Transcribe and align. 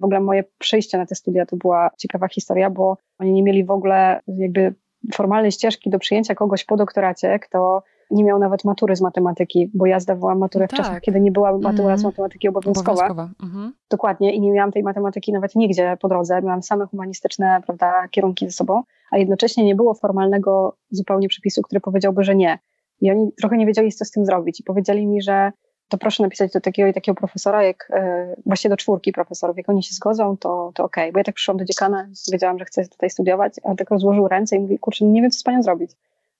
W 0.00 0.04
ogóle 0.04 0.20
moje 0.20 0.44
przejście 0.58 0.98
na 0.98 1.06
te 1.06 1.14
studia 1.14 1.46
to 1.46 1.56
była 1.56 1.90
ciekawa 1.98 2.28
historia, 2.28 2.70
bo 2.70 2.96
oni 3.18 3.32
nie 3.32 3.42
mieli 3.42 3.64
w 3.64 3.70
ogóle 3.70 4.20
jakby 4.26 4.74
formalnej 5.14 5.52
ścieżki 5.52 5.90
do 5.90 5.98
przyjęcia 5.98 6.34
kogoś 6.34 6.64
po 6.64 6.76
doktoracie, 6.76 7.38
kto 7.38 7.82
nie 8.10 8.24
miał 8.24 8.38
nawet 8.38 8.64
matury 8.64 8.96
z 8.96 9.00
matematyki, 9.00 9.70
bo 9.74 9.86
ja 9.86 10.00
zdawałam 10.00 10.38
maturę 10.38 10.66
w 10.66 10.70
tak. 10.70 10.78
czasach, 10.78 11.00
kiedy 11.00 11.20
nie 11.20 11.32
była 11.32 11.52
matura 11.52 11.70
Mhm. 11.70 11.98
z 11.98 12.04
matematyki 12.04 12.48
obowiązkowa. 12.48 12.90
Obowiązkowa. 12.90 13.30
Mhm. 13.42 13.72
Dokładnie 13.90 14.34
i 14.34 14.40
nie 14.40 14.52
miałam 14.52 14.72
tej 14.72 14.82
matematyki 14.82 15.32
nawet 15.32 15.54
nigdzie 15.54 15.96
po 16.00 16.08
drodze. 16.08 16.42
Miałam 16.42 16.62
same 16.62 16.86
humanistyczne 16.86 17.60
prawda, 17.66 18.08
kierunki 18.10 18.46
ze 18.46 18.52
sobą, 18.52 18.82
a 19.10 19.18
jednocześnie 19.18 19.64
nie 19.64 19.74
było 19.74 19.94
formalnego 19.94 20.76
zupełnie 20.90 21.28
przepisu, 21.28 21.62
który 21.62 21.80
powiedziałby, 21.80 22.24
że 22.24 22.36
nie. 22.36 22.58
I 23.00 23.10
oni 23.10 23.32
trochę 23.40 23.56
nie 23.56 23.66
wiedzieli, 23.66 23.92
co 23.92 24.04
z 24.04 24.10
tym 24.10 24.26
zrobić. 24.26 24.60
I 24.60 24.64
powiedzieli 24.64 25.06
mi, 25.06 25.22
że 25.22 25.52
to 25.88 25.98
proszę 25.98 26.22
napisać 26.22 26.52
do 26.52 26.60
takiego 26.60 26.88
i 26.88 26.92
takiego 26.92 27.14
profesora, 27.14 27.64
jak 27.64 27.88
e, 27.90 28.36
właśnie 28.46 28.70
do 28.70 28.76
czwórki 28.76 29.12
profesorów. 29.12 29.56
Jak 29.56 29.68
oni 29.68 29.82
się 29.82 29.94
zgodzą, 29.94 30.36
to, 30.36 30.72
to 30.74 30.84
okej. 30.84 31.12
Bo 31.12 31.18
ja 31.18 31.24
tak 31.24 31.34
przyszłam 31.34 31.56
do 31.56 31.64
dziekana, 31.64 32.08
wiedziałam, 32.32 32.58
że 32.58 32.64
chcę 32.64 32.88
tutaj 32.88 33.10
studiować, 33.10 33.52
a 33.64 33.74
tak 33.74 33.90
rozłożył 33.90 34.28
ręce 34.28 34.56
i 34.56 34.60
mówi, 34.60 34.78
kurczę, 34.78 35.04
nie 35.04 35.22
wiem, 35.22 35.30
co 35.30 35.38
z 35.38 35.42
panią 35.42 35.62
zrobić. 35.62 35.90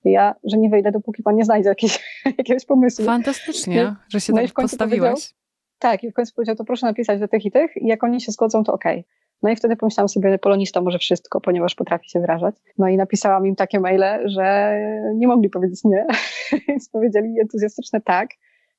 I 0.05 0.11
ja, 0.11 0.34
że 0.45 0.59
nie 0.59 0.70
wyjdę, 0.70 0.92
dopóki 0.92 1.23
pan 1.23 1.37
nie 1.37 1.45
znajdzie 1.45 1.69
jakiegoś, 1.69 2.23
jakiegoś 2.39 2.65
pomysłu. 2.65 3.05
Fantastycznie, 3.05 3.84
No- 3.84 3.97
że 4.09 4.20
się 4.20 4.33
no 4.33 4.42
tak 4.42 4.53
postawiłaś. 4.53 5.34
Tak, 5.78 6.05
i 6.05 6.11
w 6.11 6.15
końcu 6.15 6.34
powiedział, 6.34 6.56
to 6.56 6.65
proszę 6.65 6.87
napisać 6.87 7.20
do 7.20 7.28
tych 7.28 7.45
i 7.45 7.51
tych 7.51 7.77
i 7.77 7.87
jak 7.87 8.05
oni 8.05 8.20
się 8.20 8.33
zgodzą, 8.33 8.65
to 8.65 8.73
okej. 8.73 9.05
No 9.42 9.51
i 9.51 9.56
wtedy 9.56 9.77
pomyślałam 9.77 10.09
sobie, 10.09 10.39
polonista 10.39 10.80
może 10.80 10.98
wszystko, 10.98 11.41
ponieważ 11.41 11.75
potrafi 11.75 12.11
się 12.11 12.20
wyrażać. 12.20 12.55
No 12.78 12.89
i 12.89 12.97
napisałam 12.97 13.47
im 13.47 13.56
takie 13.56 13.80
maile, 13.80 14.05
że 14.25 14.78
nie 15.15 15.28
mogli 15.28 15.51
powiedzieć 15.51 15.84
nie, 15.84 16.06
więc 16.69 16.89
powiedzieli 16.89 17.41
entuzjastyczne 17.41 18.01
tak. 18.01 18.30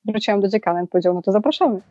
Wróciłam 0.05 0.39
do 0.39 0.47
dziekana 0.47 0.83
i 0.83 0.87
powiedział, 0.87 1.13
no 1.13 1.21
to 1.21 1.31
zapraszamy. 1.31 1.81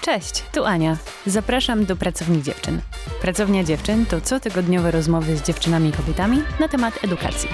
Cześć, 0.00 0.44
tu 0.54 0.64
Ania. 0.64 0.96
Zapraszam 1.26 1.84
do 1.84 1.96
Pracowni 1.96 2.42
Dziewczyn. 2.42 2.80
Pracownia 3.22 3.64
Dziewczyn 3.64 4.06
to 4.06 4.20
cotygodniowe 4.20 4.90
rozmowy 4.90 5.36
z 5.36 5.42
dziewczynami 5.42 5.88
i 5.88 5.92
kobietami 5.92 6.42
na 6.60 6.68
temat 6.68 7.04
edukacji. 7.04 7.48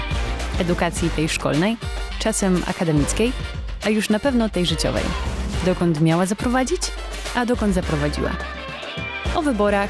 Edukacji 0.59 1.09
tej 1.09 1.29
szkolnej, 1.29 1.77
czasem 2.19 2.61
akademickiej, 2.67 3.31
a 3.85 3.89
już 3.89 4.09
na 4.09 4.19
pewno 4.19 4.49
tej 4.49 4.65
życiowej. 4.65 5.03
Dokąd 5.65 6.01
miała 6.01 6.25
zaprowadzić, 6.25 6.81
a 7.35 7.45
dokąd 7.45 7.73
zaprowadziła. 7.73 8.31
O 9.35 9.41
wyborach, 9.41 9.89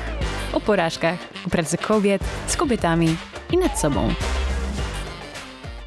o 0.53 0.59
porażkach, 0.59 1.19
o 1.47 1.49
pracy 1.49 1.77
kobiet, 1.77 2.23
z 2.47 2.57
kobietami 2.57 3.15
i 3.53 3.57
nad 3.57 3.79
sobą. 3.79 4.09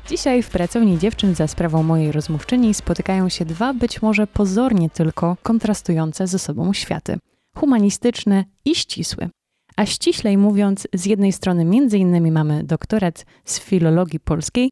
Dzisiaj 0.08 0.42
w 0.42 0.50
pracowni 0.50 0.98
dziewczyn 0.98 1.34
za 1.34 1.46
sprawą 1.46 1.82
mojej 1.82 2.12
rozmówczyni 2.12 2.74
spotykają 2.74 3.28
się 3.28 3.44
dwa 3.44 3.74
być 3.74 4.02
może 4.02 4.26
pozornie 4.26 4.90
tylko 4.90 5.36
kontrastujące 5.42 6.26
ze 6.26 6.38
sobą 6.38 6.72
światy. 6.72 7.18
Humanistyczny 7.56 8.44
i 8.64 8.74
ścisły. 8.74 9.28
A 9.76 9.86
ściślej 9.86 10.38
mówiąc, 10.38 10.88
z 10.94 11.06
jednej 11.06 11.32
strony 11.32 11.64
między 11.64 11.98
innymi 11.98 12.30
mamy 12.30 12.64
doktorat 12.64 13.26
z 13.44 13.60
filologii 13.60 14.20
polskiej, 14.20 14.70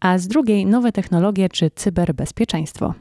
a 0.00 0.18
z 0.18 0.28
drugiej 0.28 0.66
nowe 0.66 0.92
technologie 0.92 1.48
czy 1.48 1.70
cyberbezpieczeństwo. 1.70 2.94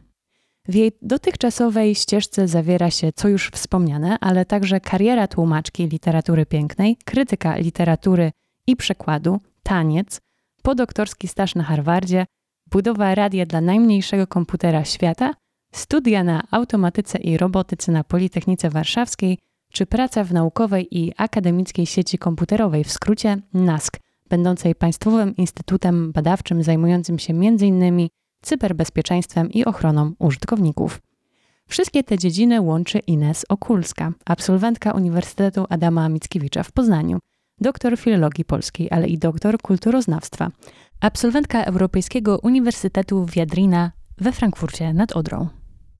W 0.67 0.76
jej 0.76 0.92
dotychczasowej 1.02 1.95
ścieżce 1.95 2.48
zawiera 2.48 2.92
się, 2.92 3.12
co 3.16 3.28
już 3.28 3.50
wspomniane, 3.50 4.17
ale 4.20 4.45
także 4.45 4.80
kariera 4.80 5.28
tłumaczki 5.28 5.88
literatury 5.88 6.45
pięknej, 6.45 6.98
krytyka 7.06 7.58
literatury 7.58 8.31
i 8.67 8.76
przekładu, 8.76 9.39
taniec, 9.64 10.22
podoktorski 10.64 11.28
staż 11.28 11.56
na 11.56 11.64
Harvardzie, 11.64 12.26
budowa 12.72 13.16
radia 13.16 13.45
dla 13.45 13.62
najmniejszego 13.62 14.28
komputera 14.28 14.86
świata, 14.86 15.34
studia 15.72 16.23
na 16.23 16.44
automatyce 16.52 17.17
i 17.17 17.38
robotyce 17.38 17.92
na 17.92 18.04
Politechnice 18.04 18.70
Warszawskiej, 18.70 19.38
czy 19.72 19.86
praca 19.86 20.23
w 20.23 20.33
naukowej 20.33 20.98
i 20.98 21.14
akademickiej 21.17 21.86
sieci 21.86 22.17
komputerowej, 22.17 22.83
w 22.83 22.92
skrócie 22.92 23.38
NASK, 23.54 23.99
będącej 24.30 24.76
państwowym 24.76 25.36
instytutem 25.36 26.11
badawczym 26.11 26.64
zajmującym 26.64 27.20
się 27.20 27.33
m.in. 27.33 28.08
cyberbezpieczeństwem 28.42 29.52
i 29.52 29.66
ochroną 29.66 30.14
użytkowników. 30.20 31.02
Wszystkie 31.68 32.04
te 32.04 32.18
dziedziny 32.18 32.62
łączy 32.62 33.00
Ines 33.00 33.46
Okulska, 33.50 34.12
absolwentka 34.26 34.92
Uniwersytetu 34.92 35.66
Adama 35.70 36.10
Mickiewicza 36.10 36.64
w 36.64 36.72
Poznaniu, 36.72 37.20
doktor 37.62 37.98
filologii 37.98 38.46
polskiej, 38.46 38.88
ale 38.92 39.08
i 39.08 39.18
doktor 39.18 39.58
kulturoznawstwa, 39.62 40.52
absolwentka 41.00 41.64
Europejskiego 41.64 42.40
Uniwersytetu 42.44 43.26
Wiadrina 43.26 43.92
we 44.18 44.32
Frankfurcie 44.32 44.94
nad 44.94 45.12
Odrą. 45.12 45.48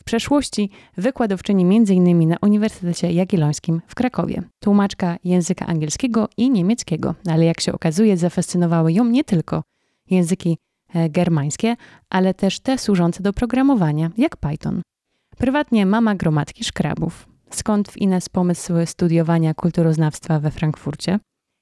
W 0.02 0.04
przeszłości 0.04 0.70
wykładowczyni 0.98 1.64
m.in. 1.64 2.30
na 2.30 2.38
Uniwersytecie 2.42 3.12
Jagiellońskim 3.12 3.82
w 3.88 3.96
Krakowie, 3.96 4.42
tłumaczka 4.60 5.18
języka 5.24 5.68
angielskiego 5.68 6.30
i 6.38 6.50
niemieckiego, 6.50 7.16
ale 7.30 7.46
jak 7.46 7.62
się 7.62 7.74
okazuje, 7.74 8.18
zafascynowały 8.18 8.94
ją 8.94 9.06
nie 9.06 9.24
tylko 9.24 9.64
języki 10.10 10.58
germańskie, 11.10 11.76
ale 12.10 12.34
też 12.34 12.60
te 12.60 12.78
służące 12.78 13.24
do 13.24 13.34
programowania, 13.34 14.12
jak 14.18 14.38
Python. 14.38 14.82
Prywatnie 15.38 15.86
mama 15.86 16.16
gromadki 16.16 16.64
szkrabów. 16.64 17.28
Skąd 17.50 17.92
w 17.92 17.98
Ines 17.98 18.30
pomysł 18.30 18.74
studiowania 18.86 19.54
kulturoznawstwa 19.54 20.40
we 20.40 20.52
Frankfurcie? 20.52 21.20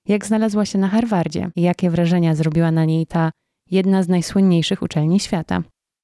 Jak 0.07 0.25
znalazła 0.25 0.65
się 0.65 0.77
na 0.77 0.87
Harvardzie 0.87 1.51
i 1.55 1.61
jakie 1.61 1.89
wrażenia 1.89 2.35
zrobiła 2.35 2.71
na 2.71 2.85
niej 2.85 3.07
ta 3.07 3.31
jedna 3.71 4.03
z 4.03 4.07
najsłynniejszych 4.07 4.81
uczelni 4.81 5.19
świata? 5.19 5.61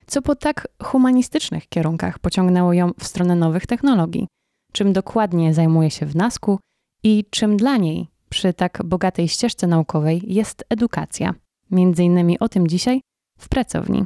Co 0.07 0.21
po 0.21 0.35
tak 0.35 0.67
humanistycznych 0.83 1.67
kierunkach 1.67 2.19
pociągnęło 2.19 2.73
ją 2.73 2.91
w 2.99 3.05
stronę 3.05 3.35
nowych 3.35 3.67
technologii? 3.67 4.27
Czym 4.71 4.93
dokładnie 4.93 5.53
zajmuje 5.53 5.91
się 5.91 6.05
w 6.05 6.15
NASK-u 6.15 6.59
i 7.03 7.25
czym 7.29 7.57
dla 7.57 7.77
niej 7.77 8.07
przy 8.29 8.53
tak 8.53 8.81
bogatej 8.85 9.27
ścieżce 9.27 9.67
naukowej 9.67 10.21
jest 10.27 10.65
edukacja? 10.69 11.33
Między 11.71 12.03
innymi 12.03 12.39
o 12.39 12.49
tym 12.49 12.67
dzisiaj 12.67 13.01
w 13.37 13.49
pracowni. 13.49 14.05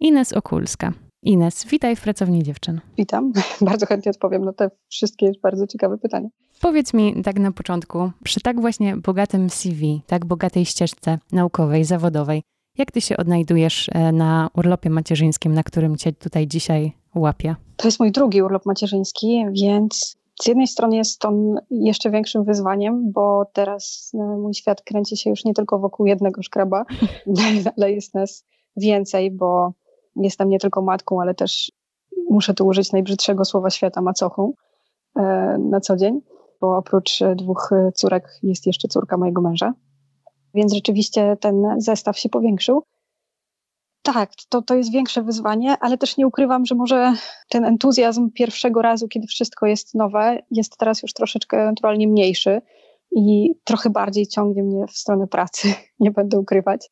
Ines 0.00 0.32
Okulska. 0.32 0.92
Ines, 1.22 1.64
witaj 1.64 1.96
w 1.96 2.00
pracowni 2.00 2.42
dziewczyn. 2.42 2.80
Witam, 2.96 3.32
bardzo 3.60 3.86
chętnie 3.86 4.10
odpowiem 4.10 4.44
na 4.44 4.52
te 4.52 4.70
wszystkie 4.88 5.32
bardzo 5.42 5.66
ciekawe 5.66 5.98
pytania. 5.98 6.28
Powiedz 6.60 6.94
mi 6.94 7.22
tak 7.22 7.38
na 7.38 7.52
początku, 7.52 8.10
przy 8.24 8.40
tak 8.40 8.60
właśnie 8.60 8.96
bogatym 8.96 9.50
CV, 9.50 10.02
tak 10.06 10.24
bogatej 10.24 10.64
ścieżce 10.64 11.18
naukowej, 11.32 11.84
zawodowej, 11.84 12.42
jak 12.78 12.90
ty 12.90 13.00
się 13.00 13.16
odnajdujesz 13.16 13.88
e, 13.92 14.12
na 14.12 14.50
urlopie 14.56 14.90
macierzyńskim, 14.90 15.54
na 15.54 15.62
którym 15.62 15.96
cię 15.96 16.12
tutaj 16.12 16.46
dzisiaj 16.46 16.92
łapie? 17.14 17.56
To 17.76 17.88
jest 17.88 18.00
mój 18.00 18.12
drugi 18.12 18.42
urlop 18.42 18.66
macierzyński, 18.66 19.44
więc 19.52 20.16
z 20.42 20.46
jednej 20.46 20.66
strony 20.66 20.96
jest 20.96 21.24
on 21.24 21.54
jeszcze 21.70 22.10
większym 22.10 22.44
wyzwaniem, 22.44 23.12
bo 23.12 23.44
teraz 23.52 24.10
no, 24.14 24.38
mój 24.38 24.54
świat 24.54 24.82
kręci 24.82 25.16
się 25.16 25.30
już 25.30 25.44
nie 25.44 25.54
tylko 25.54 25.78
wokół 25.78 26.06
jednego 26.06 26.42
szkraba, 26.42 26.84
ale 27.76 27.92
jest 27.92 28.14
nas 28.14 28.44
więcej, 28.76 29.30
bo 29.30 29.72
jestem 30.16 30.48
nie 30.48 30.58
tylko 30.58 30.82
matką, 30.82 31.20
ale 31.20 31.34
też 31.34 31.72
muszę 32.30 32.54
tu 32.54 32.66
użyć 32.66 32.92
najbrzydszego 32.92 33.44
słowa 33.44 33.70
świata, 33.70 34.02
macochą 34.02 34.52
e, 35.16 35.22
na 35.58 35.80
co 35.80 35.96
dzień, 35.96 36.20
bo 36.60 36.76
oprócz 36.76 37.18
dwóch 37.36 37.70
córek 37.94 38.38
jest 38.42 38.66
jeszcze 38.66 38.88
córka 38.88 39.16
mojego 39.16 39.40
męża. 39.40 39.72
Więc 40.54 40.74
rzeczywiście 40.74 41.36
ten 41.40 41.64
zestaw 41.78 42.18
się 42.18 42.28
powiększył. 42.28 42.84
Tak, 44.02 44.30
to, 44.48 44.62
to 44.62 44.74
jest 44.74 44.92
większe 44.92 45.22
wyzwanie, 45.22 45.76
ale 45.80 45.98
też 45.98 46.16
nie 46.16 46.26
ukrywam, 46.26 46.66
że 46.66 46.74
może 46.74 47.12
ten 47.48 47.64
entuzjazm 47.64 48.30
pierwszego 48.30 48.82
razu, 48.82 49.08
kiedy 49.08 49.26
wszystko 49.26 49.66
jest 49.66 49.94
nowe, 49.94 50.38
jest 50.50 50.76
teraz 50.76 51.02
już 51.02 51.12
troszeczkę 51.12 51.62
ewentualnie 51.62 52.08
mniejszy 52.08 52.62
i 53.10 53.54
trochę 53.64 53.90
bardziej 53.90 54.26
ciągnie 54.26 54.62
mnie 54.62 54.86
w 54.86 54.92
stronę 54.92 55.26
pracy, 55.26 55.68
nie 56.00 56.10
będę 56.10 56.38
ukrywać, 56.38 56.90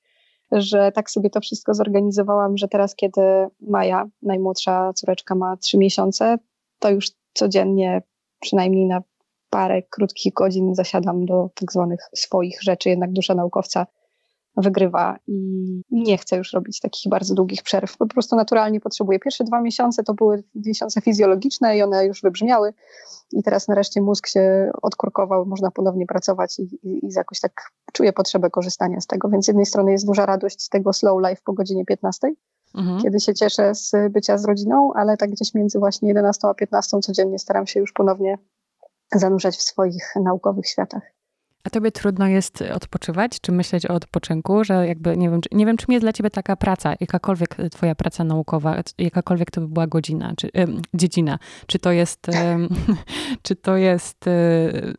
że 0.52 0.92
tak 0.92 1.10
sobie 1.10 1.30
to 1.30 1.40
wszystko 1.40 1.74
zorganizowałam, 1.74 2.56
że 2.56 2.68
teraz, 2.68 2.94
kiedy 2.94 3.20
Maja, 3.60 4.06
najmłodsza 4.22 4.92
córeczka, 4.92 5.34
ma 5.34 5.56
trzy 5.56 5.78
miesiące, 5.78 6.38
to 6.78 6.90
już 6.90 7.06
codziennie 7.34 8.02
przynajmniej 8.40 8.86
na 8.86 9.02
parę 9.50 9.82
krótkich 9.82 10.32
godzin 10.34 10.74
zasiadam 10.74 11.26
do 11.26 11.50
tak 11.54 11.72
zwanych 11.72 12.00
swoich 12.14 12.62
rzeczy, 12.62 12.88
jednak 12.88 13.12
dusza 13.12 13.34
naukowca 13.34 13.86
wygrywa 14.56 15.18
i 15.26 15.34
nie 15.90 16.18
chcę 16.18 16.36
już 16.36 16.52
robić 16.52 16.80
takich 16.80 17.10
bardzo 17.10 17.34
długich 17.34 17.62
przerw. 17.62 17.96
Po 17.96 18.06
prostu 18.06 18.36
naturalnie 18.36 18.80
potrzebuję. 18.80 19.18
Pierwsze 19.18 19.44
dwa 19.44 19.60
miesiące 19.60 20.02
to 20.02 20.14
były 20.14 20.42
miesiące 20.54 21.00
fizjologiczne 21.00 21.76
i 21.76 21.82
one 21.82 22.06
już 22.06 22.22
wybrzmiały 22.22 22.74
i 23.32 23.42
teraz 23.42 23.68
nareszcie 23.68 24.02
mózg 24.02 24.26
się 24.26 24.70
odkurkował, 24.82 25.46
można 25.46 25.70
ponownie 25.70 26.06
pracować 26.06 26.58
i, 26.58 26.62
i, 26.62 27.06
i 27.06 27.08
jakoś 27.16 27.40
tak 27.40 27.52
czuję 27.92 28.12
potrzebę 28.12 28.50
korzystania 28.50 29.00
z 29.00 29.06
tego, 29.06 29.28
więc 29.28 29.44
z 29.44 29.48
jednej 29.48 29.66
strony 29.66 29.92
jest 29.92 30.06
duża 30.06 30.26
radość 30.26 30.62
z 30.62 30.68
tego 30.68 30.92
slow 30.92 31.22
life 31.28 31.42
po 31.44 31.52
godzinie 31.52 31.84
15, 31.84 32.32
mhm. 32.74 33.02
kiedy 33.02 33.20
się 33.20 33.34
cieszę 33.34 33.74
z 33.74 33.92
bycia 34.10 34.38
z 34.38 34.44
rodziną, 34.44 34.92
ale 34.94 35.16
tak 35.16 35.30
gdzieś 35.30 35.54
między 35.54 35.78
właśnie 35.78 36.08
11 36.08 36.48
a 36.48 36.54
15 36.54 36.98
codziennie 37.00 37.38
staram 37.38 37.66
się 37.66 37.80
już 37.80 37.92
ponownie 37.92 38.38
zanurzać 39.14 39.56
w 39.56 39.62
swoich 39.62 40.14
naukowych 40.24 40.66
światach. 40.66 41.19
A 41.64 41.70
tobie 41.70 41.92
trudno 41.92 42.26
jest 42.26 42.62
odpoczywać, 42.74 43.40
czy 43.40 43.52
myśleć 43.52 43.86
o 43.86 43.94
odpoczynku, 43.94 44.64
że 44.64 44.86
jakby, 44.86 45.16
nie 45.16 45.30
wiem, 45.30 45.40
czy, 45.40 45.48
nie 45.52 45.66
wiem, 45.66 45.76
czym 45.76 45.92
jest 45.92 46.04
dla 46.04 46.12
ciebie 46.12 46.30
taka 46.30 46.56
praca, 46.56 46.94
jakakolwiek 47.00 47.56
twoja 47.70 47.94
praca 47.94 48.24
naukowa, 48.24 48.76
jakakolwiek 48.98 49.50
to 49.50 49.60
by 49.60 49.68
była 49.68 49.86
godzina, 49.86 50.32
czy 50.36 50.46
y, 50.46 50.50
dziedzina, 50.94 51.38
czy 51.66 51.78
to 51.78 51.92
jest, 51.92 52.28
y, 52.28 52.32
czy 53.42 53.56
to 53.56 53.76
jest 53.76 54.24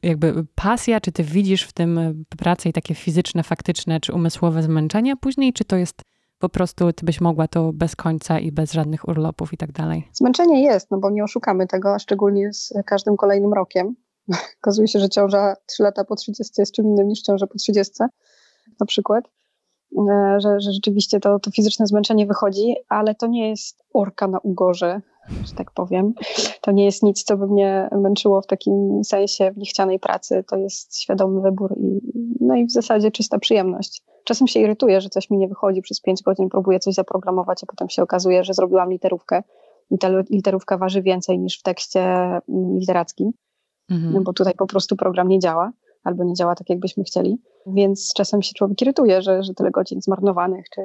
jakby 0.04 0.46
pasja, 0.56 1.02
czy 1.02 1.12
ty 1.12 1.24
widzisz 1.24 1.64
w 1.64 1.74
tym 1.74 2.24
pracę 2.38 2.70
i 2.70 2.74
takie 2.74 2.96
fizyczne, 2.96 3.44
faktyczne, 3.44 4.00
czy 4.00 4.14
umysłowe 4.14 4.64
zmęczenie 4.64 5.18
później, 5.18 5.54
czy 5.54 5.66
to 5.66 5.76
jest 5.76 6.02
po 6.40 6.50
prostu 6.50 6.94
ty 6.94 7.06
byś 7.06 7.22
mogła 7.22 7.48
to 7.48 7.74
bez 7.74 7.96
końca 7.96 8.40
i 8.40 8.52
bez 8.52 8.72
żadnych 8.72 9.08
urlopów 9.08 9.54
i 9.54 9.58
tak 9.58 9.72
dalej? 9.72 10.08
Zmęczenie 10.14 10.64
jest, 10.64 10.92
no 10.92 10.98
bo 10.98 11.10
nie 11.10 11.24
oszukamy 11.24 11.68
tego, 11.68 11.94
a 11.94 12.00
szczególnie 12.00 12.54
z 12.54 12.74
każdym 12.86 13.18
kolejnym 13.18 13.54
rokiem. 13.54 13.96
Okazuje 14.62 14.88
się, 14.88 15.00
że 15.00 15.10
ciąża 15.10 15.56
3 15.66 15.84
lata 15.84 16.04
po 16.04 16.16
30 16.16 16.54
jest 16.58 16.74
czym 16.74 16.86
innym 16.86 17.08
niż 17.08 17.22
ciąża 17.22 17.48
po 17.48 17.58
30 17.58 17.94
na 18.80 18.86
przykład. 18.86 19.26
E, 19.98 20.40
że, 20.40 20.60
że 20.60 20.72
rzeczywiście 20.72 21.20
to, 21.20 21.40
to 21.40 21.52
fizyczne 21.52 21.88
zmęczenie 21.88 22.26
wychodzi, 22.26 22.76
ale 22.90 23.16
to 23.16 23.28
nie 23.28 23.50
jest 23.50 23.84
orka 23.94 24.28
na 24.28 24.40
ugorze, 24.40 25.02
że 25.46 25.54
tak 25.56 25.72
powiem. 25.72 26.14
To 26.62 26.72
nie 26.72 26.86
jest 26.86 27.04
nic, 27.04 27.24
co 27.24 27.38
by 27.38 27.48
mnie 27.48 27.90
męczyło 27.92 28.42
w 28.42 28.48
takim 28.48 29.04
sensie 29.04 29.52
w 29.52 29.58
niechcianej 29.58 30.00
pracy. 30.00 30.44
To 30.48 30.58
jest 30.58 31.02
świadomy 31.02 31.42
wybór 31.42 31.76
i, 31.78 32.02
no 32.40 32.56
i 32.56 32.66
w 32.66 32.72
zasadzie 32.72 33.12
czysta 33.12 33.40
przyjemność. 33.40 34.04
Czasem 34.24 34.48
się 34.48 34.60
irytuję, 34.60 35.02
że 35.02 35.10
coś 35.10 35.30
mi 35.30 35.38
nie 35.38 35.48
wychodzi 35.48 35.82
przez 35.82 36.02
5 36.02 36.22
godzin, 36.22 36.50
próbuję 36.50 36.80
coś 36.80 36.94
zaprogramować, 36.94 37.64
a 37.64 37.66
potem 37.66 37.90
się 37.90 38.04
okazuje, 38.04 38.44
że 38.44 38.54
zrobiłam 38.54 38.92
literówkę 38.92 39.44
i 39.92 39.98
ta 39.98 40.10
literówka 40.30 40.78
waży 40.78 41.02
więcej 41.02 41.40
niż 41.40 41.60
w 41.60 41.64
tekście 41.64 42.02
mm, 42.02 42.78
literackim 42.78 43.32
mhm. 43.92 44.14
no 44.14 44.22
bo 44.22 44.34
tutaj 44.34 44.54
po 44.54 44.68
prostu 44.68 44.96
program 44.96 45.28
nie 45.28 45.40
działa, 45.40 45.72
albo 46.04 46.24
nie 46.24 46.34
działa 46.34 46.56
tak, 46.56 46.70
jakbyśmy 46.70 47.04
chcieli. 47.04 47.42
Więc 47.68 48.14
czasem 48.14 48.42
się 48.42 48.54
człowiek 48.54 48.82
irytuje, 48.82 49.22
że, 49.22 49.44
że 49.44 49.54
tyle 49.54 49.72
godzin 49.72 50.02
zmarnowanych, 50.02 50.66
czy, 50.70 50.82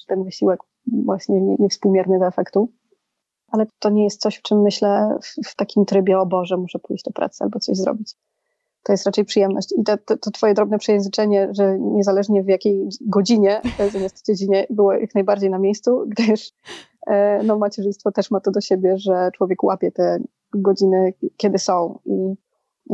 czy 0.00 0.06
ten 0.06 0.24
wysiłek 0.24 0.60
właśnie 1.04 1.40
nie, 1.40 1.56
niewspółmierny 1.58 2.18
do 2.18 2.26
efektu. 2.26 2.72
Ale 3.48 3.66
to 3.78 3.90
nie 3.90 4.04
jest 4.04 4.20
coś, 4.20 4.36
w 4.36 4.42
czym 4.42 4.62
myślę 4.62 5.18
w, 5.22 5.48
w, 5.48 5.56
takim 5.56 5.84
trybie, 5.84 6.18
o 6.18 6.26
Boże, 6.26 6.56
muszę 6.56 6.78
pójść 6.78 7.04
do 7.04 7.10
pracy 7.10 7.44
albo 7.44 7.58
coś 7.58 7.76
zrobić. 7.76 8.14
To 8.82 8.92
jest 8.92 9.06
raczej 9.06 9.24
przyjemność. 9.24 9.74
I 9.78 9.84
to, 9.84 9.96
to, 9.96 10.16
to 10.16 10.30
twoje 10.30 10.54
drobne 10.54 10.78
przejęzyczenie, 10.78 11.48
że 11.50 11.78
niezależnie 11.78 12.42
w 12.42 12.48
jakiej 12.48 12.88
godzinie, 13.00 13.60
zamiast 13.92 14.26
dziedzinie, 14.26 14.66
było 14.70 14.92
jak 14.92 15.14
najbardziej 15.14 15.50
na 15.50 15.58
miejscu, 15.58 16.04
gdyż 16.08 16.50
e, 17.06 17.42
no, 17.42 17.58
macierzyństwo 17.58 18.12
też 18.12 18.30
ma 18.30 18.40
to 18.40 18.50
do 18.50 18.60
siebie, 18.60 18.98
że 18.98 19.30
człowiek 19.34 19.62
łapie 19.62 19.92
te 19.92 20.18
godziny, 20.54 21.14
kiedy 21.36 21.58
są. 21.58 21.98
I 22.04 22.34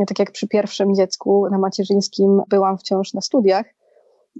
tak 0.07 0.19
jak 0.19 0.31
przy 0.31 0.47
pierwszym 0.47 0.95
dziecku 0.95 1.49
na 1.51 1.57
macierzyńskim 1.57 2.41
byłam 2.49 2.77
wciąż 2.77 3.13
na 3.13 3.21
studiach, 3.21 3.65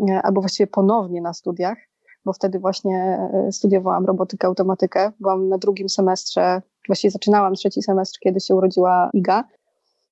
e, 0.09 0.21
albo 0.23 0.41
właściwie 0.41 0.67
ponownie 0.67 1.21
na 1.21 1.33
studiach, 1.33 1.77
bo 2.25 2.33
wtedy 2.33 2.59
właśnie 2.59 3.29
e, 3.33 3.51
studiowałam 3.51 4.05
robotykę, 4.05 4.47
automatykę. 4.47 5.11
Byłam 5.19 5.49
na 5.49 5.57
drugim 5.57 5.89
semestrze, 5.89 6.61
właściwie 6.87 7.11
zaczynałam 7.11 7.53
trzeci 7.53 7.81
semestr, 7.81 8.19
kiedy 8.19 8.39
się 8.39 8.55
urodziła 8.55 9.09
Iga. 9.13 9.43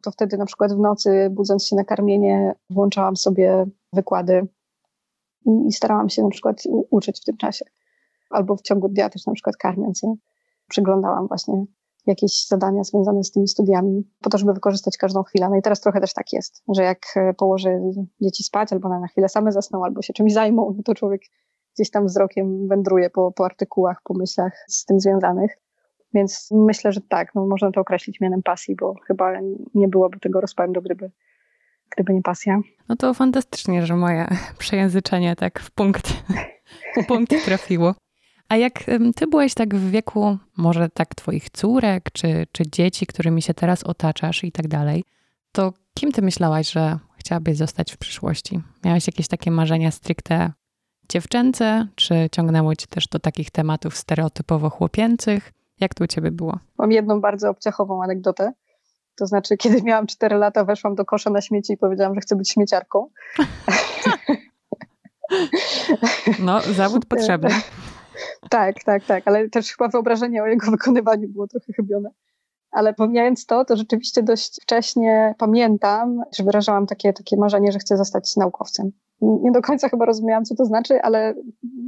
To 0.03 0.11
wtedy 0.11 0.37
na 0.37 0.45
przykład 0.45 0.73
w 0.73 0.79
nocy, 0.79 1.27
budząc 1.31 1.67
się 1.67 1.75
na 1.75 1.83
karmienie, 1.83 2.55
włączałam 2.69 3.15
sobie 3.15 3.65
wykłady 3.93 4.47
i 5.67 5.73
starałam 5.73 6.09
się 6.09 6.23
na 6.23 6.29
przykład 6.29 6.63
uczyć 6.89 7.21
w 7.21 7.23
tym 7.23 7.37
czasie. 7.37 7.65
Albo 8.29 8.55
w 8.55 8.61
ciągu 8.61 8.89
dnia 8.89 9.09
też 9.09 9.25
na 9.25 9.33
przykład 9.33 9.57
karmiąc 9.57 10.01
je. 10.03 10.13
Przyglądałam 10.69 11.27
właśnie 11.27 11.65
jakieś 12.05 12.47
zadania 12.47 12.83
związane 12.83 13.23
z 13.23 13.31
tymi 13.31 13.47
studiami, 13.47 14.03
po 14.21 14.29
to, 14.29 14.37
żeby 14.37 14.53
wykorzystać 14.53 14.97
każdą 14.97 15.23
chwilę. 15.23 15.49
No 15.49 15.55
i 15.55 15.61
teraz 15.61 15.81
trochę 15.81 16.01
też 16.01 16.13
tak 16.13 16.33
jest, 16.33 16.63
że 16.75 16.83
jak 16.83 16.99
e, 17.15 17.33
położę 17.33 17.79
dzieci 18.21 18.43
spać, 18.43 18.73
albo 18.73 18.89
na 18.89 19.07
chwilę 19.07 19.29
same 19.29 19.51
zasną, 19.51 19.85
albo 19.85 20.01
się 20.01 20.13
czymś 20.13 20.33
zajmą, 20.33 20.75
to 20.85 20.95
człowiek 20.95 21.21
gdzieś 21.75 21.91
tam 21.91 22.05
wzrokiem 22.05 22.67
wędruje 22.67 23.09
po, 23.09 23.31
po 23.31 23.45
artykułach, 23.45 24.01
po 24.03 24.13
myślach 24.13 24.65
z 24.67 24.85
tym 24.85 24.99
związanych. 24.99 25.57
Więc 26.13 26.49
myślę, 26.51 26.91
że 26.91 27.01
tak, 27.01 27.35
no 27.35 27.45
można 27.47 27.71
to 27.71 27.81
określić 27.81 28.21
mianem 28.21 28.43
pasji, 28.43 28.75
bo 28.75 28.95
chyba 29.07 29.33
nie 29.73 29.87
byłoby 29.87 30.19
tego 30.19 30.41
rozpędu, 30.41 30.81
gdyby, 30.81 31.11
gdyby 31.95 32.13
nie 32.13 32.21
pasja. 32.21 32.59
No 32.89 32.95
to 32.95 33.13
fantastycznie, 33.13 33.85
że 33.85 33.95
moje 33.95 34.27
przejęzyczenie 34.57 35.35
tak 35.35 35.59
w 35.59 35.71
punkt, 35.71 36.07
w 36.97 37.05
punkt 37.07 37.45
trafiło. 37.45 37.95
A 38.49 38.55
jak 38.55 38.83
ty 39.15 39.27
byłeś 39.27 39.53
tak 39.53 39.75
w 39.75 39.91
wieku, 39.91 40.37
może 40.57 40.89
tak 40.89 41.15
twoich 41.15 41.49
córek, 41.49 42.11
czy, 42.13 42.47
czy 42.51 42.63
dzieci, 42.71 43.05
którymi 43.05 43.41
się 43.41 43.53
teraz 43.53 43.83
otaczasz 43.83 44.43
i 44.43 44.51
tak 44.51 44.67
dalej, 44.67 45.03
to 45.51 45.73
kim 45.93 46.11
ty 46.11 46.21
myślałaś, 46.21 46.71
że 46.71 46.99
chciałabyś 47.17 47.57
zostać 47.57 47.93
w 47.93 47.97
przyszłości? 47.97 48.61
Miałaś 48.85 49.07
jakieś 49.07 49.27
takie 49.27 49.51
marzenia 49.51 49.91
stricte 49.91 50.51
dziewczęce, 51.09 51.87
czy 51.95 52.29
ciągnęło 52.31 52.75
cię 52.75 52.87
też 52.87 53.07
do 53.07 53.19
takich 53.19 53.51
tematów 53.51 53.97
stereotypowo 53.97 54.69
chłopięcych? 54.69 55.51
Jak 55.79 55.93
to 55.93 56.03
u 56.03 56.07
ciebie 56.07 56.31
było? 56.31 56.59
Mam 56.77 56.91
jedną 56.91 57.21
bardzo 57.21 57.49
obciachową 57.49 58.03
anegdotę. 58.03 58.53
To 59.15 59.27
znaczy, 59.27 59.57
kiedy 59.61 59.81
miałam 59.83 60.07
4 60.07 60.35
lata, 60.35 60.65
weszłam 60.65 60.95
do 60.95 61.05
kosza 61.05 61.29
na 61.29 61.41
śmieci 61.41 61.73
i 61.73 61.77
powiedziałam, 61.77 62.15
że 62.15 62.21
chcę 62.21 62.35
być 62.35 62.51
śmieciarką. 62.51 63.07
No, 66.39 66.61
zawód 66.61 67.05
potrzebny. 67.05 67.49
tak, 68.49 68.83
tak, 68.83 69.05
tak, 69.05 69.27
ale 69.27 69.49
też 69.49 69.71
chyba 69.71 69.87
wyobrażenie 69.87 70.43
o 70.43 70.47
jego 70.47 70.71
wykonywaniu 70.71 71.29
było 71.29 71.47
trochę 71.47 71.73
chybione. 71.73 72.09
Ale 72.71 72.93
pomijając 72.93 73.45
to, 73.45 73.65
to 73.65 73.75
rzeczywiście 73.75 74.23
dość 74.23 74.61
wcześnie 74.61 75.35
pamiętam, 75.37 76.21
że 76.37 76.43
wyrażałam 76.43 76.87
takie, 76.87 77.13
takie 77.13 77.37
marzenie, 77.37 77.71
że 77.71 77.79
chcę 77.79 77.97
zostać 77.97 78.35
naukowcem. 78.35 78.91
Nie 79.21 79.51
do 79.51 79.61
końca 79.61 79.89
chyba 79.89 80.05
rozumiałam, 80.05 80.45
co 80.45 80.55
to 80.55 80.65
znaczy, 80.65 81.01
ale 81.01 81.33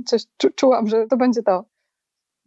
coś 0.06 0.26
czu 0.38 0.50
czułam, 0.56 0.88
że 0.88 1.08
to 1.08 1.18
będzie 1.18 1.44
to. 1.44 1.66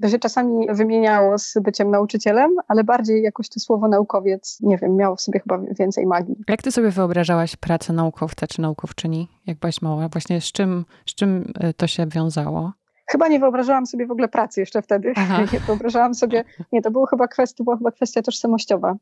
To 0.03 0.09
się 0.09 0.19
czasami 0.19 0.67
wymieniało 0.71 1.39
z 1.39 1.55
byciem 1.63 1.91
nauczycielem, 1.91 2.51
ale 2.69 2.85
bardziej 2.85 3.23
jakoś 3.23 3.49
to 3.49 3.61
słowo 3.61 3.89
naukowiec, 3.89 4.59
nie 4.61 4.79
wiem, 4.79 4.97
miało 4.97 5.17
w 5.17 5.21
sobie 5.21 5.41
chyba 5.41 5.59
więcej 5.59 6.07
magii. 6.07 6.37
Jak 6.49 6.63
ty 6.63 6.73
sobie 6.73 6.91
wyobrażałaś 6.91 7.57
pracę 7.57 7.93
naukowca 7.93 8.47
czy 8.47 8.61
naukowczyni, 8.61 9.29
jak 9.47 9.59
byłaś 9.59 9.83
mała? 9.83 10.09
Właśnie 10.09 10.41
z 10.41 10.53
czym, 10.53 10.85
z 11.07 11.15
czym 11.15 11.53
e, 11.61 11.73
to 11.73 11.87
się 11.87 12.07
wiązało? 12.07 12.73
Chyba 13.11 13.29
nie 13.29 13.41
wyobrażałam 13.41 13.87
sobie 13.87 14.07
w 14.07 14.11
ogóle 14.11 14.29
pracy 14.29 14.61
jeszcze 14.61 14.83
wtedy. 14.83 15.13
Aha. 15.17 15.45
Nie 15.53 15.61
wyobrażałam 15.61 16.15
sobie, 16.15 16.45
nie, 16.73 16.83
to 16.83 16.91
była 16.91 17.07
chyba 17.07 17.29
kwestia, 17.29 17.65
była 17.65 17.77
chyba 17.77 17.91
kwestia 17.91 18.23
tożsamościowa. 18.23 18.97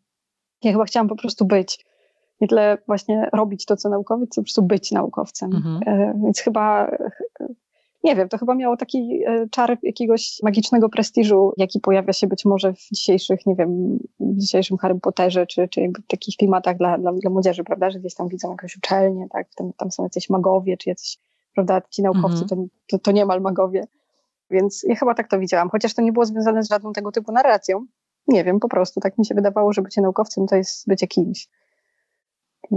Ja 0.62 0.72
chyba 0.72 0.84
chciałam 0.84 1.08
po 1.08 1.16
prostu 1.16 1.44
być. 1.44 1.86
Nie 2.40 2.48
tyle 2.48 2.78
właśnie 2.86 3.28
robić 3.32 3.64
to, 3.64 3.76
co 3.76 3.88
naukowiec, 3.88 4.30
co 4.30 4.40
po 4.40 4.44
prostu 4.44 4.62
być 4.62 4.92
naukowcem. 4.92 5.50
Mhm. 5.54 5.80
E, 5.86 6.14
więc 6.24 6.40
chyba, 6.40 6.90
nie 8.04 8.16
wiem, 8.16 8.28
to 8.28 8.38
chyba 8.38 8.54
miało 8.54 8.76
taki 8.76 9.22
e, 9.26 9.48
czar 9.50 9.78
jakiegoś 9.82 10.38
magicznego 10.42 10.88
prestiżu, 10.88 11.52
jaki 11.56 11.80
pojawia 11.80 12.12
się 12.12 12.26
być 12.26 12.44
może 12.44 12.72
w 12.72 12.88
dzisiejszych, 12.92 13.46
nie 13.46 13.54
wiem, 13.54 13.98
w 14.20 14.36
dzisiejszym 14.38 14.76
Harry 14.76 15.00
Potterze, 15.00 15.46
czy, 15.46 15.68
czy 15.68 15.80
takich 16.08 16.36
klimatach 16.36 16.76
dla, 16.76 16.98
dla, 16.98 17.12
dla 17.12 17.30
młodzieży, 17.30 17.64
prawda, 17.64 17.90
że 17.90 17.98
gdzieś 17.98 18.14
tam 18.14 18.28
widzą 18.28 18.50
jakąś 18.50 18.76
uczelnię, 18.76 19.26
tak, 19.30 19.46
tam, 19.54 19.72
tam 19.76 19.90
są 19.90 20.02
jacyś 20.02 20.30
magowie, 20.30 20.76
czy 20.76 20.88
jacyś 20.88 21.18
prawda, 21.56 21.80
ci 21.90 22.02
naukowcy 22.02 22.42
mhm. 22.42 22.68
to, 22.86 22.98
to, 22.98 23.12
niemal 23.12 23.40
magowie. 23.40 23.86
Więc 24.50 24.82
ja 24.88 24.94
chyba 24.94 25.14
tak 25.14 25.28
to 25.28 25.38
widziałam, 25.38 25.70
chociaż 25.70 25.94
to 25.94 26.02
nie 26.02 26.12
było 26.12 26.26
związane 26.26 26.62
z 26.62 26.68
żadną 26.68 26.92
tego 26.92 27.12
typu 27.12 27.32
narracją. 27.32 27.86
Nie 28.28 28.44
wiem, 28.44 28.60
po 28.60 28.68
prostu 28.68 29.00
tak 29.00 29.18
mi 29.18 29.26
się 29.26 29.34
wydawało, 29.34 29.72
że 29.72 29.82
bycie 29.82 30.02
naukowcem 30.02 30.46
to 30.46 30.56
jest 30.56 30.88
bycie 30.88 31.06
kimś. 31.06 31.48
I, 32.70 32.76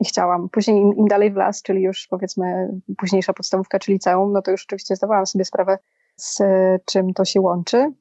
i 0.00 0.04
chciałam. 0.04 0.48
Później 0.48 0.80
im, 0.80 0.96
im, 0.96 1.06
dalej 1.06 1.32
w 1.32 1.36
las, 1.36 1.62
czyli 1.62 1.82
już 1.82 2.06
powiedzmy 2.10 2.68
późniejsza 2.98 3.32
podstawówka, 3.32 3.78
czyli 3.78 3.94
liceum, 3.94 4.32
no 4.32 4.42
to 4.42 4.50
już 4.50 4.64
oczywiście 4.64 4.96
zdawałam 4.96 5.26
sobie 5.26 5.44
sprawę, 5.44 5.78
z 6.16 6.38
czym 6.84 7.14
to 7.14 7.24
się 7.24 7.40
łączy. 7.40 7.92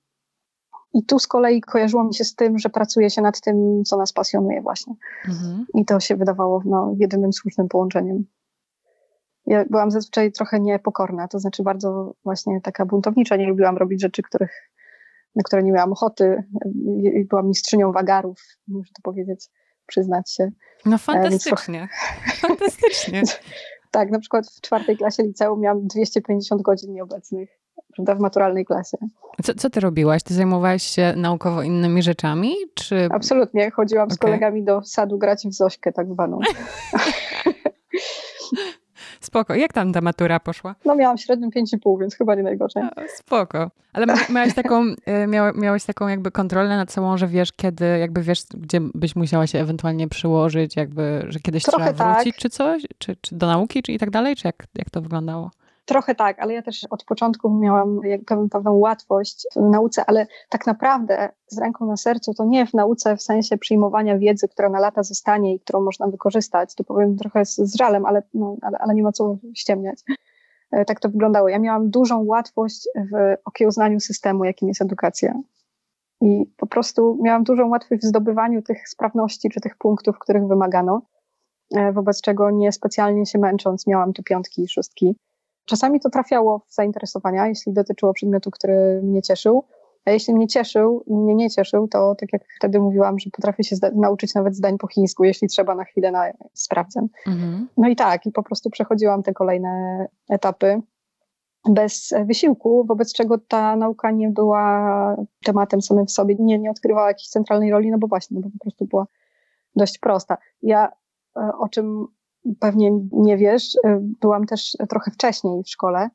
I 0.93 1.05
tu 1.05 1.19
z 1.19 1.27
kolei 1.27 1.61
kojarzyło 1.61 2.03
mi 2.03 2.15
się 2.15 2.23
z 2.23 2.35
tym, 2.35 2.59
że 2.59 2.69
pracuje 2.69 3.09
się 3.09 3.21
nad 3.21 3.41
tym, 3.41 3.83
co 3.83 3.97
nas 3.97 4.13
pasjonuje 4.13 4.61
właśnie. 4.61 4.93
Mhm. 5.27 5.65
I 5.73 5.85
to 5.85 5.99
się 5.99 6.15
wydawało 6.15 6.61
no, 6.65 6.93
jedynym 6.99 7.33
słusznym 7.33 7.67
połączeniem 7.67 8.25
ja 9.47 9.65
byłam 9.69 9.91
zazwyczaj 9.91 10.31
trochę 10.31 10.59
niepokorna, 10.59 11.27
to 11.27 11.39
znaczy 11.39 11.63
bardzo 11.63 12.13
właśnie 12.23 12.61
taka 12.61 12.85
buntownicza, 12.85 13.35
nie 13.35 13.47
lubiłam 13.47 13.77
robić 13.77 14.01
rzeczy, 14.01 14.23
których, 14.23 14.71
na 15.35 15.43
które 15.43 15.63
nie 15.63 15.71
miałam 15.71 15.91
ochoty. 15.91 16.43
Byłam 17.29 17.47
mistrzynią 17.47 17.91
wagarów, 17.91 18.39
muszę 18.67 18.91
to 18.95 19.01
powiedzieć, 19.03 19.49
przyznać 19.87 20.33
się. 20.33 20.49
No 20.85 20.95
e, 20.95 20.99
fantastycznie, 20.99 21.87
trochę... 21.87 22.47
fantastycznie. 22.47 23.21
tak, 23.91 24.11
na 24.11 24.19
przykład 24.19 24.47
w 24.47 24.61
czwartej 24.61 24.97
klasie 24.97 25.23
liceum 25.23 25.59
miałam 25.59 25.87
250 25.87 26.61
godzin 26.61 26.93
nieobecnych, 26.93 27.49
prawda, 27.95 28.15
w 28.15 28.19
maturalnej 28.19 28.65
klasie. 28.65 28.97
Co, 29.43 29.53
co 29.53 29.69
ty 29.69 29.79
robiłaś? 29.79 30.23
Ty 30.23 30.33
zajmowałaś 30.33 30.83
się 30.83 31.13
naukowo 31.15 31.63
innymi 31.63 32.03
rzeczami, 32.03 32.55
czy... 32.73 33.07
Absolutnie, 33.11 33.71
chodziłam 33.71 34.05
okay. 34.05 34.15
z 34.15 34.19
kolegami 34.19 34.63
do 34.63 34.81
sadu 34.83 35.17
grać 35.17 35.47
w 35.47 35.53
Zośkę 35.53 35.91
tak 35.91 36.07
zwaną. 36.07 36.39
Spoko. 39.21 39.55
Jak 39.55 39.73
tam 39.73 39.93
ta 39.93 40.01
matura 40.01 40.39
poszła? 40.39 40.75
No 40.85 40.95
miałam 40.95 41.17
średnią 41.17 41.49
5,5, 41.49 41.99
więc 41.99 42.15
chyba 42.15 42.35
nie 42.35 42.43
najgorzej. 42.43 42.83
No, 42.83 43.03
spoko. 43.15 43.71
Ale 43.93 44.05
miałeś 44.29 44.53
taką, 44.53 44.83
e, 45.05 45.27
miałeś 45.55 45.85
taką 45.85 46.07
jakby 46.07 46.31
kontrolę 46.31 46.77
nad 46.77 46.91
sobą, 46.91 47.17
że 47.17 47.27
wiesz 47.27 47.53
kiedy, 47.53 47.85
jakby 47.99 48.21
wiesz, 48.21 48.43
gdzie 48.53 48.79
byś 48.81 49.15
musiała 49.15 49.47
się 49.47 49.59
ewentualnie 49.59 50.07
przyłożyć, 50.07 50.75
jakby, 50.75 51.25
że 51.27 51.39
kiedyś 51.39 51.63
Trochę 51.63 51.93
trzeba 51.93 52.13
wrócić 52.13 52.33
tak. 52.33 52.41
czy 52.41 52.49
coś, 52.49 52.83
czy, 52.97 53.15
czy 53.21 53.35
do 53.35 53.47
nauki, 53.47 53.83
czy 53.83 53.91
i 53.91 53.99
tak 53.99 54.09
dalej, 54.09 54.35
czy 54.35 54.47
jak, 54.47 54.65
jak 54.75 54.89
to 54.89 55.01
wyglądało? 55.01 55.51
Trochę 55.87 56.15
tak, 56.15 56.39
ale 56.39 56.53
ja 56.53 56.61
też 56.61 56.83
od 56.89 57.03
początku 57.03 57.49
miałam 57.49 58.01
pewną 58.51 58.73
łatwość 58.73 59.47
w 59.55 59.69
nauce, 59.69 60.03
ale 60.07 60.27
tak 60.49 60.67
naprawdę 60.67 61.29
z 61.47 61.57
ręką 61.57 61.85
na 61.85 61.97
sercu 61.97 62.33
to 62.33 62.45
nie 62.45 62.65
w 62.65 62.73
nauce 62.73 63.17
w 63.17 63.21
sensie 63.21 63.57
przyjmowania 63.57 64.17
wiedzy, 64.17 64.47
która 64.47 64.69
na 64.69 64.79
lata 64.79 65.03
zostanie 65.03 65.55
i 65.55 65.59
którą 65.59 65.81
można 65.81 66.07
wykorzystać. 66.07 66.75
To 66.75 66.83
powiem 66.83 67.17
trochę 67.17 67.45
z, 67.45 67.55
z 67.55 67.75
żalem, 67.75 68.05
ale, 68.05 68.23
no, 68.33 68.57
ale, 68.61 68.77
ale 68.77 68.93
nie 68.93 69.03
ma 69.03 69.11
co 69.11 69.37
ściemniać. 69.55 69.99
E, 70.71 70.85
tak 70.85 70.99
to 70.99 71.09
wyglądało. 71.09 71.49
Ja 71.49 71.59
miałam 71.59 71.89
dużą 71.89 72.23
łatwość 72.23 72.87
w 72.95 73.35
okiełznaniu 73.45 73.99
systemu, 73.99 74.43
jakim 74.43 74.67
jest 74.67 74.81
edukacja. 74.81 75.33
I 76.21 76.45
po 76.57 76.67
prostu 76.67 77.19
miałam 77.21 77.43
dużą 77.43 77.69
łatwość 77.69 78.01
w 78.01 78.05
zdobywaniu 78.05 78.61
tych 78.61 78.89
sprawności 78.89 79.49
czy 79.49 79.61
tych 79.61 79.77
punktów, 79.77 80.19
których 80.19 80.47
wymagano, 80.47 81.01
e, 81.75 81.91
wobec 81.91 82.21
czego 82.21 82.51
nie 82.51 82.71
specjalnie 82.71 83.25
się 83.25 83.39
męcząc 83.39 83.87
miałam 83.87 84.13
tu 84.13 84.23
piątki 84.23 84.63
i 84.63 84.67
szóstki. 84.67 85.15
Czasami 85.67 85.99
to 85.99 86.09
trafiało 86.09 86.59
w 86.67 86.73
zainteresowania, 86.73 87.47
jeśli 87.47 87.73
dotyczyło 87.73 88.13
przedmiotu, 88.13 88.51
który 88.51 89.01
mnie 89.03 89.21
cieszył. 89.21 89.63
A 90.05 90.11
jeśli 90.11 90.33
mnie 90.33 90.47
cieszył, 90.47 91.03
mnie 91.07 91.35
nie 91.35 91.49
cieszył, 91.49 91.87
to 91.87 92.15
tak 92.15 92.33
jak 92.33 92.41
wtedy 92.57 92.79
mówiłam, 92.79 93.19
że 93.19 93.29
potrafię 93.29 93.63
się 93.63 93.75
nauczyć 93.95 94.35
nawet 94.35 94.55
zdań 94.55 94.77
po 94.77 94.87
chińsku, 94.87 95.23
jeśli 95.23 95.47
trzeba 95.47 95.75
na 95.75 95.83
chwilę 95.83 96.11
na 96.11 96.25
sprawdzę. 96.53 97.07
Mhm. 97.27 97.67
No 97.77 97.89
i 97.89 97.95
tak, 97.95 98.25
i 98.25 98.31
po 98.31 98.43
prostu 98.43 98.69
przechodziłam 98.69 99.23
te 99.23 99.33
kolejne 99.33 100.05
etapy 100.29 100.81
bez 101.69 102.13
wysiłku, 102.25 102.85
wobec 102.85 103.13
czego 103.13 103.37
ta 103.37 103.75
nauka 103.75 104.11
nie 104.11 104.29
była 104.29 105.15
tematem 105.45 105.81
samym 105.81 106.05
w 106.05 106.11
sobie, 106.11 106.35
nie, 106.39 106.59
nie 106.59 106.71
odkrywała 106.71 107.07
jakiejś 107.07 107.27
centralnej 107.27 107.71
roli, 107.71 107.91
no 107.91 107.97
bo 107.97 108.07
właśnie, 108.07 108.35
no 108.35 108.41
bo 108.41 108.49
po 108.49 108.59
prostu 108.59 108.85
była 108.85 109.07
dość 109.75 109.97
prosta. 109.97 110.37
Ja, 110.61 110.91
e, 111.37 111.51
o 111.59 111.69
czym 111.69 112.07
pewnie 112.59 112.91
nie 113.11 113.37
wiesz, 113.37 113.75
y, 113.75 113.79
byłam 114.21 114.45
też 114.45 114.77
trochę 114.89 115.11
wcześniej 115.11 115.63
w 115.63 115.69
szkole, 115.69 116.09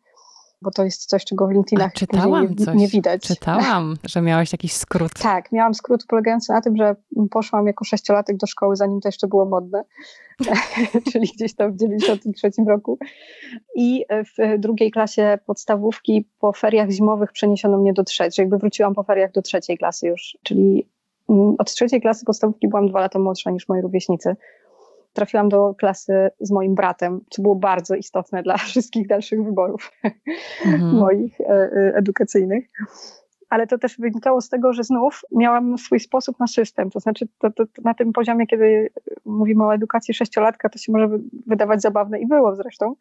bo 0.63 0.71
to 0.71 0.85
jest 0.85 1.07
coś, 1.07 1.25
czego 1.25 1.47
w 1.47 1.51
LinkedInach 1.51 1.93
czytałam 1.93 2.49
nie, 2.51 2.67
coś, 2.67 2.75
nie 2.75 2.89
widać. 2.89 3.23
Czytałam, 3.23 3.97
że 4.13 4.23
miałaś 4.23 4.53
jakiś 4.53 4.73
skrót. 4.73 5.13
Tak, 5.23 5.53
miałam 5.53 5.75
skrót 5.75 6.07
polegający 6.07 6.53
na 6.53 6.61
tym, 6.61 6.77
że 6.77 6.97
poszłam 7.31 7.67
jako 7.67 7.85
sześciolatek 7.85 8.37
do 8.37 8.47
szkoły, 8.47 8.77
zanim 8.77 9.01
to 9.01 9.09
jeszcze 9.09 9.29
było 9.29 9.45
modne, 9.45 9.85
czyli 11.13 11.29
gdzieś 11.35 11.55
tam 11.55 11.73
w 11.73 11.77
93 11.77 12.51
roku. 12.69 12.99
I 13.75 14.05
w 14.11 14.59
drugiej 14.59 14.91
klasie 14.91 15.39
podstawówki 15.47 16.29
po 16.39 16.53
feriach 16.53 16.91
zimowych 16.91 17.33
przeniesiono 17.33 17.79
mnie 17.79 17.93
do 17.93 18.05
trzeciej, 18.05 18.43
jakby 18.43 18.59
wróciłam 18.59 18.95
po 18.95 19.03
feriach 19.03 19.33
do 19.33 19.43
trzeciej 19.43 19.79
klasy 19.79 20.07
już, 20.07 20.39
czyli 20.43 20.89
mm, 21.29 21.55
od 21.59 21.73
trzeciej 21.73 22.01
klasy 22.01 22.25
podstawówki 22.25 22.69
byłam 22.69 22.89
dwa 22.89 23.01
lata 23.01 23.19
młodsza 23.19 23.51
niż 23.51 23.69
moi 23.69 23.81
rówieśnicy 23.81 24.37
trafiłam 25.13 25.49
do 25.49 25.75
klasy 25.75 26.31
z 26.41 26.51
moim 26.51 26.75
bratem, 26.75 27.21
co 27.31 27.43
było 27.43 27.55
bardzo 27.55 27.95
istotne 27.95 28.43
dla 28.43 28.57
wszystkich 28.69 29.07
dalszych 29.07 29.45
wyborów 29.45 29.93
mhm. 30.65 30.95
moich 30.95 31.41
e, 31.41 31.45
e, 31.45 31.95
edukacyjnych. 31.97 32.69
Ale 33.49 33.67
to 33.67 33.79
też 33.79 33.99
wynikało 33.99 34.41
z 34.41 34.49
tego, 34.49 34.73
że 34.73 34.85
znów 34.85 35.21
miałam 35.33 35.79
swój 35.79 36.01
sposób 36.01 36.41
na 36.41 36.47
system. 36.47 36.91
To 36.91 37.01
znaczy, 37.01 37.29
to, 37.39 37.51
to, 37.51 37.67
to 37.67 37.83
na 37.85 37.95
tym 37.95 38.13
poziomie, 38.13 38.47
kiedy 38.47 38.91
mówimy 39.25 39.65
o 39.65 39.75
edukacji 39.75 40.15
sześciolatka, 40.15 40.69
to 40.69 40.79
się 40.79 40.93
może 40.93 41.09
wydawać 41.47 41.83
zabawne 41.83 42.21
i 42.21 42.27
było 42.27 42.57
zresztą, 42.57 42.95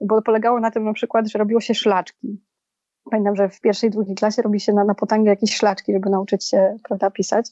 bo 0.00 0.22
polegało 0.22 0.60
na 0.60 0.70
tym 0.70 0.84
na 0.84 0.92
przykład, 0.92 1.28
że 1.28 1.38
robiło 1.38 1.60
się 1.60 1.74
szlaczki. 1.74 2.40
Pamiętam, 3.10 3.36
że 3.36 3.48
w 3.48 3.60
pierwszej, 3.60 3.90
drugiej 3.90 4.14
klasie 4.14 4.42
robi 4.42 4.60
się 4.60 4.72
na, 4.72 4.84
na 4.84 4.94
potęgę 4.94 5.30
jakieś 5.30 5.56
szlaczki, 5.56 5.92
żeby 5.92 6.10
nauczyć 6.10 6.48
się 6.48 6.76
prawda, 6.88 7.10
pisać. 7.10 7.50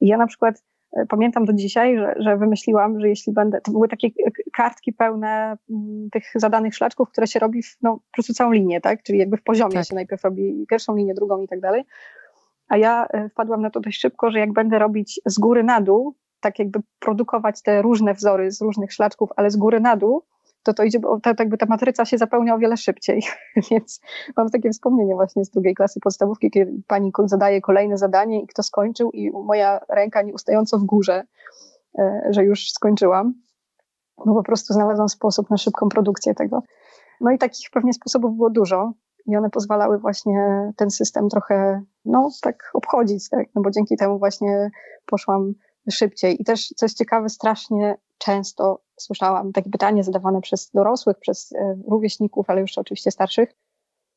I 0.00 0.06
ja 0.06 0.16
na 0.16 0.26
przykład 0.26 0.62
pamiętam 1.08 1.44
do 1.44 1.52
dzisiaj, 1.52 1.98
że, 1.98 2.14
że 2.18 2.36
wymyśliłam, 2.36 3.00
że 3.00 3.08
jeśli 3.08 3.32
będę, 3.32 3.60
to 3.60 3.72
były 3.72 3.88
takie 3.88 4.08
kartki 4.52 4.92
pełne 4.92 5.56
mm, 5.70 6.10
tych 6.12 6.24
zadanych 6.34 6.74
szlaczków, 6.74 7.10
które 7.10 7.26
się 7.26 7.38
robi 7.38 7.62
w, 7.62 7.76
no, 7.82 7.96
po 7.96 8.12
prostu 8.12 8.32
całą 8.32 8.52
linię, 8.52 8.80
tak? 8.80 9.02
Czyli 9.02 9.18
jakby 9.18 9.36
w 9.36 9.42
poziomie 9.42 9.74
tak. 9.74 9.86
się 9.86 9.94
najpierw 9.94 10.24
robi 10.24 10.66
pierwszą 10.70 10.96
linię, 10.96 11.14
drugą 11.14 11.42
i 11.42 11.48
tak 11.48 11.60
dalej. 11.60 11.84
A 12.68 12.76
ja 12.76 13.06
e, 13.06 13.28
wpadłam 13.28 13.62
na 13.62 13.70
to 13.70 13.80
dość 13.80 14.00
szybko, 14.00 14.30
że 14.30 14.38
jak 14.38 14.52
będę 14.52 14.78
robić 14.78 15.20
z 15.26 15.38
góry 15.38 15.64
na 15.64 15.80
dół, 15.80 16.14
tak 16.40 16.58
jakby 16.58 16.80
produkować 16.98 17.62
te 17.62 17.82
różne 17.82 18.14
wzory 18.14 18.50
z 18.50 18.60
różnych 18.60 18.92
szlaczków, 18.92 19.30
ale 19.36 19.50
z 19.50 19.56
góry 19.56 19.80
na 19.80 19.96
dół, 19.96 20.22
to 20.62 20.74
to 20.74 20.82
idzie, 20.82 21.00
to 21.00 21.30
jakby 21.38 21.56
ta 21.58 21.66
matryca 21.66 22.04
się 22.04 22.18
zapełnia 22.18 22.54
o 22.54 22.58
wiele 22.58 22.76
szybciej. 22.76 23.22
Więc 23.70 24.00
mam 24.36 24.48
takie 24.48 24.70
wspomnienie 24.70 25.14
właśnie 25.14 25.44
z 25.44 25.50
drugiej 25.50 25.74
klasy 25.74 26.00
podstawówki, 26.00 26.50
kiedy 26.50 26.82
pani 26.86 27.12
zadaje 27.24 27.60
kolejne 27.60 27.98
zadanie 27.98 28.42
i 28.42 28.46
kto 28.46 28.62
skończył 28.62 29.10
i 29.10 29.30
moja 29.30 29.80
ręka 29.88 30.22
nieustająco 30.22 30.78
w 30.78 30.84
górze, 30.84 31.22
e, 31.98 32.22
że 32.30 32.44
już 32.44 32.70
skończyłam. 32.72 33.34
Bo 34.26 34.34
po 34.34 34.42
prostu 34.42 34.74
znalazłam 34.74 35.08
sposób 35.08 35.50
na 35.50 35.56
szybką 35.56 35.88
produkcję 35.88 36.34
tego. 36.34 36.62
No 37.20 37.30
i 37.30 37.38
takich 37.38 37.70
pewnie 37.70 37.92
sposobów 37.92 38.36
było 38.36 38.50
dużo 38.50 38.92
i 39.26 39.36
one 39.36 39.50
pozwalały 39.50 39.98
właśnie 39.98 40.72
ten 40.76 40.90
system 40.90 41.28
trochę, 41.28 41.82
no 42.04 42.30
tak 42.42 42.70
obchodzić, 42.74 43.28
tak? 43.28 43.48
No 43.54 43.62
bo 43.62 43.70
dzięki 43.70 43.96
temu 43.96 44.18
właśnie 44.18 44.70
poszłam 45.06 45.54
szybciej. 45.90 46.42
I 46.42 46.44
też, 46.44 46.68
co 46.76 46.86
jest 46.86 46.98
ciekawe, 46.98 47.28
strasznie 47.28 47.96
często 48.18 48.80
słyszałam 49.02 49.52
takie 49.52 49.70
pytanie 49.70 50.04
zadawane 50.04 50.40
przez 50.40 50.70
dorosłych, 50.70 51.18
przez 51.18 51.52
e, 51.52 51.76
rówieśników, 51.88 52.50
ale 52.50 52.60
już 52.60 52.78
oczywiście 52.78 53.10
starszych, 53.10 53.54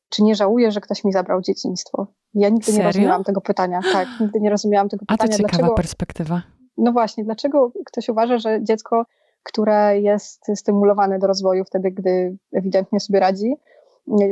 czy 0.08 0.22
nie 0.22 0.34
żałuję, 0.34 0.72
że 0.72 0.80
ktoś 0.80 1.04
mi 1.04 1.12
zabrał 1.12 1.40
dzieciństwo? 1.40 2.06
Ja 2.34 2.48
nigdy 2.48 2.66
Serio? 2.66 2.80
nie 2.80 2.86
rozumiałam 2.86 3.24
tego 3.24 3.40
pytania. 3.40 3.80
Tak, 3.92 4.08
nigdy 4.20 4.40
nie 4.40 4.50
rozumiałam 4.50 4.88
tego 4.88 5.06
pytania. 5.06 5.24
A 5.24 5.28
to 5.28 5.36
ciekawa 5.36 5.58
dlaczego, 5.58 5.74
perspektywa. 5.74 6.42
No 6.76 6.92
właśnie, 6.92 7.24
dlaczego 7.24 7.72
ktoś 7.86 8.08
uważa, 8.08 8.38
że 8.38 8.64
dziecko, 8.64 9.06
które 9.42 10.00
jest 10.00 10.46
stymulowane 10.54 11.18
do 11.18 11.26
rozwoju 11.26 11.64
wtedy, 11.64 11.90
gdy 11.90 12.36
ewidentnie 12.52 13.00
sobie 13.00 13.20
radzi, 13.20 13.54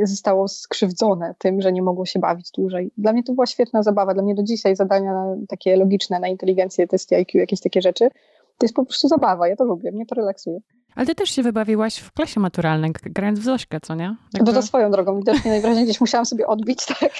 zostało 0.03 0.47
skrzywdzone 0.47 1.35
tym, 1.37 1.61
że 1.61 1.71
nie 1.71 1.81
mogło 1.81 2.05
się 2.05 2.19
bawić 2.19 2.51
dłużej. 2.51 2.91
Dla 2.97 3.13
mnie 3.13 3.23
to 3.23 3.33
była 3.33 3.45
świetna 3.45 3.83
zabawa. 3.83 4.13
Dla 4.13 4.23
mnie 4.23 4.35
do 4.35 4.43
dzisiaj 4.43 4.75
zadania 4.75 5.25
takie 5.47 5.77
logiczne 5.77 6.19
na 6.19 6.27
inteligencję, 6.27 6.87
testy 6.87 7.15
IQ, 7.15 7.39
jakieś 7.39 7.61
takie 7.61 7.81
rzeczy, 7.81 8.09
to 8.57 8.65
jest 8.65 8.75
po 8.75 8.85
prostu 8.85 9.07
zabawa. 9.07 9.47
Ja 9.47 9.55
to 9.55 9.63
lubię, 9.63 9.91
mnie 9.91 10.05
to 10.05 10.15
relaksuje. 10.15 10.59
Ale 10.95 11.05
ty 11.05 11.15
też 11.15 11.29
się 11.29 11.43
wybawiłaś 11.43 11.97
w 11.97 12.11
klasie 12.11 12.39
maturalnej, 12.39 12.91
grając 13.03 13.39
w 13.39 13.43
Zośkę, 13.43 13.79
co 13.81 13.95
nie? 13.95 14.15
Jakby... 14.33 14.51
No 14.51 14.57
to 14.57 14.67
swoją 14.67 14.91
drogą. 14.91 15.17
Widocznie 15.17 15.51
najwyraźniej 15.51 15.85
gdzieś 15.85 16.01
musiałam 16.01 16.25
sobie 16.25 16.47
odbić, 16.47 16.85
tak? 16.99 17.11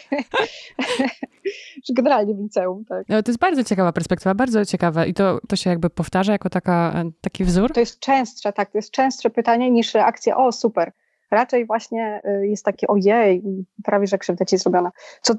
Że 1.86 1.94
generalnie 1.94 2.36
w 2.36 2.40
liceum, 2.40 2.86
tak. 2.86 3.06
No, 3.10 3.24
to 3.24 3.32
jest 3.32 3.40
bardzo 3.40 3.64
ciekawa 3.64 3.92
perspektywa, 3.92 4.36
bardzo 4.36 4.66
ciekawe. 4.66 5.08
I 5.08 5.14
to, 5.14 5.40
to 5.48 5.56
się 5.56 5.70
jakby 5.70 5.90
powtarza 5.90 6.32
jako 6.32 6.50
taka, 6.50 7.04
taki 7.22 7.44
wzór? 7.44 7.74
To 7.74 7.80
jest 7.80 8.00
częstsze, 8.00 8.54
tak. 8.54 8.72
To 8.72 8.78
jest 8.78 8.92
częstsze 8.92 9.30
pytanie 9.30 9.72
niż 9.72 9.94
reakcja, 9.94 10.38
o 10.38 10.52
super. 10.52 10.92
Raczej 11.32 11.66
właśnie 11.66 12.22
y, 12.26 12.48
jest 12.48 12.66
takie 12.66 12.88
ojej, 12.88 13.44
prawie 13.84 14.08
że 14.08 14.18
krzywda 14.18 14.46
ci 14.46 14.58
zrobiona. 14.58 14.92
Co, 15.22 15.34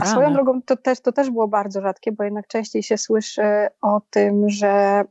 a 0.00 0.04
swoją 0.06 0.32
drogą 0.32 0.62
to 0.62 0.76
też, 0.76 1.00
to 1.00 1.12
też 1.12 1.30
było 1.30 1.48
bardzo 1.48 1.80
rzadkie, 1.80 2.12
bo 2.12 2.24
jednak 2.24 2.46
częściej 2.46 2.82
się 2.82 2.98
słyszy 2.98 3.42
o 3.82 4.00
tym, 4.10 4.48
że 4.48 5.04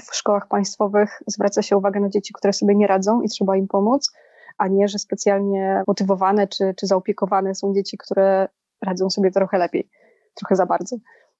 w 0.00 0.14
szkołach 0.14 0.48
państwowych 0.48 1.22
zwraca 1.26 1.62
się 1.62 1.76
uwagę 1.76 2.00
na 2.00 2.08
dzieci, 2.08 2.32
które 2.32 2.52
sobie 2.52 2.74
nie 2.74 2.86
radzą 2.86 3.22
i 3.22 3.28
trzeba 3.28 3.56
im 3.56 3.68
pomóc, 3.68 4.12
a 4.58 4.68
nie, 4.68 4.88
że 4.88 4.98
specjalnie 4.98 5.82
motywowane 5.86 6.48
czy, 6.48 6.74
czy 6.76 6.86
zaopiekowane 6.86 7.54
są 7.54 7.74
dzieci, 7.74 7.98
które 7.98 8.48
radzą 8.86 9.10
sobie 9.10 9.30
trochę 9.30 9.58
lepiej, 9.58 9.90
trochę 10.34 10.56
za 10.56 10.66
bardzo. 10.66 10.96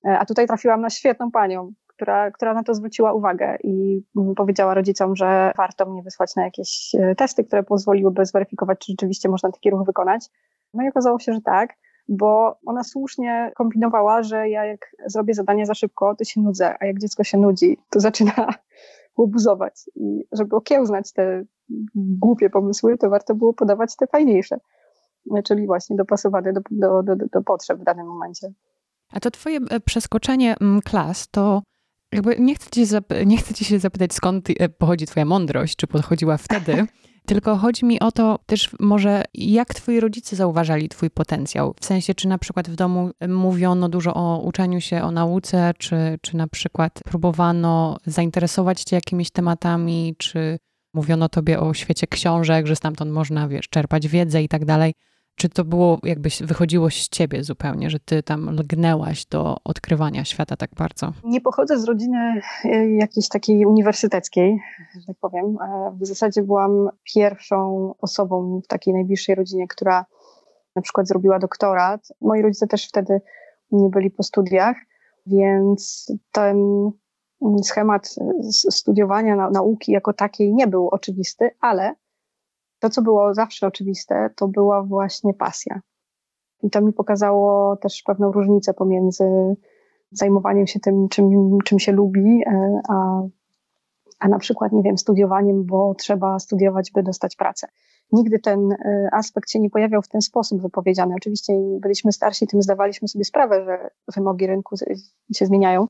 E, 0.06 0.18
a 0.18 0.26
tutaj 0.26 0.46
trafiłam 0.46 0.80
na 0.80 0.90
świetną 0.90 1.30
panią, 1.30 1.72
która, 1.86 2.30
która 2.30 2.54
na 2.54 2.62
to 2.62 2.74
zwróciła 2.74 3.12
uwagę 3.12 3.56
i 3.64 4.02
powiedziała 4.36 4.74
rodzicom, 4.74 5.16
że 5.16 5.52
warto 5.56 5.86
mnie 5.86 6.02
wysłać 6.02 6.36
na 6.36 6.44
jakieś 6.44 6.94
e, 6.94 7.14
testy, 7.14 7.44
które 7.44 7.62
pozwoliłyby 7.62 8.26
zweryfikować, 8.26 8.78
czy 8.78 8.92
rzeczywiście 8.92 9.28
można 9.28 9.50
taki 9.50 9.70
ruch 9.70 9.86
wykonać. 9.86 10.26
No 10.74 10.84
i 10.84 10.88
okazało 10.88 11.18
się, 11.18 11.32
że 11.32 11.40
tak 11.40 11.74
bo 12.08 12.58
ona 12.66 12.84
słusznie 12.84 13.52
kombinowała, 13.56 14.22
że 14.22 14.48
ja 14.48 14.64
jak 14.64 14.96
zrobię 15.06 15.34
zadanie 15.34 15.66
za 15.66 15.74
szybko, 15.74 16.14
to 16.18 16.24
się 16.24 16.40
nudzę, 16.40 16.76
a 16.80 16.86
jak 16.86 16.98
dziecko 16.98 17.24
się 17.24 17.38
nudzi, 17.38 17.78
to 17.90 18.00
zaczyna 18.00 18.48
łobuzować. 19.18 19.90
I 19.96 20.24
żeby 20.32 20.56
okiełznać 20.56 21.12
te 21.12 21.44
głupie 21.94 22.50
pomysły, 22.50 22.98
to 22.98 23.10
warto 23.10 23.34
było 23.34 23.54
podawać 23.54 23.96
te 23.96 24.06
fajniejsze, 24.06 24.56
czyli 25.44 25.66
właśnie 25.66 25.96
dopasowane 25.96 26.52
do, 26.52 26.60
do, 26.70 27.02
do, 27.02 27.16
do 27.32 27.42
potrzeb 27.42 27.80
w 27.80 27.84
danym 27.84 28.06
momencie. 28.06 28.52
A 29.12 29.20
to 29.20 29.30
twoje 29.30 29.58
e, 29.70 29.80
przeskoczenie 29.80 30.56
mm, 30.60 30.80
klas, 30.80 31.28
to 31.28 31.62
jakby 32.12 32.36
nie 32.38 32.54
chcę, 32.54 32.70
cię 32.70 33.00
nie 33.26 33.36
chcę 33.36 33.54
cię 33.54 33.64
się 33.64 33.78
zapytać, 33.78 34.12
skąd 34.12 34.48
e, 34.50 34.68
pochodzi 34.68 35.06
twoja 35.06 35.26
mądrość, 35.26 35.76
czy 35.76 35.86
podchodziła 35.86 36.36
wtedy, 36.36 36.86
Tylko 37.26 37.56
chodzi 37.56 37.84
mi 37.84 38.00
o 38.00 38.12
to 38.12 38.38
też 38.46 38.70
może, 38.80 39.24
jak 39.34 39.74
twoi 39.74 40.00
rodzice 40.00 40.36
zauważali 40.36 40.88
twój 40.88 41.10
potencjał? 41.10 41.74
W 41.80 41.84
sensie, 41.84 42.14
czy 42.14 42.28
na 42.28 42.38
przykład 42.38 42.70
w 42.70 42.74
domu 42.74 43.10
mówiono 43.28 43.88
dużo 43.88 44.14
o 44.14 44.38
uczeniu 44.38 44.80
się, 44.80 45.02
o 45.02 45.10
nauce, 45.10 45.72
czy, 45.78 45.96
czy 46.22 46.36
na 46.36 46.48
przykład 46.48 47.00
próbowano 47.04 47.96
zainteresować 48.06 48.82
cię 48.82 48.96
jakimiś 48.96 49.30
tematami, 49.30 50.14
czy 50.18 50.58
mówiono 50.94 51.28
tobie 51.28 51.60
o 51.60 51.74
świecie 51.74 52.06
książek, 52.06 52.66
że 52.66 52.76
stamtąd 52.76 53.12
można, 53.12 53.48
wiesz, 53.48 53.68
czerpać 53.68 54.08
wiedzę 54.08 54.42
i 54.42 54.48
tak 54.48 54.64
dalej. 54.64 54.94
Czy 55.36 55.48
to 55.48 55.64
było, 55.64 55.98
jakbyś 56.02 56.42
wychodziło 56.42 56.90
z 56.90 57.08
ciebie 57.08 57.44
zupełnie, 57.44 57.90
że 57.90 58.00
ty 58.00 58.22
tam 58.22 58.50
lgnęłaś 58.50 59.26
do 59.26 59.56
odkrywania 59.64 60.24
świata 60.24 60.56
tak 60.56 60.70
bardzo? 60.74 61.12
Nie 61.24 61.40
pochodzę 61.40 61.78
z 61.78 61.84
rodziny 61.84 62.40
e, 62.64 62.90
jakiejś 62.90 63.28
takiej 63.28 63.66
uniwersyteckiej, 63.66 64.58
że 65.00 65.06
tak 65.06 65.16
powiem. 65.20 65.44
E, 65.44 65.96
w 66.00 66.06
zasadzie 66.06 66.42
byłam 66.42 66.88
pierwszą 67.14 67.94
osobą 67.98 68.60
w 68.64 68.66
takiej 68.66 68.94
najbliższej 68.94 69.34
rodzinie, 69.34 69.68
która 69.68 70.06
na 70.76 70.82
przykład 70.82 71.08
zrobiła 71.08 71.38
doktorat. 71.38 72.08
Moi 72.20 72.42
rodzice 72.42 72.66
też 72.66 72.88
wtedy 72.88 73.20
nie 73.70 73.88
byli 73.88 74.10
po 74.10 74.22
studiach, 74.22 74.76
więc 75.26 76.12
ten 76.32 76.58
schemat 77.62 78.14
studiowania 78.70 79.50
nauki 79.50 79.92
jako 79.92 80.12
takiej 80.12 80.54
nie 80.54 80.66
był 80.66 80.88
oczywisty, 80.88 81.50
ale 81.60 81.94
to, 82.84 82.90
co 82.90 83.02
było 83.02 83.34
zawsze 83.34 83.66
oczywiste, 83.66 84.30
to 84.36 84.48
była 84.48 84.82
właśnie 84.82 85.34
pasja. 85.34 85.80
I 86.62 86.70
to 86.70 86.80
mi 86.80 86.92
pokazało 86.92 87.76
też 87.76 88.02
pewną 88.06 88.32
różnicę 88.32 88.74
pomiędzy 88.74 89.24
zajmowaniem 90.10 90.66
się 90.66 90.80
tym, 90.80 91.08
czym, 91.08 91.58
czym 91.64 91.78
się 91.78 91.92
lubi, 91.92 92.42
e, 92.46 92.80
a, 92.88 93.22
a 94.18 94.28
na 94.28 94.38
przykład, 94.38 94.72
nie 94.72 94.82
wiem, 94.82 94.98
studiowaniem, 94.98 95.64
bo 95.64 95.94
trzeba 95.94 96.38
studiować, 96.38 96.90
by 96.92 97.02
dostać 97.02 97.36
pracę. 97.36 97.68
Nigdy 98.12 98.38
ten 98.38 98.72
e, 98.72 99.08
aspekt 99.12 99.50
się 99.50 99.60
nie 99.60 99.70
pojawiał 99.70 100.02
w 100.02 100.08
ten 100.08 100.20
sposób 100.20 100.62
wypowiedziany. 100.62 101.14
Oczywiście 101.16 101.52
byliśmy 101.80 102.12
starsi, 102.12 102.46
tym 102.46 102.62
zdawaliśmy 102.62 103.08
sobie 103.08 103.24
sprawę, 103.24 103.64
że 103.64 103.90
wymogi 104.14 104.46
rynku 104.46 104.76
się 105.36 105.46
zmieniają 105.46 105.86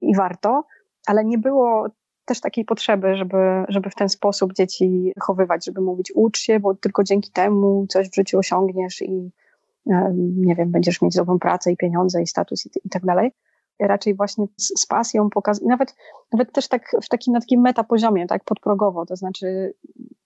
i 0.00 0.16
warto, 0.16 0.64
ale 1.06 1.24
nie 1.24 1.38
było 1.38 1.86
też 2.30 2.40
takiej 2.40 2.64
potrzeby, 2.64 3.16
żeby, 3.16 3.36
żeby 3.68 3.90
w 3.90 3.94
ten 3.94 4.08
sposób 4.08 4.52
dzieci 4.52 5.12
chowywać, 5.20 5.64
żeby 5.64 5.80
mówić 5.80 6.12
ucz 6.14 6.38
się, 6.38 6.60
bo 6.60 6.74
tylko 6.74 7.04
dzięki 7.04 7.30
temu 7.30 7.86
coś 7.88 8.08
w 8.08 8.14
życiu 8.14 8.38
osiągniesz 8.38 9.02
i 9.02 9.30
nie 10.18 10.54
wiem, 10.54 10.70
będziesz 10.70 11.02
mieć 11.02 11.16
dobrą 11.16 11.38
pracę 11.38 11.72
i 11.72 11.76
pieniądze 11.76 12.22
i 12.22 12.26
status 12.26 12.66
i, 12.66 12.70
i 12.84 12.88
tak 12.88 13.04
dalej. 13.04 13.32
Raczej 13.80 14.14
właśnie 14.14 14.46
z, 14.56 14.80
z 14.80 14.86
pasją 14.86 15.30
pokaz 15.30 15.62
nawet, 15.62 15.94
nawet 16.32 16.52
też 16.52 16.68
tak 16.68 16.90
w 17.02 17.08
takim, 17.08 17.32
na 17.32 17.40
takim 17.40 17.60
metapoziomie, 17.60 18.26
tak 18.26 18.44
podprogowo, 18.44 19.06
to 19.06 19.16
znaczy 19.16 19.74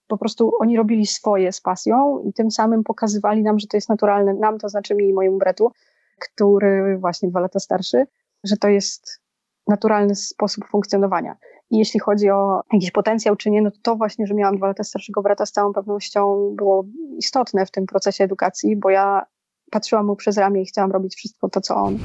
po 0.08 0.18
prostu 0.18 0.52
oni 0.60 0.76
robili 0.76 1.06
swoje 1.06 1.52
z 1.52 1.60
pasją 1.60 2.22
i 2.28 2.32
tym 2.32 2.50
samym 2.50 2.84
pokazywali 2.84 3.42
nam, 3.42 3.58
że 3.58 3.66
to 3.66 3.76
jest 3.76 3.88
naturalne, 3.88 4.34
nam, 4.34 4.58
to 4.58 4.68
znaczy 4.68 4.94
mi 4.94 5.08
i 5.08 5.12
mojemu 5.12 5.38
bretu, 5.38 5.72
który 6.18 6.98
właśnie 6.98 7.28
dwa 7.28 7.40
lata 7.40 7.58
starszy, 7.58 8.06
że 8.44 8.56
to 8.56 8.68
jest 8.68 9.20
naturalny 9.66 10.14
sposób 10.14 10.64
funkcjonowania. 10.64 11.36
I 11.70 11.78
jeśli 11.78 12.00
chodzi 12.00 12.30
o 12.30 12.60
jakiś 12.72 12.90
potencjał 12.90 13.36
czy 13.36 13.50
nie, 13.50 13.62
no 13.62 13.70
to, 13.82 13.96
właśnie, 13.96 14.26
że 14.26 14.34
miałam 14.34 14.56
dwa 14.56 14.66
lata 14.66 14.84
starszego 14.84 15.22
brata 15.22 15.46
z 15.46 15.52
całą 15.52 15.72
pewnością 15.72 16.52
było 16.56 16.84
istotne 17.16 17.66
w 17.66 17.70
tym 17.70 17.86
procesie 17.86 18.24
edukacji, 18.24 18.76
bo 18.76 18.90
ja 18.90 19.26
patrzyłam 19.70 20.06
mu 20.06 20.16
przez 20.16 20.38
ramię 20.38 20.62
i 20.62 20.66
chciałam 20.66 20.92
robić 20.92 21.14
wszystko 21.14 21.48
to, 21.48 21.60
co 21.60 21.74
on. 21.74 21.98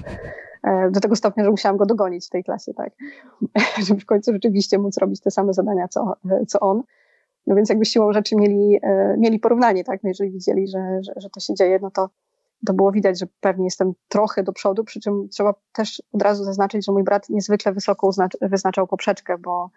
E, 0.64 0.92
do 0.92 1.00
tego 1.00 1.16
stopnia, 1.16 1.44
że 1.44 1.52
musiałam 1.52 1.78
go 1.78 1.86
dogonić 1.86 2.28
w 2.28 2.30
tej 2.30 2.44
klasie, 2.44 2.74
tak. 2.74 2.94
Żeby 3.88 4.00
w 4.00 4.06
końcu 4.06 4.34
rzeczywiście 4.34 4.80
móc 4.80 4.98
robić 4.98 5.22
te 5.22 5.32
same 5.32 5.54
zadania, 5.54 5.88
co, 5.88 6.14
co 6.48 6.60
on. 6.60 6.84
No 7.48 7.56
więc 7.56 7.70
jakby 7.70 7.86
siłą 7.86 8.14
rzeczy 8.14 8.36
mieli, 8.36 8.80
e, 8.84 9.16
mieli 9.18 9.40
porównanie, 9.40 9.84
tak. 9.84 10.04
No 10.04 10.08
jeżeli 10.08 10.32
widzieli, 10.32 10.68
że, 10.68 11.00
że, 11.04 11.14
że 11.18 11.30
to 11.30 11.40
się 11.40 11.54
dzieje, 11.54 11.80
no 11.82 11.92
to, 11.92 12.10
to 12.66 12.74
było 12.74 12.92
widać, 12.92 13.20
że 13.20 13.26
pewnie 13.40 13.66
jestem 13.66 13.94
trochę 14.08 14.44
do 14.44 14.54
przodu, 14.54 14.84
przy 14.84 15.00
czym 15.00 15.30
trzeba 15.30 15.54
też 15.74 16.02
od 16.14 16.22
razu 16.22 16.44
zaznaczyć, 16.44 16.86
że 16.86 16.92
mój 16.92 17.04
brat 17.04 17.30
niezwykle 17.30 17.74
wysoko 17.74 18.10
wyznaczał 18.42 18.88
poprzeczkę, 18.88 19.38
bo 19.38 19.70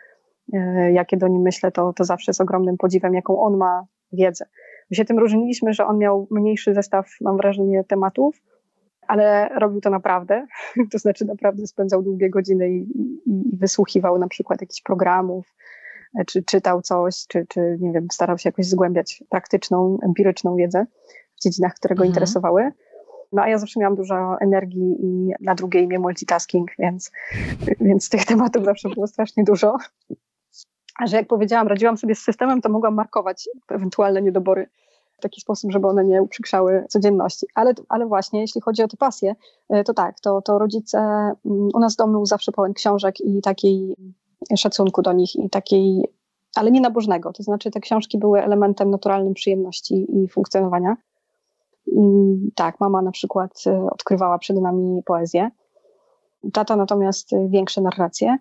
e, 0.52 0.92
jak 0.92 1.08
do 1.12 1.28
nim 1.28 1.42
myślę, 1.42 1.72
to, 1.72 1.92
to 1.92 2.04
zawsze 2.04 2.34
z 2.34 2.40
ogromnym 2.40 2.76
podziwem, 2.76 3.14
jaką 3.14 3.42
on 3.42 3.56
ma 3.56 3.86
wiedzę. 4.12 4.44
My 4.90 4.96
się 4.96 5.04
tym 5.04 5.18
różniliśmy, 5.18 5.72
że 5.72 5.86
on 5.86 5.98
miał 5.98 6.26
mniejszy 6.30 6.74
zestaw, 6.74 7.06
mam 7.20 7.36
wrażenie, 7.36 7.84
tematów, 7.84 8.42
ale 9.08 9.48
robił 9.48 9.80
to 9.80 9.90
naprawdę, 9.90 10.46
to 10.92 10.98
znaczy 10.98 11.24
naprawdę 11.24 11.66
spędzał 11.66 12.02
długie 12.02 12.30
godziny 12.30 12.70
i, 12.70 12.78
i, 13.00 13.20
i 13.26 13.56
wysłuchiwał 13.56 14.18
na 14.18 14.28
przykład 14.28 14.60
jakichś 14.60 14.82
programów, 14.82 15.54
e, 16.20 16.24
czy 16.24 16.42
czytał 16.42 16.82
coś, 16.82 17.26
czy, 17.28 17.46
czy 17.48 17.78
nie 17.80 17.92
wiem, 17.92 18.06
starał 18.12 18.38
się 18.38 18.48
jakoś 18.48 18.66
zgłębiać 18.66 19.24
praktyczną, 19.30 19.98
empiryczną 20.02 20.56
wiedzę 20.56 20.86
dziedzinach, 21.42 21.75
które 21.75 21.94
go 21.94 22.02
mhm. 22.02 22.11
interesowały. 22.11 22.72
No 23.32 23.42
a 23.42 23.49
ja 23.49 23.58
zawsze 23.58 23.80
miałam 23.80 23.96
dużo 23.96 24.37
energii 24.40 24.96
i 25.00 25.32
na 25.40 25.54
drugie 25.54 25.80
imię 25.80 25.99
multitasking, 25.99 26.71
więc, 26.78 27.10
więc 27.80 28.08
tych 28.08 28.25
tematów 28.25 28.64
zawsze 28.64 28.88
było 28.88 29.06
strasznie 29.06 29.45
dużo. 29.45 29.76
A 30.99 31.06
że 31.06 31.17
jak 31.17 31.26
powiedziałam, 31.26 31.69
radziłam 31.69 31.97
sobie 31.97 32.14
z 32.14 32.19
systemem, 32.19 32.60
to 32.60 32.69
mogłam 32.69 32.95
markować 32.95 33.49
ewentualne 33.69 34.23
niedobory 34.23 34.69
w 35.19 35.21
taki 35.23 35.40
sposób, 35.40 35.73
żeby 35.73 35.86
one 35.86 36.04
nie 36.04 36.23
uprzykrzały 36.23 36.84
codzienności. 36.88 37.47
Ale, 37.54 37.75
ale 37.88 38.06
właśnie, 38.06 38.40
jeśli 38.40 38.60
chodzi 38.60 38.82
o 38.82 38.88
te 38.88 38.97
pasje, 38.97 39.34
e, 39.69 39.84
to 39.84 39.95
tak, 39.95 40.21
to, 40.21 40.43
to 40.43 40.58
rodzice, 40.58 40.99
mm, 40.99 41.69
u 41.75 41.78
nas 41.78 41.95
w 41.95 41.97
domu 41.97 42.12
był 42.12 42.26
zawsze 42.26 42.52
pełen 42.52 42.75
książek 42.75 43.21
i 43.21 43.43
takiej 43.43 43.97
szacunku 44.56 45.02
do 45.02 45.12
nich 45.12 45.36
i 45.36 45.50
takiej, 45.50 46.04
ale 46.56 46.71
nie 46.71 46.80
nabożnego. 46.80 47.32
To 47.32 47.43
znaczy 47.43 47.71
te 47.71 47.80
książki 47.80 48.19
były 48.19 48.43
elementem 48.43 48.90
naturalnym 48.90 49.34
przyjemności 49.34 50.06
i 50.17 50.28
funkcjonowania. 50.28 50.97
I 51.86 52.00
tak, 52.54 52.80
mama 52.80 53.02
na 53.02 53.10
przykład 53.10 53.64
e, 53.66 53.86
odkrywała 53.90 54.38
przed 54.38 54.60
nami 54.60 55.02
poezję. 55.02 55.50
Tata 56.52 56.76
natomiast 56.76 57.32
e, 57.32 57.49
większe 57.49 57.80
narracje. 57.80 58.38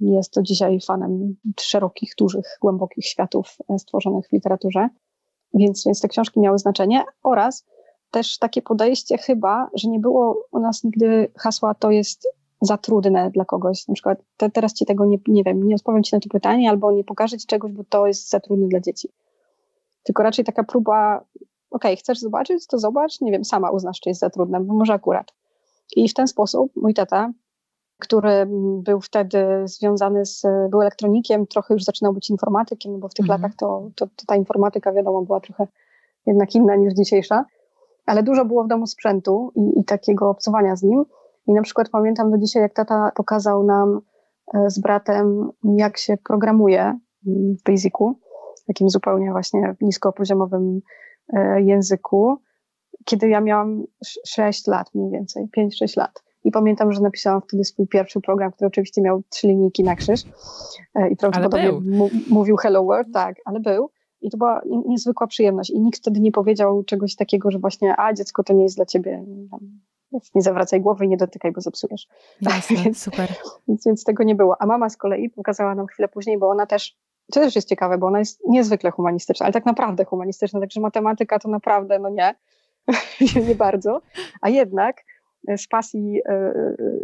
Jest 0.00 0.32
to 0.32 0.42
dzisiaj 0.42 0.80
fanem 0.80 1.36
szerokich, 1.60 2.14
dużych, 2.18 2.58
głębokich 2.60 3.06
światów 3.06 3.56
e, 3.68 3.78
stworzonych 3.78 4.28
w 4.28 4.32
literaturze. 4.32 4.88
Więc, 5.54 5.84
więc 5.86 6.00
te 6.00 6.08
książki 6.08 6.40
miały 6.40 6.58
znaczenie 6.58 7.04
oraz 7.22 7.66
też 8.10 8.38
takie 8.38 8.62
podejście 8.62 9.18
chyba, 9.18 9.70
że 9.74 9.88
nie 9.88 10.00
było 10.00 10.46
u 10.50 10.58
nas 10.58 10.84
nigdy 10.84 11.32
hasła 11.36 11.74
to 11.74 11.90
jest 11.90 12.28
za 12.60 12.78
trudne 12.78 13.30
dla 13.30 13.44
kogoś. 13.44 13.88
Na 13.88 13.94
przykład 13.94 14.18
te, 14.36 14.50
teraz 14.50 14.74
ci 14.74 14.86
tego 14.86 15.06
nie, 15.06 15.18
nie 15.26 15.44
wiem, 15.44 15.62
nie 15.62 15.74
odpowiem 15.74 16.02
ci 16.02 16.14
na 16.14 16.20
to 16.20 16.28
pytanie 16.28 16.70
albo 16.70 16.92
nie 16.92 17.04
pokażę 17.04 17.38
ci 17.38 17.46
czegoś, 17.46 17.72
bo 17.72 17.84
to 17.84 18.06
jest 18.06 18.30
za 18.30 18.40
trudne 18.40 18.68
dla 18.68 18.80
dzieci. 18.80 19.08
Tylko 20.02 20.22
raczej 20.22 20.44
taka 20.44 20.64
próba 20.64 21.24
okej, 21.70 21.92
okay, 21.92 21.96
chcesz 21.96 22.18
zobaczyć, 22.18 22.66
to 22.66 22.78
zobacz, 22.78 23.20
nie 23.20 23.32
wiem, 23.32 23.44
sama 23.44 23.70
uznasz, 23.70 24.00
czy 24.00 24.08
jest 24.08 24.20
za 24.20 24.30
trudne, 24.30 24.60
bo 24.60 24.74
może 24.74 24.92
akurat. 24.92 25.32
I 25.96 26.08
w 26.08 26.14
ten 26.14 26.28
sposób 26.28 26.72
mój 26.76 26.94
tata, 26.94 27.32
który 27.98 28.46
był 28.82 29.00
wtedy 29.00 29.44
związany 29.64 30.26
z, 30.26 30.42
był 30.70 30.80
elektronikiem, 30.80 31.46
trochę 31.46 31.74
już 31.74 31.84
zaczynał 31.84 32.12
być 32.12 32.30
informatykiem, 32.30 32.92
no 32.92 32.98
bo 32.98 33.08
w 33.08 33.14
tych 33.14 33.24
mhm. 33.24 33.42
latach 33.42 33.56
to, 33.56 33.90
to, 33.96 34.06
to 34.06 34.26
ta 34.26 34.36
informatyka, 34.36 34.92
wiadomo, 34.92 35.22
była 35.22 35.40
trochę 35.40 35.66
jednak 36.26 36.54
inna 36.54 36.76
niż 36.76 36.94
dzisiejsza, 36.94 37.44
ale 38.06 38.22
dużo 38.22 38.44
było 38.44 38.64
w 38.64 38.68
domu 38.68 38.86
sprzętu 38.86 39.52
i, 39.54 39.80
i 39.80 39.84
takiego 39.84 40.30
obcowania 40.30 40.76
z 40.76 40.82
nim. 40.82 41.04
I 41.46 41.52
na 41.52 41.62
przykład 41.62 41.88
pamiętam 41.88 42.30
do 42.30 42.38
dzisiaj, 42.38 42.62
jak 42.62 42.74
tata 42.74 43.12
pokazał 43.14 43.64
nam 43.64 44.00
e, 44.54 44.70
z 44.70 44.78
bratem, 44.78 45.50
jak 45.64 45.98
się 45.98 46.16
programuje 46.16 46.98
w 47.26 47.62
Basicu, 47.62 48.14
takim 48.66 48.90
zupełnie 48.90 49.30
właśnie 49.32 49.74
niskopoziomowym 49.80 50.80
języku, 51.58 52.38
kiedy 53.04 53.28
ja 53.28 53.40
miałam 53.40 53.84
6 54.26 54.66
lat 54.66 54.94
mniej 54.94 55.10
więcej, 55.10 55.48
5-6 55.56 55.98
lat. 55.98 56.22
I 56.44 56.50
pamiętam, 56.50 56.92
że 56.92 57.00
napisałam 57.00 57.40
wtedy 57.42 57.64
swój 57.64 57.86
pierwszy 57.86 58.20
program, 58.20 58.52
który 58.52 58.68
oczywiście 58.68 59.02
miał 59.02 59.22
trzy 59.28 59.46
linijki 59.46 59.84
na 59.84 59.96
krzyż 59.96 60.24
e, 60.94 61.08
i 61.08 61.16
prawdopodobnie 61.16 61.72
mówił 62.30 62.56
Hello 62.56 62.84
World, 62.84 63.08
tak, 63.12 63.36
ale 63.44 63.60
był. 63.60 63.90
I 64.22 64.30
to 64.30 64.36
była 64.36 64.62
niezwykła 64.86 65.26
przyjemność. 65.26 65.70
I 65.70 65.80
nikt 65.80 65.98
wtedy 65.98 66.20
nie 66.20 66.32
powiedział 66.32 66.84
czegoś 66.84 67.16
takiego, 67.16 67.50
że 67.50 67.58
właśnie, 67.58 67.94
a 67.96 68.12
dziecko 68.12 68.44
to 68.44 68.52
nie 68.52 68.62
jest 68.62 68.76
dla 68.76 68.86
ciebie. 68.86 69.24
Nie 70.34 70.42
zawracaj 70.42 70.80
głowy 70.80 71.04
i 71.04 71.08
nie 71.08 71.16
dotykaj, 71.16 71.52
bo 71.52 71.60
zepsujesz. 71.60 72.08
Jasne, 72.40 72.76
więc, 72.84 73.02
super. 73.02 73.32
Więc, 73.68 73.84
więc 73.86 74.04
tego 74.04 74.24
nie 74.24 74.34
było. 74.34 74.62
A 74.62 74.66
mama 74.66 74.88
z 74.88 74.96
kolei 74.96 75.30
pokazała 75.30 75.74
nam 75.74 75.86
chwilę 75.86 76.08
później, 76.08 76.38
bo 76.38 76.50
ona 76.50 76.66
też 76.66 76.96
to 77.30 77.40
też 77.40 77.56
jest 77.56 77.68
ciekawe, 77.68 77.98
bo 77.98 78.06
ona 78.06 78.18
jest 78.18 78.40
niezwykle 78.48 78.90
humanistyczna, 78.90 79.46
ale 79.46 79.52
tak 79.52 79.66
naprawdę 79.66 80.04
humanistyczna, 80.04 80.60
także 80.60 80.80
matematyka 80.80 81.38
to 81.38 81.48
naprawdę, 81.48 81.98
no 81.98 82.08
nie, 82.08 82.34
nie 83.48 83.54
bardzo, 83.54 84.00
a 84.40 84.48
jednak 84.48 84.96
z 85.56 85.68
pasji 85.68 86.20
e, 86.24 86.52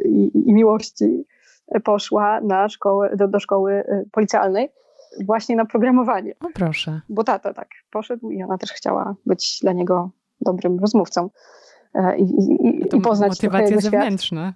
i, 0.05 0.49
i 0.49 0.53
miłości 0.53 1.27
poszła 1.85 2.41
na 2.41 2.69
szkołę, 2.69 3.17
do, 3.17 3.29
do 3.29 3.41
szkoły 3.41 3.73
e, 3.73 4.05
policjalnej 4.13 4.69
właśnie 5.25 5.57
na 5.57 5.65
programowanie. 5.65 6.35
O 6.41 6.49
proszę. 6.55 7.01
Bo 7.09 7.25
tato 7.25 7.55
tak 7.55 7.69
poszedł 7.91 8.31
i 8.31 8.43
ona 8.43 8.59
też 8.59 8.73
chciała 8.73 9.15
być 9.27 9.59
dla 9.63 9.73
niego 9.73 10.11
dobrym 10.41 10.79
rozmówcą. 10.81 11.31
E, 11.97 12.19
i, 12.19 12.23
i, 12.23 12.97
i 12.97 13.01
poznać 13.01 13.31
motywacje 13.31 13.81
zewnętrzne. 13.81 14.53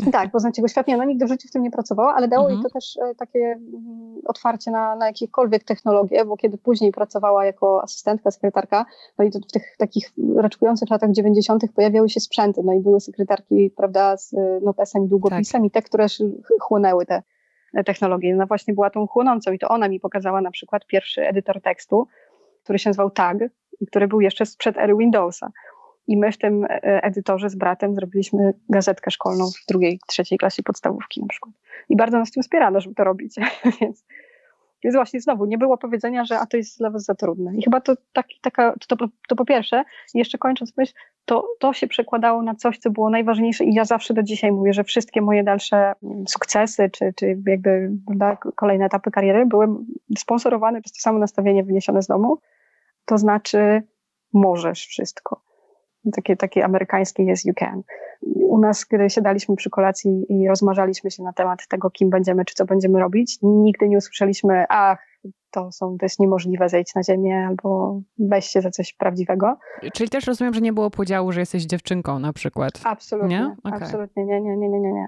Świat. 0.00 0.12
Tak, 0.12 0.30
poznać 0.30 0.58
jego 0.58 0.68
świat. 0.68 0.86
Nie, 0.86 0.94
ona 0.94 1.04
nigdy 1.04 1.26
w 1.26 1.28
życiu 1.28 1.48
w 1.48 1.50
tym 1.50 1.62
nie 1.62 1.70
pracowała, 1.70 2.14
ale 2.14 2.28
dało 2.28 2.44
mhm. 2.44 2.54
jej 2.54 2.62
to 2.62 2.70
też 2.70 2.96
e, 2.96 3.14
takie 3.14 3.38
mm, 3.38 4.20
otwarcie 4.26 4.70
na, 4.70 4.96
na 4.96 5.06
jakiekolwiek 5.06 5.64
technologie, 5.64 6.24
bo 6.24 6.36
kiedy 6.36 6.58
później 6.58 6.92
pracowała 6.92 7.44
jako 7.44 7.82
asystentka, 7.82 8.30
sekretarka, 8.30 8.86
no 9.18 9.24
i 9.24 9.30
to 9.30 9.38
w 9.38 9.52
tych 9.52 9.76
takich 9.78 10.12
raczkujących 10.36 10.90
latach 10.90 11.10
90. 11.10 11.62
pojawiały 11.74 12.08
się 12.08 12.20
sprzęty, 12.20 12.62
no 12.64 12.72
i 12.72 12.80
były 12.80 13.00
sekretarki, 13.00 13.70
prawda, 13.76 14.16
z 14.16 14.34
notesem 14.62 15.04
i 15.04 15.08
długopisem 15.08 15.62
tak. 15.62 15.68
i 15.68 15.70
te, 15.70 15.82
które 15.82 16.06
chłonęły 16.60 17.06
te 17.06 17.22
technologię. 17.86 18.34
Ona 18.34 18.46
właśnie 18.46 18.74
była 18.74 18.90
tą 18.90 19.06
chłonącą 19.06 19.52
i 19.52 19.58
to 19.58 19.68
ona 19.68 19.88
mi 19.88 20.00
pokazała 20.00 20.40
na 20.40 20.50
przykład 20.50 20.86
pierwszy 20.86 21.26
edytor 21.28 21.60
tekstu, 21.60 22.06
który 22.62 22.78
się 22.78 22.90
nazywał 22.90 23.10
Tag 23.10 23.38
i 23.80 23.86
który 23.86 24.08
był 24.08 24.20
jeszcze 24.20 24.46
sprzed 24.46 24.78
ery 24.78 24.96
Windowsa. 24.96 25.50
I 26.06 26.16
my 26.16 26.32
w 26.32 26.38
tym 26.38 26.64
e, 26.64 27.04
edytorze 27.04 27.50
z 27.50 27.56
bratem 27.56 27.94
zrobiliśmy 27.94 28.54
gazetkę 28.68 29.10
szkolną 29.10 29.44
w 29.46 29.66
drugiej, 29.68 30.00
trzeciej 30.06 30.38
klasie 30.38 30.62
podstawówki 30.62 31.20
na 31.20 31.26
przykład. 31.26 31.54
I 31.88 31.96
bardzo 31.96 32.18
nas 32.18 32.30
tym 32.30 32.42
wspierano, 32.42 32.80
żeby 32.80 32.94
to 32.94 33.04
robić. 33.04 33.34
Więc, 33.80 34.04
więc 34.84 34.96
właśnie 34.96 35.20
znowu, 35.20 35.44
nie 35.44 35.58
było 35.58 35.78
powiedzenia, 35.78 36.24
że 36.24 36.38
a 36.38 36.46
to 36.46 36.56
jest 36.56 36.78
dla 36.78 36.90
was 36.90 37.04
za 37.04 37.14
trudne. 37.14 37.56
I 37.56 37.62
chyba 37.62 37.80
to, 37.80 37.94
taki, 38.12 38.40
taka, 38.40 38.74
to, 38.88 38.96
to, 38.96 39.08
to 39.28 39.36
po 39.36 39.44
pierwsze, 39.44 39.84
jeszcze 40.14 40.38
kończąc 40.38 40.76
myśl, 40.76 40.92
to, 41.24 41.48
to 41.58 41.72
się 41.72 41.86
przekładało 41.86 42.42
na 42.42 42.54
coś, 42.54 42.78
co 42.78 42.90
było 42.90 43.10
najważniejsze 43.10 43.64
i 43.64 43.74
ja 43.74 43.84
zawsze 43.84 44.14
do 44.14 44.22
dzisiaj 44.22 44.52
mówię, 44.52 44.72
że 44.72 44.84
wszystkie 44.84 45.22
moje 45.22 45.44
dalsze 45.44 45.92
sukcesy, 46.28 46.90
czy, 46.90 47.12
czy 47.16 47.26
jakby 47.46 47.90
prawda, 48.06 48.36
kolejne 48.56 48.84
etapy 48.84 49.10
kariery 49.10 49.46
były 49.46 49.68
sponsorowane 50.18 50.82
przez 50.82 50.92
to 50.92 51.00
samo 51.00 51.18
nastawienie 51.18 51.64
wyniesione 51.64 52.02
z 52.02 52.06
domu, 52.06 52.38
to 53.04 53.18
znaczy 53.18 53.82
możesz 54.32 54.86
wszystko 54.86 55.45
takie, 56.12 56.36
takie 56.36 56.64
amerykańskie 56.64 57.22
yes 57.22 57.44
you 57.44 57.54
can. 57.54 57.82
U 58.36 58.58
nas, 58.58 58.84
gdy 58.84 59.10
siadaliśmy 59.10 59.56
przy 59.56 59.70
kolacji 59.70 60.26
i 60.28 60.48
rozmarzaliśmy 60.48 61.10
się 61.10 61.22
na 61.22 61.32
temat 61.32 61.68
tego, 61.68 61.90
kim 61.90 62.10
będziemy, 62.10 62.44
czy 62.44 62.54
co 62.54 62.64
będziemy 62.64 63.00
robić, 63.00 63.38
nigdy 63.42 63.88
nie 63.88 63.98
usłyszeliśmy, 63.98 64.64
ach, 64.68 64.98
to, 65.50 65.72
są, 65.72 65.96
to 65.98 66.04
jest 66.04 66.20
niemożliwe, 66.20 66.68
zejść 66.68 66.94
na 66.94 67.02
ziemię 67.02 67.46
albo 67.48 68.00
weź 68.18 68.46
się 68.46 68.60
za 68.60 68.70
coś 68.70 68.92
prawdziwego. 68.92 69.56
Czyli 69.94 70.10
też 70.10 70.26
rozumiem, 70.26 70.54
że 70.54 70.60
nie 70.60 70.72
było 70.72 70.90
podziału, 70.90 71.32
że 71.32 71.40
jesteś 71.40 71.64
dziewczynką 71.64 72.18
na 72.18 72.32
przykład. 72.32 72.72
Absolutnie. 72.84 73.38
Nie? 73.38 73.56
Okay. 73.64 73.80
Absolutnie, 73.82 74.24
nie, 74.24 74.40
nie, 74.40 74.56
nie, 74.56 74.68
nie, 74.68 74.78
nie. 74.78 75.06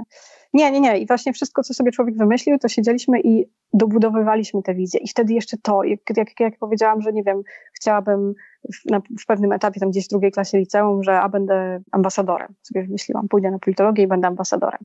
Nie, 0.52 0.70
nie, 0.70 0.80
nie. 0.80 0.98
I 0.98 1.06
właśnie 1.06 1.32
wszystko, 1.32 1.62
co 1.62 1.74
sobie 1.74 1.90
człowiek 1.90 2.16
wymyślił, 2.16 2.58
to 2.58 2.68
siedzieliśmy 2.68 3.20
i 3.20 3.44
dobudowywaliśmy 3.72 4.62
te 4.62 4.74
wizje. 4.74 5.00
I 5.00 5.08
wtedy 5.08 5.32
jeszcze 5.32 5.56
to, 5.62 5.84
jak, 5.84 6.00
jak, 6.16 6.40
jak 6.40 6.58
powiedziałam, 6.58 7.00
że 7.02 7.12
nie 7.12 7.22
wiem, 7.22 7.42
chciałabym 7.72 8.34
w, 8.74 8.90
na, 8.90 9.00
w 9.20 9.26
pewnym 9.26 9.52
etapie, 9.52 9.80
tam 9.80 9.90
gdzieś 9.90 10.06
w 10.06 10.10
drugiej 10.10 10.32
klasie 10.32 10.58
liceum, 10.58 11.02
że 11.02 11.20
a 11.20 11.28
będę 11.28 11.80
ambasadorem. 11.92 12.54
Sobie 12.62 12.82
wymyśliłam, 12.86 13.28
pójdę 13.28 13.50
na 13.50 13.58
politologię 13.58 14.04
i 14.04 14.06
będę 14.06 14.28
ambasadorem 14.28 14.80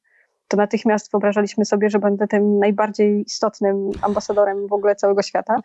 to 0.53 0.57
natychmiast 0.57 1.11
wyobrażaliśmy 1.11 1.65
sobie, 1.65 1.89
że 1.89 1.99
będę 1.99 2.27
tym 2.27 2.59
najbardziej 2.59 3.21
istotnym 3.21 3.91
ambasadorem 4.01 4.67
w 4.67 4.73
ogóle 4.73 4.95
całego 4.95 5.21
świata. 5.21 5.55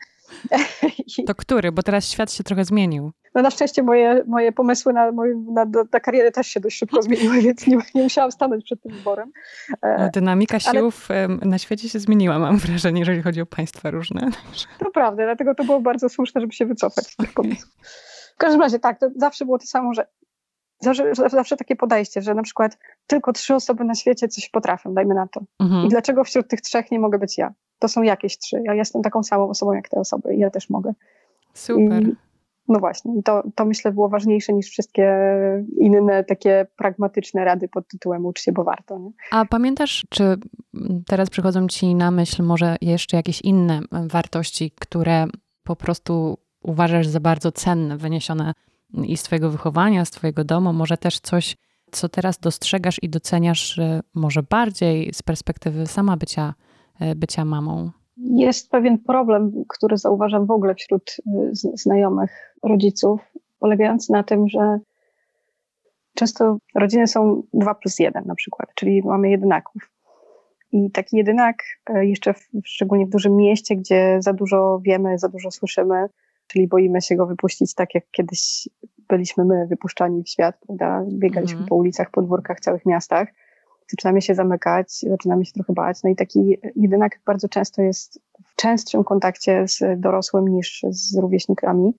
To 1.27 1.35
który? 1.35 1.73
Bo 1.73 1.83
teraz 1.83 2.05
świat 2.05 2.33
się 2.33 2.45
trochę 2.45 2.65
zmienił. 2.65 3.13
No 3.35 3.43
na 3.43 3.51
szczęście 3.51 3.83
moje, 3.83 4.25
moje 4.27 4.53
pomysły 4.53 4.93
na, 4.93 5.13
na, 5.53 5.65
na 5.93 6.01
karierę 6.01 6.33
też 6.33 6.47
się 6.47 6.61
dość 6.61 6.79
szybko 6.79 7.03
zmieniły, 7.03 7.41
więc 7.47 7.67
nie, 7.67 7.79
nie 7.95 8.03
musiałam 8.03 8.33
stanąć 8.33 8.65
przed 8.65 8.83
tym 8.83 8.93
wyborem. 8.93 9.33
No, 9.83 10.11
dynamika 10.15 10.61
siłów 10.61 11.11
Ale... 11.11 11.29
na 11.29 11.59
świecie 11.59 11.89
się 11.89 12.01
zmieniła, 12.01 12.39
mam 12.39 12.57
wrażenie, 12.57 13.01
jeżeli 13.01 13.23
chodzi 13.23 13.41
o 13.41 13.47
państwa 13.47 13.91
różne. 13.91 14.31
To 14.79 14.91
prawda, 14.91 15.25
dlatego 15.25 15.55
to 15.55 15.65
było 15.65 15.81
bardzo 15.81 16.09
słuszne, 16.09 16.41
żeby 16.41 16.53
się 16.53 16.67
wycofać 16.67 17.07
z 17.07 17.17
tych 17.17 17.33
pomysłów. 17.33 17.75
W 18.35 18.39
każdym 18.39 18.61
razie 18.61 18.79
tak, 18.79 18.99
to 18.99 19.11
zawsze 19.17 19.45
było 19.45 19.59
to 19.59 19.67
samo, 19.67 19.95
że 19.95 20.07
zawsze, 20.81 21.15
zawsze 21.15 21.57
takie 21.57 21.77
podejście, 21.77 22.23
że 22.23 22.35
na 22.35 22.43
przykład 22.43 22.79
tylko 23.07 23.33
trzy 23.33 23.55
osoby 23.55 23.85
na 23.85 23.95
świecie 23.95 24.29
coś 24.29 24.49
potrafią, 24.49 24.95
dajmy 24.95 25.15
na 25.15 25.27
to. 25.27 25.41
Mhm. 25.61 25.87
I 25.87 25.89
dlaczego 25.89 26.25
wśród 26.25 26.49
tych 26.49 26.61
trzech 26.61 26.91
nie 26.91 26.99
mogę 26.99 27.19
być 27.19 27.39
ja? 27.39 27.53
To 27.79 27.89
są 27.89 28.03
jakieś 28.03 28.39
trzy. 28.39 28.61
Ja 28.65 28.75
jestem 28.75 29.03
taką 29.03 29.23
samą 29.23 29.49
osobą 29.49 29.73
jak 29.73 29.89
te 29.89 30.01
osoby 30.01 30.35
i 30.35 30.39
ja 30.39 30.51
też 30.51 30.71
mogę. 30.71 30.93
Super. 31.55 32.03
I, 32.03 32.17
no 32.69 32.79
właśnie, 32.79 33.23
to, 33.23 33.43
to 33.55 33.65
myślę 33.65 33.93
było 33.93 34.09
ważniejsze 34.09 34.53
niż 34.53 34.67
wszystkie 34.67 35.15
inne 35.79 36.25
takie 36.25 36.67
pragmatyczne 36.77 37.45
rady 37.45 37.69
pod 37.69 37.89
tytułem 37.89 38.27
ucz 38.27 38.41
się, 38.41 38.53
bo 38.53 38.65
warto. 38.65 38.99
Nie? 38.99 39.11
A 39.31 39.45
pamiętasz, 39.45 40.07
czy 40.09 40.37
teraz 41.07 41.31
przychodzą 41.31 41.69
ci 41.69 41.95
na 41.95 42.11
myśl 42.11 42.43
może 42.43 42.77
jeszcze 42.81 43.17
jakieś 43.17 43.41
inne 43.41 43.81
wartości, 43.93 44.73
które 44.81 45.27
po 45.65 45.77
prostu 45.77 46.39
uważasz 46.63 47.07
za 47.07 47.21
bardzo 47.21 47.53
cenne, 47.53 47.97
wyniesione 47.97 48.53
i 48.95 49.17
z 49.17 49.23
Twojego 49.23 49.51
wychowania, 49.51 50.05
z 50.05 50.11
Twojego 50.11 50.45
domu, 50.45 50.73
może 50.73 50.97
też 50.97 51.21
coś, 51.21 51.57
co 51.91 52.09
teraz 52.09 52.39
dostrzegasz 52.39 53.03
i 53.03 53.09
doceniasz 53.09 53.81
może 54.15 54.43
bardziej 54.43 55.11
z 55.15 55.23
perspektywy 55.23 55.87
sama 55.87 56.17
bycia, 56.17 56.55
e, 57.01 57.15
bycia 57.15 57.45
mamą? 57.45 57.91
Jest 58.17 58.71
pewien 58.71 58.99
problem, 58.99 59.65
który 59.69 59.97
zauważam 59.97 60.47
w 60.47 60.51
ogóle 60.51 60.75
wśród 60.75 61.17
e, 61.27 61.51
znajomych 61.75 62.55
rodziców, 62.63 63.21
polegający 63.59 64.13
na 64.13 64.23
tym, 64.23 64.49
że 64.49 64.79
często 66.15 66.59
rodziny 66.75 67.07
są 67.07 67.43
dwa 67.53 67.75
plus 67.75 67.99
jeden 67.99 68.25
na 68.27 68.35
przykład, 68.35 68.69
czyli 68.75 69.03
mamy 69.03 69.31
jedynaków. 69.31 69.91
I 70.73 70.91
taki 70.91 71.17
jedynak, 71.17 71.57
e, 71.91 72.07
jeszcze 72.07 72.35
w, 72.35 72.49
szczególnie 72.65 73.07
w 73.07 73.11
dużym 73.11 73.37
mieście, 73.37 73.77
gdzie 73.77 74.17
za 74.21 74.33
dużo 74.33 74.81
wiemy, 74.83 75.19
za 75.19 75.29
dużo 75.29 75.51
słyszymy, 75.51 76.09
czyli 76.49 76.69
boimy 76.69 77.03
się 77.03 77.17
go 77.17 77.27
wypuścić 77.27 77.75
tak, 77.75 77.95
jak 77.95 78.05
kiedyś 78.11 78.69
byliśmy 79.09 79.45
my 79.45 79.67
wypuszczani 79.67 80.23
w 80.23 80.29
świat, 80.29 80.59
prawda? 80.67 81.05
Biegaliśmy 81.09 81.53
mhm. 81.53 81.69
po 81.69 81.75
ulicach, 81.75 82.11
podwórkach, 82.11 82.61
całych 82.61 82.87
miastach. 82.87 83.29
Zaczynamy 83.91 84.23
się 84.23 84.35
zamykać, 84.35 84.93
zaczynamy 84.93 85.45
się 85.45 85.53
trochę 85.53 85.73
bać. 85.73 86.03
No 86.05 86.11
i 86.11 86.17
taki 86.17 86.59
jedynak 86.77 87.21
bardzo 87.27 87.49
często 87.49 87.83
jest 87.83 88.21
w 88.45 88.57
częstszym 88.57 89.05
kontakcie 89.05 89.69
z 89.69 90.01
dorosłym 90.01 90.49
niż 90.49 90.85
z 90.89 91.19
rówieśnikami. 91.19 91.95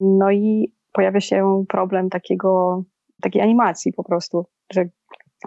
No 0.00 0.30
i 0.30 0.72
pojawia 0.92 1.20
się 1.20 1.64
problem 1.68 2.10
takiego, 2.10 2.82
takiej 3.22 3.42
animacji 3.42 3.92
po 3.92 4.04
prostu, 4.04 4.46
że 4.72 4.88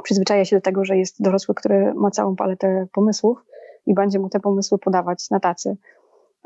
przyzwyczaja 0.04 0.46
się 0.46 0.56
do 0.56 0.62
tego, 0.62 0.86
że 0.86 0.98
jest 0.98 1.22
dorosły, 1.22 1.56
który 1.56 1.94
ma 1.94 2.12
całą 2.12 2.36
paletę 2.36 2.88
pomysłów 2.92 3.46
i 3.86 3.94
będzie 3.94 4.20
mu 4.20 4.30
te 4.30 4.40
pomysły 4.40 4.78
podawać 4.78 5.30
na 5.30 5.40
tacy 5.40 5.78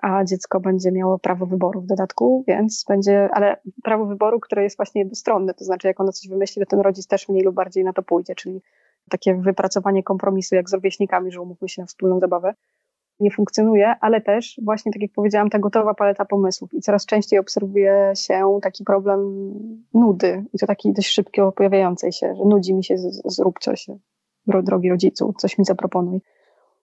a 0.02 0.24
dziecko 0.24 0.60
będzie 0.60 0.92
miało 0.92 1.20
prawo 1.20 1.46
wyboru 1.46 1.82
w 1.82 1.86
dodatku, 1.86 2.44
więc 2.48 2.86
będzie, 2.88 3.30
ale 3.34 3.58
prawo 3.84 4.06
wyboru, 4.06 4.40
które 4.40 4.64
jest 4.64 4.78
właśnie 4.78 5.02
jednostronne, 5.02 5.54
to 5.54 5.66
znaczy 5.66 5.88
jak 5.88 6.00
ono 6.00 6.12
coś 6.12 6.30
wymyśli, 6.30 6.60
to 6.60 6.66
ten 6.66 6.80
rodzic 6.80 7.08
też 7.08 7.30
mniej 7.30 7.44
lub 7.44 7.56
bardziej 7.56 7.84
na 7.84 7.94
to 7.94 8.04
pójdzie, 8.04 8.36
czyli 8.36 8.62
takie 9.10 9.36
wypracowanie 9.36 10.04
kompromisu 10.04 10.56
jak 10.56 10.70
z 10.70 10.74
rówieśnikami, 10.74 11.32
że 11.32 11.42
umówmy 11.42 11.70
się 11.70 11.82
na 11.82 11.86
wspólną 11.86 12.20
zabawę, 12.20 12.54
nie 13.20 13.32
funkcjonuje, 13.32 13.96
ale 14.02 14.22
też 14.22 14.60
właśnie 14.64 14.92
tak 14.92 15.02
jak 15.02 15.12
powiedziałam, 15.12 15.50
ta 15.50 15.60
gotowa 15.60 15.94
paleta 15.94 16.26
pomysłów 16.26 16.74
i 16.74 16.82
coraz 16.82 17.06
częściej 17.06 17.40
obserwuje 17.40 18.12
się 18.16 18.60
taki 18.62 18.84
problem 18.84 19.20
nudy 19.94 20.46
i 20.54 20.60
to 20.60 20.68
taki 20.68 20.94
dość 20.94 21.10
szybko 21.10 21.52
pojawiającej 21.52 22.12
się, 22.12 22.36
że 22.36 22.46
nudzi 22.46 22.74
mi 22.74 22.84
się, 22.84 22.96
zrób 23.26 23.60
coś, 23.60 23.88
drogi 24.48 24.90
rodzicu, 24.90 25.34
coś 25.38 25.58
mi 25.58 25.66
zaproponuj. 25.66 26.22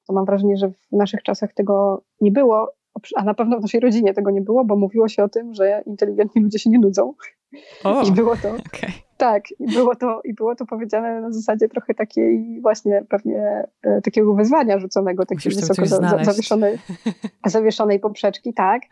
To 0.07 0.13
mam 0.13 0.25
wrażenie, 0.25 0.57
że 0.57 0.71
w 0.71 0.93
naszych 0.93 1.23
czasach 1.23 1.55
tego 1.55 2.03
nie 2.21 2.33
było, 2.33 2.73
a 3.17 3.25
na 3.25 3.35
pewno 3.35 3.59
w 3.59 3.63
naszej 3.63 3.81
rodzinie 3.81 4.15
tego 4.15 4.31
nie 4.31 4.41
było, 4.41 4.65
bo 4.65 4.77
mówiło 4.77 5.09
się 5.09 5.25
o 5.25 5.29
tym, 5.29 5.55
że 5.55 5.83
inteligentni 5.87 6.43
ludzie 6.43 6.59
się 6.59 6.71
nie 6.71 6.79
nudzą. 6.79 7.15
O, 7.85 8.03
I 8.03 8.13
było 8.13 8.37
to. 8.37 8.49
Okay. 8.49 8.91
Tak, 9.17 9.43
i 9.59 9.67
było, 9.67 9.97
to, 9.97 10.21
i 10.25 10.35
było 10.35 10.55
to 10.55 10.67
powiedziane 10.67 11.21
na 11.21 11.33
zasadzie 11.33 11.69
trochę 11.69 11.95
takiej 11.95 12.61
właśnie 12.61 13.05
pewnie 13.09 13.69
e, 13.83 14.03
takiego 14.03 14.35
wyzwania 14.35 14.79
rzuconego, 14.79 15.27
takiej 15.27 15.53
wysoko 15.53 15.87
za, 15.87 15.97
za, 15.97 16.25
zawieszonej, 16.25 16.79
zawieszonej 17.47 18.01
poprzeczki, 18.01 18.55
tak. 18.55 18.83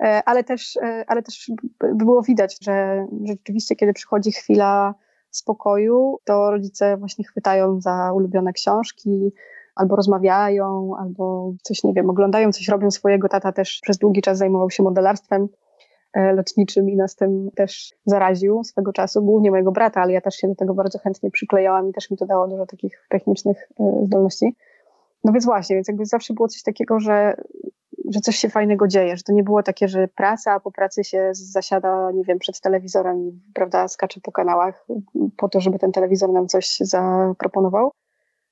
E, 0.00 0.22
ale 0.26 0.44
też, 0.44 0.76
e, 0.76 1.04
ale 1.06 1.22
też 1.22 1.50
było 1.94 2.22
widać, 2.22 2.58
że, 2.62 3.06
że 3.24 3.32
rzeczywiście, 3.32 3.76
kiedy 3.76 3.92
przychodzi 3.92 4.32
chwila 4.32 4.94
spokoju, 5.30 6.18
to 6.24 6.50
rodzice 6.50 6.96
właśnie 6.96 7.24
chwytają 7.24 7.80
za 7.80 8.12
ulubione 8.12 8.52
książki, 8.52 9.32
albo 9.74 9.96
rozmawiają, 9.96 10.92
albo 10.98 11.52
coś, 11.62 11.84
nie 11.84 11.92
wiem, 11.92 12.10
oglądają 12.10 12.52
coś, 12.52 12.68
robią 12.68 12.90
swojego. 12.90 13.28
Tata 13.28 13.52
też 13.52 13.78
przez 13.82 13.98
długi 13.98 14.22
czas 14.22 14.38
zajmował 14.38 14.70
się 14.70 14.82
modelarstwem 14.82 15.48
e, 16.12 16.32
lotniczym 16.32 16.90
i 16.90 16.96
nas 16.96 17.16
tym 17.16 17.50
też 17.56 17.94
zaraził 18.06 18.64
swego 18.64 18.92
czasu, 18.92 19.22
głównie 19.22 19.50
mojego 19.50 19.72
brata, 19.72 20.00
ale 20.00 20.12
ja 20.12 20.20
też 20.20 20.34
się 20.34 20.48
do 20.48 20.54
tego 20.54 20.74
bardzo 20.74 20.98
chętnie 20.98 21.30
przyklejałam 21.30 21.90
i 21.90 21.92
też 21.92 22.10
mi 22.10 22.16
to 22.16 22.26
dało 22.26 22.48
dużo 22.48 22.66
takich 22.66 23.06
technicznych 23.10 23.68
e, 23.80 24.02
zdolności. 24.06 24.56
No 25.24 25.32
więc 25.32 25.44
właśnie, 25.44 25.76
więc 25.76 25.88
jakby 25.88 26.06
zawsze 26.06 26.34
było 26.34 26.48
coś 26.48 26.62
takiego, 26.62 27.00
że, 27.00 27.36
że 28.10 28.20
coś 28.20 28.36
się 28.36 28.48
fajnego 28.48 28.88
dzieje, 28.88 29.16
że 29.16 29.22
to 29.22 29.32
nie 29.32 29.42
było 29.42 29.62
takie, 29.62 29.88
że 29.88 30.08
praca, 30.08 30.52
a 30.52 30.60
po 30.60 30.72
pracy 30.72 31.04
się 31.04 31.30
zasiada, 31.32 32.10
nie 32.10 32.24
wiem, 32.24 32.38
przed 32.38 32.60
telewizorem 32.60 33.28
i, 33.28 33.40
prawda, 33.54 33.88
skacze 33.88 34.20
po 34.20 34.32
kanałach 34.32 34.86
po 35.36 35.48
to, 35.48 35.60
żeby 35.60 35.78
ten 35.78 35.92
telewizor 35.92 36.32
nam 36.32 36.48
coś 36.48 36.76
zaproponował, 36.80 37.90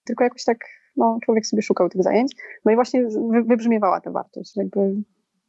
tylko 0.05 0.25
jakoś 0.25 0.45
tak 0.45 0.59
no, 0.97 1.19
człowiek 1.25 1.47
sobie 1.47 1.63
szukał 1.63 1.89
tych 1.89 2.03
zajęć. 2.03 2.33
No 2.65 2.73
i 2.73 2.75
właśnie 2.75 3.07
wybrzmiewała 3.47 4.01
ta 4.01 4.11
wartość, 4.11 4.57
jakby 4.57 4.95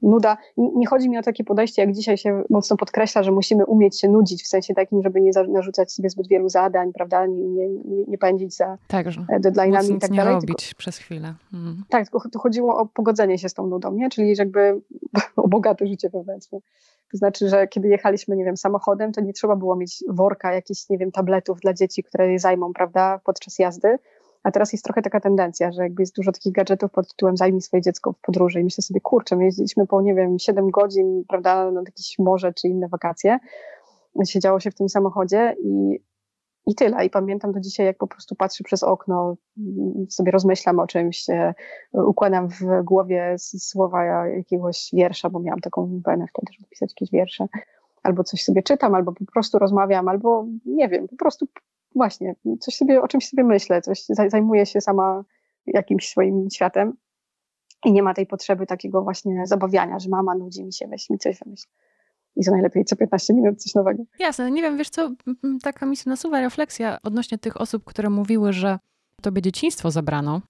nuda. 0.03 0.37
Nie 0.57 0.87
chodzi 0.87 1.09
mi 1.09 1.17
o 1.17 1.21
takie 1.21 1.43
podejście, 1.43 1.81
jak 1.81 1.93
dzisiaj 1.93 2.17
się 2.17 2.43
mocno 2.49 2.77
podkreśla, 2.77 3.23
że 3.23 3.31
musimy 3.31 3.65
umieć 3.65 3.99
się 3.99 4.09
nudzić, 4.09 4.43
w 4.43 4.47
sensie 4.47 4.73
takim, 4.73 5.03
żeby 5.03 5.21
nie 5.21 5.31
narzucać 5.47 5.91
sobie 5.91 6.09
zbyt 6.09 6.27
wielu 6.27 6.49
zadań, 6.49 6.93
prawda, 6.93 7.25
nie, 7.25 7.67
nie, 7.69 8.03
nie 8.07 8.17
pędzić 8.17 8.55
za 8.55 8.77
tak, 8.87 9.07
deadline'ami 9.07 9.95
i 9.95 9.99
tak 9.99 10.11
nie 10.11 10.17
dalej. 10.17 10.33
robić 10.33 10.67
tylko, 10.67 10.77
przez 10.77 10.97
chwilę. 10.97 11.33
Mm. 11.53 11.83
Tak, 11.89 12.09
tylko 12.09 12.29
tu 12.29 12.39
chodziło 12.39 12.77
o 12.77 12.85
pogodzenie 12.85 13.37
się 13.37 13.49
z 13.49 13.53
tą 13.53 13.67
nudą, 13.67 13.93
nie? 13.93 14.09
czyli 14.09 14.33
jakby 14.37 14.81
o 15.35 15.47
bogate 15.47 15.87
życie 15.87 16.09
wewnętrzne. 16.09 16.59
To 17.11 17.17
znaczy, 17.17 17.49
że 17.49 17.67
kiedy 17.67 17.87
jechaliśmy, 17.87 18.35
nie 18.35 18.45
wiem, 18.45 18.57
samochodem, 18.57 19.11
to 19.11 19.21
nie 19.21 19.33
trzeba 19.33 19.55
było 19.55 19.75
mieć 19.75 20.03
worka 20.09 20.53
jakichś, 20.53 20.89
nie 20.89 20.97
wiem, 20.97 21.11
tabletów 21.11 21.59
dla 21.59 21.73
dzieci, 21.73 22.03
które 22.03 22.31
je 22.31 22.39
zajmą, 22.39 22.73
prawda, 22.73 23.19
podczas 23.23 23.59
jazdy, 23.59 23.97
A 24.43 24.51
teraz 24.51 24.71
jest 24.71 24.85
trochę 24.85 25.01
taka 25.01 25.19
tendencja, 25.19 25.71
że 25.71 25.83
jakby 25.83 26.01
jest 26.01 26.15
dużo 26.15 26.31
takich 26.31 26.53
gadżetów 26.53 26.91
pod 26.91 27.07
tytułem 27.07 27.37
zajmij 27.37 27.61
swoje 27.61 27.81
dziecko 27.81 28.13
w 28.13 28.21
podróży 28.21 28.61
i 28.61 28.63
myślę 28.63 28.81
sobie, 28.81 29.01
kurczę, 29.01 29.35
my 29.35 29.45
jeździliśmy 29.45 29.87
po, 29.87 30.01
nie 30.01 30.15
wiem, 30.15 30.39
7 30.39 30.71
godzin, 30.71 31.23
prawda, 31.27 31.71
na 31.71 31.81
jakieś 31.85 32.19
morze 32.19 32.53
czy 32.53 32.67
inne 32.67 32.87
wakacje. 32.87 33.39
Siedziało 34.25 34.59
się 34.59 34.71
w 34.71 34.75
tym 34.75 34.89
samochodzie 34.89 35.55
i, 35.63 35.99
i 36.65 36.75
tyle. 36.75 37.05
I 37.05 37.09
pamiętam 37.09 37.51
do 37.51 37.59
dzisiaj, 37.59 37.85
jak 37.85 37.97
po 37.97 38.07
prostu 38.07 38.35
patrzę 38.35 38.63
przez 38.63 38.83
okno, 38.83 39.35
sobie 40.09 40.31
rozmyślam 40.31 40.79
o 40.79 40.87
czymś, 40.87 41.29
e, 41.29 41.53
układam 41.93 42.49
w 42.49 42.83
głowie 42.83 43.35
słowa 43.39 44.27
jakiegoś 44.27 44.89
wiersza, 44.93 45.29
bo 45.29 45.39
miałam 45.39 45.59
taką 45.59 46.01
wenę 46.05 46.25
wtedy, 46.27 46.53
żeby 46.53 46.69
pisać 46.69 46.91
jakieś 46.91 47.11
wiersze. 47.11 47.47
Albo 48.03 48.23
coś 48.23 48.43
sobie 48.43 48.63
czytam, 48.63 48.95
albo 48.95 49.11
po 49.13 49.25
prostu 49.25 49.59
rozmawiam, 49.59 50.07
albo 50.07 50.45
nie 50.65 50.89
wiem, 50.89 51.07
po 51.07 51.15
prostu 51.15 51.47
właśnie, 51.95 52.35
coś 52.59 52.75
sobie, 52.75 53.01
o 53.01 53.07
czymś 53.07 53.27
sobie 53.29 53.43
myślę, 53.43 53.81
coś 53.81 54.05
zajmuję 54.27 54.65
się 54.65 54.81
sama 54.81 55.23
jakimś 55.65 56.09
swoim 56.09 56.47
światem 56.49 56.93
i 57.85 57.91
nie 57.91 58.03
ma 58.03 58.13
tej 58.13 58.27
potrzeby 58.27 58.65
takiego 58.65 59.01
właśnie 59.01 59.47
zabawiania, 59.47 59.99
że 59.99 60.09
mama 60.09 60.35
nudzi 60.35 60.63
mi 60.63 60.73
się, 60.73 60.87
weź 60.87 61.09
mi 61.09 61.17
coś 61.17 61.39
wymyśl. 61.45 61.67
I 62.35 62.45
to 62.45 62.51
najlepiej 62.51 62.85
co 62.85 62.95
15 62.95 63.33
minut 63.33 63.63
coś 63.63 63.75
nowego. 63.75 64.03
Jasne, 64.19 64.51
nie 64.51 64.61
wiem, 64.61 64.77
wiesz 64.77 64.89
co, 64.89 65.11
taka 65.63 65.85
mi 65.85 65.97
się 65.97 66.09
nasuwa 66.09 66.39
refleksja 66.39 66.97
odnośnie 67.03 67.37
tych 67.37 67.61
osób, 67.61 67.83
które 67.83 68.09
mówiły, 68.09 68.53
że 68.53 68.79
tobie 69.21 69.41
dzieciństwo 69.41 69.91
zabrano, 69.91 70.41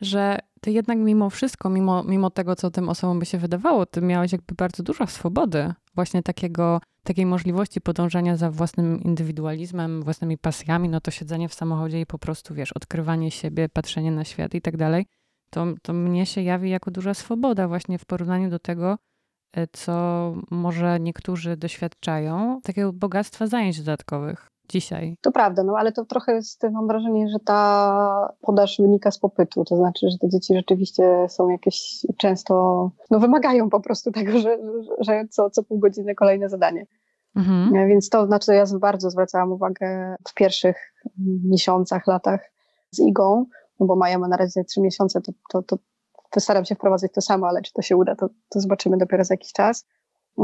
że 0.00 0.38
ty 0.60 0.70
jednak 0.70 0.98
mimo 0.98 1.30
wszystko, 1.30 1.70
mimo, 1.70 2.02
mimo 2.02 2.30
tego, 2.30 2.56
co 2.56 2.70
tym 2.70 2.88
osobom 2.88 3.18
by 3.18 3.26
się 3.26 3.38
wydawało, 3.38 3.86
ty 3.86 4.02
miałeś 4.02 4.32
jakby 4.32 4.54
bardzo 4.54 4.82
dużo 4.82 5.06
swobody, 5.06 5.72
właśnie 5.94 6.22
takiego, 6.22 6.80
takiej 7.08 7.26
możliwości 7.26 7.80
podążania 7.80 8.36
za 8.36 8.50
własnym 8.50 9.02
indywidualizmem, 9.02 10.02
własnymi 10.02 10.38
pasjami, 10.38 10.88
no 10.88 11.00
to 11.00 11.10
siedzenie 11.10 11.48
w 11.48 11.54
samochodzie 11.54 12.00
i 12.00 12.06
po 12.06 12.18
prostu, 12.18 12.54
wiesz, 12.54 12.72
odkrywanie 12.72 13.30
siebie, 13.30 13.68
patrzenie 13.68 14.10
na 14.10 14.24
świat 14.24 14.54
i 14.54 14.60
tak 14.60 14.76
dalej, 14.76 15.06
to, 15.50 15.66
to 15.82 15.92
mnie 15.92 16.26
się 16.26 16.42
jawi 16.42 16.70
jako 16.70 16.90
duża 16.90 17.14
swoboda 17.14 17.68
właśnie 17.68 17.98
w 17.98 18.04
porównaniu 18.04 18.50
do 18.50 18.58
tego, 18.58 18.98
e, 19.56 19.66
co 19.72 19.92
może 20.50 21.00
niektórzy 21.00 21.56
doświadczają, 21.56 22.60
takiego 22.62 22.92
bogactwa 22.92 23.46
zajęć 23.46 23.78
dodatkowych 23.78 24.48
dzisiaj. 24.68 25.16
To 25.20 25.32
prawda, 25.32 25.62
no 25.62 25.74
ale 25.78 25.92
to 25.92 26.04
trochę 26.04 26.42
z 26.42 26.56
tym 26.56 26.72
mam 26.72 26.86
wrażenie, 26.86 27.28
że 27.28 27.38
ta 27.44 28.34
podaż 28.40 28.78
wynika 28.78 29.10
z 29.10 29.18
popytu, 29.18 29.64
to 29.64 29.76
znaczy, 29.76 30.10
że 30.10 30.18
te 30.18 30.28
dzieci 30.28 30.54
rzeczywiście 30.54 31.26
są 31.28 31.48
jakieś 31.48 32.06
często, 32.16 32.54
no 33.10 33.18
wymagają 33.18 33.70
po 33.70 33.80
prostu 33.80 34.12
tego, 34.12 34.38
że, 34.38 34.58
że 35.00 35.24
co, 35.30 35.50
co 35.50 35.62
pół 35.62 35.78
godziny 35.78 36.14
kolejne 36.14 36.48
zadanie. 36.48 36.86
Mhm. 37.36 37.76
E, 37.76 37.86
więc 37.86 38.08
to 38.08 38.26
znaczy, 38.26 38.54
ja 38.54 38.64
bardzo 38.80 39.10
zwracałam 39.10 39.52
uwagę 39.52 40.16
w 40.28 40.34
pierwszych 40.34 40.94
miesiącach, 41.44 42.06
latach 42.06 42.52
z 42.90 42.98
Igą, 42.98 43.46
no 43.80 43.86
bo 43.86 43.96
Maja 43.96 44.18
ma 44.18 44.28
na 44.28 44.36
razie 44.36 44.64
trzy 44.64 44.80
miesiące, 44.80 45.20
to, 45.20 45.32
to, 45.50 45.62
to 45.62 45.78
postaram 46.30 46.64
się 46.64 46.74
wprowadzać 46.74 47.12
to 47.12 47.20
samo, 47.20 47.48
ale 47.48 47.62
czy 47.62 47.72
to 47.72 47.82
się 47.82 47.96
uda, 47.96 48.16
to, 48.16 48.28
to 48.48 48.60
zobaczymy 48.60 48.96
dopiero 48.96 49.24
za 49.24 49.34
jakiś 49.34 49.52
czas, 49.52 49.86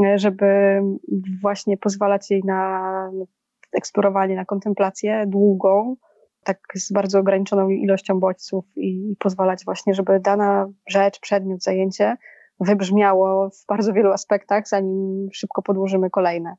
e, 0.05 0.19
żeby 0.19 0.81
właśnie 1.41 1.77
pozwalać 1.77 2.31
jej 2.31 2.43
na 2.43 3.11
eksplorowanie, 3.73 4.35
na 4.35 4.45
kontemplację 4.45 5.25
długą, 5.27 5.95
tak 6.43 6.59
z 6.75 6.91
bardzo 6.91 7.19
ograniczoną 7.19 7.69
ilością 7.69 8.19
bodźców 8.19 8.65
i 8.75 9.15
pozwalać 9.19 9.65
właśnie, 9.65 9.93
żeby 9.93 10.19
dana 10.19 10.67
rzecz, 10.89 11.19
przedmiot, 11.19 11.63
zajęcie 11.63 12.17
wybrzmiało 12.59 13.49
w 13.49 13.65
bardzo 13.67 13.93
wielu 13.93 14.11
aspektach, 14.11 14.67
zanim 14.67 15.27
szybko 15.33 15.61
podłożymy 15.61 16.09
kolejne. 16.09 16.55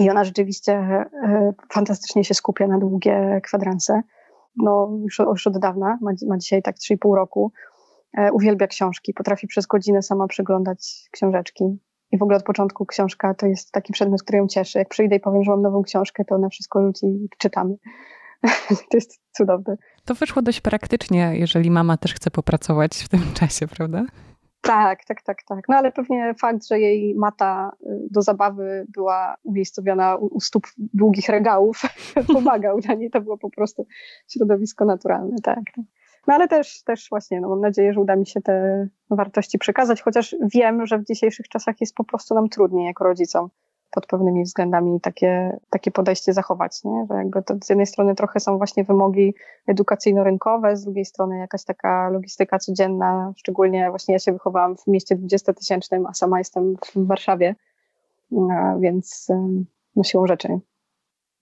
I 0.00 0.10
ona 0.10 0.24
rzeczywiście 0.24 0.72
e, 0.72 1.52
fantastycznie 1.72 2.24
się 2.24 2.34
skupia 2.34 2.66
na 2.66 2.78
długie 2.78 3.40
kwadranse. 3.44 4.02
No, 4.56 4.90
już, 5.02 5.18
już 5.18 5.46
od 5.46 5.58
dawna, 5.58 5.98
ma, 6.02 6.10
ma 6.28 6.38
dzisiaj 6.38 6.62
tak 6.62 6.76
3,5 6.76 7.14
roku. 7.14 7.52
E, 8.18 8.32
uwielbia 8.32 8.66
książki, 8.66 9.14
potrafi 9.14 9.46
przez 9.46 9.66
godzinę 9.66 10.02
sama 10.02 10.26
przeglądać 10.26 11.08
książeczki. 11.10 11.64
I 12.12 12.18
w 12.18 12.22
ogóle 12.22 12.36
od 12.36 12.44
początku 12.44 12.86
książka 12.86 13.34
to 13.34 13.46
jest 13.46 13.72
taki 13.72 13.92
przedmiot, 13.92 14.22
który 14.22 14.38
ją 14.38 14.46
cieszy. 14.46 14.78
Jak 14.78 14.88
przyjdę 14.88 15.16
i 15.16 15.20
powiem, 15.20 15.44
że 15.44 15.50
mam 15.50 15.62
nową 15.62 15.82
książkę, 15.82 16.24
to 16.24 16.34
ona 16.34 16.48
wszystko 16.48 16.82
rzuci 16.82 17.06
i 17.06 17.28
czytamy. 17.38 17.74
to 18.90 18.96
jest 18.96 19.20
cudowne. 19.32 19.76
To 20.04 20.14
wyszło 20.14 20.42
dość 20.42 20.60
praktycznie, 20.60 21.32
jeżeli 21.34 21.70
mama 21.70 21.96
też 21.96 22.14
chce 22.14 22.30
popracować 22.30 22.96
w 22.96 23.08
tym 23.08 23.20
czasie, 23.34 23.68
prawda? 23.68 24.04
Tak, 24.66 25.04
tak, 25.04 25.22
tak, 25.22 25.42
tak. 25.42 25.68
No 25.68 25.76
ale 25.76 25.92
pewnie 25.92 26.34
fakt, 26.34 26.66
że 26.66 26.80
jej 26.80 27.14
mata 27.14 27.72
y, 27.82 27.86
do 28.10 28.22
zabawy 28.22 28.86
była 28.88 29.36
umiejscowiona 29.44 30.16
u, 30.16 30.40
stóp 30.40 30.66
długich 30.78 31.28
regałów, 31.28 31.82
pomagał 32.34 32.80
dla 32.80 32.94
niej. 32.94 33.10
To 33.10 33.20
było 33.20 33.38
po 33.38 33.50
prostu 33.50 33.86
środowisko 34.28 34.84
naturalne, 34.84 35.36
tak. 35.42 35.60
tak. 35.76 35.84
No 36.26 36.34
ale 36.34 36.48
też, 36.48 36.82
też 36.82 37.06
właśnie, 37.10 37.40
no 37.40 37.48
mam 37.48 37.60
nadzieję, 37.60 37.92
że 37.92 38.00
uda 38.00 38.16
mi 38.16 38.26
się 38.26 38.40
te 38.40 38.88
wartości 39.10 39.58
przekazać, 39.58 40.02
chociaż 40.02 40.36
wiem, 40.54 40.86
że 40.86 40.98
w 40.98 41.04
dzisiejszych 41.04 41.48
czasach 41.48 41.80
jest 41.80 41.94
po 41.94 42.04
prostu 42.04 42.34
nam 42.34 42.48
trudniej 42.48 42.86
jako 42.86 43.04
rodzicom 43.04 43.48
pod 43.90 44.06
pewnymi 44.06 44.44
względami 44.44 45.00
takie, 45.00 45.58
takie 45.70 45.90
podejście 45.90 46.32
zachować, 46.32 46.84
nie? 46.84 47.06
że 47.10 47.14
jakby 47.14 47.42
to 47.42 47.54
z 47.64 47.68
jednej 47.68 47.86
strony 47.86 48.14
trochę 48.14 48.40
są 48.40 48.56
właśnie 48.56 48.84
wymogi 48.84 49.34
edukacyjno-rynkowe, 49.68 50.76
z 50.76 50.84
drugiej 50.84 51.04
strony 51.04 51.38
jakaś 51.38 51.64
taka 51.64 52.08
logistyka 52.08 52.58
codzienna, 52.58 53.32
szczególnie 53.36 53.90
właśnie 53.90 54.12
ja 54.12 54.18
się 54.18 54.32
wychowałam 54.32 54.76
w 54.76 54.86
mieście 54.86 55.16
20-tysięcznym, 55.16 56.04
a 56.08 56.14
sama 56.14 56.38
jestem 56.38 56.76
w 56.94 57.06
Warszawie, 57.06 57.54
więc 58.80 59.28
no 59.96 60.04
siłą 60.04 60.26
rzeczy 60.26 60.60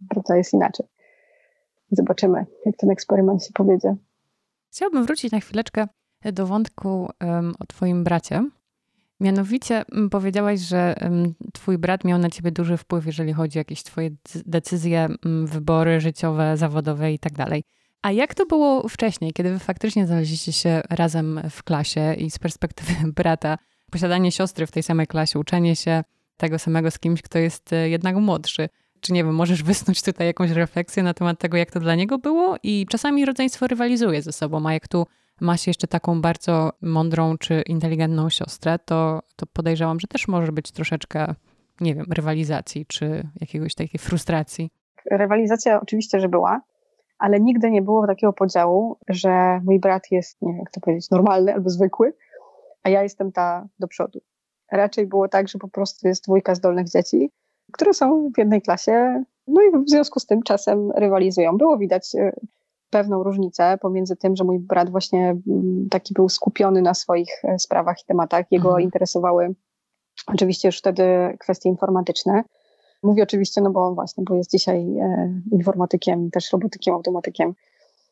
prawda 0.08 0.36
jest 0.36 0.52
inaczej. 0.52 0.86
Zobaczymy, 1.90 2.46
jak 2.66 2.76
ten 2.76 2.90
eksperyment 2.90 3.44
się 3.44 3.52
powiedzie. 3.52 3.96
Chciałabym 4.72 5.04
wrócić 5.04 5.32
na 5.32 5.40
chwileczkę 5.40 5.88
do 6.32 6.46
wątku 6.46 7.08
um, 7.20 7.54
o 7.58 7.66
Twoim 7.66 8.04
bracie. 8.04 8.50
Mianowicie 9.20 9.84
powiedziałaś, 10.10 10.60
że 10.60 10.94
um, 11.00 11.34
Twój 11.52 11.78
brat 11.78 12.04
miał 12.04 12.18
na 12.18 12.30
Ciebie 12.30 12.50
duży 12.50 12.76
wpływ, 12.76 13.06
jeżeli 13.06 13.32
chodzi 13.32 13.58
o 13.58 13.60
jakieś 13.60 13.82
Twoje 13.82 14.10
decyzje, 14.46 15.08
um, 15.24 15.46
wybory 15.46 16.00
życiowe, 16.00 16.56
zawodowe 16.56 17.12
i 17.12 17.18
tak 17.18 17.32
dalej. 17.32 17.64
A 18.02 18.12
jak 18.12 18.34
to 18.34 18.46
było 18.46 18.88
wcześniej, 18.88 19.32
kiedy 19.32 19.52
Wy 19.52 19.58
faktycznie 19.58 20.06
znaleźliście 20.06 20.52
się 20.52 20.82
razem 20.90 21.40
w 21.50 21.62
klasie 21.62 22.14
i 22.14 22.30
z 22.30 22.38
perspektywy 22.38 22.94
brata, 23.16 23.58
posiadanie 23.90 24.32
siostry 24.32 24.66
w 24.66 24.70
tej 24.70 24.82
samej 24.82 25.06
klasie, 25.06 25.38
uczenie 25.38 25.76
się 25.76 26.04
tego 26.36 26.58
samego 26.58 26.90
z 26.90 26.98
kimś, 26.98 27.22
kto 27.22 27.38
jest 27.38 27.72
e, 27.72 27.88
jednak 27.88 28.16
młodszy? 28.16 28.68
Czy 29.00 29.12
nie 29.12 29.24
wiem, 29.24 29.34
możesz 29.34 29.62
wysnuć 29.72 30.02
tutaj 30.02 30.26
jakąś 30.26 30.50
refleksję 30.50 31.02
na 31.02 31.14
temat 31.14 31.38
tego, 31.38 31.56
jak 31.56 31.70
to 31.70 31.80
dla 31.80 31.94
niego 31.94 32.18
było? 32.18 32.56
I 32.62 32.86
czasami 32.90 33.24
rodzeństwo 33.24 33.66
rywalizuje 33.66 34.22
ze 34.22 34.32
sobą, 34.32 34.68
a 34.68 34.72
jak 34.72 34.88
tu 34.88 35.06
ma 35.40 35.56
się 35.56 35.70
jeszcze 35.70 35.86
taką 35.86 36.20
bardzo 36.20 36.72
mądrą 36.82 37.38
czy 37.38 37.62
inteligentną 37.66 38.30
siostrę, 38.30 38.78
to, 38.78 39.22
to 39.36 39.46
podejrzewam, 39.46 40.00
że 40.00 40.06
też 40.06 40.28
może 40.28 40.52
być 40.52 40.72
troszeczkę, 40.72 41.34
nie 41.80 41.94
wiem, 41.94 42.06
rywalizacji 42.12 42.86
czy 42.86 43.28
jakiegoś 43.40 43.74
takiej 43.74 43.98
frustracji. 43.98 44.70
Rywalizacja 45.10 45.80
oczywiście, 45.80 46.20
że 46.20 46.28
była, 46.28 46.60
ale 47.18 47.40
nigdy 47.40 47.70
nie 47.70 47.82
było 47.82 48.06
takiego 48.06 48.32
podziału, 48.32 48.98
że 49.08 49.60
mój 49.64 49.80
brat 49.80 50.10
jest, 50.10 50.42
nie 50.42 50.52
wiem 50.52 50.58
jak 50.58 50.70
to 50.70 50.80
powiedzieć, 50.80 51.10
normalny 51.10 51.54
albo 51.54 51.70
zwykły, 51.70 52.14
a 52.82 52.88
ja 52.88 53.02
jestem 53.02 53.32
ta 53.32 53.68
do 53.78 53.88
przodu. 53.88 54.20
Raczej 54.72 55.06
było 55.06 55.28
tak, 55.28 55.48
że 55.48 55.58
po 55.58 55.68
prostu 55.68 56.08
jest 56.08 56.24
dwójka 56.24 56.54
zdolnych 56.54 56.88
dzieci 56.88 57.30
które 57.72 57.94
są 57.94 58.30
w 58.34 58.38
jednej 58.38 58.62
klasie, 58.62 59.24
no 59.46 59.62
i 59.62 59.84
w 59.84 59.90
związku 59.90 60.20
z 60.20 60.26
tym 60.26 60.42
czasem 60.42 60.90
rywalizują. 60.90 61.56
Było 61.56 61.78
widać 61.78 62.14
e, 62.14 62.32
pewną 62.94 63.22
różnicę 63.22 63.78
pomiędzy 63.80 64.16
tym, 64.16 64.36
że 64.36 64.44
mój 64.44 64.58
brat 64.58 64.90
właśnie 64.90 65.36
mm, 65.46 65.88
taki 65.90 66.14
był 66.14 66.28
skupiony 66.28 66.82
na 66.82 66.94
swoich 66.94 67.44
e, 67.44 67.58
sprawach 67.58 68.02
i 68.02 68.04
tematach. 68.04 68.46
Jego 68.50 68.68
mhm. 68.68 68.84
interesowały 68.84 69.54
oczywiście 70.26 70.68
już 70.68 70.78
wtedy 70.78 71.04
kwestie 71.40 71.68
informatyczne. 71.68 72.44
Mówię 73.02 73.22
oczywiście, 73.22 73.60
no 73.60 73.70
bo 73.70 73.94
właśnie, 73.94 74.24
bo 74.24 74.34
jest 74.34 74.50
dzisiaj 74.50 74.98
e, 74.98 75.40
informatykiem, 75.52 76.30
też 76.30 76.52
robotykiem, 76.52 76.94
automatykiem 76.94 77.54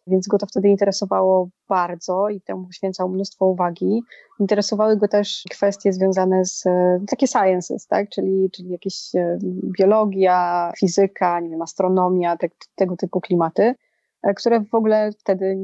więc 0.07 0.29
go 0.29 0.39
to 0.39 0.47
wtedy 0.47 0.69
interesowało 0.69 1.49
bardzo 1.69 2.29
i 2.29 2.41
temu 2.41 2.67
poświęcał 2.67 3.09
mnóstwo 3.09 3.47
uwagi. 3.47 4.03
Interesowały 4.41 4.97
go 4.97 5.09
też 5.09 5.45
kwestie 5.51 5.93
związane 5.93 6.45
z 6.45 6.65
takie 7.09 7.27
sciences, 7.27 7.87
tak? 7.87 8.09
czyli, 8.09 8.51
czyli 8.51 8.71
jakieś 8.71 9.15
e, 9.15 9.39
biologia, 9.79 10.73
fizyka, 10.79 11.41
nie 11.41 11.51
wiem, 11.51 11.63
astronomia, 11.63 12.37
te, 12.37 12.49
tego 12.75 12.97
typu 12.97 13.21
klimaty, 13.21 13.63
e, 13.63 13.75
które 14.37 14.61
w 14.61 14.75
ogóle 14.75 15.13
wtedy 15.19 15.59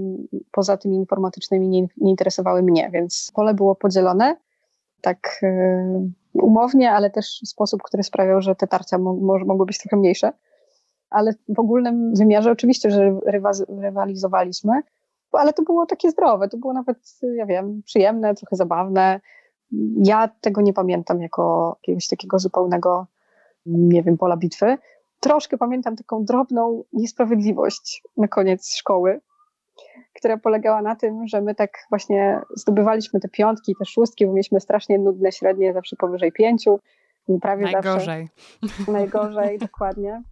poza 0.53 0.77
tymi 0.77 0.97
informatycznymi 0.97 1.69
nie, 1.69 1.83
nie 1.97 2.11
interesowały 2.11 2.63
mnie, 2.63 2.91
więc 2.93 3.33
pole 3.35 3.55
było 3.55 3.75
podzielone 3.75 4.37
tak 5.01 5.41
e, 5.43 6.09
umownie, 6.33 6.93
ale 6.93 7.11
też 7.11 7.41
w 7.45 7.49
sposób, 7.49 7.83
który 7.83 8.03
sprawiał, 8.03 8.43
że 8.43 8.55
te 8.55 8.67
tarcia 8.67 8.99
mo 8.99 9.15
mogły 9.47 9.67
być 9.67 9.79
trochę 9.79 9.97
mniejsze 9.97 10.33
ale 11.11 11.33
w 11.49 11.59
ogólnym 11.59 12.15
wymiarze 12.15 12.51
oczywiście, 12.51 12.91
że 12.91 13.21
rywalizowaliśmy, 13.83 14.83
ale 15.33 15.53
to 15.53 15.63
było 15.63 15.87
takie 15.87 16.11
zdrowe, 16.11 16.49
to 16.49 16.57
było 16.57 16.73
nawet, 16.73 16.99
ja 17.35 17.47
wiem, 17.47 17.83
przyjemne, 17.85 18.35
trochę 18.35 18.57
zabawne. 18.57 19.21
Ja 20.05 20.29
tego 20.41 20.61
nie 20.61 20.73
pamiętam 20.73 21.23
jako 21.23 21.77
jakiegoś 21.83 22.09
takiego 22.09 22.39
zupełnego, 22.39 23.07
nie 23.67 24.03
wiem, 24.03 24.19
pola 24.19 24.37
bitwy. 24.37 24.79
Troszkę 25.21 25.59
pamiętam 25.59 25.97
taką 25.97 26.25
drobną 26.25 26.85
niesprawiedliwość 26.93 28.03
na 28.17 28.29
koniec 28.29 28.75
szkoły, 28.75 29.21
która 30.15 30.39
polegała 30.39 30.83
na 30.83 30.97
tym, 30.97 31.27
że 31.27 31.41
my 31.41 31.55
tak 31.55 31.71
właśnie 31.91 32.41
zdobywaliśmy 32.57 33.21
te 33.21 33.29
piątki, 33.29 33.75
te 33.79 33.85
szóstki, 33.85 34.27
bo 34.27 34.33
mieliśmy 34.33 34.61
strasznie 34.61 34.99
nudne 34.99 35.33
średnie, 35.33 35.73
zawsze 35.73 35.97
powyżej 35.97 36.33
pięciu, 36.33 36.81
prawie 37.41 37.63
najgorzej. 37.63 38.29
zawsze. 38.63 38.93
Najgorzej. 38.93 39.59
dokładnie. 39.69 40.23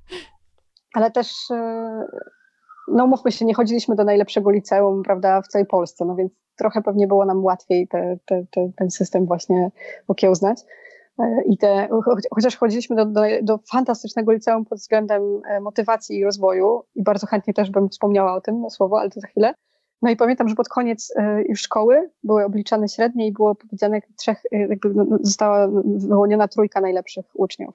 Ale 0.94 1.10
też, 1.10 1.50
e, 1.50 2.06
no 2.88 3.06
mówmy 3.06 3.32
się, 3.32 3.44
nie 3.44 3.54
chodziliśmy 3.54 3.94
do 3.94 4.04
najlepszego 4.04 4.50
liceum, 4.50 5.02
prawda, 5.02 5.42
w 5.42 5.48
całej 5.48 5.66
Polsce, 5.66 6.04
no 6.04 6.14
więc 6.14 6.32
trochę 6.56 6.82
pewnie 6.82 7.06
było 7.06 7.24
nam 7.24 7.44
łatwiej 7.44 7.88
te, 7.88 8.16
te, 8.26 8.44
te, 8.50 8.70
ten 8.76 8.90
system 8.90 9.26
właśnie 9.26 9.70
okiełznać. 10.08 10.60
E, 11.18 11.42
I 11.46 11.58
te, 11.58 11.88
chociaż 12.34 12.56
chodziliśmy 12.56 12.96
do, 12.96 13.06
do, 13.06 13.20
do, 13.42 13.58
fantastycznego 13.72 14.32
liceum 14.32 14.64
pod 14.64 14.78
względem 14.78 15.22
e, 15.48 15.60
motywacji 15.60 16.18
i 16.18 16.24
rozwoju, 16.24 16.82
i 16.94 17.02
bardzo 17.02 17.26
chętnie 17.26 17.54
też 17.54 17.70
bym 17.70 17.88
wspomniała 17.88 18.34
o 18.34 18.40
tym 18.40 18.70
słowo, 18.70 19.00
ale 19.00 19.10
to 19.10 19.20
za 19.20 19.26
chwilę. 19.26 19.54
No 20.02 20.10
i 20.10 20.16
pamiętam, 20.16 20.48
że 20.48 20.54
pod 20.54 20.68
koniec 20.68 21.12
e, 21.16 21.42
już 21.42 21.60
szkoły 21.60 22.10
były 22.24 22.44
obliczane 22.44 22.88
średnie 22.88 23.26
i 23.26 23.32
było 23.32 23.54
powiedziane, 23.54 24.00
trzech, 24.18 24.42
jakby 24.52 24.94
no, 24.94 25.04
no, 25.08 25.18
została 25.20 25.68
wyłoniona 25.84 26.48
trójka 26.48 26.80
najlepszych 26.80 27.24
uczniów. 27.34 27.74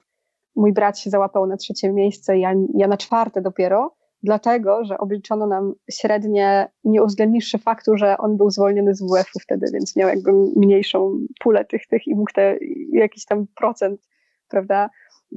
Mój 0.56 0.72
brat 0.72 0.98
się 0.98 1.10
załapał 1.10 1.46
na 1.46 1.56
trzecie 1.56 1.92
miejsce, 1.92 2.38
ja, 2.38 2.52
ja 2.74 2.88
na 2.88 2.96
czwarte 2.96 3.40
dopiero, 3.40 3.94
dlatego, 4.22 4.84
że 4.84 4.98
obliczono 4.98 5.46
nam 5.46 5.74
średnie, 5.90 6.68
nie 6.84 7.02
uwzględniwszy 7.02 7.58
faktu, 7.58 7.96
że 7.96 8.18
on 8.18 8.36
był 8.36 8.50
zwolniony 8.50 8.94
z 8.94 9.02
WF-u 9.02 9.40
wtedy, 9.40 9.66
więc 9.72 9.96
miał 9.96 10.08
jakby 10.08 10.32
mniejszą 10.56 11.18
pulę 11.40 11.64
tych, 11.64 11.86
tych 11.86 12.06
i 12.06 12.14
mógł 12.14 12.32
te 12.32 12.58
jakiś 12.92 13.24
tam 13.24 13.46
procent, 13.56 14.00
prawda, 14.48 14.90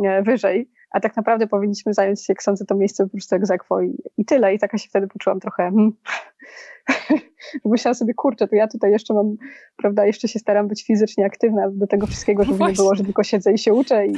e, 0.04 0.24
wyżej. 0.24 0.72
A 0.92 1.00
tak 1.00 1.16
naprawdę 1.16 1.48
powinniśmy 1.48 1.94
zająć, 1.94 2.30
jak 2.30 2.44
sądzę, 2.44 2.66
to 2.66 2.76
miejsce 2.76 3.04
po 3.04 3.10
prostu 3.10 3.36
egzekwo 3.36 3.82
i, 3.82 3.98
i 4.18 4.26
tyle. 4.26 4.54
I 4.54 4.60
taka 4.60 4.78
się 4.78 4.90
wtedy 4.90 5.08
poczułam 5.08 5.40
trochę, 5.40 5.64
hmm. 5.64 5.92
myślałam 7.66 7.96
sobie, 7.96 8.14
kurczę, 8.14 8.48
to 8.48 8.56
ja 8.56 8.68
tutaj 8.68 8.92
jeszcze 8.92 9.14
mam, 9.14 9.36
prawda, 9.78 10.06
jeszcze 10.06 10.28
się 10.28 10.40
staram 10.40 10.68
być 10.68 10.86
fizycznie 10.86 11.26
aktywna 11.26 11.70
do 11.72 11.88
tego 11.88 12.08
wszystkiego, 12.08 12.44
żeby 12.44 12.64
nie 12.64 12.74
było, 12.74 12.96
że 12.96 13.04
tylko 13.04 13.24
siedzę 13.24 13.54
i 13.54 13.58
się 13.58 13.74
uczę 13.74 14.08
i, 14.08 14.12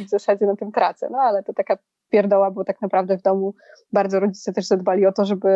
i 0.00 0.04
w 0.04 0.08
zasadzie 0.08 0.46
na 0.46 0.56
tym 0.56 0.72
tracę. 0.72 1.08
No 1.10 1.18
ale 1.18 1.42
to 1.42 1.52
taka 1.52 1.78
pierdoła, 2.12 2.50
bo 2.50 2.64
tak 2.64 2.82
naprawdę 2.82 3.18
w 3.18 3.22
domu 3.22 3.54
bardzo 3.92 4.20
rodzice 4.20 4.52
też 4.52 4.66
zadbali 4.66 5.06
o 5.06 5.12
to, 5.12 5.24
żeby 5.24 5.48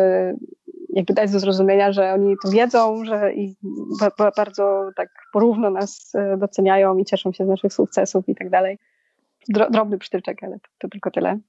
jakby 0.89 1.13
dać 1.13 1.31
do 1.31 1.39
zrozumienia, 1.39 1.91
że 1.91 2.13
oni 2.13 2.35
to 2.43 2.51
wiedzą, 2.51 3.05
że 3.05 3.33
i 3.33 3.55
bardzo 4.37 4.89
tak 4.95 5.09
porówno 5.33 5.69
nas 5.69 6.11
e, 6.15 6.37
doceniają 6.37 6.97
i 6.97 7.05
cieszą 7.05 7.31
się 7.31 7.45
z 7.45 7.47
naszych 7.47 7.73
sukcesów 7.73 8.29
i 8.29 8.35
tak 8.35 8.49
dalej. 8.49 8.77
Drobny 9.49 9.97
przytyczek, 9.97 10.43
ale 10.43 10.59
to, 10.59 10.69
to 10.77 10.87
tylko 10.87 11.11
tyle. 11.11 11.39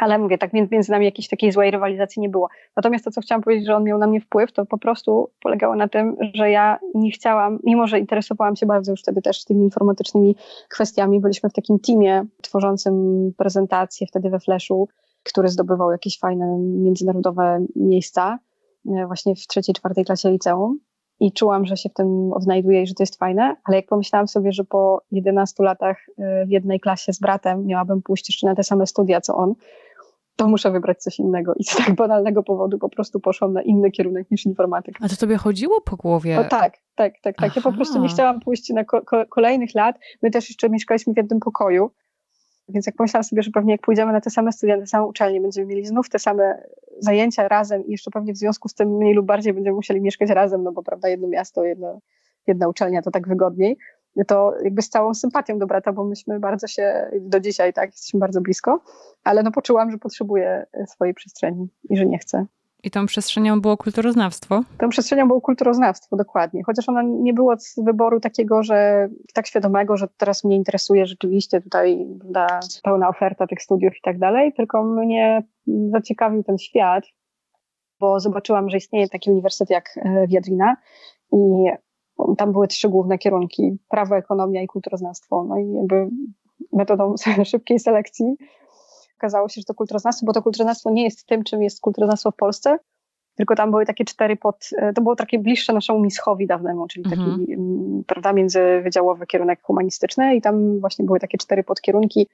Ale 0.00 0.18
mówię, 0.18 0.38
tak 0.38 0.52
między 0.52 0.90
nami 0.90 1.04
jakiejś 1.04 1.28
takiej 1.28 1.52
złej 1.52 1.70
rywalizacji 1.70 2.22
nie 2.22 2.28
było. 2.28 2.48
Natomiast 2.76 3.04
to, 3.04 3.10
co 3.10 3.20
chciałam 3.20 3.42
powiedzieć, 3.42 3.66
że 3.66 3.76
on 3.76 3.84
miał 3.84 3.98
na 3.98 4.06
mnie 4.06 4.20
wpływ, 4.20 4.52
to 4.52 4.66
po 4.66 4.78
prostu 4.78 5.30
polegało 5.42 5.76
na 5.76 5.88
tym, 5.88 6.16
że 6.34 6.50
ja 6.50 6.78
nie 6.94 7.10
chciałam, 7.10 7.58
mimo 7.64 7.86
że 7.86 7.98
interesowałam 7.98 8.56
się 8.56 8.66
bardzo 8.66 8.92
już 8.92 9.00
wtedy 9.00 9.22
też 9.22 9.44
tymi 9.44 9.64
informatycznymi 9.64 10.36
kwestiami, 10.68 11.20
byliśmy 11.20 11.50
w 11.50 11.52
takim 11.52 11.78
teamie 11.78 12.24
tworzącym 12.42 12.94
prezentacje 13.36 14.06
wtedy 14.06 14.30
we 14.30 14.40
Flashu, 14.40 14.88
który 15.22 15.48
zdobywał 15.48 15.90
jakieś 15.90 16.18
fajne 16.18 16.58
międzynarodowe 16.58 17.64
miejsca 17.76 18.38
e, 18.86 19.06
właśnie 19.06 19.34
w 19.34 19.46
trzeciej, 19.46 19.74
czwartej 19.74 20.04
klasie 20.04 20.30
liceum 20.30 20.78
i 21.20 21.32
czułam, 21.32 21.66
że 21.66 21.76
się 21.76 21.88
w 21.88 21.94
tym 21.94 22.32
odnajduję 22.32 22.82
i 22.82 22.86
że 22.86 22.94
to 22.94 23.02
jest 23.02 23.18
fajne, 23.18 23.56
ale 23.64 23.76
jak 23.76 23.86
pomyślałam 23.86 24.28
sobie, 24.28 24.52
że 24.52 24.64
po 24.64 25.02
11 25.10 25.64
latach 25.64 25.96
e, 26.18 26.46
w 26.46 26.50
jednej 26.50 26.80
klasie 26.80 27.12
z 27.12 27.20
bratem 27.20 27.66
miałabym 27.66 28.02
pójść 28.02 28.28
jeszcze 28.28 28.46
na 28.46 28.54
te 28.54 28.62
same 28.62 28.86
studia 28.86 29.20
co 29.20 29.36
on, 29.36 29.54
to 30.38 30.48
muszę 30.48 30.70
wybrać 30.70 31.02
coś 31.02 31.18
innego. 31.18 31.54
I 31.54 31.64
z 31.64 31.76
tak 31.76 31.94
banalnego 31.94 32.42
powodu 32.42 32.78
po 32.78 32.88
prostu 32.88 33.20
poszłam 33.20 33.52
na 33.52 33.62
inny 33.62 33.90
kierunek 33.90 34.30
niż 34.30 34.46
informatyka. 34.46 35.04
A 35.04 35.08
to 35.08 35.16
tobie 35.16 35.36
chodziło 35.36 35.80
po 35.80 35.96
głowie? 35.96 36.40
O, 36.40 36.44
tak, 36.44 36.78
tak, 36.94 37.14
tak, 37.22 37.36
tak. 37.36 37.56
Ja 37.56 37.62
po 37.62 37.72
prostu 37.72 38.00
nie 38.00 38.08
chciałam 38.08 38.40
pójść 38.40 38.70
na 38.70 38.84
ko 38.84 39.02
kolejnych 39.28 39.74
lat. 39.74 39.96
My 40.22 40.30
też 40.30 40.48
jeszcze 40.48 40.70
mieszkaliśmy 40.70 41.14
w 41.14 41.16
jednym 41.16 41.40
pokoju, 41.40 41.90
więc 42.68 42.86
jak 42.86 42.96
pomyślałam 42.96 43.24
sobie, 43.24 43.42
że 43.42 43.50
pewnie 43.50 43.72
jak 43.72 43.80
pójdziemy 43.80 44.12
na 44.12 44.20
te 44.20 44.30
same 44.30 44.52
studia, 44.52 44.76
na 44.76 44.82
te 44.82 44.86
same 44.86 45.06
uczelnie, 45.06 45.40
będziemy 45.40 45.66
mieli 45.66 45.86
znów 45.86 46.08
te 46.08 46.18
same 46.18 46.62
zajęcia 46.98 47.48
razem 47.48 47.86
i 47.86 47.90
jeszcze 47.90 48.10
pewnie 48.10 48.32
w 48.32 48.36
związku 48.36 48.68
z 48.68 48.74
tym 48.74 48.88
mniej 48.88 49.14
lub 49.14 49.26
bardziej 49.26 49.52
będziemy 49.52 49.76
musieli 49.76 50.00
mieszkać 50.00 50.30
razem, 50.30 50.62
no 50.62 50.72
bo 50.72 50.82
prawda, 50.82 51.08
jedno 51.08 51.28
miasto, 51.28 51.64
jedno, 51.64 52.00
jedna 52.46 52.68
uczelnia 52.68 53.02
to 53.02 53.10
tak 53.10 53.28
wygodniej, 53.28 53.78
to 54.24 54.54
jakby 54.64 54.82
z 54.82 54.88
całą 54.88 55.14
sympatią 55.14 55.58
do 55.58 55.66
brata, 55.66 55.92
bo 55.92 56.04
myśmy 56.04 56.40
bardzo 56.40 56.66
się 56.66 57.10
do 57.20 57.40
dzisiaj, 57.40 57.72
tak, 57.72 57.90
jesteśmy 57.90 58.20
bardzo 58.20 58.40
blisko, 58.40 58.80
ale 59.24 59.42
no 59.42 59.50
poczułam, 59.50 59.90
że 59.90 59.98
potrzebuję 59.98 60.66
swojej 60.86 61.14
przestrzeni 61.14 61.68
i 61.90 61.96
że 61.96 62.06
nie 62.06 62.18
chcę. 62.18 62.46
I 62.82 62.90
tą 62.90 63.06
przestrzenią 63.06 63.60
było 63.60 63.76
kulturoznawstwo? 63.76 64.62
Tą 64.78 64.88
przestrzenią 64.88 65.28
było 65.28 65.40
kulturoznawstwo, 65.40 66.16
dokładnie. 66.16 66.62
Chociaż 66.66 66.88
ono 66.88 67.02
nie 67.02 67.34
było 67.34 67.58
z 67.58 67.84
wyboru 67.84 68.20
takiego, 68.20 68.62
że 68.62 69.08
tak 69.34 69.46
świadomego, 69.46 69.96
że 69.96 70.08
teraz 70.16 70.44
mnie 70.44 70.56
interesuje 70.56 71.06
rzeczywiście 71.06 71.60
tutaj 71.60 72.06
da 72.24 72.60
pełna 72.82 73.08
oferta 73.08 73.46
tych 73.46 73.62
studiów 73.62 73.96
i 73.96 74.00
tak 74.02 74.18
dalej, 74.18 74.52
tylko 74.52 74.84
mnie 74.84 75.42
zaciekawił 75.90 76.44
ten 76.44 76.58
świat, 76.58 77.04
bo 78.00 78.20
zobaczyłam, 78.20 78.70
że 78.70 78.76
istnieje 78.76 79.08
taki 79.08 79.30
uniwersytet 79.30 79.70
jak 79.70 79.90
e, 79.96 80.26
Wiedrina 80.26 80.76
i 81.32 81.38
tam 82.38 82.52
były 82.52 82.68
trzy 82.68 82.88
główne 82.88 83.18
kierunki: 83.18 83.78
prawo, 83.88 84.16
ekonomia 84.16 84.62
i 84.62 84.66
kulturoznawstwo. 84.66 85.44
No 85.44 85.58
i 85.58 85.72
jakby 85.72 86.08
metodą 86.72 87.14
szybkiej 87.44 87.78
selekcji 87.78 88.36
okazało 89.18 89.48
się, 89.48 89.60
że 89.60 89.64
to 89.64 89.74
kulturoznawstwo, 89.74 90.26
bo 90.26 90.32
to 90.32 90.42
kulturoznawstwo 90.42 90.90
nie 90.90 91.04
jest 91.04 91.26
tym, 91.26 91.44
czym 91.44 91.62
jest 91.62 91.80
kulturoznawstwo 91.80 92.30
w 92.30 92.36
Polsce, 92.36 92.78
tylko 93.34 93.54
tam 93.54 93.70
były 93.70 93.86
takie 93.86 94.04
cztery 94.04 94.36
pod, 94.36 94.68
e, 94.76 94.92
to 94.92 95.02
było 95.02 95.16
takie 95.16 95.38
bliższe 95.38 95.72
naszemu 95.72 96.00
mischowi 96.00 96.46
dawnemu, 96.46 96.86
czyli 96.86 97.04
taki, 97.04 97.20
mhm. 97.20 98.04
Prawda, 98.06 98.32
międzywydziałowy 98.32 99.26
kierunek 99.26 99.62
humanistyczny 99.62 100.36
i 100.36 100.40
tam 100.40 100.80
właśnie 100.80 101.04
były 101.04 101.20
takie 101.20 101.38
cztery 101.38 101.64
podkierunki, 101.64 102.28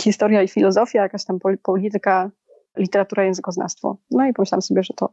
historia 0.00 0.42
i 0.42 0.48
filozofia, 0.48 1.02
jakaś 1.02 1.24
tam 1.24 1.38
polityka, 1.62 2.30
literatura, 2.76 3.24
językoznawstwo. 3.24 3.96
No 4.10 4.26
i 4.26 4.32
pomyślałam 4.32 4.62
sobie, 4.62 4.82
że 4.82 4.94
to 4.94 5.08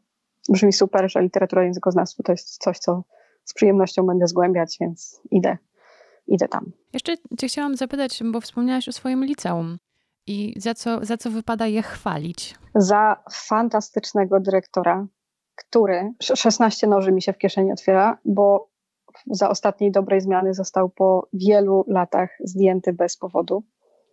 brzmi 0.49 0.73
super, 0.73 1.11
że 1.11 1.21
literatura, 1.21 1.63
językoznawstwo 1.63 2.23
to 2.23 2.31
jest 2.31 2.57
coś, 2.57 2.79
co 2.79 3.03
z 3.51 3.53
przyjemnością 3.53 4.05
będę 4.05 4.27
zgłębiać, 4.27 4.77
więc 4.79 5.21
idę, 5.31 5.57
idę 6.27 6.47
tam. 6.47 6.71
Jeszcze 6.93 7.17
cię 7.39 7.47
chciałam 7.47 7.75
zapytać, 7.75 8.23
bo 8.31 8.41
wspomniałaś 8.41 8.87
o 8.87 8.91
swoim 8.91 9.25
liceum. 9.25 9.77
I 10.27 10.53
za 10.57 10.73
co, 10.73 11.05
za 11.05 11.17
co 11.17 11.31
wypada 11.31 11.67
je 11.67 11.81
chwalić? 11.81 12.55
Za 12.75 13.23
fantastycznego 13.31 14.39
dyrektora, 14.39 15.07
który 15.55 16.13
16 16.21 16.87
noży 16.87 17.11
mi 17.11 17.21
się 17.21 17.33
w 17.33 17.37
kieszeni 17.37 17.71
otwiera, 17.71 18.17
bo 18.25 18.69
za 19.27 19.49
ostatniej 19.49 19.91
dobrej 19.91 20.21
zmiany 20.21 20.53
został 20.53 20.89
po 20.89 21.27
wielu 21.33 21.85
latach 21.87 22.29
zdjęty 22.43 22.93
bez 22.93 23.17
powodu. 23.17 23.63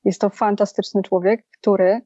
Jest 0.05 0.21
to 0.21 0.31
fantastyczny 0.31 1.03
człowiek, 1.03 1.47
który 1.61 2.01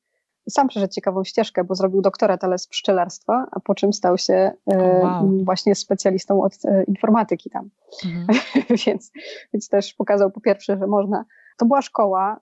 sam 0.50 0.68
przeszedł 0.68 0.92
ciekawą 0.92 1.24
ścieżkę, 1.24 1.64
bo 1.64 1.74
zrobił 1.74 2.02
doktorat, 2.02 2.44
ale 2.44 2.58
z 2.58 2.66
pszczelarstwa, 2.66 3.46
a 3.50 3.60
po 3.60 3.74
czym 3.74 3.92
stał 3.92 4.18
się 4.18 4.52
e, 4.66 5.00
wow. 5.02 5.44
właśnie 5.44 5.74
specjalistą 5.74 6.42
od 6.42 6.52
e, 6.64 6.84
informatyki 6.84 7.50
tam. 7.50 7.70
Mhm. 8.04 8.38
więc, 8.86 9.12
więc 9.52 9.68
też 9.68 9.94
pokazał 9.94 10.30
po 10.30 10.40
pierwsze, 10.40 10.78
że 10.78 10.86
można. 10.86 11.24
To 11.58 11.66
była 11.66 11.82
szkoła, 11.82 12.40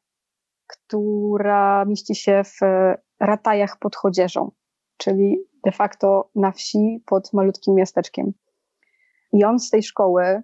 która 0.66 1.84
mieści 1.84 2.14
się 2.14 2.42
w 2.44 2.58
Ratajach 3.20 3.78
pod 3.78 3.96
Chodzieżą, 3.96 4.50
czyli 4.96 5.38
de 5.64 5.72
facto 5.72 6.30
na 6.34 6.52
wsi 6.52 7.02
pod 7.06 7.32
malutkim 7.32 7.74
miasteczkiem. 7.74 8.32
I 9.32 9.44
on 9.44 9.58
z 9.58 9.70
tej 9.70 9.82
szkoły 9.82 10.42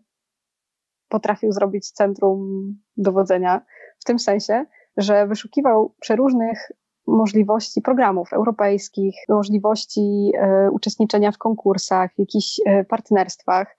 potrafił 1.09 1.53
zrobić 1.53 1.91
centrum 1.91 2.73
dowodzenia 2.97 3.65
w 3.99 4.05
tym 4.05 4.19
sensie, 4.19 4.65
że 4.97 5.27
wyszukiwał 5.27 5.95
przeróżnych 6.01 6.71
możliwości 7.07 7.83
programów 7.83 8.33
europejskich, 8.33 9.15
możliwości 9.29 10.33
e, 10.39 10.71
uczestniczenia 10.71 11.33
w 11.33 11.39
konkursach, 11.39 12.15
w 12.15 12.19
jakichś 12.19 12.61
e, 12.67 12.85
partnerstwach 12.85 13.77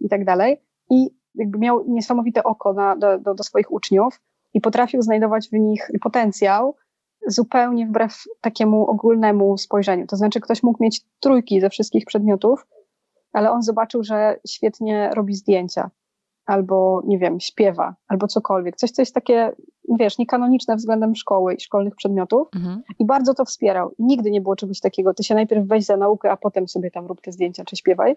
i 0.00 0.08
tak. 0.08 0.20
I 0.90 1.10
jakby 1.34 1.58
miał 1.58 1.84
niesamowite 1.88 2.44
oko 2.44 2.72
na, 2.72 2.96
do, 2.96 3.18
do, 3.18 3.34
do 3.34 3.42
swoich 3.42 3.72
uczniów 3.72 4.20
i 4.54 4.60
potrafił 4.60 5.02
znajdować 5.02 5.48
w 5.48 5.52
nich 5.52 5.90
potencjał 6.00 6.76
zupełnie 7.26 7.86
wbrew 7.86 8.24
takiemu 8.40 8.86
ogólnemu 8.86 9.58
spojrzeniu. 9.58 10.06
To 10.06 10.16
znaczy, 10.16 10.40
ktoś 10.40 10.62
mógł 10.62 10.82
mieć 10.82 11.04
trójki 11.20 11.60
ze 11.60 11.70
wszystkich 11.70 12.04
przedmiotów, 12.04 12.66
ale 13.32 13.50
on 13.50 13.62
zobaczył, 13.62 14.04
że 14.04 14.40
świetnie 14.48 15.10
robi 15.14 15.34
zdjęcia, 15.34 15.90
albo 16.46 17.02
nie 17.06 17.18
wiem, 17.18 17.40
śpiewa, 17.40 17.94
albo 18.08 18.26
cokolwiek. 18.26 18.76
Coś, 18.76 18.90
co 18.90 19.02
jest 19.02 19.14
takie, 19.14 19.52
wiesz, 19.98 20.18
niekanoniczne 20.18 20.76
względem 20.76 21.14
szkoły 21.14 21.54
i 21.54 21.60
szkolnych 21.60 21.94
przedmiotów 21.94 22.48
mhm. 22.56 22.82
i 22.98 23.04
bardzo 23.04 23.34
to 23.34 23.44
wspierał. 23.44 23.90
I 23.98 24.04
nigdy 24.04 24.30
nie 24.30 24.40
było 24.40 24.56
czegoś 24.56 24.80
takiego. 24.80 25.14
Ty 25.14 25.24
się 25.24 25.34
najpierw 25.34 25.66
weź 25.66 25.84
za 25.84 25.96
naukę, 25.96 26.30
a 26.30 26.36
potem 26.36 26.68
sobie 26.68 26.90
tam 26.90 27.06
rób 27.06 27.20
te 27.20 27.32
zdjęcia 27.32 27.64
czy 27.64 27.76
śpiewaj. 27.76 28.16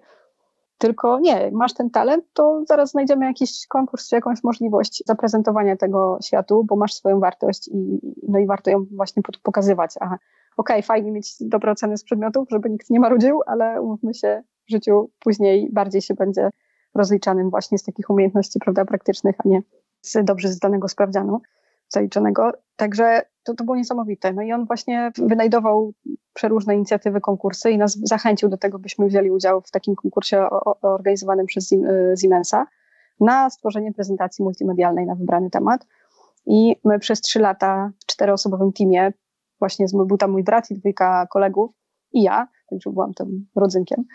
Tylko 0.77 1.19
nie, 1.19 1.51
masz 1.51 1.73
ten 1.73 1.89
talent, 1.89 2.25
to 2.33 2.63
zaraz 2.67 2.91
znajdziemy 2.91 3.25
jakiś 3.25 3.67
konkurs 3.67 4.09
czy 4.09 4.15
jakąś 4.15 4.43
możliwość 4.43 5.03
zaprezentowania 5.05 5.77
tego 5.77 6.17
światu, 6.23 6.63
bo 6.63 6.75
masz 6.75 6.93
swoją 6.93 7.19
wartość 7.19 7.67
i, 7.67 7.99
no 8.27 8.39
i 8.39 8.45
warto 8.45 8.71
ją 8.71 8.85
właśnie 8.91 9.21
pokazywać. 9.43 9.93
Aha, 9.99 10.17
okej, 10.57 10.75
okay, 10.75 10.83
fajnie 10.83 11.11
mieć 11.11 11.35
dobre 11.39 11.71
oceny 11.71 11.97
z 11.97 12.03
przedmiotów, 12.03 12.49
żeby 12.51 12.69
nikt 12.69 12.89
nie 12.89 12.99
marudził, 12.99 13.41
ale 13.45 13.81
umówmy 13.81 14.13
się, 14.13 14.43
w 14.67 14.71
życiu 14.71 15.09
później 15.19 15.69
bardziej 15.71 16.01
się 16.01 16.13
będzie 16.13 16.49
rozliczanym 16.95 17.49
właśnie 17.49 17.77
z 17.77 17.83
takich 17.83 18.09
umiejętności 18.09 18.59
prawda, 18.59 18.85
praktycznych, 18.85 19.35
a 19.45 19.49
nie 19.49 19.61
z 20.01 20.17
dobrze 20.23 20.47
zdanego 20.47 20.87
sprawdzianu 20.87 21.41
zaliczonego. 21.93 22.51
Także 22.75 23.21
to, 23.43 23.53
to 23.53 23.63
było 23.63 23.77
niesamowite. 23.77 24.33
No 24.33 24.41
i 24.41 24.53
on 24.53 24.65
właśnie 24.65 25.11
wynajdował 25.17 25.93
przeróżne 26.33 26.75
inicjatywy, 26.75 27.21
konkursy 27.21 27.71
i 27.71 27.77
nas 27.77 27.97
zachęcił 28.03 28.49
do 28.49 28.57
tego, 28.57 28.79
byśmy 28.79 29.07
wzięli 29.07 29.31
udział 29.31 29.61
w 29.61 29.71
takim 29.71 29.95
konkursie 29.95 30.45
organizowanym 30.81 31.45
przez 31.45 31.71
y, 31.71 31.77
Siemensa 32.21 32.67
na 33.19 33.49
stworzenie 33.49 33.93
prezentacji 33.93 34.43
multimedialnej 34.43 35.05
na 35.05 35.15
wybrany 35.15 35.49
temat. 35.49 35.87
I 36.45 36.75
my 36.85 36.99
przez 36.99 37.21
trzy 37.21 37.39
lata 37.39 37.91
w 37.99 38.05
czteroosobowym 38.05 38.73
teamie, 38.73 39.13
właśnie 39.59 39.85
był 40.07 40.17
tam 40.17 40.31
mój 40.31 40.43
brat 40.43 40.71
i 40.71 40.75
dwójka 40.75 41.27
kolegów 41.27 41.71
i 42.13 42.23
ja, 42.23 42.47
także 42.69 42.89
byłam 42.89 43.13
tym 43.13 43.47
rodzynkiem 43.55 44.05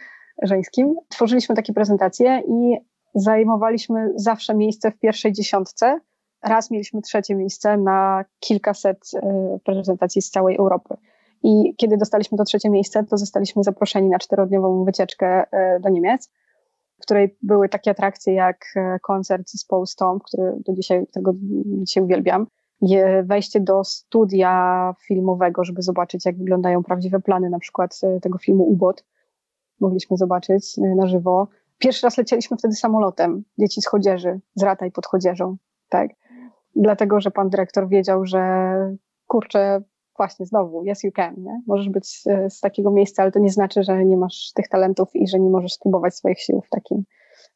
żeńskim, 0.42 0.94
tworzyliśmy 1.08 1.54
takie 1.54 1.72
prezentacje 1.72 2.42
i 2.48 2.76
zajmowaliśmy 3.14 4.12
zawsze 4.16 4.54
miejsce 4.54 4.90
w 4.90 4.98
pierwszej 4.98 5.32
dziesiątce. 5.32 6.00
Raz 6.42 6.70
mieliśmy 6.70 7.02
trzecie 7.02 7.34
miejsce 7.34 7.76
na 7.76 8.24
kilkaset 8.40 9.10
e, 9.14 9.58
prezentacji 9.64 10.22
z 10.22 10.30
całej 10.30 10.56
Europy. 10.56 10.96
I 11.42 11.74
kiedy 11.76 11.96
dostaliśmy 11.96 12.38
to 12.38 12.44
trzecie 12.44 12.70
miejsce, 12.70 13.04
to 13.04 13.18
zostaliśmy 13.18 13.62
zaproszeni 13.64 14.08
na 14.08 14.18
czterodniową 14.18 14.84
wycieczkę 14.84 15.44
e, 15.52 15.80
do 15.80 15.88
Niemiec, 15.88 16.30
w 16.98 17.02
której 17.02 17.36
były 17.42 17.68
takie 17.68 17.90
atrakcje 17.90 18.34
jak 18.34 18.64
e, 18.76 18.98
koncert 19.02 19.50
zespołu 19.50 19.86
Stomp, 19.86 20.22
który 20.22 20.52
do 20.66 20.72
dzisiaj, 20.72 21.06
którego 21.06 21.32
dzisiaj 21.82 22.04
uwielbiam, 22.04 22.46
wejście 23.24 23.60
do 23.60 23.84
studia 23.84 24.94
filmowego, 25.06 25.64
żeby 25.64 25.82
zobaczyć, 25.82 26.26
jak 26.26 26.38
wyglądają 26.38 26.82
prawdziwe 26.82 27.20
plany 27.20 27.50
na 27.50 27.58
przykład 27.58 28.00
tego 28.22 28.38
filmu 28.38 28.64
Ubot. 28.64 29.04
Mogliśmy 29.80 30.16
zobaczyć 30.16 30.76
na 30.76 31.06
żywo. 31.06 31.48
Pierwszy 31.78 32.06
raz 32.06 32.18
lecieliśmy 32.18 32.56
wtedy 32.56 32.74
samolotem, 32.74 33.44
dzieci 33.58 33.82
z 33.82 33.86
Chodzieży, 33.86 34.40
z 34.54 34.62
Rataj 34.62 34.90
pod 34.90 35.06
Chodzieżą, 35.06 35.56
tak. 35.88 36.10
Dlatego, 36.76 37.20
że 37.20 37.30
pan 37.30 37.50
dyrektor 37.50 37.88
wiedział, 37.88 38.24
że 38.24 38.40
kurczę, 39.26 39.82
właśnie 40.16 40.46
znowu, 40.46 40.84
yes 40.90 41.04
you 41.04 41.12
can, 41.12 41.34
nie? 41.38 41.62
Możesz 41.66 41.88
być 41.88 42.20
e, 42.26 42.50
z 42.50 42.60
takiego 42.60 42.90
miejsca, 42.90 43.22
ale 43.22 43.32
to 43.32 43.38
nie 43.38 43.50
znaczy, 43.50 43.82
że 43.82 44.04
nie 44.04 44.16
masz 44.16 44.52
tych 44.54 44.68
talentów 44.68 45.08
i 45.14 45.28
że 45.28 45.38
nie 45.38 45.50
możesz 45.50 45.72
spróbować 45.72 46.14
swoich 46.14 46.40
sił 46.40 46.60
w 46.60 46.70
takim 46.70 47.04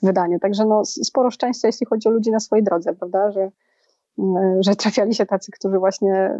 wydaniu. 0.03 0.39
Także 0.39 0.65
no, 0.65 0.85
sporo 0.85 1.31
szczęścia, 1.31 1.69
jeśli 1.69 1.87
chodzi 1.87 2.09
o 2.09 2.11
ludzi 2.11 2.31
na 2.31 2.41
swojej 2.41 2.65
drodze, 2.65 2.95
prawda, 2.95 3.31
że, 3.31 3.51
e, 4.19 4.59
że 4.61 4.77
trafiali 4.77 5.15
się 5.15 5.27
tacy, 5.27 5.53
którzy 5.53 5.79
właśnie 5.79 6.39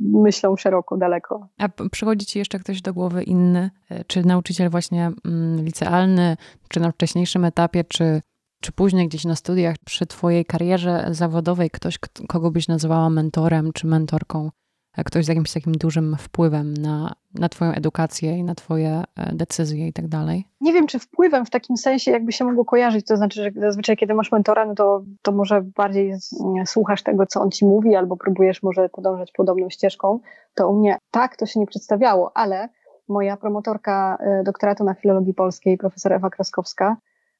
myślą 0.00 0.56
szeroko, 0.56 0.96
daleko. 0.96 1.48
A 1.58 1.68
przychodzi 1.90 2.26
ci 2.26 2.38
jeszcze 2.38 2.58
ktoś 2.58 2.82
do 2.82 2.94
głowy 2.94 3.22
inny? 3.22 3.70
E, 3.90 4.04
czy 4.04 4.26
nauczyciel 4.26 4.70
właśnie 4.70 5.10
mm, 5.24 5.64
licealny, 5.64 6.36
czy 6.68 6.80
na 6.80 6.92
wcześniejszym 6.92 7.44
etapie, 7.44 7.84
czy, 7.84 8.20
czy 8.60 8.72
później 8.72 9.08
gdzieś 9.08 9.24
na 9.24 9.36
studiach, 9.36 9.76
przy 9.84 10.06
twojej 10.06 10.44
karierze 10.44 11.06
zawodowej, 11.10 11.70
ktoś, 11.70 11.98
kogo 12.28 12.50
byś 12.50 12.68
nazywała 12.68 13.10
mentorem 13.10 13.72
czy 13.72 13.86
mentorką? 13.86 14.50
ktoś 15.04 15.24
z 15.24 15.28
jakimś 15.28 15.52
takim 15.52 15.72
dużym 15.72 16.16
wpływem 16.18 16.74
na, 16.74 17.12
na 17.34 17.48
Twoją 17.48 17.72
edukację 17.72 18.38
i 18.38 18.44
na 18.44 18.54
Twoje 18.54 19.02
e, 19.16 19.34
decyzje 19.34 19.88
i 19.88 19.92
tak 19.92 20.08
dalej? 20.08 20.44
Nie 20.60 20.72
wiem, 20.72 20.86
czy 20.86 20.98
wpływem 20.98 21.46
w 21.46 21.50
takim 21.50 21.76
sensie 21.76 22.10
jakby 22.10 22.32
się 22.32 22.44
mogło 22.44 22.64
kojarzyć. 22.64 23.06
To 23.06 23.16
znaczy, 23.16 23.42
że 23.42 23.50
zazwyczaj, 23.60 23.96
kiedy 23.96 24.14
masz 24.14 24.32
mentora, 24.32 24.66
no 24.66 24.74
to, 24.74 25.02
to 25.22 25.32
może 25.32 25.62
bardziej 25.62 26.14
słuchasz 26.66 27.02
tego, 27.02 27.26
co 27.26 27.40
on 27.40 27.50
ci 27.50 27.66
mówi, 27.66 27.96
albo 27.96 28.16
próbujesz 28.16 28.62
może 28.62 28.88
podążać 28.88 29.32
podobną 29.32 29.70
ścieżką. 29.70 30.20
To 30.54 30.68
u 30.68 30.78
mnie 30.78 30.98
tak 31.10 31.36
to 31.36 31.46
się 31.46 31.60
nie 31.60 31.66
przedstawiało, 31.66 32.36
ale 32.36 32.68
moja 33.08 33.36
promotorka 33.36 34.18
e, 34.20 34.42
doktoratu 34.44 34.84
na 34.84 34.94
filologii 34.94 35.34
polskiej, 35.34 35.78
profesor 35.78 36.12
Ewa 36.12 36.30
Kraskowska, 36.30 36.96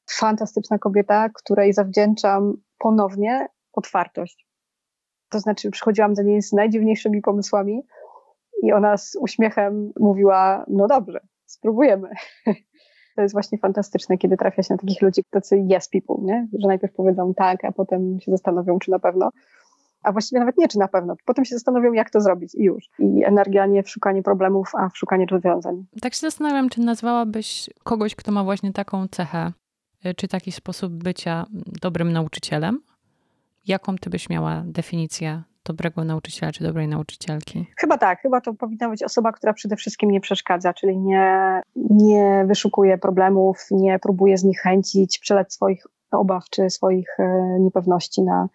fantastyczna 0.09 0.77
kobieta, 0.77 1.29
której 1.29 1.73
zawdzięczam 1.73 2.53
ponownie 2.77 3.47
otwartość 3.73 4.51
to 5.31 5.39
znaczy, 5.39 5.71
przychodziłam 5.71 6.13
do 6.13 6.21
niej 6.21 6.41
z 6.41 6.53
najdziwniejszymi 6.53 7.21
pomysłami 7.21 7.81
i 8.63 8.73
ona 8.73 8.97
z 8.97 9.15
uśmiechem 9.19 9.91
mówiła: 9.99 10.65
No 10.67 10.87
dobrze, 10.87 11.19
spróbujemy. 11.45 12.09
To 13.15 13.21
jest 13.21 13.33
właśnie 13.33 13.57
fantastyczne, 13.57 14.17
kiedy 14.17 14.37
trafia 14.37 14.63
się 14.63 14.73
na 14.73 14.77
takich 14.77 15.01
ludzi, 15.01 15.23
tacy 15.29 15.55
yes 15.55 15.89
people, 15.89 16.15
nie? 16.21 16.47
że 16.59 16.67
najpierw 16.67 16.93
powiedzą 16.93 17.33
tak, 17.33 17.65
a 17.65 17.71
potem 17.71 18.19
się 18.19 18.31
zastanowią, 18.31 18.79
czy 18.79 18.91
na 18.91 18.99
pewno. 18.99 19.29
A 20.03 20.11
właściwie 20.11 20.39
nawet 20.39 20.57
nie, 20.57 20.67
czy 20.67 20.79
na 20.79 20.87
pewno. 20.87 21.15
Potem 21.25 21.45
się 21.45 21.55
zastanowią, 21.55 21.93
jak 21.93 22.09
to 22.09 22.21
zrobić 22.21 22.55
i 22.55 22.63
już. 22.63 22.89
I 22.99 23.25
energia 23.25 23.65
nie 23.65 23.83
w 23.83 23.89
szukanie 23.89 24.23
problemów, 24.23 24.71
a 24.77 24.89
w 24.89 24.97
szukanie 24.97 25.25
rozwiązań. 25.31 25.85
Tak 26.01 26.13
się 26.13 26.19
zastanawiam, 26.19 26.69
czy 26.69 26.81
nazwałabyś 26.81 27.69
kogoś, 27.83 28.15
kto 28.15 28.31
ma 28.31 28.43
właśnie 28.43 28.73
taką 28.73 29.07
cechę, 29.07 29.51
czy 30.17 30.27
taki 30.27 30.51
sposób 30.51 30.93
bycia 30.93 31.45
dobrym 31.81 32.11
nauczycielem? 32.11 32.81
Jaką 33.67 33.95
ty 33.95 34.09
byś 34.09 34.29
miała 34.29 34.63
definicję 34.65 35.43
dobrego 35.65 36.03
nauczyciela 36.03 36.51
czy 36.51 36.63
dobrej 36.63 36.87
nauczycielki? 36.87 37.65
Chyba 37.77 37.97
tak, 37.97 38.21
chyba 38.21 38.41
to 38.41 38.53
powinna 38.53 38.89
być 38.89 39.03
osoba, 39.03 39.31
która 39.31 39.53
przede 39.53 39.75
wszystkim 39.75 40.11
nie 40.11 40.21
przeszkadza, 40.21 40.73
czyli 40.73 40.97
nie, 40.97 41.61
nie 41.75 42.45
wyszukuje 42.47 42.97
problemów, 42.97 43.67
nie 43.71 43.99
próbuje 43.99 44.37
zniechęcić, 44.37 45.19
przelać 45.19 45.53
swoich 45.53 45.87
obaw 46.11 46.43
czy 46.49 46.69
swoich 46.69 47.19
e, 47.19 47.57
niepewności 47.59 48.21
na 48.21 48.47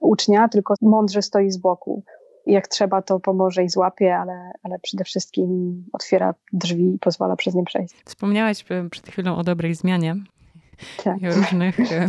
ucznia, 0.00 0.48
tylko 0.48 0.74
mądrze 0.82 1.22
stoi 1.22 1.50
z 1.50 1.56
boku. 1.56 2.04
Jak 2.46 2.68
trzeba, 2.68 3.02
to 3.02 3.20
pomoże 3.20 3.64
i 3.64 3.68
złapie, 3.68 4.16
ale, 4.16 4.52
ale 4.62 4.78
przede 4.78 5.04
wszystkim 5.04 5.84
otwiera 5.92 6.34
drzwi 6.52 6.94
i 6.94 6.98
pozwala 6.98 7.36
przez 7.36 7.54
nie 7.54 7.64
przejść. 7.64 7.94
Wspomniałaś 8.04 8.64
e, 8.70 8.88
przed 8.90 9.08
chwilą 9.08 9.36
o 9.36 9.44
dobrej 9.44 9.74
zmianie 9.74 10.16
tak. 11.04 11.22
i 11.22 11.28
o 11.28 11.34
różnych 11.34 11.92
e, 11.92 12.08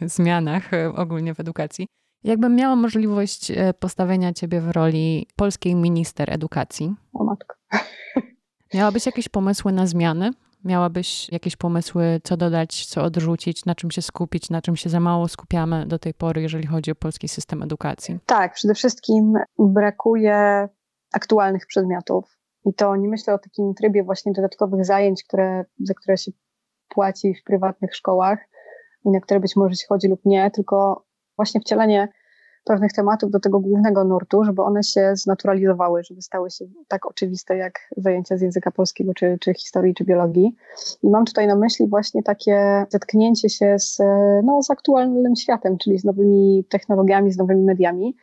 zmianach 0.00 0.74
e, 0.74 0.94
ogólnie 0.94 1.34
w 1.34 1.40
edukacji. 1.40 1.86
Jakbym 2.24 2.56
miała 2.56 2.76
możliwość 2.76 3.50
e, 3.50 3.74
postawienia 3.74 4.32
ciebie 4.32 4.60
w 4.60 4.70
roli 4.70 5.26
polskiej 5.36 5.74
minister 5.74 6.32
edukacji. 6.32 6.94
O 7.12 7.24
matko. 7.24 7.54
Miałabyś 8.74 9.06
jakieś 9.06 9.28
pomysły 9.28 9.72
na 9.72 9.86
zmiany? 9.86 10.30
Miałabyś 10.64 11.32
jakieś 11.32 11.56
pomysły, 11.56 12.20
co 12.24 12.36
dodać, 12.36 12.86
co 12.86 13.02
odrzucić, 13.02 13.64
na 13.64 13.74
czym 13.74 13.90
się 13.90 14.02
skupić, 14.02 14.50
na 14.50 14.62
czym 14.62 14.76
się 14.76 14.90
za 14.90 15.00
mało 15.00 15.28
skupiamy 15.28 15.86
do 15.86 15.98
tej 15.98 16.14
pory, 16.14 16.42
jeżeli 16.42 16.66
chodzi 16.66 16.90
o 16.90 16.94
polski 16.94 17.28
system 17.28 17.62
edukacji? 17.62 18.18
Tak, 18.26 18.54
przede 18.54 18.74
wszystkim 18.74 19.34
brakuje 19.58 20.68
aktualnych 21.12 21.66
przedmiotów. 21.66 22.38
I 22.64 22.74
to 22.74 22.96
nie 22.96 23.08
myślę 23.08 23.34
o 23.34 23.38
takim 23.38 23.74
trybie 23.74 24.04
właśnie 24.04 24.32
dodatkowych 24.32 24.84
zajęć, 24.84 25.24
które, 25.24 25.64
za 25.80 25.94
które 25.94 26.16
się 26.16 26.32
płaci 26.94 27.34
w 27.34 27.44
prywatnych 27.44 27.96
szkołach 27.96 28.38
i 29.04 29.10
na 29.10 29.20
które 29.20 29.40
być 29.40 29.56
może 29.56 29.74
się 29.74 29.86
chodzi 29.88 30.08
lub 30.08 30.20
nie, 30.24 30.50
tylko 30.50 31.04
właśnie 31.36 31.60
wcielenie 31.60 32.08
pewnych 32.64 32.92
tematów 32.92 33.30
do 33.30 33.40
tego 33.40 33.60
głównego 33.60 34.04
nurtu, 34.04 34.44
żeby 34.44 34.62
one 34.62 34.82
się 34.82 35.12
znaturalizowały, 35.14 36.04
żeby 36.04 36.22
stały 36.22 36.50
się 36.50 36.64
tak 36.88 37.06
oczywiste 37.06 37.56
jak 37.56 37.72
zajęcia 37.96 38.36
z 38.36 38.40
języka 38.40 38.70
polskiego, 38.70 39.14
czy, 39.14 39.38
czy 39.40 39.54
historii, 39.54 39.94
czy 39.94 40.04
biologii. 40.04 40.56
I 41.02 41.10
mam 41.10 41.24
tutaj 41.24 41.46
na 41.46 41.56
myśli 41.56 41.88
właśnie 41.88 42.22
takie 42.22 42.86
zetknięcie 42.88 43.48
się 43.48 43.78
z, 43.78 43.98
no, 44.44 44.62
z 44.62 44.70
aktualnym 44.70 45.36
światem, 45.36 45.78
czyli 45.78 45.98
z 45.98 46.04
nowymi 46.04 46.64
technologiami, 46.68 47.32
z 47.32 47.38
nowymi 47.38 47.62
mediami, 47.62 48.16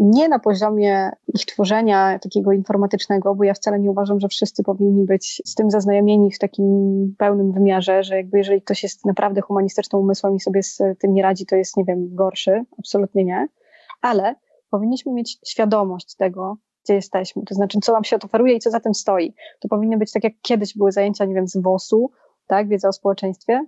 nie 0.00 0.28
na 0.28 0.38
poziomie 0.38 1.10
ich 1.34 1.46
tworzenia 1.46 2.18
takiego 2.18 2.52
informatycznego, 2.52 3.34
bo 3.34 3.44
ja 3.44 3.54
wcale 3.54 3.80
nie 3.80 3.90
uważam, 3.90 4.20
że 4.20 4.28
wszyscy 4.28 4.62
powinni 4.62 5.04
być 5.04 5.42
z 5.46 5.54
tym 5.54 5.70
zaznajomieni 5.70 6.32
w 6.32 6.38
takim 6.38 6.66
pełnym 7.18 7.52
wymiarze, 7.52 8.02
że 8.02 8.16
jakby 8.16 8.38
jeżeli 8.38 8.62
ktoś 8.62 8.82
jest 8.82 9.06
naprawdę 9.06 9.40
humanistycznym 9.40 10.02
umysłem 10.02 10.36
i 10.36 10.40
sobie 10.40 10.62
z 10.62 10.82
tym 10.98 11.14
nie 11.14 11.22
radzi, 11.22 11.46
to 11.46 11.56
jest, 11.56 11.76
nie 11.76 11.84
wiem, 11.84 12.14
gorszy. 12.14 12.64
Absolutnie 12.78 13.24
nie. 13.24 13.48
Ale 14.00 14.34
powinniśmy 14.70 15.12
mieć 15.12 15.38
świadomość 15.46 16.16
tego, 16.16 16.56
gdzie 16.84 16.94
jesteśmy, 16.94 17.42
to 17.42 17.54
znaczy, 17.54 17.78
co 17.82 17.92
nam 17.92 18.04
się 18.04 18.16
oferuje 18.24 18.54
i 18.54 18.58
co 18.58 18.70
za 18.70 18.80
tym 18.80 18.94
stoi. 18.94 19.34
To 19.60 19.68
powinny 19.68 19.96
być 19.96 20.12
tak, 20.12 20.24
jak 20.24 20.32
kiedyś 20.42 20.76
były 20.76 20.92
zajęcia, 20.92 21.24
nie 21.24 21.34
wiem, 21.34 21.48
z 21.48 21.56
WOS-u, 21.62 22.10
tak, 22.46 22.68
wiedza 22.68 22.88
o 22.88 22.92
społeczeństwie, 22.92 23.66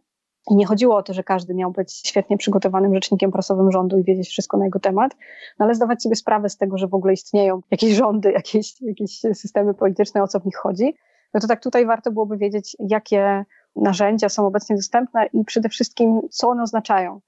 i 0.51 0.57
nie 0.57 0.66
chodziło 0.66 0.97
o 0.97 1.03
to, 1.03 1.12
że 1.12 1.24
każdy 1.24 1.55
miał 1.55 1.70
być 1.70 1.93
świetnie 2.07 2.36
przygotowanym 2.36 2.95
rzecznikiem 2.95 3.32
prasowym 3.32 3.72
rządu 3.72 3.99
i 3.99 4.05
wiedzieć 4.05 4.28
wszystko 4.28 4.57
na 4.57 4.64
jego 4.64 4.80
temat, 4.80 5.16
no 5.59 5.64
ale 5.64 5.74
zdawać 5.74 6.03
sobie 6.03 6.16
sprawę 6.16 6.49
z 6.49 6.57
tego, 6.57 6.78
że 6.78 6.88
w 6.88 6.95
ogóle 6.95 7.12
istnieją 7.12 7.61
jakieś 7.70 7.93
rządy, 7.93 8.32
jakieś, 8.43 8.82
jakieś 8.82 9.20
systemy 9.20 9.74
polityczne, 9.74 10.22
o 10.22 10.28
co 10.28 10.40
w 10.40 10.45
nich 10.45 10.57
chodzi. 10.57 10.95
No 11.34 11.40
to 11.40 11.47
tak 11.47 11.62
tutaj 11.62 11.86
warto 11.86 12.11
byłoby 12.11 12.36
wiedzieć, 12.36 12.76
jakie 12.78 13.45
narzędzia 13.76 14.28
są 14.28 14.47
obecnie 14.47 14.76
dostępne 14.76 15.26
i 15.26 15.45
przede 15.45 15.68
wszystkim, 15.68 16.20
co 16.30 16.49
one 16.49 16.62
oznaczają. 16.62 17.20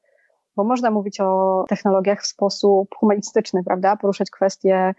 Bo 0.57 0.65
można 0.65 0.91
mówić 0.91 1.21
o 1.21 1.65
technologiach 1.69 2.23
w 2.23 2.27
sposób 2.27 2.95
humanistyczny, 2.97 3.65
prawda? 3.65 3.97
Poruszać 3.97 4.31
kwestie 4.31 4.95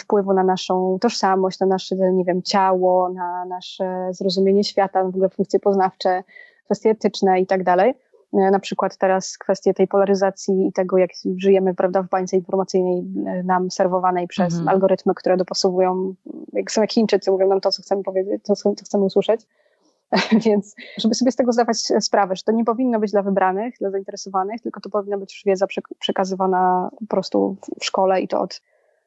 wpływu 0.00 0.32
na 0.32 0.44
naszą 0.44 0.98
tożsamość, 1.00 1.60
na 1.60 1.66
nasze, 1.66 1.96
nie 1.96 2.24
wiem, 2.24 2.42
ciało, 2.42 3.08
na 3.08 3.44
nasze 3.44 4.08
zrozumienie 4.10 4.64
świata, 4.64 5.04
w 5.04 5.08
ogóle 5.08 5.28
funkcje 5.28 5.60
poznawcze, 5.60 6.22
kwestie 6.70 6.90
etyczne 6.90 7.40
i 7.40 7.46
tak 7.46 7.64
dalej. 7.64 7.94
E, 8.32 8.50
na 8.50 8.58
przykład 8.58 8.96
teraz 8.96 9.38
kwestie 9.38 9.74
tej 9.74 9.88
polaryzacji 9.88 10.66
i 10.66 10.72
tego, 10.72 10.98
jak 10.98 11.10
żyjemy 11.36 11.74
prawda, 11.74 12.02
w 12.02 12.08
bańce 12.08 12.36
informacyjnej 12.36 12.98
e, 13.26 13.42
nam 13.42 13.70
serwowanej 13.70 14.28
przez 14.28 14.54
mhm. 14.54 14.68
algorytmy, 14.68 15.14
które 15.14 15.36
dopasowują, 15.36 16.14
jak 16.52 16.70
są 16.70 16.80
jak 16.80 16.92
Chińczycy, 16.92 17.30
mówią 17.30 17.48
nam 17.48 17.60
to, 17.60 17.70
co 17.70 17.82
chcemy 17.82 18.02
powiedzieć, 18.02 18.42
to, 18.44 18.56
co 18.56 18.74
chcemy 18.84 19.04
usłyszeć. 19.04 19.46
Więc 20.46 20.74
żeby 20.98 21.14
sobie 21.14 21.32
z 21.32 21.36
tego 21.36 21.52
zdawać 21.52 21.78
sprawę, 22.00 22.36
że 22.36 22.42
to 22.42 22.52
nie 22.52 22.64
powinno 22.64 23.00
być 23.00 23.12
dla 23.12 23.22
wybranych, 23.22 23.74
dla 23.80 23.90
zainteresowanych, 23.90 24.60
tylko 24.60 24.80
to 24.80 24.90
powinna 24.90 25.18
być 25.18 25.34
już 25.34 25.42
wiedza 25.44 25.66
przekazywana 25.98 26.90
po 27.00 27.06
prostu 27.06 27.56
w 27.80 27.84
szkole 27.84 28.20
i 28.20 28.28
to 28.28 28.40
od 28.40 28.62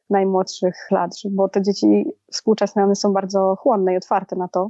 najmłodszych 0.10 0.76
lat, 0.92 1.12
bo 1.32 1.50
te 1.50 1.62
dzieci 1.62 2.06
współczesne, 2.32 2.84
one 2.84 2.96
są 2.96 3.14
bardzo 3.14 3.56
chłonne 3.60 3.94
i 3.94 3.98
otwarte 3.98 4.36
na 4.36 4.48
to, 4.48 4.70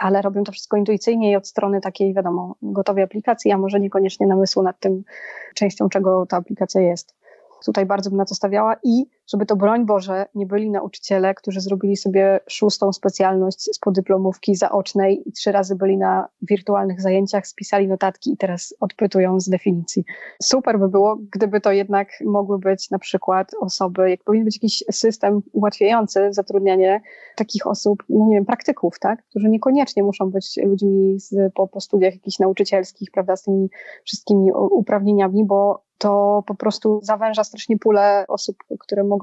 ale 0.00 0.22
robią 0.22 0.44
to 0.44 0.52
wszystko 0.52 0.76
intuicyjnie 0.76 1.30
i 1.30 1.36
od 1.36 1.48
strony 1.48 1.80
takiej, 1.80 2.14
wiadomo, 2.14 2.54
gotowej 2.62 3.04
aplikacji, 3.04 3.52
a 3.52 3.58
może 3.58 3.80
niekoniecznie 3.80 4.26
namysłu 4.26 4.62
nad 4.62 4.80
tym 4.80 5.04
częścią, 5.54 5.88
czego 5.88 6.26
ta 6.26 6.36
aplikacja 6.36 6.80
jest. 6.80 7.14
Tutaj 7.64 7.86
bardzo 7.86 8.10
bym 8.10 8.16
na 8.16 8.24
to 8.24 8.34
stawiała 8.34 8.76
i 8.82 9.06
żeby 9.32 9.46
to 9.46 9.56
broń 9.56 9.86
Boże 9.86 10.26
nie 10.34 10.46
byli 10.46 10.70
nauczyciele, 10.70 11.34
którzy 11.34 11.60
zrobili 11.60 11.96
sobie 11.96 12.40
szóstą 12.48 12.92
specjalność 12.92 13.74
z 13.74 13.78
podyplomówki 13.78 14.54
zaocznej 14.54 15.28
i 15.28 15.32
trzy 15.32 15.52
razy 15.52 15.76
byli 15.76 15.98
na 15.98 16.28
wirtualnych 16.42 17.00
zajęciach, 17.00 17.46
spisali 17.46 17.88
notatki 17.88 18.32
i 18.32 18.36
teraz 18.36 18.74
odpytują 18.80 19.40
z 19.40 19.48
definicji. 19.48 20.04
Super 20.42 20.78
by 20.78 20.88
było, 20.88 21.18
gdyby 21.32 21.60
to 21.60 21.72
jednak 21.72 22.08
mogły 22.24 22.58
być 22.58 22.90
na 22.90 22.98
przykład 22.98 23.50
osoby, 23.60 24.10
jak 24.10 24.24
powinien 24.24 24.44
być 24.44 24.56
jakiś 24.56 24.84
system 24.90 25.42
ułatwiający 25.52 26.32
zatrudnianie 26.32 27.00
takich 27.36 27.66
osób, 27.66 28.02
no 28.08 28.26
nie 28.26 28.36
wiem, 28.36 28.44
praktyków, 28.44 28.98
tak, 28.98 29.22
którzy 29.22 29.48
niekoniecznie 29.48 30.02
muszą 30.02 30.30
być 30.30 30.56
ludźmi 30.64 31.20
z, 31.20 31.52
po, 31.54 31.68
po 31.68 31.80
studiach 31.80 32.14
jakichś 32.14 32.38
nauczycielskich, 32.38 33.10
prawda, 33.10 33.36
z 33.36 33.42
tymi 33.42 33.70
wszystkimi 34.04 34.52
uprawnieniami, 34.52 35.44
bo 35.44 35.90
to 36.00 36.42
po 36.46 36.54
prostu 36.54 37.00
zawęża 37.02 37.44
strasznie 37.44 37.78
pulę 37.78 38.24
osób, 38.28 38.56
które 38.80 39.04
mogą 39.04 39.19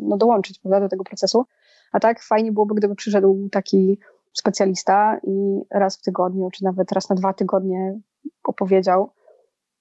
no, 0.00 0.16
dołączyć 0.16 0.58
prawda, 0.58 0.80
do 0.80 0.88
tego 0.88 1.04
procesu. 1.04 1.44
A 1.92 2.00
tak 2.00 2.22
fajnie 2.22 2.52
byłoby, 2.52 2.74
gdyby 2.74 2.94
przyszedł 2.94 3.48
taki 3.52 3.98
specjalista 4.32 5.18
i 5.22 5.60
raz 5.70 5.96
w 5.96 6.02
tygodniu, 6.02 6.50
czy 6.50 6.64
nawet 6.64 6.92
raz 6.92 7.08
na 7.08 7.16
dwa 7.16 7.32
tygodnie 7.32 8.00
opowiedział 8.44 9.12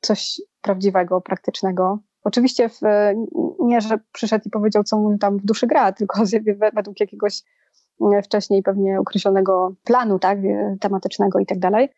coś 0.01 0.41
prawdziwego, 0.61 1.21
praktycznego. 1.21 1.99
Oczywiście 2.23 2.69
w, 2.69 2.79
nie, 3.59 3.81
że 3.81 3.99
przyszedł 4.11 4.43
i 4.47 4.49
powiedział, 4.49 4.83
co 4.83 4.97
mu 4.97 5.17
tam 5.17 5.37
w 5.37 5.45
duszy 5.45 5.67
gra, 5.67 5.91
tylko 5.91 6.23
według 6.75 6.99
jakiegoś 6.99 7.41
wcześniej 8.23 8.63
pewnie 8.63 8.99
określonego 8.99 9.75
planu, 9.83 10.19
tak, 10.19 10.39
tematycznego 10.79 11.39
i 11.39 11.45
tak 11.45 11.59
dalej 11.59 11.89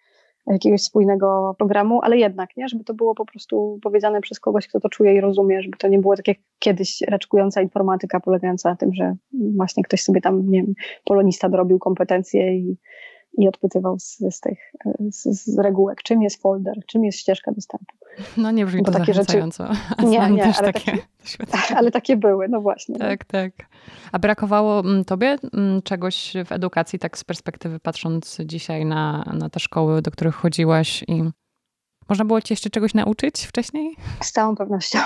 jakiegoś 0.48 0.82
spójnego 0.82 1.56
programu, 1.58 2.00
ale 2.04 2.18
jednak, 2.18 2.58
nie, 2.58 2.68
żeby 2.70 2.84
to 2.84 2.94
było 2.94 3.16
po 3.16 3.26
prostu 3.26 3.80
powiedziane 3.84 4.22
przez 4.22 4.40
kogoś, 4.40 4.68
kto 4.68 4.80
to 4.80 4.90
czuje 4.90 5.16
i 5.16 5.22
rozumie, 5.22 5.62
żeby 5.62 5.78
to 5.78 5.88
nie 5.88 6.00
było 6.00 6.16
tak 6.16 6.28
jak 6.28 6.38
kiedyś 6.60 7.02
raczkująca 7.02 7.62
informatyka 7.62 8.20
polegająca 8.20 8.70
na 8.70 8.76
tym, 8.76 8.94
że 8.94 9.16
właśnie 9.56 9.84
ktoś 9.84 10.02
sobie 10.02 10.22
tam, 10.22 10.50
nie 10.50 10.64
wiem, 10.64 10.74
polonista 11.06 11.50
dorobił 11.50 11.80
kompetencje 11.80 12.58
i, 12.58 12.78
i 13.38 13.48
odpytywał 13.48 14.00
z, 14.00 14.18
z 14.18 14.40
tych 14.40 14.60
z, 15.12 15.24
z, 15.24 15.60
regułek, 15.60 16.04
czym 16.04 16.22
jest 16.22 16.42
folder, 16.42 16.76
czym 16.88 17.04
jest 17.04 17.18
ścieżka 17.18 17.52
dostępu. 17.52 17.96
No 18.38 18.52
nie 18.52 18.66
brzmi 18.66 18.82
Bo 18.82 18.92
to 18.92 19.00
takie 19.00 19.14
rzeczy. 19.14 19.44
Nie, 20.04 20.30
nie, 20.30 20.44
ale 20.44 20.74
takie, 20.74 20.98
ale 21.76 21.92
takie 21.92 22.18
były, 22.18 22.48
no 22.48 22.62
właśnie. 22.62 23.00
Tak, 23.00 23.20
no. 23.20 23.40
tak. 23.40 23.52
A 24.12 24.20
brakowało 24.20 24.80
mm, 24.80 25.06
tobie 25.06 25.38
mm, 25.54 25.82
czegoś 25.82 26.34
w 26.46 26.52
edukacji, 26.52 27.00
tak 27.00 27.18
z 27.18 27.24
perspektywy 27.24 27.80
patrząc 27.80 28.38
dzisiaj 28.46 28.86
na, 28.86 29.34
na 29.34 29.50
te 29.50 29.60
szkoły, 29.60 30.02
do 30.02 30.12
których 30.12 30.36
chodziłaś 30.36 31.04
i 31.08 31.24
można 32.10 32.26
było 32.26 32.42
cię 32.42 32.54
jeszcze 32.54 32.70
czegoś 32.70 32.94
nauczyć 32.94 33.46
wcześniej? 33.46 33.96
Z 34.24 34.32
całą 34.32 34.56
pewnością. 34.56 35.00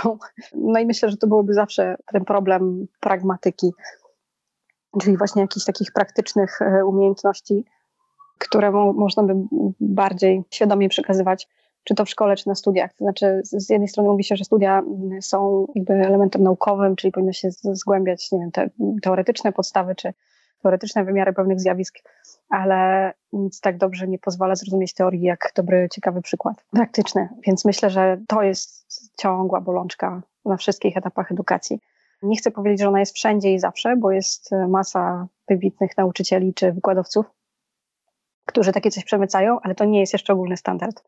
No 0.53 0.79
i 0.79 0.85
myślę, 0.85 1.09
że 1.09 1.17
to 1.17 1.27
byłoby 1.27 1.53
zawsze 1.53 1.95
ten 2.05 2.25
problem 2.25 2.87
pragmatyki, 2.99 3.71
czyli 5.01 5.17
właśnie 5.17 5.41
jakichś 5.41 5.65
takich 5.65 5.91
praktycznych 5.91 6.61
e, 6.61 6.85
umiejętności, 6.85 7.65
które 8.39 8.71
mo 8.71 8.93
można 8.93 9.23
by 9.23 9.33
bardziej 9.79 10.43
świadomie 10.51 10.89
przekazywać, 10.89 11.47
czy 11.83 11.95
to 11.95 12.05
w 12.05 12.09
szkole, 12.09 12.35
czy 12.35 12.47
na 12.47 12.55
studiach. 12.55 12.93
To 12.93 13.05
znaczy, 13.05 13.41
z 13.43 13.69
jednej 13.69 13.87
strony 13.87 14.09
mówi 14.09 14.23
się, 14.23 14.35
że 14.35 14.43
studia 14.43 14.79
mm, 14.79 15.21
są 15.21 15.67
jakby 15.75 15.93
elementem 15.93 16.43
naukowym, 16.43 16.95
czyli 16.95 17.11
powinno 17.11 17.33
się 17.33 17.51
zgłębiać, 17.51 18.31
nie 18.31 18.39
wiem, 18.39 18.51
te 18.51 18.69
teoretyczne 19.01 19.51
podstawy, 19.51 19.95
czy 19.95 20.13
teoretyczne 20.61 21.05
wymiary 21.05 21.33
pewnych 21.33 21.59
zjawisk, 21.59 21.99
ale 22.49 23.13
nic 23.33 23.61
tak 23.61 23.77
dobrze 23.77 24.07
nie 24.07 24.19
pozwala 24.19 24.55
zrozumieć 24.55 24.93
teorii, 24.93 25.21
jak 25.21 25.51
dobry, 25.55 25.87
ciekawy 25.91 26.21
przykład 26.21 26.65
praktyczny. 26.71 27.29
Więc 27.47 27.65
myślę, 27.65 27.89
że 27.89 28.17
to 28.27 28.41
jest 28.43 28.85
ciągła 29.17 29.61
bolączka 29.61 30.21
na 30.45 30.57
wszystkich 30.57 30.97
etapach 30.97 31.31
edukacji. 31.31 31.79
Nie 32.23 32.37
chcę 32.37 32.51
powiedzieć, 32.51 32.79
że 32.79 32.87
ona 32.87 32.99
jest 32.99 33.15
wszędzie 33.15 33.53
i 33.53 33.59
zawsze, 33.59 33.95
bo 33.97 34.11
jest 34.11 34.49
masa 34.67 35.27
wybitnych 35.49 35.97
nauczycieli 35.97 36.53
czy 36.53 36.71
wykładowców, 36.71 37.25
którzy 38.49 38.71
takie 38.71 38.91
coś 38.91 39.03
przemycają, 39.03 39.59
ale 39.63 39.75
to 39.75 39.85
nie 39.85 39.99
jest 39.99 40.13
jeszcze 40.13 40.33
ogólny 40.33 40.57
standard. 40.57 41.03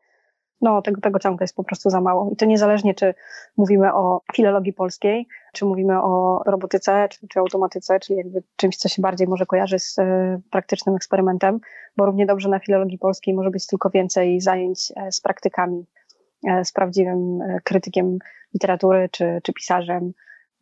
No, 0.60 0.82
tego, 0.82 1.00
tego 1.00 1.18
ciągle 1.18 1.44
jest 1.44 1.56
po 1.56 1.64
prostu 1.64 1.90
za 1.90 2.00
mało. 2.00 2.30
I 2.32 2.36
to 2.36 2.46
niezależnie, 2.46 2.94
czy 2.94 3.14
mówimy 3.56 3.94
o 3.94 4.20
filologii 4.34 4.72
polskiej, 4.72 5.26
czy 5.52 5.64
mówimy 5.64 6.02
o 6.02 6.42
robotyce, 6.46 7.08
czy, 7.10 7.28
czy 7.28 7.38
automatyce, 7.38 8.00
czyli 8.00 8.16
jakby 8.18 8.42
czymś, 8.56 8.76
co 8.76 8.88
się 8.88 9.02
bardziej 9.02 9.28
może 9.28 9.46
kojarzy 9.46 9.78
z 9.78 9.98
e, 9.98 10.40
praktycznym 10.50 10.96
eksperymentem, 10.96 11.60
bo 11.96 12.06
równie 12.06 12.26
dobrze 12.26 12.48
na 12.48 12.58
filologii 12.58 12.98
polskiej 12.98 13.34
może 13.34 13.50
być 13.50 13.66
tylko 13.66 13.90
więcej 13.90 14.40
zajęć 14.40 14.92
e, 14.96 15.12
z 15.12 15.20
praktykami, 15.20 15.86
e, 16.48 16.64
z 16.64 16.72
prawdziwym 16.72 17.38
krytykiem 17.64 18.18
literatury, 18.54 19.08
czy, 19.12 19.40
czy 19.42 19.52
pisarzem. 19.52 20.12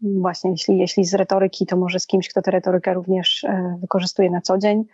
Właśnie, 0.02 0.50
jeśli, 0.50 0.78
jeśli 0.78 1.04
z 1.04 1.14
retoryki, 1.14 1.66
to 1.66 1.76
może 1.76 2.00
z 2.00 2.06
kimś, 2.06 2.28
kto 2.28 2.42
tę 2.42 2.50
retorykę 2.50 2.94
również 2.94 3.44
e, 3.44 3.78
wykorzystuje 3.80 4.30
na 4.30 4.40
co 4.40 4.58
dzień 4.58 4.84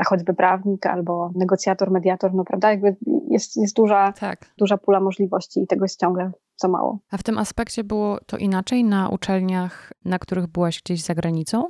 a 0.00 0.04
choćby 0.04 0.34
prawnik 0.34 0.86
albo 0.86 1.30
negocjator, 1.34 1.90
mediator, 1.90 2.34
no 2.34 2.44
prawda, 2.44 2.70
jakby 2.70 2.96
jest, 3.28 3.56
jest 3.56 3.76
duża, 3.76 4.12
tak. 4.12 4.52
duża 4.58 4.78
pula 4.78 5.00
możliwości 5.00 5.62
i 5.62 5.66
tego 5.66 5.84
jest 5.84 6.00
ciągle 6.00 6.30
za 6.56 6.68
mało. 6.68 6.98
A 7.10 7.16
w 7.16 7.22
tym 7.22 7.38
aspekcie 7.38 7.84
było 7.84 8.18
to 8.26 8.36
inaczej 8.36 8.84
na 8.84 9.08
uczelniach, 9.08 9.92
na 10.04 10.18
których 10.18 10.46
byłaś 10.46 10.82
gdzieś 10.82 11.02
za 11.02 11.14
granicą? 11.14 11.64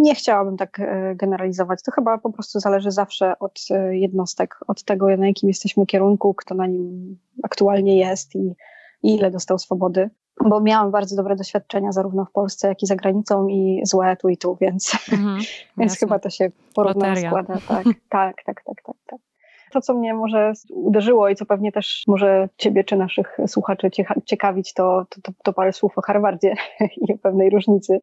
Nie 0.00 0.14
chciałabym 0.14 0.56
tak 0.56 0.80
e, 0.80 1.14
generalizować. 1.16 1.82
To 1.82 1.92
chyba 1.92 2.18
po 2.18 2.32
prostu 2.32 2.60
zależy 2.60 2.90
zawsze 2.90 3.38
od 3.38 3.60
e, 3.70 3.96
jednostek, 3.96 4.56
od 4.68 4.84
tego, 4.84 5.16
na 5.16 5.26
jakim 5.26 5.48
jesteśmy 5.48 5.86
kierunku, 5.86 6.34
kto 6.34 6.54
na 6.54 6.66
nim 6.66 7.18
aktualnie 7.42 7.98
jest 7.98 8.34
i, 8.34 8.54
i 9.02 9.14
ile 9.14 9.30
dostał 9.30 9.58
swobody 9.58 10.10
bo 10.44 10.60
miałam 10.60 10.90
bardzo 10.90 11.16
dobre 11.16 11.36
doświadczenia 11.36 11.92
zarówno 11.92 12.24
w 12.24 12.32
Polsce, 12.32 12.68
jak 12.68 12.82
i 12.82 12.86
za 12.86 12.96
granicą 12.96 13.48
i 13.48 13.80
złe 13.84 14.16
tu 14.16 14.28
i 14.28 14.36
tu, 14.36 14.56
więc, 14.60 14.92
mm, 15.12 15.38
więc 15.78 15.98
chyba 15.98 16.18
to 16.18 16.30
się 16.30 16.50
porówno 16.74 17.16
składa. 17.16 17.54
Tak, 17.68 17.84
tak, 18.08 18.36
tak, 18.44 18.62
tak, 18.64 18.82
tak, 18.82 18.96
tak. 19.06 19.20
To, 19.72 19.80
co 19.80 19.94
mnie 19.94 20.14
może 20.14 20.52
uderzyło 20.70 21.28
i 21.28 21.36
co 21.36 21.46
pewnie 21.46 21.72
też 21.72 22.04
może 22.06 22.48
ciebie 22.56 22.84
czy 22.84 22.96
naszych 22.96 23.38
słuchaczy 23.46 23.90
ciekawić, 24.24 24.74
to, 24.74 25.06
to, 25.22 25.32
to 25.42 25.52
parę 25.52 25.72
słów 25.72 25.98
o 25.98 26.02
Harvardzie 26.02 26.54
i 27.08 27.14
o 27.14 27.18
pewnej 27.18 27.50
różnicy 27.50 28.00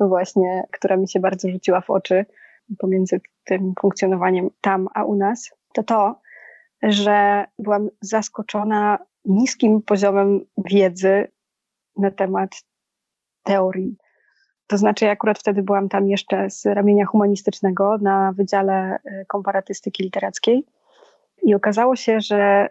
właśnie, 0.00 0.64
która 0.72 0.96
mi 0.96 1.08
się 1.08 1.20
bardzo 1.20 1.48
rzuciła 1.48 1.80
w 1.80 1.90
oczy 1.90 2.26
pomiędzy 2.78 3.20
tym 3.44 3.72
funkcjonowaniem 3.80 4.50
tam 4.60 4.88
a 4.94 5.04
u 5.04 5.14
nas, 5.14 5.50
to 5.72 5.82
to, 5.82 6.20
że 6.82 7.44
byłam 7.58 7.88
zaskoczona 8.00 8.98
niskim 9.24 9.82
poziomem 9.82 10.40
wiedzy 10.64 11.28
na 11.98 12.10
temat 12.10 12.50
teorii. 13.42 13.96
To 14.66 14.78
znaczy, 14.78 15.04
ja 15.04 15.10
akurat 15.10 15.38
wtedy 15.38 15.62
byłam 15.62 15.88
tam 15.88 16.08
jeszcze 16.08 16.50
z 16.50 16.66
ramienia 16.66 17.06
humanistycznego 17.06 17.98
na 18.00 18.32
Wydziale 18.32 18.96
y, 18.96 19.24
Komparatystyki 19.28 20.02
Literackiej 20.02 20.66
i 21.42 21.54
okazało 21.54 21.96
się, 21.96 22.20
że 22.20 22.68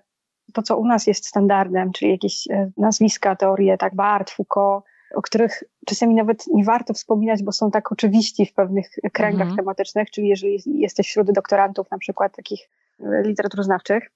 to, 0.53 0.61
co 0.61 0.77
u 0.77 0.85
nas 0.85 1.07
jest 1.07 1.25
standardem, 1.25 1.91
czyli 1.91 2.11
jakieś 2.11 2.47
y, 2.47 2.71
nazwiska, 2.77 3.35
teorie, 3.35 3.77
tak, 3.77 3.95
Barth, 3.95 4.33
Foucault, 4.35 4.85
o 5.15 5.21
których 5.21 5.63
czasami 5.85 6.15
nawet 6.15 6.47
nie 6.47 6.63
warto 6.63 6.93
wspominać, 6.93 7.43
bo 7.43 7.51
są 7.51 7.71
tak 7.71 7.91
oczywiści 7.91 8.45
w 8.45 8.53
pewnych 8.53 8.89
kręgach 9.13 9.41
mhm. 9.41 9.57
tematycznych, 9.57 10.11
czyli 10.11 10.27
jeżeli 10.27 10.63
jesteś 10.65 11.07
wśród 11.07 11.31
doktorantów 11.31 11.91
na 11.91 11.97
przykład 11.97 12.35
takich 12.35 12.69
y, 12.99 13.03
literaturoznawczych, 13.25 14.11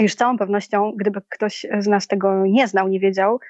już 0.00 0.12
z 0.12 0.16
całą 0.16 0.38
pewnością, 0.38 0.92
gdyby 0.96 1.20
ktoś 1.28 1.66
z 1.78 1.86
nas 1.86 2.06
tego 2.06 2.46
nie 2.46 2.68
znał, 2.68 2.88
nie 2.88 3.00
wiedział, 3.00 3.40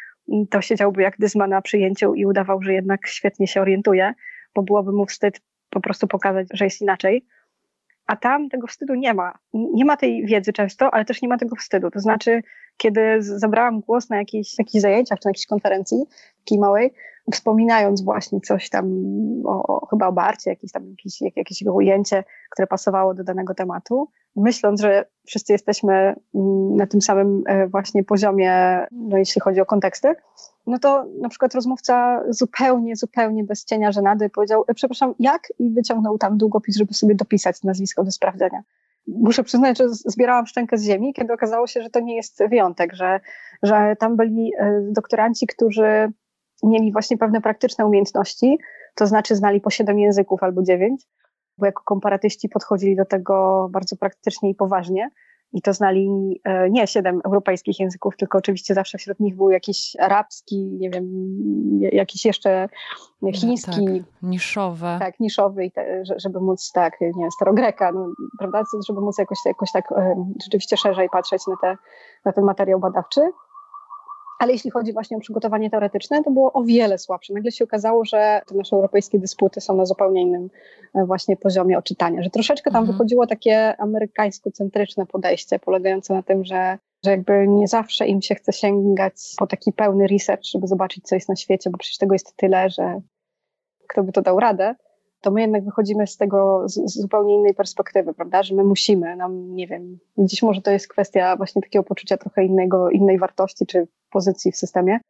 to 0.51 0.61
siedziałby 0.61 1.03
jak 1.03 1.19
dyzma 1.19 1.47
na 1.47 1.63
przyjęciu 1.63 2.15
i 2.15 2.27
udawał, 2.27 2.63
że 2.63 2.73
jednak 2.73 3.07
świetnie 3.07 3.47
się 3.47 3.61
orientuje, 3.61 4.15
bo 4.55 4.63
byłoby 4.63 4.93
mu 4.93 5.07
wstyd 5.07 5.41
po 5.71 5.81
prostu 5.81 6.07
pokazać, 6.07 6.47
że 6.53 6.65
jest 6.65 6.81
inaczej. 6.81 7.27
A 8.07 8.17
tam 8.17 8.49
tego 8.49 8.67
wstydu 8.67 8.95
nie 8.95 9.15
ma. 9.15 9.39
Nie 9.55 9.85
ma 9.85 9.97
tej 9.97 10.27
wiedzy 10.27 10.53
często, 10.53 10.95
ale 10.95 11.05
też 11.05 11.23
nie 11.23 11.29
ma 11.29 11.39
tego 11.39 11.57
wstydu. 11.57 11.91
To 11.91 12.01
znaczy, 12.01 12.43
kiedy 12.77 13.01
zabrałam 13.21 13.81
głos 13.81 14.11
na 14.11 14.17
jakichś, 14.17 14.59
jakichś 14.59 14.83
zajęciach 14.83 15.19
czy 15.19 15.27
na 15.27 15.31
jakiejś 15.31 15.47
konferencji 15.47 15.99
takiej 16.39 16.59
małej, 16.59 16.93
wspominając 17.33 18.03
właśnie 18.03 18.41
coś 18.41 18.71
tam 18.71 18.87
o, 19.45 19.87
chyba 19.87 20.07
o 20.07 20.13
Barcie, 20.13 20.51
jakieś 20.51 20.73
tam 20.73 20.91
jakieś, 20.91 21.21
jakieś 21.37 21.63
ujęcie, 21.63 22.25
które 22.51 22.67
pasowało 22.67 23.15
do 23.15 23.25
danego 23.25 23.55
tematu, 23.55 24.11
myśląc, 24.39 24.81
że 24.81 25.05
wszyscy 25.27 25.53
jesteśmy 25.53 25.95
mm, 26.35 26.77
na 26.77 26.87
tym 26.87 27.01
samym 27.01 27.43
e, 27.47 27.69
właśnie 27.69 28.05
poziomie, 28.05 28.87
no 28.93 29.19
jeśli 29.19 29.41
chodzi 29.41 29.61
o 29.61 29.67
konteksty, 29.67 30.15
no 30.67 30.79
to 30.79 31.05
na 31.21 31.29
przykład 31.29 31.55
rozmówca 31.55 32.23
zupełnie, 32.29 32.97
zupełnie 32.97 33.45
bez 33.45 33.65
cienia 33.65 33.93
żenady 33.93 34.31
powiedział, 34.31 34.65
e, 34.69 34.75
przepraszam, 34.75 35.15
jak? 35.19 35.43
I 35.59 35.71
wyciągnął 35.71 36.19
tam 36.19 36.39
długopis, 36.39 36.77
żeby 36.77 36.95
sobie 36.95 37.15
dopisać 37.15 37.63
nazwisko 37.63 38.05
do 38.05 38.11
sprawdzenia. 38.11 38.63
muszę 39.07 39.45
przyznać, 39.45 39.79
że 39.79 39.89
zbierałam 39.89 40.47
szczękę 40.47 40.79
z 40.79 40.85
ziemi, 40.85 41.15
kiedy 41.15 41.33
okazało 41.33 41.67
się, 41.67 41.83
że 41.83 41.91
to 41.91 42.01
nie 42.01 42.17
jest 42.17 42.43
wyjątek, 42.49 42.95
że, 42.95 43.21
że 43.63 43.97
tam 43.99 44.17
byli 44.17 44.53
e, 44.59 44.81
doktoranci, 44.91 45.47
którzy 45.47 46.13
mieli 46.63 46.93
właśnie 46.93 47.19
pewne 47.19 47.41
praktyczne 47.41 47.87
umiejętności, 47.87 48.59
to 48.95 49.07
znaczy 49.07 49.37
znali 49.37 49.61
po 49.61 49.71
siedem 49.71 49.99
języków 49.99 50.43
albo 50.43 50.63
dziewięć, 50.63 51.03
bo 51.59 51.67
jako 51.67 51.83
komparatyści 51.85 52.49
podchodzili 52.49 52.97
do 52.97 53.05
tego 53.05 53.69
bardzo 53.73 53.97
praktycznie 53.97 54.51
i 54.51 54.55
poważnie. 54.55 55.11
I 55.53 55.63
to 55.63 55.73
znali 55.73 56.09
e, 56.45 56.71
nie 56.71 56.87
siedem 56.87 57.21
europejskich 57.25 57.81
języków, 57.81 58.17
tylko 58.17 58.39
oczywiście 58.39 58.75
zawsze 58.75 58.99
wśród 58.99 59.21
nich 59.21 59.37
był 59.37 59.51
jakiś 59.51 59.97
arabski, 60.01 60.77
nie 60.81 60.91
wiem, 60.91 61.05
jakiś 61.81 62.25
jeszcze 62.25 62.69
chiński. 63.35 63.87
Tak, 63.87 64.23
niszowe. 64.23 64.97
Tak, 65.01 65.21
niszowy, 65.21 65.71
te, 65.71 66.03
żeby 66.17 66.41
móc, 66.41 66.73
tak, 66.73 67.01
nie 67.01 67.31
starogreka, 67.31 67.93
no, 67.93 68.13
prawda, 68.39 68.63
żeby 68.89 69.01
móc 69.01 69.19
jakoś, 69.19 69.39
jakoś 69.47 69.73
tak 69.73 69.93
e, 69.93 70.25
rzeczywiście 70.43 70.77
szerzej 70.77 71.09
patrzeć 71.09 71.47
na, 71.47 71.57
te, 71.61 71.77
na 72.25 72.33
ten 72.33 72.45
materiał 72.45 72.81
badawczy. 72.81 73.21
Ale 74.39 74.53
jeśli 74.53 74.71
chodzi 74.71 74.93
właśnie 74.93 75.17
o 75.17 75.21
przygotowanie 75.21 75.71
teoretyczne, 75.71 76.25
to 76.25 76.31
było 76.31 76.53
o 76.53 76.63
wiele 76.63 76.99
słabsze. 76.99 77.35
Nagle 77.35 77.53
się 77.53 77.65
okazało, 77.65 78.05
że 78.05 78.41
te 78.47 78.55
nasze 78.55 78.77
europejskie 78.77 79.19
dysputy 79.19 79.61
są 79.61 79.77
na 79.77 79.87
zupełnie 79.87 80.23
innym 80.23 80.51
e, 80.95 81.05
właśnie 81.05 81.37
poziomie 81.37 81.79
odczytania, 81.79 82.23
że 82.23 82.31
troszeczkę 82.31 82.71
tam 82.71 82.81
mhm. 82.81 82.93
wychodziło 82.97 83.27
takie 83.27 83.77
amerykańsko-centryczne 83.81 85.07
podejście, 85.07 85.59
polegające 85.59 86.15
na 86.15 86.23
tym, 86.23 86.45
że, 86.45 86.79
że 87.05 87.11
jakby 87.11 87.49
nie 87.49 87.69
zawsze 87.69 88.07
im 88.07 88.23
się 88.23 88.35
chce 88.35 88.53
sięgać 88.53 89.15
po 89.39 89.47
taki 89.47 89.73
pełny 89.73 90.07
research, 90.07 90.45
żeby 90.45 90.67
zobaczyć, 90.67 91.05
co 91.05 91.15
jest 91.15 91.29
na 91.29 91.37
świecie, 91.37 91.71
bo 91.71 91.79
przecież 91.79 91.99
tego 91.99 92.15
jest 92.15 92.37
tyle, 92.37 92.71
że 92.71 93.01
kto 93.89 94.03
by 94.03 94.13
to 94.13 94.23
dał 94.23 94.41
radę 94.41 94.75
to 95.21 95.31
my 95.31 95.41
jednak 95.41 95.65
wychodzimy 95.65 96.07
z 96.07 96.17
tego 96.17 96.69
z, 96.69 96.75
z, 96.75 97.01
zupełnie 97.01 97.35
innej 97.35 97.55
perspektywy, 97.55 98.15
prawda, 98.15 98.43
że 98.43 98.55
my 98.55 98.65
musimy, 98.65 99.17
nam, 99.17 99.55
nie 99.55 99.67
wiem, 99.67 99.99
gdzieś 100.19 100.43
może 100.43 100.63
to 100.63 100.71
jest 100.71 100.89
kwestia 100.89 101.37
właśnie 101.37 101.63
takiego 101.63 101.83
poczucia 101.83 102.17
trochę 102.17 102.45
innego, 102.45 102.91
innej 102.91 103.19
wartości 103.19 103.67
czy 103.67 103.87
pozycji 104.11 104.53
w 104.53 104.57
systemie. 104.57 105.01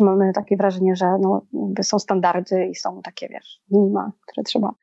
Mamy 0.00 0.32
takie 0.32 0.56
wrażenie, 0.56 0.96
że 0.96 1.06
no, 1.20 1.42
są 1.82 1.98
standardy 1.98 2.66
i 2.66 2.74
są 2.74 3.02
takie, 3.02 3.28
wiesz, 3.28 3.60
minima, 3.70 4.12
które 4.26 4.44
trzeba 4.44 4.74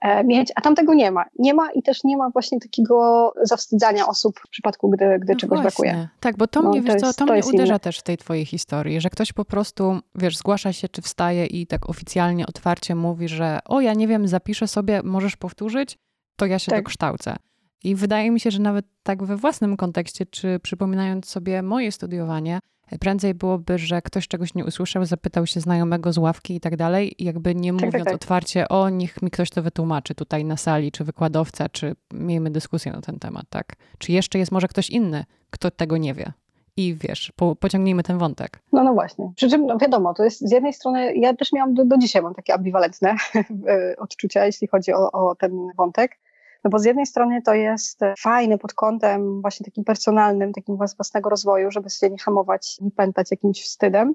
E, 0.00 0.24
mieć, 0.24 0.52
a 0.54 0.60
tam 0.60 0.74
tego 0.74 0.94
nie 0.94 1.10
ma. 1.10 1.24
Nie 1.38 1.54
ma 1.54 1.70
i 1.72 1.82
też 1.82 2.04
nie 2.04 2.16
ma 2.16 2.30
właśnie 2.30 2.60
takiego 2.60 3.32
zawstydzania 3.42 4.06
osób 4.06 4.40
w 4.40 4.48
przypadku, 4.48 4.90
gdy, 4.90 5.18
gdy 5.18 5.32
no 5.32 5.38
czegoś 5.38 5.60
właśnie. 5.60 5.84
brakuje. 5.84 6.08
Tak, 6.20 6.36
bo 6.36 6.46
to 6.46 6.62
no, 6.62 6.70
mnie, 6.70 6.82
to, 6.82 6.86
wiesz, 6.86 7.02
jest, 7.02 7.18
to, 7.18 7.26
to 7.26 7.32
mnie 7.32 7.42
uderza 7.44 7.72
inne. 7.72 7.80
też 7.80 7.98
w 7.98 8.02
tej 8.02 8.18
twojej 8.18 8.44
historii, 8.44 9.00
że 9.00 9.10
ktoś 9.10 9.32
po 9.32 9.44
prostu, 9.44 10.00
wiesz, 10.14 10.36
zgłasza 10.36 10.72
się, 10.72 10.88
czy 10.88 11.02
wstaje 11.02 11.46
i 11.46 11.66
tak 11.66 11.90
oficjalnie, 11.90 12.46
otwarcie 12.46 12.94
mówi, 12.94 13.28
że 13.28 13.58
o, 13.64 13.80
ja 13.80 13.94
nie 13.94 14.08
wiem, 14.08 14.28
zapiszę 14.28 14.68
sobie, 14.68 15.00
możesz 15.04 15.36
powtórzyć, 15.36 15.98
to 16.36 16.46
ja 16.46 16.58
się 16.58 16.70
tak. 16.70 16.80
dokształcę. 16.80 17.36
I 17.84 17.94
wydaje 17.94 18.30
mi 18.30 18.40
się, 18.40 18.50
że 18.50 18.58
nawet 18.58 18.86
tak 19.02 19.24
we 19.24 19.36
własnym 19.36 19.76
kontekście, 19.76 20.26
czy 20.26 20.60
przypominając 20.62 21.28
sobie 21.28 21.62
moje 21.62 21.92
studiowanie, 21.92 22.58
Prędzej 23.00 23.34
byłoby, 23.34 23.78
że 23.78 24.02
ktoś 24.02 24.28
czegoś 24.28 24.54
nie 24.54 24.64
usłyszał, 24.64 25.04
zapytał 25.04 25.46
się 25.46 25.60
znajomego 25.60 26.12
z 26.12 26.18
ławki 26.18 26.54
i 26.54 26.60
tak 26.60 26.76
dalej, 26.76 27.14
jakby 27.18 27.54
nie 27.54 27.72
tak, 27.72 27.80
tak, 27.80 27.86
mówiąc 27.86 28.04
tak, 28.04 28.12
tak. 28.12 28.14
otwarcie, 28.14 28.68
o 28.68 28.88
niech 28.88 29.22
mi 29.22 29.30
ktoś 29.30 29.50
to 29.50 29.62
wytłumaczy 29.62 30.14
tutaj 30.14 30.44
na 30.44 30.56
sali, 30.56 30.92
czy 30.92 31.04
wykładowca, 31.04 31.68
czy 31.68 31.96
miejmy 32.12 32.50
dyskusję 32.50 32.92
na 32.92 33.00
ten 33.00 33.18
temat, 33.18 33.44
tak? 33.50 33.76
Czy 33.98 34.12
jeszcze 34.12 34.38
jest 34.38 34.52
może 34.52 34.68
ktoś 34.68 34.90
inny, 34.90 35.24
kto 35.50 35.70
tego 35.70 35.96
nie 35.96 36.14
wie? 36.14 36.32
i 36.76 36.94
wiesz, 36.94 37.32
po, 37.36 37.56
pociągnijmy 37.56 38.02
ten 38.02 38.18
wątek. 38.18 38.58
No, 38.72 38.84
no 38.84 38.94
właśnie. 38.94 39.32
Przy 39.36 39.50
czym, 39.50 39.66
no 39.66 39.78
wiadomo, 39.78 40.14
to 40.14 40.24
jest 40.24 40.48
z 40.48 40.50
jednej 40.50 40.72
strony, 40.72 41.14
ja 41.16 41.34
też 41.34 41.52
miałam 41.52 41.74
do, 41.74 41.84
do 41.84 41.98
dzisiaj, 41.98 42.22
mam 42.22 42.34
takie 42.34 42.54
ambiwalentne 42.54 43.16
odczucia, 44.04 44.46
jeśli 44.46 44.68
chodzi 44.68 44.92
o, 44.92 45.12
o 45.12 45.34
ten 45.34 45.52
wątek. 45.76 46.18
No 46.64 46.70
bo 46.70 46.78
z 46.78 46.84
jednej 46.84 47.06
strony 47.06 47.42
to 47.42 47.54
jest 47.54 48.00
fajne 48.18 48.58
pod 48.58 48.74
kątem 48.74 49.40
właśnie 49.40 49.64
takim 49.64 49.84
personalnym, 49.84 50.52
takim 50.52 50.76
własnego 50.76 51.30
rozwoju, 51.30 51.70
żeby 51.70 51.90
się 51.90 52.10
nie 52.10 52.18
hamować, 52.18 52.80
nie 52.80 52.90
pętać 52.90 53.30
jakimś 53.30 53.62
wstydem. 53.62 54.14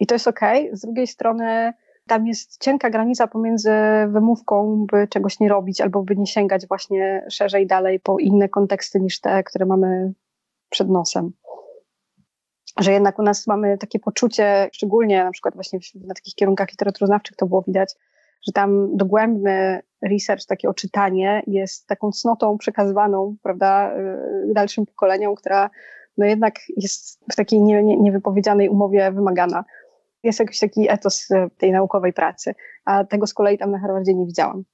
I 0.00 0.06
to 0.06 0.14
jest 0.14 0.28
okej. 0.28 0.64
Okay. 0.64 0.76
Z 0.76 0.80
drugiej 0.80 1.06
strony 1.06 1.72
tam 2.06 2.26
jest 2.26 2.62
cienka 2.62 2.90
granica 2.90 3.26
pomiędzy 3.26 3.72
wymówką, 4.08 4.86
by 4.86 5.08
czegoś 5.08 5.40
nie 5.40 5.48
robić, 5.48 5.80
albo 5.80 6.02
by 6.02 6.16
nie 6.16 6.26
sięgać 6.26 6.66
właśnie 6.66 7.26
szerzej 7.30 7.66
dalej 7.66 8.00
po 8.00 8.18
inne 8.18 8.48
konteksty 8.48 9.00
niż 9.00 9.20
te, 9.20 9.42
które 9.42 9.66
mamy 9.66 10.12
przed 10.70 10.88
nosem. 10.88 11.32
Że 12.80 12.92
jednak 12.92 13.18
u 13.18 13.22
nas 13.22 13.46
mamy 13.46 13.78
takie 13.78 13.98
poczucie, 13.98 14.68
szczególnie 14.72 15.24
na 15.24 15.30
przykład 15.30 15.54
właśnie 15.54 15.78
na 15.94 16.14
takich 16.14 16.34
kierunkach 16.34 16.70
literaturoznawczych 16.70 17.36
to 17.36 17.46
było 17.46 17.62
widać, 17.62 17.94
że 18.46 18.52
tam 18.52 18.96
dogłębny 18.96 19.82
research, 20.02 20.46
takie 20.46 20.68
oczytanie 20.68 21.42
jest 21.46 21.86
taką 21.86 22.12
cnotą 22.12 22.58
przekazywaną, 22.58 23.36
prawda, 23.42 23.96
y, 24.50 24.52
dalszym 24.52 24.86
pokoleniom, 24.86 25.34
która 25.34 25.70
no 26.18 26.26
jednak 26.26 26.54
jest 26.76 27.20
w 27.32 27.36
takiej 27.36 27.62
nie, 27.62 27.82
nie, 27.82 27.96
niewypowiedzianej 27.96 28.68
umowie 28.68 29.12
wymagana. 29.12 29.64
Jest 30.22 30.40
jakiś 30.40 30.58
taki 30.58 30.90
etos 30.90 31.30
y, 31.30 31.50
tej 31.58 31.72
naukowej 31.72 32.12
pracy, 32.12 32.54
a 32.84 33.04
tego 33.04 33.26
z 33.26 33.34
kolei 33.34 33.58
tam 33.58 33.70
na 33.70 33.78
Harvardzie 33.78 34.14
nie 34.14 34.26
widziałam. 34.26 34.64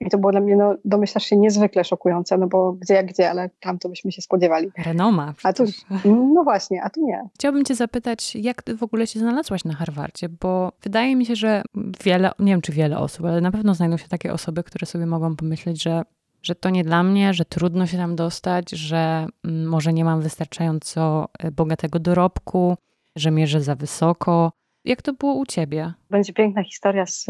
I 0.00 0.10
to 0.10 0.18
było 0.18 0.32
dla 0.32 0.40
mnie, 0.40 0.56
no, 0.56 0.74
domyślasz 0.84 1.24
się, 1.24 1.36
niezwykle 1.36 1.84
szokujące, 1.84 2.38
no 2.38 2.46
bo 2.46 2.72
gdzie 2.72 2.94
jak 2.94 3.06
gdzie, 3.06 3.30
ale 3.30 3.50
tam 3.60 3.78
to 3.78 3.88
byśmy 3.88 4.12
się 4.12 4.22
spodziewali. 4.22 4.70
Renoma 4.84 5.34
przecież. 5.36 5.84
A 5.90 5.98
tu, 5.98 6.08
no 6.34 6.44
właśnie, 6.44 6.82
a 6.82 6.90
tu 6.90 7.06
nie. 7.06 7.28
Chciałabym 7.34 7.64
cię 7.64 7.74
zapytać, 7.74 8.36
jak 8.36 8.62
ty 8.62 8.76
w 8.76 8.82
ogóle 8.82 9.06
się 9.06 9.20
znalazłaś 9.20 9.64
na 9.64 9.74
Harvardzie, 9.74 10.28
bo 10.28 10.72
wydaje 10.82 11.16
mi 11.16 11.26
się, 11.26 11.36
że 11.36 11.62
wiele, 12.04 12.30
nie 12.38 12.52
wiem 12.52 12.60
czy 12.60 12.72
wiele 12.72 12.98
osób, 12.98 13.26
ale 13.26 13.40
na 13.40 13.50
pewno 13.50 13.74
znajdą 13.74 13.96
się 13.96 14.08
takie 14.08 14.32
osoby, 14.32 14.62
które 14.62 14.86
sobie 14.86 15.06
mogą 15.06 15.36
pomyśleć, 15.36 15.82
że 15.82 16.02
że 16.44 16.54
to 16.54 16.70
nie 16.70 16.84
dla 16.84 17.02
mnie, 17.02 17.34
że 17.34 17.44
trudno 17.44 17.86
się 17.86 17.96
tam 17.96 18.16
dostać, 18.16 18.70
że 18.70 19.26
mm, 19.44 19.66
może 19.66 19.92
nie 19.92 20.04
mam 20.04 20.20
wystarczająco 20.20 21.28
e, 21.38 21.50
bogatego 21.50 21.98
dorobku, 21.98 22.76
że 23.16 23.30
mierzę 23.30 23.60
za 23.60 23.74
wysoko. 23.74 24.52
Jak 24.84 25.02
to 25.02 25.12
było 25.12 25.34
u 25.34 25.46
ciebie? 25.46 25.92
Będzie 26.10 26.32
piękna 26.32 26.64
historia 26.64 27.06
z 27.06 27.26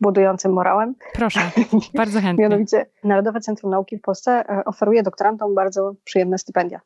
budującym 0.00 0.52
morałem. 0.52 0.94
Proszę, 1.12 1.40
bardzo 1.94 2.20
chętnie. 2.20 2.42
Mianowicie 2.42 2.86
Narodowe 3.04 3.40
Centrum 3.40 3.70
Nauki 3.70 3.98
w 3.98 4.00
Polsce 4.00 4.44
e, 4.48 4.64
oferuje 4.64 5.02
doktorantom 5.02 5.54
bardzo 5.54 5.94
przyjemne 6.04 6.38
stypendia. 6.38 6.80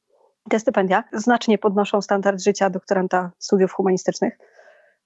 Te 0.50 0.60
stypendia 0.60 1.04
znacznie 1.12 1.58
podnoszą 1.58 2.02
standard 2.02 2.40
życia 2.42 2.70
doktoranta 2.70 3.30
studiów 3.38 3.72
humanistycznych, 3.72 4.38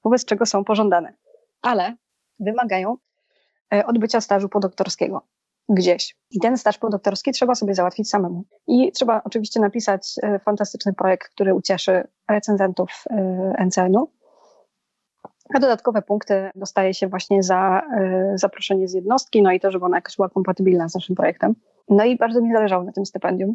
wobec 0.04 0.24
czego 0.24 0.46
są 0.46 0.64
pożądane, 0.64 1.14
ale 1.62 1.96
wymagają 2.40 2.96
e, 3.74 3.86
odbycia 3.86 4.20
stażu 4.20 4.48
podoktorskiego 4.48 5.26
gdzieś. 5.68 6.16
I 6.30 6.40
ten 6.40 6.58
staż 6.58 6.78
podoktorski 6.78 7.32
trzeba 7.32 7.54
sobie 7.54 7.74
załatwić 7.74 8.10
samemu. 8.10 8.44
I 8.66 8.92
trzeba 8.92 9.22
oczywiście 9.24 9.60
napisać 9.60 10.14
e, 10.22 10.38
fantastyczny 10.38 10.92
projekt, 10.92 11.28
który 11.28 11.54
ucieszy 11.54 12.08
recenzentów 12.28 13.04
NCN-u 13.58 14.21
a 15.54 15.60
dodatkowe 15.60 16.02
punkty 16.02 16.50
dostaje 16.54 16.94
się 16.94 17.08
właśnie 17.08 17.42
za 17.42 17.82
y, 18.34 18.38
zaproszenie 18.38 18.88
z 18.88 18.94
jednostki, 18.94 19.42
no 19.42 19.52
i 19.52 19.60
to, 19.60 19.70
żeby 19.70 19.84
ona 19.84 19.96
jakoś 19.96 20.16
była 20.16 20.28
kompatybilna 20.28 20.88
z 20.88 20.94
naszym 20.94 21.16
projektem. 21.16 21.54
No 21.88 22.04
i 22.04 22.16
bardzo 22.16 22.40
mi 22.40 22.52
zależało 22.52 22.84
na 22.84 22.92
tym 22.92 23.06
stypendium. 23.06 23.54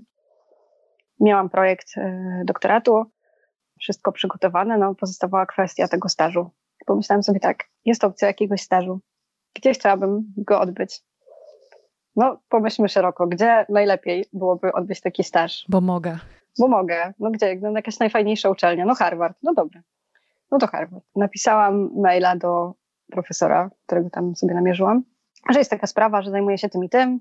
Miałam 1.20 1.50
projekt 1.50 1.98
y, 1.98 2.02
doktoratu, 2.46 3.06
wszystko 3.80 4.12
przygotowane, 4.12 4.78
no 4.78 4.96
pozostawała 4.96 5.46
kwestia 5.46 5.88
tego 5.88 6.10
stażu. 6.10 6.50
Pomyślałam 6.86 7.24
sobie 7.24 7.40
tak, 7.40 7.64
jest 7.86 8.04
opcja 8.04 8.28
jakiegoś 8.28 8.62
stażu. 8.62 9.00
Gdzie 9.56 9.74
chciałabym 9.74 10.34
go 10.38 10.60
odbyć? 10.60 11.02
No, 12.16 12.40
pomyślmy 12.50 12.90
szeroko, 12.90 13.28
gdzie 13.28 13.66
najlepiej 13.70 14.26
byłoby 14.34 14.74
odbyć 14.74 15.02
taki 15.02 15.24
staż? 15.24 15.66
Bo 15.70 15.82
mogę. 15.82 16.20
Bo 16.60 16.68
mogę. 16.68 17.14
No 17.20 17.32
gdzie? 17.32 17.60
No, 17.62 17.72
jakaś 17.72 18.00
najfajniejsza 18.00 18.50
uczelnia. 18.50 18.86
No 18.86 18.96
Harvard. 18.96 19.38
No 19.44 19.54
dobra 19.54 19.82
no 20.52 20.58
to 20.58 20.68
Harvard. 20.68 21.04
Napisałam 21.16 21.90
maila 21.96 22.36
do 22.36 22.74
profesora, 23.12 23.70
którego 23.86 24.10
tam 24.10 24.36
sobie 24.36 24.54
namierzyłam, 24.54 25.04
że 25.50 25.60
jest 25.60 25.72
taka 25.72 25.88
sprawa, 25.88 26.22
że 26.22 26.32
zajmuję 26.32 26.58
się 26.58 26.70
tym 26.70 26.84
i 26.84 26.90
tym, 26.90 27.20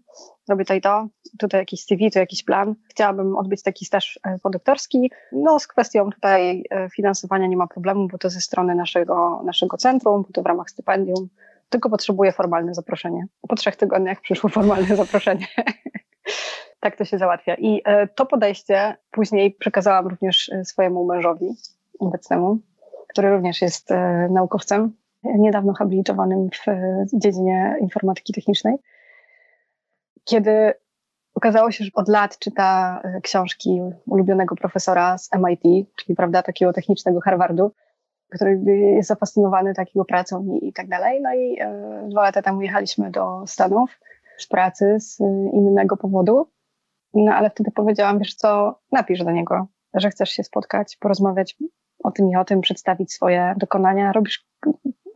robię 0.48 0.64
to 0.64 0.74
i 0.74 0.80
to, 0.80 1.08
tutaj 1.38 1.60
jakiś 1.60 1.84
CV, 1.84 2.10
tu 2.10 2.18
jakiś 2.18 2.44
plan. 2.44 2.74
Chciałabym 2.90 3.36
odbyć 3.36 3.62
taki 3.62 3.84
staż 3.84 4.20
e, 4.24 4.38
podoktorski. 4.38 5.10
No 5.32 5.58
z 5.58 5.66
kwestią 5.66 6.10
tutaj 6.10 6.64
e, 6.70 6.88
finansowania 6.90 7.46
nie 7.46 7.56
ma 7.56 7.66
problemu, 7.66 8.08
bo 8.08 8.18
to 8.18 8.30
ze 8.30 8.40
strony 8.40 8.74
naszego, 8.74 9.42
naszego 9.44 9.76
centrum, 9.76 10.22
bo 10.22 10.28
to 10.32 10.42
w 10.42 10.46
ramach 10.46 10.70
stypendium, 10.70 11.28
tylko 11.68 11.90
potrzebuję 11.90 12.32
formalne 12.32 12.74
zaproszenie. 12.74 13.26
Po 13.48 13.56
trzech 13.56 13.76
tygodniach 13.76 14.20
przyszło 14.20 14.50
formalne 14.50 14.96
zaproszenie. 15.04 15.46
tak 16.80 16.96
to 16.96 17.04
się 17.04 17.18
załatwia. 17.18 17.54
I 17.54 17.82
e, 17.84 18.06
to 18.06 18.26
podejście 18.26 18.96
później 19.10 19.52
przekazałam 19.52 20.06
również 20.06 20.50
swojemu 20.64 21.04
mężowi 21.04 21.46
obecnemu, 21.98 22.58
który 23.16 23.30
również 23.30 23.62
jest 23.62 23.90
e, 23.90 24.28
naukowcem, 24.30 24.92
niedawno 25.24 25.72
habilitowanym 25.72 26.48
w 26.50 26.68
e, 26.68 27.04
dziedzinie 27.14 27.76
informatyki 27.80 28.32
technicznej. 28.32 28.76
Kiedy 30.24 30.72
okazało 31.34 31.70
się, 31.70 31.84
że 31.84 31.90
od 31.94 32.08
lat 32.08 32.38
czyta 32.38 33.00
e, 33.04 33.20
książki 33.20 33.80
ulubionego 34.06 34.56
profesora 34.56 35.18
z 35.18 35.30
MIT, 35.32 35.88
czyli 35.96 36.16
prawda, 36.16 36.42
takiego 36.42 36.72
technicznego 36.72 37.20
Harvardu, 37.20 37.72
który 38.34 38.60
jest 38.96 39.08
zafascynowany 39.08 39.74
takiego 39.74 40.04
pracą 40.04 40.44
i, 40.44 40.68
i 40.68 40.72
tak 40.72 40.88
dalej. 40.88 41.20
No 41.22 41.34
i 41.34 41.60
e, 41.60 42.08
dwa 42.10 42.22
lata 42.22 42.42
temu 42.42 42.62
jechaliśmy 42.62 43.10
do 43.10 43.44
Stanów 43.46 44.00
z 44.38 44.46
pracy 44.46 44.96
z 45.00 45.20
innego 45.52 45.96
powodu. 45.96 46.48
No 47.14 47.32
ale 47.34 47.50
wtedy 47.50 47.70
powiedziałam, 47.70 48.18
wiesz 48.18 48.34
co, 48.34 48.78
napisz 48.92 49.24
do 49.24 49.30
niego, 49.30 49.66
że 49.94 50.10
chcesz 50.10 50.30
się 50.30 50.44
spotkać, 50.44 50.96
porozmawiać 50.96 51.56
o 52.06 52.10
tym 52.10 52.30
i 52.30 52.36
o 52.36 52.44
tym, 52.44 52.60
przedstawić 52.60 53.12
swoje 53.12 53.54
dokonania. 53.56 54.12
Robisz 54.12 54.46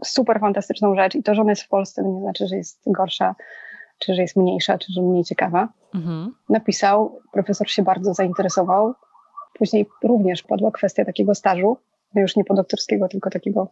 super 0.05 0.41
fantastyczną 0.41 0.95
rzecz 0.95 1.14
i 1.14 1.22
to, 1.22 1.34
że 1.34 1.43
ona 1.43 1.53
jest 1.53 1.62
w 1.62 1.68
Polsce, 1.68 2.03
to 2.03 2.09
nie 2.09 2.20
znaczy, 2.20 2.47
że 2.47 2.57
jest 2.57 2.80
gorsza, 2.86 3.34
czy 3.99 4.14
że 4.14 4.22
jest 4.22 4.36
mniejsza, 4.36 4.78
czy 4.78 4.93
że 4.93 5.03
mniej 5.03 5.24
ciekawa. 5.24 5.68
Mhm. 5.95 6.34
Napisał, 6.49 7.18
profesor 7.32 7.70
się 7.70 7.82
bardzo 7.82 8.14
zainteresował. 8.14 8.95
Później 9.59 9.86
również 10.05 10.43
padła 10.43 10.70
kwestia 10.70 11.05
takiego 11.05 11.34
stażu, 11.34 11.76
no 12.14 12.20
już 12.20 12.36
nie 12.36 12.45
podoktorskiego, 12.45 13.09
tylko 13.09 13.30
takiego 13.30 13.68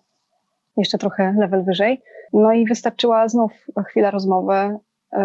jeszcze 0.77 0.99
trochę 0.99 1.35
level 1.39 1.65
wyżej. 1.65 2.03
No 2.33 2.53
i 2.53 2.67
wystarczyła 2.67 3.29
znów 3.29 3.53
chwila 3.87 4.11
rozmowy, 4.11 4.79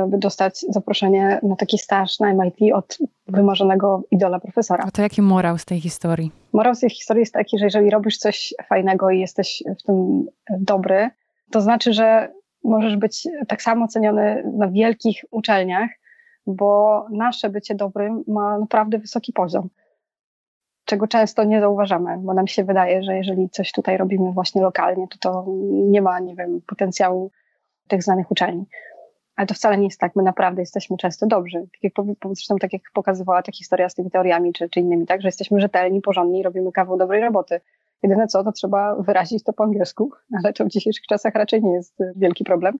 by 0.08 0.18
dostać 0.18 0.66
zaproszenie 0.70 1.40
na 1.44 1.56
taki 1.56 1.78
staż 1.78 2.20
na 2.20 2.34
MIT 2.34 2.74
od 2.74 2.98
wymarzonego 3.28 4.04
idola 4.12 4.40
profesora. 4.40 4.84
A 4.88 4.92
to 4.92 5.02
jaki 5.02 5.22
morał 5.22 5.58
z 5.58 5.66
tej 5.66 5.82
historii? 5.82 6.32
Morał 6.54 6.76
z 6.76 6.80
tej 6.80 6.90
historii 6.90 7.20
jest 7.20 7.34
taki, 7.34 7.60
że 7.60 7.66
jeżeli 7.66 7.90
robisz 7.90 8.18
coś 8.18 8.54
fajnego 8.70 9.10
i 9.10 9.20
jesteś 9.20 9.64
w 9.80 9.84
tym 9.84 10.26
dobry, 10.60 11.10
to 11.52 11.62
znaczy, 11.62 11.94
że 11.94 12.32
możesz 12.64 12.98
być 12.98 13.28
tak 13.48 13.62
samo 13.62 13.88
ceniony 13.88 14.44
na 14.58 14.68
wielkich 14.68 15.26
uczelniach, 15.32 15.90
bo 16.48 17.06
nasze 17.12 17.50
bycie 17.50 17.76
dobrym 17.76 18.24
ma 18.28 18.60
naprawdę 18.60 18.98
wysoki 18.98 19.34
poziom. 19.34 19.70
Czego 20.86 21.08
często 21.08 21.44
nie 21.44 21.62
zauważamy, 21.62 22.18
bo 22.18 22.34
nam 22.34 22.48
się 22.48 22.64
wydaje, 22.64 23.04
że 23.04 23.18
jeżeli 23.18 23.50
coś 23.50 23.72
tutaj 23.72 23.98
robimy 23.98 24.32
właśnie 24.32 24.62
lokalnie, 24.62 25.08
to 25.08 25.18
to 25.18 25.46
nie 25.72 26.02
ma, 26.02 26.20
nie 26.20 26.36
wiem, 26.36 26.62
potencjału 26.68 27.32
tych 27.88 28.04
znanych 28.04 28.32
uczelni. 28.32 28.66
Ale 29.36 29.48
to 29.48 29.54
wcale 29.54 29.78
nie 29.78 29.84
jest 29.84 30.00
tak, 30.00 30.16
my 30.16 30.24
naprawdę 30.24 30.62
jesteśmy 30.62 30.98
często 30.98 31.28
dobrzy. 31.28 31.60
Tak 31.60 31.84
jak, 31.84 31.94
zresztą 32.24 32.56
tak 32.58 32.74
jak 32.74 32.82
pokazywała 32.94 33.42
ta 33.42 33.52
historia 33.52 33.90
z 33.90 33.94
tymi 33.94 34.12
teoriami 34.12 34.54
czy, 34.54 34.70
czy 34.70 34.80
innymi, 34.80 35.06
tak, 35.06 35.22
że 35.22 35.28
jesteśmy 35.28 35.62
rzetelni, 35.62 36.02
porządni 36.02 36.40
i 36.40 36.44
robimy 36.44 36.72
kawał 36.72 36.98
dobrej 36.98 37.22
roboty. 37.22 37.62
Jedyne 38.04 38.28
co, 38.28 38.44
to 38.44 38.52
trzeba 38.52 38.96
wyrazić 38.96 39.44
to 39.44 39.54
po 39.54 39.64
angielsku, 39.64 40.12
ale 40.44 40.54
to 40.54 40.66
w 40.66 40.68
dzisiejszych 40.68 41.06
czasach 41.06 41.36
raczej 41.36 41.64
nie 41.64 41.74
jest 41.74 41.98
wielki 42.16 42.44
problem. 42.44 42.78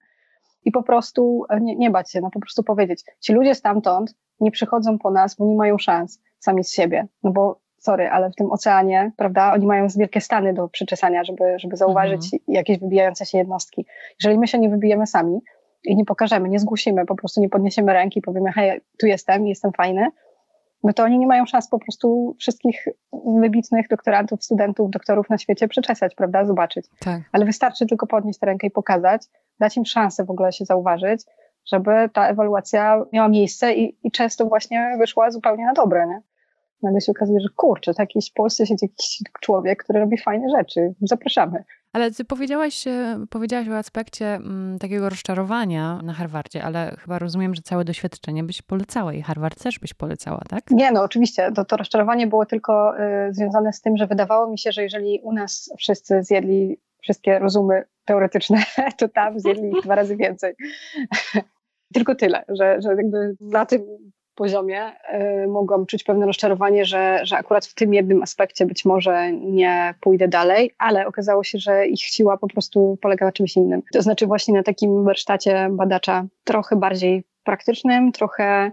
I 0.64 0.70
po 0.72 0.82
prostu 0.82 1.44
e, 1.48 1.60
nie, 1.60 1.76
nie 1.76 1.90
bać 1.90 2.12
się, 2.12 2.20
no 2.20 2.30
po 2.30 2.40
prostu 2.40 2.62
powiedzieć. 2.62 3.04
Ci 3.20 3.32
ludzie 3.32 3.54
stamtąd 3.54 4.14
nie 4.40 4.50
przychodzą 4.50 4.98
po 4.98 5.10
nas, 5.10 5.36
bo 5.36 5.46
nie 5.46 5.56
mają 5.56 5.78
szans 5.78 6.20
sami 6.38 6.64
z 6.64 6.72
siebie. 6.72 7.06
No 7.22 7.30
bo 7.30 7.60
sorry, 7.78 8.08
ale 8.08 8.30
w 8.30 8.34
tym 8.34 8.52
oceanie, 8.52 9.12
prawda, 9.16 9.52
oni 9.52 9.66
mają 9.66 9.86
wielkie 9.96 10.20
stany 10.20 10.54
do 10.54 10.68
przyczesania, 10.68 11.24
żeby, 11.24 11.58
żeby 11.58 11.76
zauważyć 11.76 12.24
mhm. 12.24 12.42
jakieś 12.48 12.78
wybijające 12.78 13.26
się 13.26 13.38
jednostki. 13.38 13.86
Jeżeli 14.20 14.38
my 14.38 14.46
się 14.46 14.58
nie 14.58 14.68
wybijemy 14.68 15.06
sami, 15.06 15.40
i 15.84 15.96
nie 15.96 16.04
pokażemy, 16.04 16.48
nie 16.48 16.58
zgłosimy, 16.58 17.06
po 17.06 17.14
prostu 17.14 17.40
nie 17.40 17.48
podniesiemy 17.48 17.92
ręki 17.92 18.18
i 18.18 18.22
powiemy, 18.22 18.52
hej, 18.52 18.80
tu 19.00 19.06
jestem, 19.06 19.46
jestem 19.46 19.72
fajny, 19.72 20.10
no 20.84 20.92
to 20.92 21.02
oni 21.02 21.18
nie 21.18 21.26
mają 21.26 21.46
szans 21.46 21.68
po 21.68 21.78
prostu 21.78 22.36
wszystkich 22.38 22.84
wybitnych 23.40 23.88
doktorantów, 23.88 24.44
studentów, 24.44 24.90
doktorów 24.90 25.30
na 25.30 25.38
świecie 25.38 25.68
przeczesać, 25.68 26.14
prawda, 26.14 26.44
zobaczyć. 26.44 26.86
Tak. 27.00 27.22
Ale 27.32 27.44
wystarczy 27.44 27.86
tylko 27.86 28.06
podnieść 28.06 28.38
tę 28.38 28.46
rękę 28.46 28.66
i 28.66 28.70
pokazać, 28.70 29.22
dać 29.60 29.76
im 29.76 29.84
szansę 29.84 30.24
w 30.24 30.30
ogóle 30.30 30.52
się 30.52 30.64
zauważyć, 30.64 31.22
żeby 31.72 31.90
ta 32.12 32.28
ewaluacja 32.28 33.04
miała 33.12 33.28
miejsce 33.28 33.74
i, 33.74 33.98
i 34.02 34.10
często 34.10 34.46
właśnie 34.46 34.96
wyszła 34.98 35.30
zupełnie 35.30 35.64
na 35.64 35.72
dobre, 35.72 36.06
nie? 36.06 36.22
Nagle 36.82 37.00
się 37.00 37.12
okazuje, 37.12 37.40
że 37.40 37.48
kurczę, 37.56 37.94
taki 37.94 38.20
w 38.30 38.32
Polsce 38.32 38.66
siedzi 38.66 38.84
jakiś 38.86 39.22
człowiek, 39.40 39.84
który 39.84 40.00
robi 40.00 40.18
fajne 40.18 40.48
rzeczy. 40.58 40.94
Zapraszamy. 41.00 41.64
Ale 41.94 42.10
ty 42.10 42.24
powiedziałaś, 42.24 42.86
e, 42.86 43.24
powiedziałaś 43.30 43.68
o 43.68 43.76
aspekcie 43.76 44.34
mm, 44.34 44.78
takiego 44.78 45.08
rozczarowania 45.08 46.00
na 46.02 46.12
Harvardzie, 46.12 46.64
ale 46.64 46.96
chyba 46.98 47.18
rozumiem, 47.18 47.54
że 47.54 47.62
całe 47.62 47.84
doświadczenie 47.84 48.44
byś 48.44 48.62
polecała 48.62 49.12
i 49.12 49.22
Harvard 49.22 49.62
też 49.62 49.78
byś 49.78 49.94
polecała, 49.94 50.40
tak? 50.48 50.70
Nie, 50.70 50.92
no 50.92 51.02
oczywiście. 51.02 51.52
To, 51.52 51.64
to 51.64 51.76
rozczarowanie 51.76 52.26
było 52.26 52.46
tylko 52.46 52.98
y, 52.98 53.34
związane 53.34 53.72
z 53.72 53.80
tym, 53.80 53.96
że 53.96 54.06
wydawało 54.06 54.50
mi 54.50 54.58
się, 54.58 54.72
że 54.72 54.82
jeżeli 54.82 55.20
u 55.22 55.32
nas 55.32 55.70
wszyscy 55.78 56.22
zjedli 56.22 56.76
wszystkie 57.02 57.38
rozumy 57.38 57.84
teoretyczne, 58.04 58.62
to 58.98 59.08
tam 59.08 59.40
zjedli 59.40 59.72
dwa 59.82 59.94
razy 59.94 60.16
więcej. 60.16 60.54
tylko 61.94 62.14
tyle, 62.14 62.44
że, 62.48 62.80
że 62.82 62.88
jakby 62.88 63.36
na 63.40 63.66
tym 63.66 63.82
poziomie 64.34 64.92
y, 65.44 65.48
mogłam 65.48 65.86
czuć 65.86 66.04
pewne 66.04 66.26
rozczarowanie, 66.26 66.84
że, 66.84 67.20
że 67.22 67.36
akurat 67.36 67.66
w 67.66 67.74
tym 67.74 67.94
jednym 67.94 68.22
aspekcie 68.22 68.66
być 68.66 68.84
może 68.84 69.32
nie 69.32 69.94
pójdę 70.00 70.28
dalej, 70.28 70.70
ale 70.78 71.06
okazało 71.06 71.44
się, 71.44 71.58
że 71.58 71.86
ich 71.86 72.00
siła 72.00 72.36
po 72.36 72.48
prostu 72.48 72.98
polega 73.02 73.26
na 73.26 73.32
czymś 73.32 73.56
innym. 73.56 73.82
To 73.92 74.02
znaczy 74.02 74.26
właśnie 74.26 74.54
na 74.54 74.62
takim 74.62 75.04
warsztacie 75.04 75.68
badacza 75.70 76.26
trochę 76.44 76.76
bardziej 76.76 77.24
praktycznym, 77.44 78.12
trochę 78.12 78.72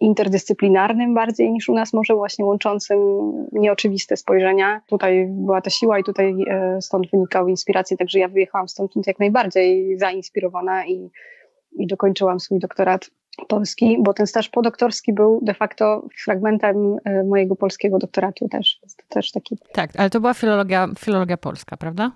interdyscyplinarnym 0.00 1.14
bardziej 1.14 1.52
niż 1.52 1.68
u 1.68 1.74
nas, 1.74 1.92
może 1.92 2.14
właśnie 2.14 2.44
łączącym 2.44 2.98
nieoczywiste 3.52 4.16
spojrzenia. 4.16 4.80
Tutaj 4.86 5.26
była 5.30 5.60
ta 5.60 5.70
siła 5.70 5.98
i 5.98 6.04
tutaj 6.04 6.34
y, 6.78 6.82
stąd 6.82 7.10
wynikały 7.10 7.50
inspiracje, 7.50 7.96
także 7.96 8.18
ja 8.18 8.28
wyjechałam 8.28 8.68
stąd 8.68 9.06
jak 9.06 9.18
najbardziej 9.18 9.98
zainspirowana 9.98 10.86
i, 10.86 11.10
i 11.72 11.86
dokończyłam 11.86 12.40
swój 12.40 12.58
doktorat 12.58 13.10
polski, 13.48 13.96
bo 14.00 14.14
ten 14.14 14.26
staż 14.26 14.48
podoktorski 14.48 15.12
był 15.12 15.40
de 15.42 15.54
facto 15.54 16.06
fragmentem 16.24 16.96
e, 17.04 17.24
mojego 17.24 17.56
polskiego 17.56 17.98
doktoratu 17.98 18.48
też. 18.48 18.78
Jest 18.82 18.96
to 18.96 19.04
też 19.08 19.32
taki... 19.32 19.58
Tak, 19.72 19.90
ale 19.96 20.10
to 20.10 20.20
była 20.20 20.34
filologia, 20.34 20.88
filologia 20.98 21.36
polska, 21.36 21.76
prawda? 21.76 22.12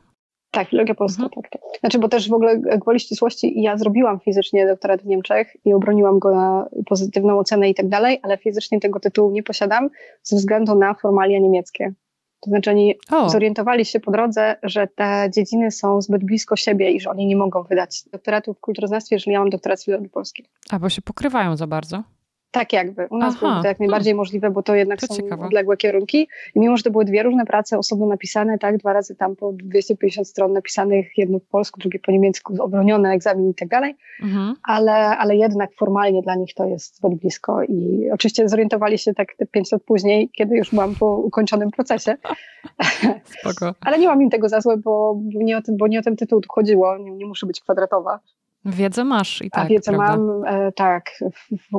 Tak, 0.50 0.68
filologia 0.68 0.94
polska, 0.94 1.22
mhm. 1.22 1.42
tak, 1.42 1.50
tak. 1.52 1.62
Znaczy, 1.80 1.98
bo 1.98 2.08
też 2.08 2.28
w 2.28 2.32
ogóle 2.32 2.58
gwoli 2.58 3.00
ścisłości 3.00 3.62
ja 3.62 3.76
zrobiłam 3.76 4.20
fizycznie 4.20 4.66
doktorat 4.66 5.02
w 5.02 5.06
Niemczech 5.06 5.56
i 5.64 5.72
obroniłam 5.72 6.18
go 6.18 6.30
na 6.34 6.68
pozytywną 6.86 7.38
ocenę 7.38 7.70
i 7.70 7.74
tak 7.74 7.88
dalej, 7.88 8.20
ale 8.22 8.38
fizycznie 8.38 8.80
tego 8.80 9.00
tytułu 9.00 9.30
nie 9.30 9.42
posiadam 9.42 9.90
ze 10.22 10.36
względu 10.36 10.74
na 10.74 10.94
formalia 10.94 11.38
niemieckie. 11.38 11.92
To 12.40 12.50
znaczy 12.50 12.70
oni 12.70 12.94
o. 13.10 13.28
zorientowali 13.28 13.84
się 13.84 14.00
po 14.00 14.10
drodze, 14.10 14.56
że 14.62 14.86
te 14.86 15.30
dziedziny 15.34 15.70
są 15.70 16.02
zbyt 16.02 16.24
blisko 16.24 16.56
siebie 16.56 16.90
i 16.90 17.00
że 17.00 17.10
oni 17.10 17.26
nie 17.26 17.36
mogą 17.36 17.62
wydać 17.62 18.04
doktoratu 18.12 18.54
w 18.54 18.60
kulturoznawstwie, 18.60 19.16
jeżeli 19.16 19.32
ja 19.32 19.40
mam 19.40 19.50
doktorat 19.50 19.80
z 19.80 19.84
filologii 19.84 20.10
polskiej. 20.10 20.46
A, 20.70 20.78
bo 20.78 20.88
się 20.88 21.02
pokrywają 21.02 21.56
za 21.56 21.66
bardzo. 21.66 22.02
Tak 22.50 22.72
jakby. 22.72 23.06
U 23.10 23.18
nas 23.18 23.34
Aha. 23.36 23.48
było 23.48 23.62
to 23.62 23.68
jak 23.68 23.80
najbardziej 23.80 24.10
hmm. 24.12 24.16
możliwe, 24.16 24.50
bo 24.50 24.62
to 24.62 24.74
jednak 24.74 25.00
to 25.00 25.06
są 25.06 25.14
ciekawe. 25.14 25.46
odległe 25.46 25.76
kierunki. 25.76 26.28
I 26.54 26.60
mimo, 26.60 26.76
że 26.76 26.82
to 26.82 26.90
były 26.90 27.04
dwie 27.04 27.22
różne 27.22 27.46
prace, 27.46 27.78
osobno 27.78 28.06
napisane, 28.06 28.58
tak, 28.58 28.76
dwa 28.76 28.92
razy 28.92 29.16
tam 29.16 29.36
po 29.36 29.52
250 29.52 30.28
stron 30.28 30.52
napisanych, 30.52 31.18
jedno 31.18 31.40
po 31.40 31.46
polsku, 31.50 31.80
drugie 31.80 31.98
po 31.98 32.12
niemiecku, 32.12 32.54
obronione 32.62 33.10
egzamin 33.10 33.50
i 33.50 33.54
tak 33.54 33.68
dalej, 33.68 33.96
mhm. 34.22 34.54
ale, 34.62 34.92
ale 34.94 35.36
jednak 35.36 35.70
formalnie 35.74 36.22
dla 36.22 36.34
nich 36.34 36.54
to 36.54 36.66
jest 36.66 36.96
zbyt 36.96 37.14
blisko 37.14 37.62
i 37.62 38.10
oczywiście 38.12 38.48
zorientowali 38.48 38.98
się 38.98 39.14
tak 39.14 39.28
te 39.38 39.46
pięć 39.46 39.72
lat 39.72 39.82
później, 39.82 40.30
kiedy 40.36 40.56
już 40.56 40.70
byłam 40.70 40.94
po 40.94 41.16
ukończonym 41.16 41.70
procesie. 41.70 42.16
Spoko. 43.40 43.74
ale 43.80 43.98
nie 43.98 44.06
mam 44.06 44.22
im 44.22 44.30
tego 44.30 44.48
za 44.48 44.60
złe, 44.60 44.76
bo, 44.76 45.20
nie, 45.34 45.58
o 45.58 45.62
tym, 45.62 45.76
bo 45.76 45.86
nie 45.86 45.98
o 45.98 46.02
ten 46.02 46.16
tytuł 46.16 46.40
tu 46.40 46.48
chodziło, 46.52 46.98
nie, 46.98 47.10
nie 47.10 47.26
muszę 47.26 47.46
być 47.46 47.60
kwadratowa. 47.60 48.20
Wiedzę 48.68 49.04
masz 49.04 49.42
i 49.42 49.50
tak. 49.50 49.64
A 49.64 49.68
wiedzę 49.68 49.92
prawda? 49.92 50.16
mam, 50.16 50.44
e, 50.46 50.72
tak. 50.72 51.10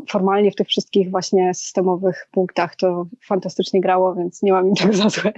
Formalnie 0.09 0.51
w 0.51 0.55
tych 0.55 0.67
wszystkich 0.67 1.11
właśnie 1.11 1.53
systemowych 1.53 2.27
punktach 2.31 2.75
to 2.75 3.05
fantastycznie 3.25 3.81
grało, 3.81 4.15
więc 4.15 4.41
nie 4.41 4.51
mam 4.51 4.67
im 4.67 4.75
tego 4.75 4.93
za 4.93 5.09
złe. 5.09 5.33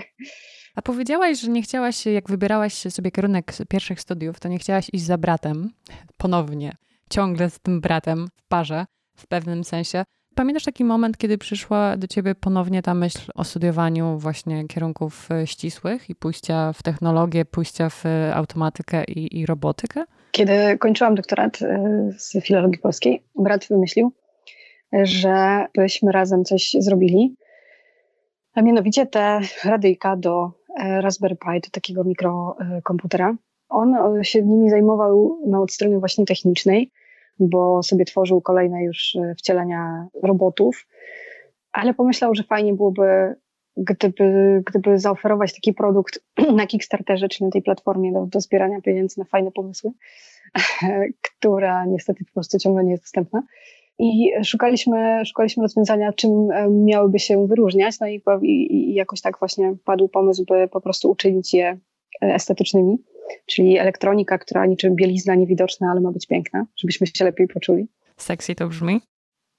A 0.76 0.82
powiedziałaś, 0.82 1.40
że 1.40 1.52
nie 1.52 1.62
chciałaś, 1.62 2.06
jak 2.06 2.30
wybierałaś 2.30 2.74
sobie 2.74 3.12
kierunek 3.12 3.54
pierwszych 3.70 4.02
studiów, 4.02 4.40
to 4.40 4.50
nie 4.50 4.60
chciałaś 4.60 4.90
iść 4.94 5.06
za 5.06 5.18
bratem 5.18 5.70
ponownie, 6.18 6.76
ciągle 7.10 7.50
z 7.50 7.60
tym 7.60 7.82
bratem 7.82 8.28
w 8.36 8.48
parze 8.48 8.86
w 9.18 9.28
pewnym 9.28 9.64
sensie. 9.64 10.04
Pamiętasz 10.36 10.64
taki 10.64 10.84
moment, 10.84 11.18
kiedy 11.18 11.38
przyszła 11.38 11.98
do 11.98 12.08
ciebie 12.08 12.36
ponownie 12.36 12.82
ta 12.82 12.94
myśl 12.94 13.32
o 13.36 13.44
studiowaniu 13.44 14.18
właśnie 14.18 14.68
kierunków 14.68 15.32
e, 15.32 15.48
ścisłych 15.48 16.10
i 16.10 16.16
pójścia 16.16 16.74
w 16.74 16.84
technologię, 16.84 17.46
pójścia 17.46 17.90
w 17.90 18.04
automatykę 18.34 19.04
i, 19.04 19.40
i 19.40 19.46
robotykę? 19.46 20.06
Kiedy 20.32 20.78
kończyłam 20.78 21.16
doktorat 21.16 21.62
y, 21.62 21.68
z 22.18 22.44
filologii 22.44 22.80
polskiej, 22.80 23.24
brat 23.36 23.68
wymyślił, 23.68 24.12
że 25.04 25.66
byśmy 25.76 26.12
razem 26.12 26.46
coś 26.46 26.76
zrobili, 26.80 27.36
a 28.54 28.62
mianowicie 28.62 29.06
te 29.06 29.40
radyjka 29.66 30.16
do 30.16 30.52
e, 30.80 31.02
Raspberry 31.02 31.36
Pi, 31.36 31.62
do 31.62 31.70
takiego 31.72 32.04
mikrokomputera. 32.04 33.36
On 33.70 33.96
się 34.24 34.42
nimi 34.42 34.70
zajmował 34.70 35.40
na 35.48 35.62
od 35.62 35.72
strony 35.72 36.00
właśnie 36.00 36.26
technicznej, 36.26 36.92
bo 37.40 37.84
sobie 37.84 38.06
tworzył 38.06 38.42
kolejne 38.42 38.84
już 38.84 39.16
e, 39.16 39.36
wcielenia 39.36 40.08
robotów, 40.24 40.88
ale 41.72 41.94
pomyślał, 41.94 42.36
że 42.36 42.44
fajnie 42.44 42.74
byłoby 42.74 43.36
gdyby, 43.78 44.62
gdyby 44.66 45.00
zaoferować 45.00 45.54
taki 45.54 45.74
produkt 45.74 46.20
na 46.56 46.68
Kickstarterze, 46.68 47.30
czyli 47.30 47.46
na 47.46 47.52
tej 47.52 47.62
platformie 47.62 48.12
do, 48.12 48.26
do 48.26 48.42
zbierania 48.42 48.82
pieniędzy 48.82 49.20
na 49.20 49.26
fajne 49.26 49.52
pomysły, 49.52 49.92
która 51.22 51.86
niestety 51.86 52.26
po 52.26 52.34
prostu 52.34 52.60
ciągle 52.60 52.84
nie 52.84 52.92
jest 52.92 53.04
dostępna. 53.04 53.44
I 54.00 54.32
szukaliśmy, 54.44 55.22
szukaliśmy 55.26 55.64
rozwiązania, 55.64 56.14
czym 56.14 56.52
e, 56.52 56.70
miałyby 56.70 57.20
się 57.20 57.48
wyróżniać, 57.48 58.00
no 58.00 58.08
i, 58.08 58.22
i, 58.42 58.74
i 58.74 58.94
jakoś 58.94 59.22
tak 59.22 59.40
właśnie 59.40 59.76
padł 59.86 60.08
pomysł, 60.08 60.46
by 60.46 60.68
po 60.68 60.82
prostu 60.82 61.12
uczynić 61.12 61.54
je 61.54 61.78
e, 62.22 62.34
estetycznymi, 62.34 62.98
czyli 63.46 63.78
elektronika, 63.78 64.38
która 64.38 64.66
niczym 64.66 64.96
bielizna 64.96 65.36
niewidoczna, 65.36 65.92
ale 65.92 66.02
ma 66.02 66.12
być 66.12 66.28
piękna, 66.28 66.66
żebyśmy 66.78 67.08
się 67.08 67.26
lepiej 67.26 67.48
poczuli. 67.48 67.88
Sexy 68.18 68.56
to 68.56 68.68
brzmi. 68.68 69.02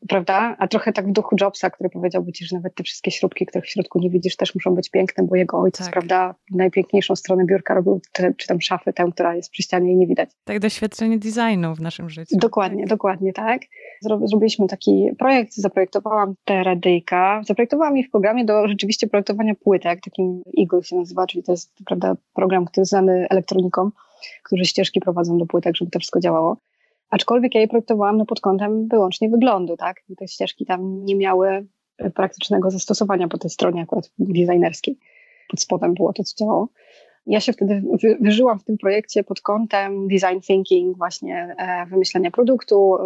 Prawda? 0.09 0.57
A 0.59 0.69
trochę 0.69 0.93
tak 0.93 1.09
w 1.09 1.13
duchu 1.13 1.37
Jobsa, 1.41 1.71
który 1.71 1.91
powiedziałby 1.91 2.33
ci, 2.33 2.47
że 2.47 2.57
nawet 2.57 2.75
te 2.75 2.83
wszystkie 2.83 3.11
śrubki, 3.11 3.47
których 3.47 3.65
w 3.65 3.69
środku 3.69 3.99
nie 3.99 4.11
widzisz, 4.11 4.37
też 4.37 4.55
muszą 4.55 4.75
być 4.75 4.91
piękne, 4.91 5.25
bo 5.25 5.37
jego 5.37 5.61
ojciec, 5.61 5.87
tak. 5.87 5.93
prawda, 5.93 6.35
najpiękniejszą 6.51 7.17
stronę 7.17 7.45
biurka 7.45 7.75
robił, 7.75 8.01
te, 8.13 8.35
czy 8.35 8.47
tam 8.47 8.61
szafę 8.61 8.93
tę, 8.93 9.05
która 9.13 9.35
jest 9.35 9.51
przy 9.51 9.63
ścianie 9.63 9.93
i 9.93 9.97
nie 9.97 10.07
widać. 10.07 10.31
Tak, 10.45 10.59
doświadczenie 10.59 11.19
designu 11.19 11.75
w 11.75 11.81
naszym 11.81 12.11
życiu. 12.11 12.37
Dokładnie, 12.39 12.83
tak. 12.83 12.89
dokładnie, 12.89 13.33
tak. 13.33 13.63
Zrobiliśmy 14.03 14.67
taki 14.67 15.09
projekt, 15.19 15.55
zaprojektowałam 15.55 16.35
te 16.45 16.65
radyjka, 16.65 17.43
zaprojektowałam 17.45 17.97
je 17.97 18.05
w 18.05 18.11
programie 18.11 18.45
do 18.45 18.69
rzeczywiście 18.69 19.07
projektowania 19.07 19.55
płytek, 19.55 20.01
takim 20.01 20.43
Eagle 20.61 20.83
się 20.83 20.97
nazywa, 20.97 21.27
czyli 21.27 21.43
to 21.43 21.53
jest, 21.53 21.73
prawda, 21.87 22.15
program, 22.35 22.65
który 22.65 22.81
jest 22.81 22.91
znany 22.91 23.27
elektronikom, 23.31 23.93
którzy 24.43 24.65
ścieżki 24.65 25.01
prowadzą 25.01 25.39
do 25.39 25.47
płytek, 25.47 25.77
żeby 25.77 25.91
to 25.91 25.99
wszystko 25.99 26.21
działało. 26.21 26.57
Aczkolwiek 27.13 27.55
ja 27.55 27.61
je 27.61 27.69
projektowałam 27.69 28.17
no, 28.17 28.27
pod 28.27 28.41
kątem 28.41 28.89
wyłącznie 28.89 29.29
wyglądu, 29.29 29.77
tak? 29.77 30.03
Te 30.17 30.29
ścieżki 30.29 30.67
tam 30.67 31.05
nie 31.05 31.17
miały 31.17 31.67
e, 31.99 32.11
praktycznego 32.11 32.71
zastosowania 32.71 33.29
po 33.29 33.39
tej 33.39 33.51
stronie 33.51 33.83
akurat 33.83 34.11
designerskiej. 34.19 34.99
Pod 35.51 35.61
spodem 35.61 35.95
było 35.95 36.13
to, 36.13 36.25
co 36.25 36.37
działało. 36.45 36.69
Ja 37.27 37.41
się 37.41 37.53
wtedy 37.53 37.83
wyżyłam 38.21 38.59
w 38.59 38.65
tym 38.65 38.79
projekcie 38.79 39.25
pod 39.25 39.41
kątem 39.41 40.09
design 40.09 40.41
thinking, 40.47 40.97
właśnie 40.99 41.55
e, 41.59 41.87
wymyślenia 41.87 42.31
produktu, 42.31 42.97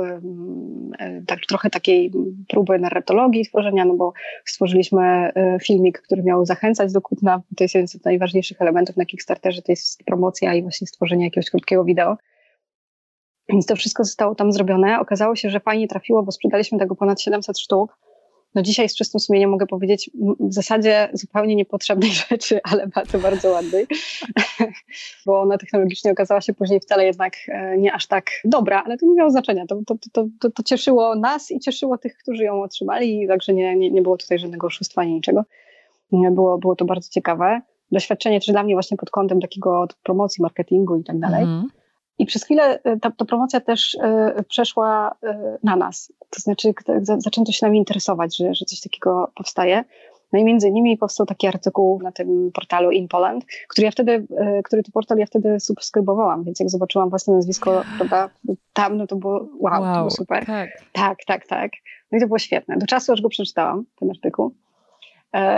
e, 0.99 1.23
tak, 1.27 1.39
trochę 1.49 1.71
takiej 1.71 2.13
próby 2.49 2.79
narratologii 2.79 3.45
tworzenia, 3.45 3.85
no 3.85 3.95
bo 3.95 4.13
stworzyliśmy 4.45 5.33
filmik, 5.63 6.01
który 6.01 6.23
miał 6.23 6.47
zachęcać 6.47 6.93
do 6.93 7.01
kupna. 7.01 7.43
To 7.57 7.65
jest 7.65 7.75
jeden 7.75 7.89
z 7.89 8.05
najważniejszych 8.05 8.63
elementów 8.63 8.97
na 8.97 9.05
Kickstarterze, 9.05 9.63
to 9.63 9.73
jest 9.73 10.05
promocja 10.05 10.55
i 10.55 10.63
właśnie 10.63 10.87
stworzenie 10.87 11.25
jakiegoś 11.25 11.51
krótkiego 11.51 11.85
wideo. 11.85 12.17
Więc 13.49 13.66
to 13.66 13.76
wszystko 13.76 14.05
zostało 14.05 14.34
tam 14.34 14.53
zrobione. 14.53 15.01
Okazało 15.01 15.36
się, 15.36 15.51
że 15.51 15.61
fajnie 15.61 15.88
trafiło, 15.88 16.22
bo 16.22 16.32
sprzedaliśmy 16.32 16.78
tego 16.78 16.94
ponad 16.94 17.20
700 17.20 17.59
sztuk. 17.59 17.99
No 18.55 18.62
dzisiaj 18.62 18.88
z 18.88 18.97
czystym 18.97 19.20
sumieniem 19.20 19.51
mogę 19.51 19.66
powiedzieć 19.66 20.11
w 20.40 20.55
zasadzie 20.55 21.09
zupełnie 21.12 21.57
niepotrzebnej 21.57 22.11
rzeczy, 22.30 22.61
ale 22.64 22.86
bardzo, 22.86 23.18
bardzo 23.18 23.51
ładnej, 23.51 23.86
bo 25.26 25.40
ona 25.40 25.59
technologicznie 25.59 26.12
okazała 26.12 26.40
się 26.40 26.55
później 26.55 26.80
wcale 26.80 27.05
jednak 27.05 27.32
e, 27.49 27.78
nie 27.78 27.92
aż 27.92 28.07
tak 28.07 28.30
dobra, 28.44 28.82
ale 28.86 28.99
to 28.99 29.07
nie 29.07 29.14
miało 29.14 29.30
znaczenia. 29.30 29.66
To, 29.66 29.78
to, 29.86 29.94
to, 30.12 30.26
to, 30.40 30.51
to 30.51 30.62
cieszyło 30.62 31.14
nas 31.14 31.51
i 31.51 31.61
cieszyło 31.61 31.99
tych, 31.99 32.16
którzy 32.16 32.44
ją 32.44 32.62
otrzymali, 32.62 33.28
także 33.28 33.55
nie, 33.55 33.76
nie, 33.76 33.90
nie 33.90 34.03
było 34.03 34.16
tutaj 34.16 34.38
żadnego 34.38 34.66
oszustwa 34.66 35.01
ani 35.01 35.14
niczego. 35.14 35.44
Było, 36.12 36.59
było 36.59 36.76
to 36.76 36.84
bardzo 36.84 37.11
ciekawe. 37.11 37.61
Doświadczenie 37.92 38.40
też 38.40 38.49
dla 38.49 38.62
mnie 38.62 38.74
właśnie 38.74 38.97
pod 38.97 39.11
kątem 39.11 39.40
takiego 39.40 39.88
promocji, 40.03 40.42
marketingu 40.42 40.97
i 40.97 41.05
tak 41.05 41.18
dalej. 41.18 41.42
Mm. 41.42 41.68
I 42.19 42.27
przez 42.27 42.45
chwilę 42.45 42.83
e, 42.85 42.97
ta, 43.01 43.11
ta 43.11 43.25
promocja 43.25 43.61
też 43.61 43.95
y, 43.95 44.45
przeszła 44.49 45.11
y, 45.11 45.27
na 45.62 45.77
nas. 45.77 46.12
To 46.31 46.41
znaczy, 46.41 46.75
zaczęto 47.19 47.53
się 47.53 47.67
nami 47.67 47.79
interesować, 47.79 48.37
że, 48.37 48.55
że 48.55 48.64
coś 48.64 48.81
takiego 48.81 49.33
powstaje. 49.35 49.85
No 50.33 50.39
i 50.39 50.45
między 50.45 50.69
innymi 50.69 50.97
powstał 50.97 51.27
taki 51.27 51.47
artykuł 51.47 52.03
na 52.03 52.12
tym 52.12 52.51
portalu 52.55 52.91
In 52.91 53.09
Poland, 53.09 53.45
który 53.69 53.85
ja 53.85 53.91
wtedy, 53.91 54.27
który 54.64 54.83
to 54.83 54.93
portal 54.93 55.19
ja 55.19 55.27
wtedy 55.27 55.61
subskrybowałam, 55.61 56.45
więc 56.45 56.61
jak 56.61 56.71
zobaczyłam 56.71 57.11
własne 57.11 57.35
nazwisko, 57.35 57.83
prawda, 57.97 58.31
tam, 58.73 58.97
no 58.97 59.07
to 59.07 59.17
było 59.17 59.49
wow, 59.59 59.83
wow 59.83 59.95
to 59.95 59.99
było 59.99 60.11
super. 60.11 60.47
Tak. 60.47 60.71
tak, 60.93 61.19
tak, 61.27 61.47
tak. 61.47 61.71
No 62.12 62.19
i 62.19 62.21
to 62.21 62.27
było 62.27 62.39
świetne. 62.39 62.77
Do 62.77 62.87
czasu, 62.87 63.12
aż 63.12 63.23
go 63.23 63.29
przeczytałam, 63.29 63.85
ten 63.99 64.11
artykuł. 64.11 64.55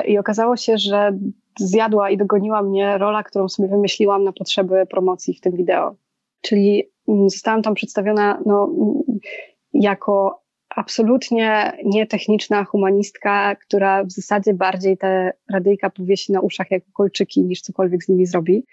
I 0.06 0.18
okazało 0.18 0.56
się, 0.56 0.78
że 0.78 1.18
zjadła 1.58 2.10
i 2.10 2.16
dogoniła 2.16 2.62
mnie 2.62 2.98
rola, 2.98 3.22
którą 3.22 3.48
sobie 3.48 3.68
wymyśliłam 3.68 4.24
na 4.24 4.32
potrzeby 4.32 4.86
promocji 4.90 5.34
w 5.34 5.40
tym 5.40 5.56
wideo. 5.56 5.94
Czyli 6.40 6.90
mm, 7.08 7.30
zostałam 7.30 7.62
tam 7.62 7.74
przedstawiona 7.74 8.42
no, 8.46 8.72
jako 9.72 10.42
absolutnie 10.76 11.72
nietechniczna 11.84 12.64
humanistka, 12.64 13.56
która 13.56 14.04
w 14.04 14.10
zasadzie 14.10 14.54
bardziej 14.54 14.98
te 14.98 15.32
radyjka 15.52 15.90
powiesi 15.90 16.32
na 16.32 16.40
uszach 16.40 16.70
jak 16.70 16.82
kolczyki, 16.92 17.44
niż 17.44 17.60
cokolwiek 17.60 18.04
z 18.04 18.08
nimi 18.08 18.26
zrobi. 18.26 18.64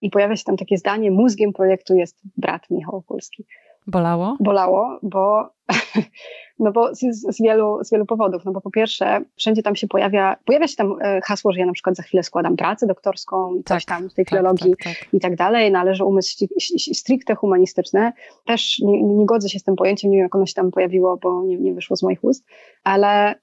I 0.00 0.10
pojawia 0.10 0.36
się 0.36 0.44
tam 0.44 0.56
takie 0.56 0.78
zdanie, 0.78 1.10
mózgiem 1.10 1.52
projektu 1.52 1.94
jest 1.94 2.20
brat 2.36 2.70
Michał 2.70 2.96
Okulski. 2.96 3.46
Bolało? 3.86 4.36
Bolało, 4.40 4.98
bo, 5.02 5.48
no 6.58 6.72
bo 6.72 6.94
z, 6.94 7.00
z, 7.36 7.42
wielu, 7.42 7.78
z 7.84 7.90
wielu 7.90 8.06
powodów. 8.06 8.44
No 8.44 8.52
bo 8.52 8.60
po 8.60 8.70
pierwsze, 8.70 9.20
wszędzie 9.36 9.62
tam 9.62 9.76
się 9.76 9.86
pojawia, 9.86 10.36
pojawia 10.44 10.68
się 10.68 10.76
tam 10.76 10.96
e, 11.00 11.20
hasło, 11.20 11.52
że 11.52 11.60
ja 11.60 11.66
na 11.66 11.72
przykład 11.72 11.96
za 11.96 12.02
chwilę 12.02 12.22
składam 12.22 12.56
pracę 12.56 12.86
doktorską, 12.86 13.54
tak, 13.56 13.66
coś 13.66 13.84
tam 13.84 14.10
z 14.10 14.14
tej 14.14 14.24
tak, 14.24 14.30
filologii 14.30 14.74
tak, 14.84 14.94
tak, 14.98 15.14
i 15.14 15.20
tak 15.20 15.36
dalej, 15.36 15.70
należy 15.70 16.04
umysł 16.04 16.46
stricte 16.92 17.34
humanistyczny. 17.34 18.12
Też 18.46 18.78
nie, 18.78 19.02
nie 19.02 19.26
godzę 19.26 19.48
się 19.48 19.58
z 19.58 19.64
tym 19.64 19.76
pojęciem, 19.76 20.10
nie 20.10 20.16
wiem 20.16 20.24
jak 20.24 20.34
ono 20.34 20.46
się 20.46 20.54
tam 20.54 20.70
pojawiło, 20.70 21.16
bo 21.16 21.42
nie, 21.42 21.56
nie 21.56 21.74
wyszło 21.74 21.96
z 21.96 22.02
moich 22.02 22.24
ust, 22.24 22.44
ale 22.84 23.34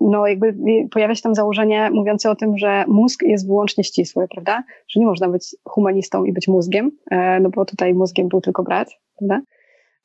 no 0.00 0.26
jakby 0.26 0.54
pojawia 0.90 1.14
się 1.14 1.22
tam 1.22 1.34
założenie 1.34 1.90
mówiące 1.90 2.30
o 2.30 2.36
tym, 2.36 2.58
że 2.58 2.84
mózg 2.88 3.22
jest 3.22 3.46
wyłącznie 3.46 3.84
ścisły, 3.84 4.28
prawda? 4.28 4.62
Że 4.88 5.00
nie 5.00 5.06
można 5.06 5.28
być 5.28 5.56
humanistą 5.64 6.24
i 6.24 6.32
być 6.32 6.48
mózgiem, 6.48 6.90
e, 7.10 7.40
no 7.40 7.50
bo 7.50 7.64
tutaj 7.64 7.94
mózgiem 7.94 8.28
był 8.28 8.40
tylko 8.40 8.62
brat, 8.62 8.88
prawda? 9.18 9.40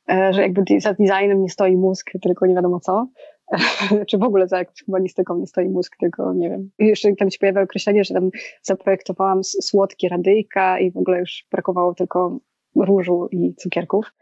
E, 0.10 0.34
że 0.34 0.41
jakby 0.41 0.64
za 0.80 0.93
designem 0.93 1.41
nie 1.41 1.49
stoi 1.49 1.78
mózg, 1.78 2.12
tylko 2.22 2.45
nie 2.45 2.56
wiadomo 2.56 2.80
co. 2.80 3.08
czy 4.10 4.18
w 4.18 4.24
ogóle 4.24 4.47
za 4.47 4.58
jakąś 4.58 4.84
humanistyką 4.84 5.38
nie 5.38 5.47
stoi 5.47 5.70
mózg, 5.70 5.95
tylko 5.99 6.34
nie 6.34 6.49
wiem. 6.49 6.70
I 6.80 6.86
jeszcze 6.88 7.16
tam 7.16 7.32
się 7.32 7.39
pojawia 7.39 7.62
określenie, 7.62 8.03
że 8.03 8.14
tam 8.14 8.30
zaprojektowałam 8.62 9.43
słodkie 9.43 10.10
radyjka 10.10 10.80
i 10.80 10.91
w 10.91 10.97
ogóle 10.97 11.20
już 11.20 11.47
brakowało 11.51 11.93
tylko 11.93 12.39
różu 12.76 13.28
i 13.32 13.56
cukierków. 13.56 14.14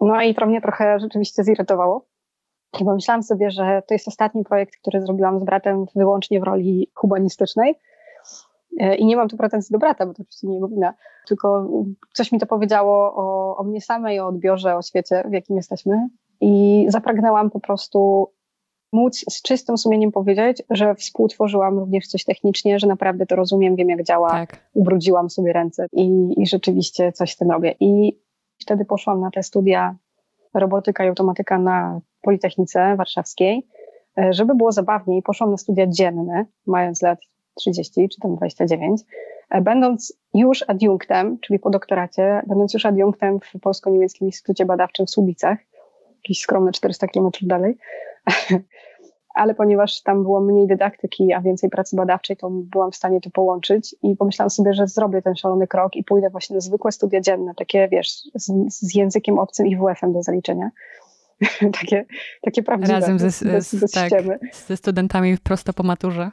No 0.00 0.22
i 0.22 0.34
to 0.34 0.46
mnie 0.46 0.60
trochę 0.60 1.00
rzeczywiście 1.00 1.44
zirytowało. 1.44 2.06
I 2.80 2.84
pomyślałam 2.84 3.22
sobie, 3.22 3.50
że 3.50 3.82
to 3.88 3.94
jest 3.94 4.08
ostatni 4.08 4.44
projekt, 4.44 4.76
który 4.76 5.00
zrobiłam 5.00 5.40
z 5.40 5.44
bratem 5.44 5.84
wyłącznie 5.96 6.40
w 6.40 6.42
roli 6.42 6.90
humanistycznej 6.94 7.74
E, 7.74 7.89
I 8.98 9.06
nie 9.06 9.16
mam 9.16 9.28
tu 9.28 9.36
pretensji 9.36 9.72
do 9.72 9.78
brata, 9.78 10.06
bo 10.06 10.14
to 10.14 10.22
oczywiście 10.22 10.46
nie 10.46 10.54
jego 10.54 10.68
wina, 10.68 10.94
tylko 11.28 11.68
coś 12.14 12.32
mi 12.32 12.38
to 12.38 12.46
powiedziało 12.46 13.14
o, 13.14 13.56
o 13.56 13.64
mnie 13.64 13.80
samej, 13.80 14.20
o 14.20 14.26
odbiorze, 14.26 14.76
o 14.76 14.82
świecie, 14.82 15.24
w 15.28 15.32
jakim 15.32 15.56
jesteśmy. 15.56 16.08
I 16.40 16.86
zapragnęłam 16.88 17.50
po 17.50 17.60
prostu 17.60 18.30
móc 18.92 19.24
z 19.30 19.42
czystym 19.42 19.78
sumieniem 19.78 20.12
powiedzieć, 20.12 20.62
że 20.70 20.94
współtworzyłam 20.94 21.78
również 21.78 22.06
coś 22.06 22.24
technicznie, 22.24 22.78
że 22.78 22.86
naprawdę 22.86 23.26
to 23.26 23.36
rozumiem, 23.36 23.76
wiem 23.76 23.88
jak 23.88 24.02
działa, 24.02 24.30
tak. 24.30 24.70
ubrudziłam 24.74 25.30
sobie 25.30 25.52
ręce 25.52 25.86
i, 25.92 26.34
i 26.36 26.46
rzeczywiście 26.46 27.12
coś 27.12 27.32
z 27.32 27.36
tym 27.36 27.50
robię. 27.50 27.74
I 27.80 28.20
wtedy 28.58 28.84
poszłam 28.84 29.20
na 29.20 29.30
te 29.30 29.42
studia 29.42 29.96
robotyka 30.54 31.04
i 31.04 31.08
automatyka 31.08 31.58
na 31.58 32.00
Politechnice 32.22 32.96
Warszawskiej. 32.96 33.66
E, 34.18 34.32
żeby 34.32 34.54
było 34.54 34.72
zabawniej, 34.72 35.22
poszłam 35.22 35.50
na 35.50 35.56
studia 35.56 35.86
dzienne, 35.86 36.44
mając 36.66 37.02
lat 37.02 37.18
30 37.54 38.08
czy 38.08 38.20
tam 38.20 38.36
29, 38.36 39.02
e, 39.50 39.60
będąc 39.60 40.12
już 40.34 40.64
adiunktem, 40.68 41.38
czyli 41.40 41.58
po 41.58 41.70
doktoracie, 41.70 42.42
będąc 42.46 42.74
już 42.74 42.86
adiunktem 42.86 43.40
w 43.40 43.60
Polsko-Niemieckim 43.60 44.28
Instytucie 44.28 44.64
Badawczym 44.64 45.06
w 45.06 45.10
Słubicach, 45.10 45.58
jakieś 46.16 46.40
skromne 46.40 46.72
400 46.72 47.08
kilometrów 47.08 47.48
dalej, 47.48 47.78
ale 49.34 49.54
ponieważ 49.54 50.02
tam 50.02 50.22
było 50.22 50.40
mniej 50.40 50.66
dydaktyki, 50.66 51.32
a 51.32 51.40
więcej 51.40 51.70
pracy 51.70 51.96
badawczej, 51.96 52.36
to 52.36 52.50
byłam 52.50 52.92
w 52.92 52.96
stanie 52.96 53.20
to 53.20 53.30
połączyć 53.30 53.96
i 54.02 54.16
pomyślałam 54.16 54.50
sobie, 54.50 54.74
że 54.74 54.86
zrobię 54.86 55.22
ten 55.22 55.34
szalony 55.34 55.66
krok 55.66 55.96
i 55.96 56.04
pójdę 56.04 56.30
właśnie 56.30 56.54
na 56.54 56.60
zwykłe 56.60 56.92
studia 56.92 57.20
dzienne, 57.20 57.52
takie 57.56 57.88
wiesz, 57.88 58.10
z, 58.34 58.52
z 58.68 58.94
językiem 58.94 59.38
obcym 59.38 59.66
i 59.66 59.76
WF-em 59.76 60.12
do 60.12 60.22
zaliczenia. 60.22 60.70
takie, 61.80 62.04
takie 62.42 62.62
prawdziwe. 62.62 62.92
Razem 62.92 63.18
ze, 63.18 63.24
bez, 63.24 63.74
bez 63.74 63.90
tak, 63.92 64.10
ze 64.66 64.76
studentami 64.76 65.38
prosto 65.38 65.72
po 65.72 65.82
maturze. 65.82 66.30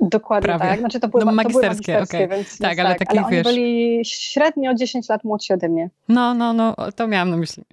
Dokładnie 0.00 0.46
Prawie. 0.46 0.70
tak. 0.70 0.80
Znaczy 0.80 1.00
to 1.00 1.08
były, 1.08 1.24
no, 1.24 1.32
magisterskie, 1.32 1.92
to 1.92 1.98
magisterskie 1.98 2.24
okay. 2.24 2.36
więc, 2.36 2.58
tak, 2.58 2.76
więc 2.76 2.86
ale, 2.86 2.94
tak, 2.94 3.10
ale 3.10 3.24
oni 3.26 3.42
byli 3.42 4.00
średnio 4.04 4.74
10 4.74 5.08
lat 5.08 5.24
młodsi 5.24 5.52
ode 5.52 5.68
mnie. 5.68 5.90
No, 6.08 6.34
no, 6.34 6.52
no, 6.52 6.74
to 6.96 7.08
miałam 7.08 7.30
na 7.30 7.36
myśli. 7.36 7.64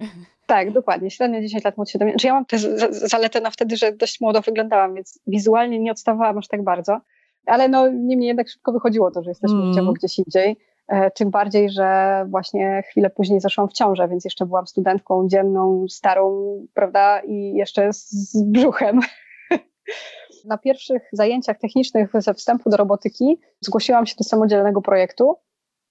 Tak, 0.46 0.72
dokładnie. 0.72 1.10
Średnio 1.10 1.40
10 1.40 1.64
lat 1.64 1.76
młodsi 1.76 1.98
ode 1.98 2.04
mnie. 2.04 2.12
Znaczy 2.12 2.26
ja 2.26 2.34
mam 2.34 2.44
też 2.44 2.66
zaletę 2.90 3.40
na 3.40 3.50
wtedy, 3.50 3.76
że 3.76 3.92
dość 3.92 4.20
młodo 4.20 4.40
wyglądałam, 4.40 4.94
więc 4.94 5.20
wizualnie 5.26 5.78
nie 5.78 5.92
odstawałam 5.92 6.38
aż 6.38 6.48
tak 6.48 6.64
bardzo. 6.64 7.00
Ale 7.46 7.68
no, 7.68 7.88
niemniej 7.88 8.28
jednak 8.28 8.48
szybko 8.48 8.72
wychodziło 8.72 9.10
to, 9.10 9.22
że 9.22 9.30
jesteśmy 9.30 9.58
mm. 9.58 9.92
gdzieś 9.92 10.18
indziej. 10.18 10.56
E, 10.88 11.10
tym 11.10 11.30
bardziej, 11.30 11.70
że 11.70 12.24
właśnie 12.28 12.82
chwilę 12.82 13.10
później 13.10 13.40
zaszłam 13.40 13.68
w 13.68 13.72
ciążę, 13.72 14.08
więc 14.08 14.24
jeszcze 14.24 14.46
byłam 14.46 14.66
studentką 14.66 15.28
dzienną, 15.28 15.86
starą, 15.88 16.46
prawda, 16.74 17.20
i 17.20 17.52
jeszcze 17.54 17.92
z 17.92 18.42
brzuchem. 18.42 19.00
Na 20.44 20.58
pierwszych 20.58 21.02
zajęciach 21.12 21.58
technicznych 21.58 22.10
ze 22.14 22.34
wstępu 22.34 22.70
do 22.70 22.76
robotyki 22.76 23.40
zgłosiłam 23.60 24.06
się 24.06 24.14
do 24.18 24.24
samodzielnego 24.24 24.82
projektu 24.82 25.36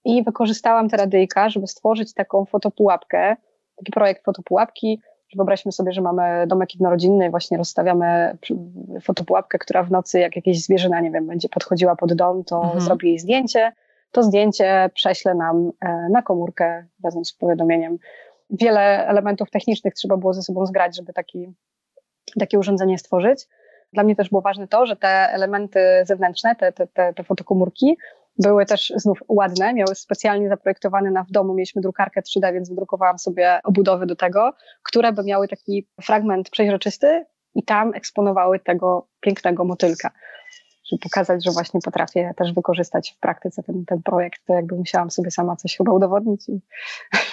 i 0.05 0.23
wykorzystałam 0.23 0.89
te 0.89 0.97
radyjka, 0.97 1.49
żeby 1.49 1.67
stworzyć 1.67 2.13
taką 2.13 2.45
fotopułapkę, 2.45 3.35
taki 3.75 3.91
projekt 3.91 4.25
fotopułapki. 4.25 5.01
Wyobraźmy 5.35 5.71
sobie, 5.71 5.91
że 5.91 6.01
mamy 6.01 6.47
domek 6.47 6.73
jednorodzinny, 6.73 7.29
właśnie 7.29 7.57
rozstawiamy 7.57 8.37
fotopułapkę, 9.01 9.59
która 9.59 9.83
w 9.83 9.91
nocy, 9.91 10.19
jak 10.19 10.35
jakieś 10.35 10.63
zwierzyna, 10.63 10.99
nie 10.99 11.11
wiem, 11.11 11.27
będzie 11.27 11.49
podchodziła 11.49 11.95
pod 11.95 12.13
dom, 12.13 12.43
to 12.43 12.61
mhm. 12.63 12.81
zrobi 12.81 13.07
jej 13.07 13.19
zdjęcie 13.19 13.71
to 14.11 14.23
zdjęcie 14.23 14.89
prześlę 14.93 15.35
nam 15.35 15.71
e, 15.81 16.07
na 16.11 16.21
komórkę 16.21 16.85
razem 17.03 17.25
z 17.25 17.33
powiadomieniem. 17.33 17.97
Wiele 18.49 19.07
elementów 19.07 19.49
technicznych 19.49 19.93
trzeba 19.93 20.17
było 20.17 20.33
ze 20.33 20.41
sobą 20.41 20.65
zgrać, 20.65 20.95
żeby 20.95 21.13
taki 21.13 21.53
takie 22.39 22.59
urządzenie 22.59 22.97
stworzyć. 22.97 23.47
Dla 23.93 24.03
mnie 24.03 24.15
też 24.15 24.29
było 24.29 24.41
ważne 24.41 24.67
to, 24.67 24.85
że 24.85 24.95
te 24.95 25.07
elementy 25.09 25.79
zewnętrzne, 26.03 26.55
te, 26.55 26.71
te, 26.71 26.87
te, 26.87 27.13
te 27.13 27.23
fotokomórki, 27.23 27.97
były 28.39 28.65
też 28.65 28.93
znów 28.95 29.19
ładne, 29.27 29.73
miały 29.73 29.95
specjalnie 29.95 30.49
zaprojektowane 30.49 31.11
na 31.11 31.23
w 31.23 31.31
domu, 31.31 31.53
mieliśmy 31.53 31.81
drukarkę 31.81 32.21
3D, 32.21 32.53
więc 32.53 32.69
wydrukowałam 32.69 33.19
sobie 33.19 33.59
obudowy 33.63 34.05
do 34.05 34.15
tego, 34.15 34.53
które 34.83 35.13
by 35.13 35.23
miały 35.23 35.47
taki 35.47 35.87
fragment 36.01 36.49
przeźroczysty 36.49 37.25
i 37.55 37.63
tam 37.63 37.93
eksponowały 37.93 38.59
tego 38.59 39.07
pięknego 39.19 39.65
motylka. 39.65 40.11
Żeby 40.91 40.99
pokazać, 40.99 41.45
że 41.45 41.51
właśnie 41.51 41.79
potrafię 41.81 42.33
też 42.37 42.53
wykorzystać 42.53 43.11
w 43.11 43.19
praktyce 43.19 43.63
ten, 43.63 43.85
ten 43.85 44.03
projekt, 44.03 44.45
to 44.45 44.53
jakby 44.53 44.75
musiałam 44.75 45.11
sobie 45.11 45.31
sama 45.31 45.55
coś 45.55 45.77
chyba 45.77 45.91
udowodnić 45.91 46.49
i, 46.49 46.59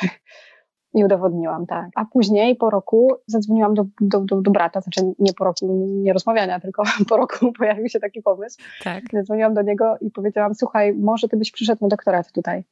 i 0.99 1.05
udowodniłam, 1.05 1.67
tak. 1.67 1.89
A 1.95 2.05
później 2.05 2.57
po 2.57 2.71
roku 2.71 3.13
zadzwoniłam 3.27 3.75
do, 3.75 3.85
do, 4.01 4.21
do, 4.21 4.41
do, 4.41 4.51
brata, 4.51 4.81
znaczy 4.81 5.01
nie 5.19 5.33
po 5.33 5.45
roku 5.45 5.87
nie 5.87 6.13
rozmawiania, 6.13 6.61
tylko 6.61 6.83
po 7.09 7.17
roku 7.17 7.53
pojawił 7.53 7.89
się 7.89 8.01
taki 8.01 8.23
pomysł. 8.23 8.59
Tak. 8.85 9.05
Zadzwoniłam 9.13 9.55
do 9.55 9.63
niego 9.63 9.97
i 10.01 10.11
powiedziałam, 10.11 10.55
słuchaj, 10.55 10.95
może 10.95 11.29
ty 11.29 11.37
byś 11.37 11.53
przyszedł 11.53 11.85
na 11.85 11.89
doktorat 11.89 12.33
tutaj. 12.33 12.65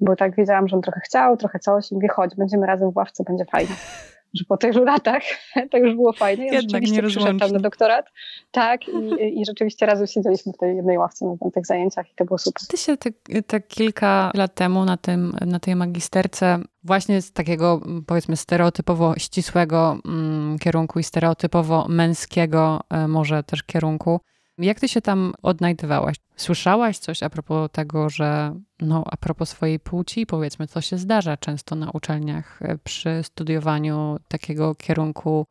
Bo 0.00 0.16
tak 0.16 0.36
wiedziałam, 0.36 0.68
że 0.68 0.76
on 0.76 0.82
trochę 0.82 1.00
chciał, 1.00 1.36
trochę 1.36 1.58
coś 1.58 1.92
i 1.92 1.94
mówię, 1.94 2.08
chodź, 2.08 2.36
będziemy 2.36 2.66
razem 2.66 2.90
w 2.90 2.96
ławce, 2.96 3.24
będzie 3.24 3.44
fajnie 3.44 3.74
że 4.34 4.44
po 4.44 4.56
tylu 4.56 4.84
latach 4.84 5.22
to 5.70 5.78
już 5.78 5.94
było 5.94 6.12
fajne. 6.12 6.46
Ja 6.46 6.52
Jednak 6.52 6.70
rzeczywiście 6.70 7.02
przyszedłem 7.02 7.38
tam 7.38 7.50
na 7.50 7.58
doktorat. 7.58 8.06
Tak, 8.50 8.80
i, 8.88 9.40
i 9.40 9.46
rzeczywiście 9.46 9.86
razem 9.86 10.06
siedzieliśmy 10.06 10.52
w 10.52 10.56
tej 10.56 10.76
jednej 10.76 10.98
ławce 10.98 11.36
na, 11.44 11.50
tych 11.50 11.66
zajęciach 11.66 12.10
i 12.12 12.14
to 12.14 12.24
było 12.24 12.38
super. 12.38 12.62
Ty 12.68 12.76
się 12.76 12.96
te, 12.96 13.10
te 13.42 13.60
kilka 13.60 14.30
lat 14.34 14.54
temu 14.54 14.84
na, 14.84 14.96
tym, 14.96 15.32
na 15.46 15.60
tej 15.60 15.76
magisterce 15.76 16.58
właśnie 16.84 17.22
z 17.22 17.32
takiego 17.32 17.80
powiedzmy 18.06 18.36
stereotypowo 18.36 19.14
ścisłego 19.18 19.98
mm, 20.04 20.58
kierunku 20.58 20.98
i 20.98 21.04
stereotypowo 21.04 21.86
męskiego 21.88 22.80
e, 22.90 23.08
może 23.08 23.42
też 23.42 23.62
kierunku 23.62 24.20
jak 24.60 24.80
ty 24.80 24.88
się 24.88 25.00
tam 25.00 25.32
odnajdywałaś? 25.42 26.16
Słyszałaś 26.36 26.98
coś 26.98 27.22
a 27.22 27.30
propos 27.30 27.70
tego, 27.72 28.10
że 28.10 28.54
no, 28.80 29.04
a 29.10 29.16
propos 29.16 29.48
swojej 29.48 29.80
płci, 29.80 30.26
powiedzmy, 30.26 30.66
co 30.66 30.80
się 30.80 30.98
zdarza 30.98 31.36
często 31.36 31.74
na 31.76 31.90
uczelniach 31.90 32.62
e, 32.62 32.78
przy 32.78 33.20
studiowaniu 33.22 34.16
takiego 34.28 34.74
kierunku 34.74 35.46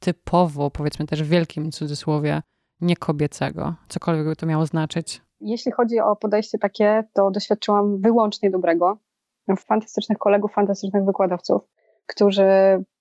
typowo, 0.00 0.70
powiedzmy 0.70 1.06
też 1.06 1.22
w 1.22 1.28
wielkim 1.28 1.72
cudzysłowie, 1.72 2.42
niekobiecego, 2.80 3.74
cokolwiek 3.88 4.26
by 4.26 4.36
to 4.36 4.46
miało 4.46 4.66
znaczyć? 4.66 5.22
Jeśli 5.40 5.72
chodzi 5.72 6.00
o 6.00 6.16
podejście 6.16 6.58
takie, 6.58 7.04
to 7.12 7.30
doświadczyłam 7.30 8.00
wyłącznie 8.00 8.50
dobrego. 8.50 8.98
Fantastycznych 9.58 10.18
kolegów, 10.18 10.52
fantastycznych 10.52 11.04
wykładowców 11.04 11.62
którzy 12.06 12.44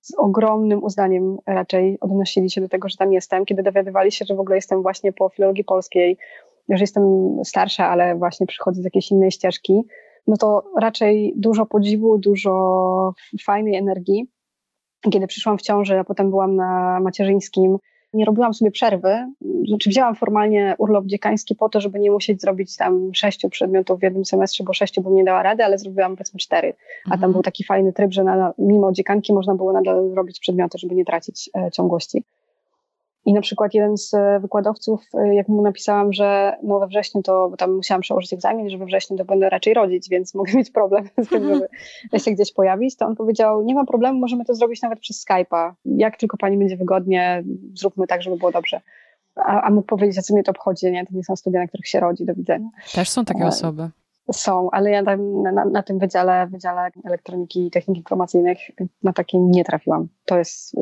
z 0.01 0.13
ogromnym 0.17 0.83
uznaniem 0.83 1.37
raczej 1.47 1.97
odnosili 2.01 2.49
się 2.49 2.61
do 2.61 2.69
tego, 2.69 2.89
że 2.89 2.97
tam 2.97 3.13
jestem, 3.13 3.45
kiedy 3.45 3.63
dowiadywali 3.63 4.11
się, 4.11 4.25
że 4.25 4.35
w 4.35 4.39
ogóle 4.39 4.55
jestem 4.55 4.81
właśnie 4.81 5.13
po 5.13 5.29
filologii 5.29 5.63
polskiej, 5.63 6.17
że 6.69 6.83
jestem 6.83 7.03
starsza, 7.43 7.87
ale 7.87 8.15
właśnie 8.15 8.47
przychodzę 8.47 8.81
z 8.81 8.85
jakiejś 8.85 9.11
innej 9.11 9.31
ścieżki, 9.31 9.81
no 10.27 10.37
to 10.37 10.63
raczej 10.79 11.33
dużo 11.35 11.65
podziwu, 11.65 12.17
dużo 12.17 13.13
fajnej 13.43 13.75
energii. 13.75 14.27
Kiedy 15.11 15.27
przyszłam 15.27 15.57
w 15.57 15.61
ciąży, 15.61 15.99
a 15.99 16.03
potem 16.03 16.29
byłam 16.29 16.55
na 16.55 16.99
macierzyńskim, 16.99 17.77
nie 18.13 18.25
robiłam 18.25 18.53
sobie 18.53 18.71
przerwy. 18.71 19.33
Znaczy 19.67 19.89
wzięłam 19.89 20.15
formalnie 20.15 20.75
urlop 20.77 21.05
dziekański 21.05 21.55
po 21.55 21.69
to, 21.69 21.81
żeby 21.81 21.99
nie 21.99 22.11
musieć 22.11 22.41
zrobić 22.41 22.77
tam 22.77 23.13
sześciu 23.13 23.49
przedmiotów 23.49 23.99
w 23.99 24.03
jednym 24.03 24.25
semestrze, 24.25 24.63
bo 24.63 24.73
sześciu 24.73 25.01
bym 25.01 25.15
nie 25.15 25.23
dała 25.23 25.43
rady, 25.43 25.65
ale 25.65 25.77
zrobiłam 25.77 26.15
powiedzmy 26.15 26.39
cztery. 26.39 26.73
A 27.05 27.09
tam 27.09 27.13
mhm. 27.13 27.31
był 27.33 27.41
taki 27.41 27.63
fajny 27.63 27.93
tryb, 27.93 28.11
że 28.11 28.23
na, 28.23 28.53
mimo 28.57 28.91
dziekanki 28.91 29.33
można 29.33 29.55
było 29.55 29.73
nadal 29.73 30.13
robić 30.13 30.39
przedmioty, 30.39 30.77
żeby 30.77 30.95
nie 30.95 31.05
tracić 31.05 31.49
e, 31.57 31.71
ciągłości. 31.71 32.23
I 33.25 33.33
na 33.33 33.41
przykład 33.41 33.73
jeden 33.73 33.97
z 33.97 34.13
e, 34.13 34.39
wykładowców, 34.39 35.07
e, 35.13 35.35
jak 35.35 35.47
mu 35.47 35.61
napisałam, 35.61 36.13
że 36.13 36.57
no 36.63 36.79
we 36.79 36.87
wrześniu 36.87 37.21
to, 37.21 37.49
bo 37.49 37.57
tam 37.57 37.75
musiałam 37.75 38.01
przełożyć 38.01 38.33
egzamin, 38.33 38.69
że 38.69 38.77
we 38.77 38.85
wrześniu 38.85 39.17
to 39.17 39.25
będę 39.25 39.49
raczej 39.49 39.73
rodzić, 39.73 40.09
więc 40.09 40.35
mogę 40.35 40.53
mieć 40.53 40.71
problem 40.71 41.09
z 41.25 41.29
tym, 41.29 41.43
żeby 42.03 42.19
się 42.19 42.31
gdzieś 42.31 42.53
pojawić, 42.53 42.97
to 42.97 43.05
on 43.05 43.15
powiedział, 43.15 43.63
nie 43.63 43.75
ma 43.75 43.85
problemu, 43.85 44.19
możemy 44.19 44.45
to 44.45 44.55
zrobić 44.55 44.81
nawet 44.81 44.99
przez 44.99 45.25
Skype'a. 45.25 45.71
Jak 45.85 46.17
tylko 46.17 46.37
pani 46.37 46.57
będzie 46.57 46.77
wygodnie, 46.77 47.43
zróbmy 47.73 48.07
tak, 48.07 48.21
żeby 48.21 48.37
było 48.37 48.51
dobrze. 48.51 48.81
A, 49.35 49.61
a 49.61 49.69
mógł 49.69 49.87
powiedzieć, 49.87 50.17
a 50.17 50.21
co 50.21 50.33
mnie 50.33 50.43
to 50.43 50.51
obchodzi, 50.51 50.91
nie? 50.91 51.05
To 51.05 51.13
nie 51.13 51.23
są 51.23 51.35
studia, 51.35 51.59
na 51.59 51.67
których 51.67 51.87
się 51.87 51.99
rodzi, 51.99 52.25
do 52.25 52.35
widzenia. 52.35 52.69
Też 52.93 53.09
są 53.09 53.25
takie 53.25 53.45
osoby. 53.45 53.89
Są, 54.31 54.71
ale 54.71 54.91
ja 54.91 55.03
tam, 55.03 55.41
na, 55.41 55.65
na, 55.65 55.83
tym 55.83 55.99
wydziale, 55.99 56.47
wydziale 56.47 56.91
elektroniki 57.05 57.67
i 57.67 57.71
technik 57.71 57.97
informacyjnych 57.97 58.57
na 59.03 59.13
takie 59.13 59.39
nie 59.39 59.63
trafiłam. 59.63 60.07
To 60.25 60.37
jest, 60.37 60.75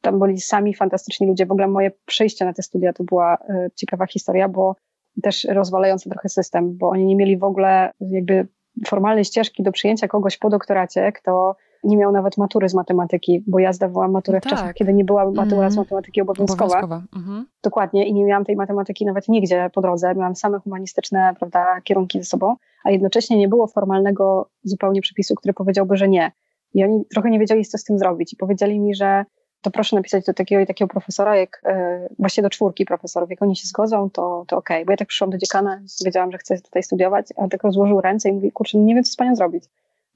tam 0.00 0.18
byli 0.18 0.40
sami 0.40 0.74
fantastyczni 0.74 1.26
ludzie. 1.26 1.46
W 1.46 1.52
ogóle 1.52 1.68
moje 1.68 1.90
przyjście 2.06 2.44
na 2.44 2.52
te 2.52 2.62
studia 2.62 2.92
to 2.92 3.04
była 3.04 3.34
y, 3.34 3.70
ciekawa 3.74 4.06
historia, 4.06 4.48
bo 4.48 4.76
też 5.22 5.46
rozwalający 5.50 6.10
trochę 6.10 6.28
system, 6.28 6.76
bo 6.76 6.88
oni 6.88 7.06
nie 7.06 7.16
mieli 7.16 7.38
w 7.38 7.44
ogóle 7.44 7.92
jakby 8.00 8.48
formalnej 8.86 9.24
ścieżki 9.24 9.62
do 9.62 9.72
przyjęcia 9.72 10.08
kogoś 10.08 10.36
po 10.36 10.50
doktoracie, 10.50 11.12
kto 11.12 11.56
nie 11.84 11.96
miał 11.96 12.12
nawet 12.12 12.36
matury 12.36 12.68
z 12.68 12.74
matematyki, 12.74 13.44
bo 13.46 13.58
ja 13.58 13.72
zdawałam 13.72 14.10
maturę 14.10 14.36
no 14.38 14.40
tak. 14.40 14.52
w 14.52 14.56
czasach, 14.56 14.74
kiedy 14.74 14.94
nie 14.94 15.04
była 15.04 15.30
matura 15.30 15.60
mm. 15.60 15.70
z 15.70 15.76
matematyki 15.76 16.20
obowiązkowa. 16.20 16.78
obowiązkowa. 16.78 17.02
-hmm. 17.16 17.44
Dokładnie 17.62 18.06
i 18.06 18.14
nie 18.14 18.24
miałam 18.24 18.44
tej 18.44 18.56
matematyki 18.56 19.06
nawet 19.06 19.28
nigdzie 19.28 19.70
po 19.74 19.80
drodze. 19.80 20.14
Miałam 20.14 20.36
same 20.36 20.58
humanistyczne 20.58 21.34
prawda, 21.38 21.80
kierunki 21.84 22.18
ze 22.18 22.24
sobą, 22.24 22.56
a 22.84 22.90
jednocześnie 22.90 23.38
nie 23.38 23.48
było 23.48 23.66
formalnego 23.66 24.50
zupełnie 24.62 25.00
przepisu, 25.00 25.34
który 25.34 25.54
powiedziałby, 25.54 25.96
że 25.96 26.08
nie. 26.08 26.32
I 26.74 26.84
oni 26.84 27.04
trochę 27.12 27.30
nie 27.30 27.38
wiedzieli, 27.38 27.64
co 27.64 27.78
z 27.78 27.84
tym 27.84 27.98
zrobić. 27.98 28.32
I 28.32 28.36
powiedzieli 28.36 28.80
mi, 28.80 28.94
że 28.94 29.24
to 29.62 29.70
proszę 29.70 29.96
napisać 29.96 30.24
do 30.24 30.34
takiego 30.34 30.62
i 30.62 30.66
takiego 30.66 30.88
profesora, 30.88 31.36
jak 31.36 31.62
yy, 31.64 31.72
właśnie 32.18 32.42
do 32.42 32.50
czwórki 32.50 32.84
profesorów. 32.84 33.30
Jak 33.30 33.42
oni 33.42 33.56
się 33.56 33.66
zgodzą, 33.66 34.10
to, 34.10 34.44
to 34.48 34.56
okej. 34.56 34.76
Okay. 34.76 34.84
Bo 34.84 34.92
ja 34.92 34.96
tak 34.96 35.08
przyszłam 35.08 35.30
do 35.30 35.38
dziekana, 35.38 35.80
wiedziałam, 36.04 36.32
że 36.32 36.38
chcę 36.38 36.60
tutaj 36.60 36.82
studiować, 36.82 37.26
a 37.36 37.48
tak 37.48 37.62
rozłożył 37.62 38.00
ręce 38.00 38.28
i 38.28 38.32
mówi, 38.32 38.52
kurczę, 38.52 38.78
nie 38.78 38.94
wiem, 38.94 39.04
co 39.04 39.12
z 39.12 39.16
panią 39.16 39.36
zrobić 39.36 39.64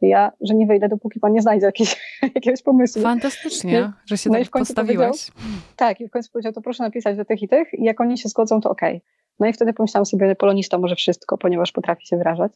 ja, 0.08 0.32
że 0.40 0.54
nie 0.54 0.66
wyjdę, 0.66 0.88
dopóki 0.88 1.20
pan 1.20 1.32
nie 1.32 1.42
znajdzie 1.42 1.66
jakiś, 1.66 1.96
jakiegoś 2.34 2.62
pomysłu. 2.62 3.02
Fantastycznie, 3.02 3.80
no, 3.80 3.92
że 4.06 4.18
się 4.18 4.30
no 4.30 4.38
tak 4.38 4.50
postawiłaś. 4.50 5.30
Tak, 5.76 6.00
i 6.00 6.08
w 6.08 6.10
końcu 6.10 6.32
powiedział, 6.32 6.52
to 6.52 6.60
proszę 6.60 6.82
napisać 6.82 7.16
do 7.16 7.24
tych 7.24 7.42
i 7.42 7.48
tych 7.48 7.74
i 7.74 7.84
jak 7.84 8.00
oni 8.00 8.18
się 8.18 8.28
zgodzą, 8.28 8.60
to 8.60 8.70
okej. 8.70 8.96
Okay. 8.96 9.08
No 9.40 9.46
i 9.46 9.52
wtedy 9.52 9.72
pomyślałam 9.72 10.06
sobie, 10.06 10.34
polonista 10.34 10.78
może 10.78 10.96
wszystko, 10.96 11.38
ponieważ 11.38 11.72
potrafi 11.72 12.06
się 12.06 12.16
wyrażać. 12.16 12.52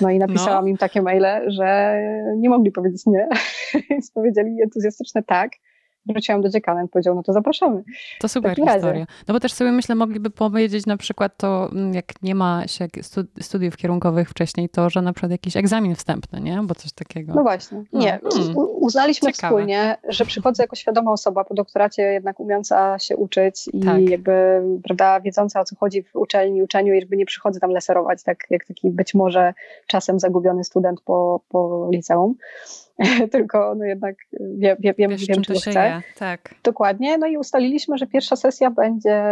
No 0.00 0.10
i 0.10 0.18
napisałam 0.18 0.64
no. 0.64 0.70
im 0.70 0.76
takie 0.76 1.02
maile, 1.02 1.26
że 1.46 2.00
nie 2.36 2.48
mogli 2.48 2.72
powiedzieć 2.72 3.06
nie, 3.06 3.28
więc 3.90 4.10
powiedzieli 4.10 4.62
entuzjastyczne 4.62 5.22
tak 5.22 5.50
wróciłam 6.12 6.40
do 6.40 6.48
dziekana 6.48 6.80
powiedział, 6.88 7.14
no 7.14 7.22
to 7.22 7.32
zapraszamy. 7.32 7.82
To 8.20 8.28
super 8.28 8.56
historia. 8.56 9.06
No 9.28 9.34
bo 9.34 9.40
też 9.40 9.52
sobie 9.52 9.72
myślę, 9.72 9.94
mogliby 9.94 10.30
powiedzieć 10.30 10.86
na 10.86 10.96
przykład 10.96 11.36
to, 11.36 11.68
mm, 11.72 11.94
jak 11.94 12.22
nie 12.22 12.34
ma 12.34 12.66
się 12.66 12.88
studiów 13.40 13.76
kierunkowych 13.76 14.30
wcześniej, 14.30 14.68
to, 14.68 14.90
że 14.90 15.02
na 15.02 15.12
przykład 15.12 15.32
jakiś 15.32 15.56
egzamin 15.56 15.94
wstępny, 15.94 16.40
nie? 16.40 16.60
Bo 16.62 16.74
coś 16.74 16.92
takiego. 16.92 17.34
No 17.34 17.42
właśnie. 17.42 17.84
No. 17.92 18.00
Nie. 18.00 18.20
Hmm. 18.32 18.54
Uznaliśmy 18.56 19.32
Ciekawe. 19.32 19.54
wspólnie, 19.54 19.96
że 20.08 20.24
przychodzę 20.24 20.62
jako 20.62 20.76
świadoma 20.76 21.12
osoba 21.12 21.44
po 21.44 21.54
doktoracie, 21.54 22.02
jednak 22.02 22.40
umieąca 22.40 22.98
się 22.98 23.16
uczyć 23.16 23.68
i 23.72 23.80
tak. 23.80 24.00
jakby, 24.00 24.62
prawda, 24.84 25.20
wiedząca 25.20 25.60
o 25.60 25.64
co 25.64 25.76
chodzi 25.76 26.02
w 26.02 26.16
uczelni, 26.16 26.62
uczeniu 26.62 26.94
i 26.94 27.00
żeby 27.00 27.16
nie 27.16 27.26
przychodzę 27.26 27.60
tam 27.60 27.70
leserować, 27.70 28.22
tak 28.22 28.46
jak 28.50 28.64
taki 28.64 28.90
być 28.90 29.14
może 29.14 29.54
czasem 29.86 30.20
zagubiony 30.20 30.64
student 30.64 31.00
po, 31.00 31.40
po 31.48 31.88
liceum. 31.92 32.34
tylko 33.32 33.74
no 33.74 33.84
jednak 33.84 34.16
wiem, 34.40 34.76
wiem, 34.80 34.94
wiem, 34.98 35.10
Wiesz, 35.10 35.26
wiem 35.26 35.42
czego 35.42 35.60
chcę. 35.60 35.70
Je. 35.70 36.02
Tak. 36.18 36.54
Dokładnie. 36.64 37.18
No 37.18 37.26
i 37.26 37.36
ustaliliśmy, 37.36 37.98
że 37.98 38.06
pierwsza 38.06 38.36
sesja 38.36 38.70
będzie, 38.70 39.22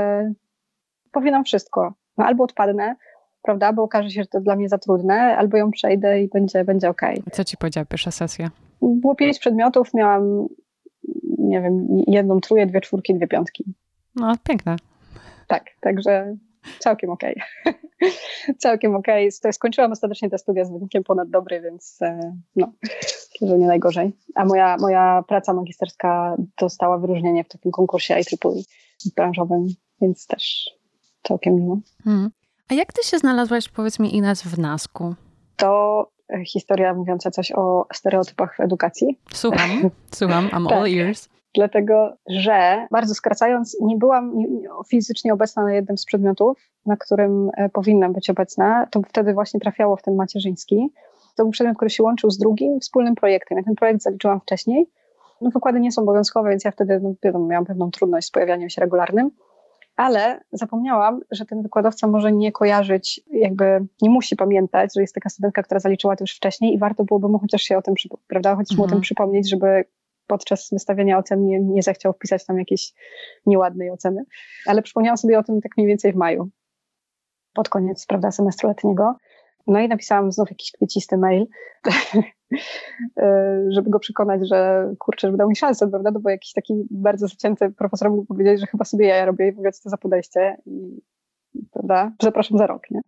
powie 1.13 1.31
nam 1.31 1.45
wszystko. 1.45 1.95
No 2.19 2.25
albo 2.25 2.45
odpadnę, 2.45 2.95
prawda, 3.43 3.73
bo 3.73 3.83
okaże 3.83 4.11
się, 4.11 4.23
że 4.23 4.27
to 4.27 4.41
dla 4.41 4.57
mnie 4.57 4.69
za 4.69 4.79
trudne, 4.79 5.37
albo 5.37 5.57
ją 5.57 5.71
przejdę 5.71 6.23
i 6.23 6.29
będzie, 6.29 6.65
będzie 6.65 6.89
ok. 6.89 7.03
Co 7.33 7.45
ci 7.45 7.57
powiedziała 7.57 7.85
pierwsza 7.85 8.11
sesja? 8.11 8.51
Było 8.83 9.15
pięć 9.15 9.39
przedmiotów, 9.39 9.95
miałam, 9.95 10.49
nie 11.39 11.61
wiem, 11.61 11.87
jedną 12.07 12.41
trójkę, 12.41 12.67
dwie 12.67 12.81
czwórki, 12.81 13.15
dwie 13.15 13.27
piątki. 13.27 13.65
No, 14.17 14.33
piękne. 14.45 14.77
Tak, 15.47 15.65
także 15.81 16.37
całkiem 16.79 17.11
okej. 17.11 17.43
Okay. 17.67 17.75
całkiem 18.59 18.95
okej. 18.95 19.31
Okay. 19.41 19.53
Skończyłam 19.53 19.93
ostatecznie 19.93 20.31
te 20.31 20.39
studia 20.39 20.65
z 20.65 20.73
wynikiem 20.73 21.05
ponad 21.05 21.31
dobry, 21.31 21.61
więc 21.61 22.03
e, 22.03 22.37
no, 22.57 22.73
że 23.43 23.59
nie 23.59 23.67
najgorzej. 23.67 24.13
A 24.35 24.45
moja, 24.45 24.77
moja 24.81 25.25
praca 25.29 25.53
magisterska 25.53 26.37
dostała 26.61 26.99
wyróżnienie 26.99 27.45
w 27.45 27.49
takim 27.49 27.73
konkursie 27.73 28.15
IEEE 28.15 28.63
branżowym, 29.17 29.67
więc 30.01 30.27
też 30.27 30.71
całkiem 31.23 31.55
miło. 31.55 31.79
Hmm. 32.05 32.31
A 32.69 32.75
jak 32.75 32.93
ty 32.93 33.03
się 33.03 33.19
znalazłaś, 33.19 33.69
powiedz 33.69 33.99
mi, 33.99 34.17
Ines, 34.17 34.43
w 34.43 34.59
NASku? 34.59 35.15
To 35.57 36.07
historia 36.47 36.95
mówiąca 36.95 37.31
coś 37.31 37.53
o 37.53 37.87
stereotypach 37.95 38.57
w 38.57 38.61
edukacji. 38.61 39.19
Słucham, 39.33 39.71
słucham, 40.19 40.49
I'm 40.49 40.73
all 40.73 40.83
tak. 40.83 40.93
ears 40.93 41.29
dlatego 41.55 42.17
że, 42.29 42.87
bardzo 42.91 43.15
skracając, 43.15 43.77
nie 43.81 43.97
byłam 43.97 44.33
fizycznie 44.89 45.33
obecna 45.33 45.63
na 45.63 45.75
jednym 45.75 45.99
z 45.99 46.05
przedmiotów, 46.05 46.71
na 46.87 46.97
którym 46.97 47.51
e, 47.57 47.69
powinnam 47.69 48.13
być 48.13 48.31
obecna. 48.31 48.87
To 48.91 49.01
wtedy 49.09 49.35
właśnie 49.35 49.61
trafiało 49.61 49.97
w 49.97 50.03
ten 50.03 50.17
macierzyński. 50.17 50.93
To 51.39 51.45
był 51.45 51.53
przedmiot, 51.53 51.77
który 51.77 51.91
się 51.91 52.03
łączył 52.03 52.31
z 52.31 52.39
drugim 52.39 52.81
wspólnym 52.81 53.15
projektem. 53.15 53.59
Ja 53.59 53.65
ten 53.65 53.75
projekt 53.75 54.03
zaliczyłam 54.03 54.41
wcześniej, 54.41 54.91
No, 55.41 55.51
wykłady 55.51 55.81
nie 55.81 55.93
są 55.93 56.03
obowiązkowe, 56.03 56.51
więc 56.51 56.65
ja 56.65 56.71
wtedy 56.71 57.01
no, 57.01 57.15
wiadomo, 57.23 57.47
miałam 57.47 57.65
pewną 57.65 57.91
trudność 57.91 58.27
z 58.27 58.31
pojawianiem 58.31 58.71
się 58.71 58.81
regularnym, 58.81 59.31
ale 59.97 60.41
zapomniałam, 60.53 61.21
że 61.31 61.47
ten 61.47 61.63
wykładowca 61.63 62.07
może 62.07 62.33
nie 62.33 62.53
kojarzyć, 62.53 63.21
jakby 63.31 63.87
nie 64.03 64.11
musi 64.11 64.37
pamiętać, 64.37 64.91
że 64.95 65.01
jest 65.01 65.15
taka 65.15 65.29
studentka, 65.29 65.63
która 65.63 65.81
zaliczyła 65.81 66.17
to 66.17 66.25
już 66.25 66.37
wcześniej 66.37 66.75
i 66.75 66.79
warto 66.79 67.05
byłoby 67.05 67.29
mu 67.29 67.39
chociaż 67.39 67.63
się 67.63 67.79
o 67.79 67.83
tym, 67.83 67.95
prawda, 68.27 68.57
chociaż 68.57 68.73
mhm. 68.73 68.79
mu 68.79 68.85
o 68.85 68.87
tym 68.87 68.97
mhm. 68.97 69.03
przypomnieć, 69.03 69.51
żeby 69.51 69.85
podczas 70.27 70.69
wystawiania 70.73 71.19
ocen 71.19 71.47
nie, 71.47 71.61
nie 71.61 71.83
zechciał 71.83 72.13
wpisać 72.13 72.47
tam 72.47 72.59
jakiejś 72.59 72.93
nieładnej 73.47 73.91
oceny. 73.91 74.25
Ale 74.67 74.83
przypomniałam 74.83 75.17
sobie 75.17 75.39
o 75.39 75.43
tym 75.43 75.61
tak 75.61 75.77
mniej 75.77 75.89
więcej 75.89 76.13
w 76.13 76.17
maju, 76.17 76.49
pod 77.55 77.69
koniec, 77.69 78.07
prawda, 78.07 78.31
semestru 78.31 78.69
letniego. 78.69 79.17
No 79.69 79.81
i 79.81 79.89
napisałam 79.89 80.33
znów 80.33 80.51
jakiś 80.51 80.73
kwiecisty 80.73 81.17
mail, 81.17 81.47
żeby 83.75 83.91
go 83.91 83.99
przekonać, 83.99 84.49
że 84.49 84.91
kurczę, 84.99 85.29
żeby 85.29 85.39
dał 85.39 85.49
mi 85.49 85.57
szansę, 85.57 85.89
prawda, 85.89 86.11
no 86.11 86.21
bo 86.21 86.31
jakiś 86.31 86.53
taki 86.53 86.87
bardzo 86.91 87.29
zacięty 87.29 87.71
profesor 87.71 88.11
mógł 88.11 88.25
powiedzieć, 88.25 88.61
że 88.61 88.67
chyba 88.67 88.85
sobie 88.85 89.07
ja 89.07 89.25
robię 89.25 89.49
i 89.49 89.53
w 89.53 89.59
ogóle 89.59 89.73
co 89.73 89.83
to 89.83 89.91
za 89.91 89.97
podejście 89.97 90.57
i 90.67 91.01
prawda, 91.73 92.13
zapraszam 92.23 92.59
za 92.59 92.67
rok, 92.67 92.91
nie? 92.91 93.01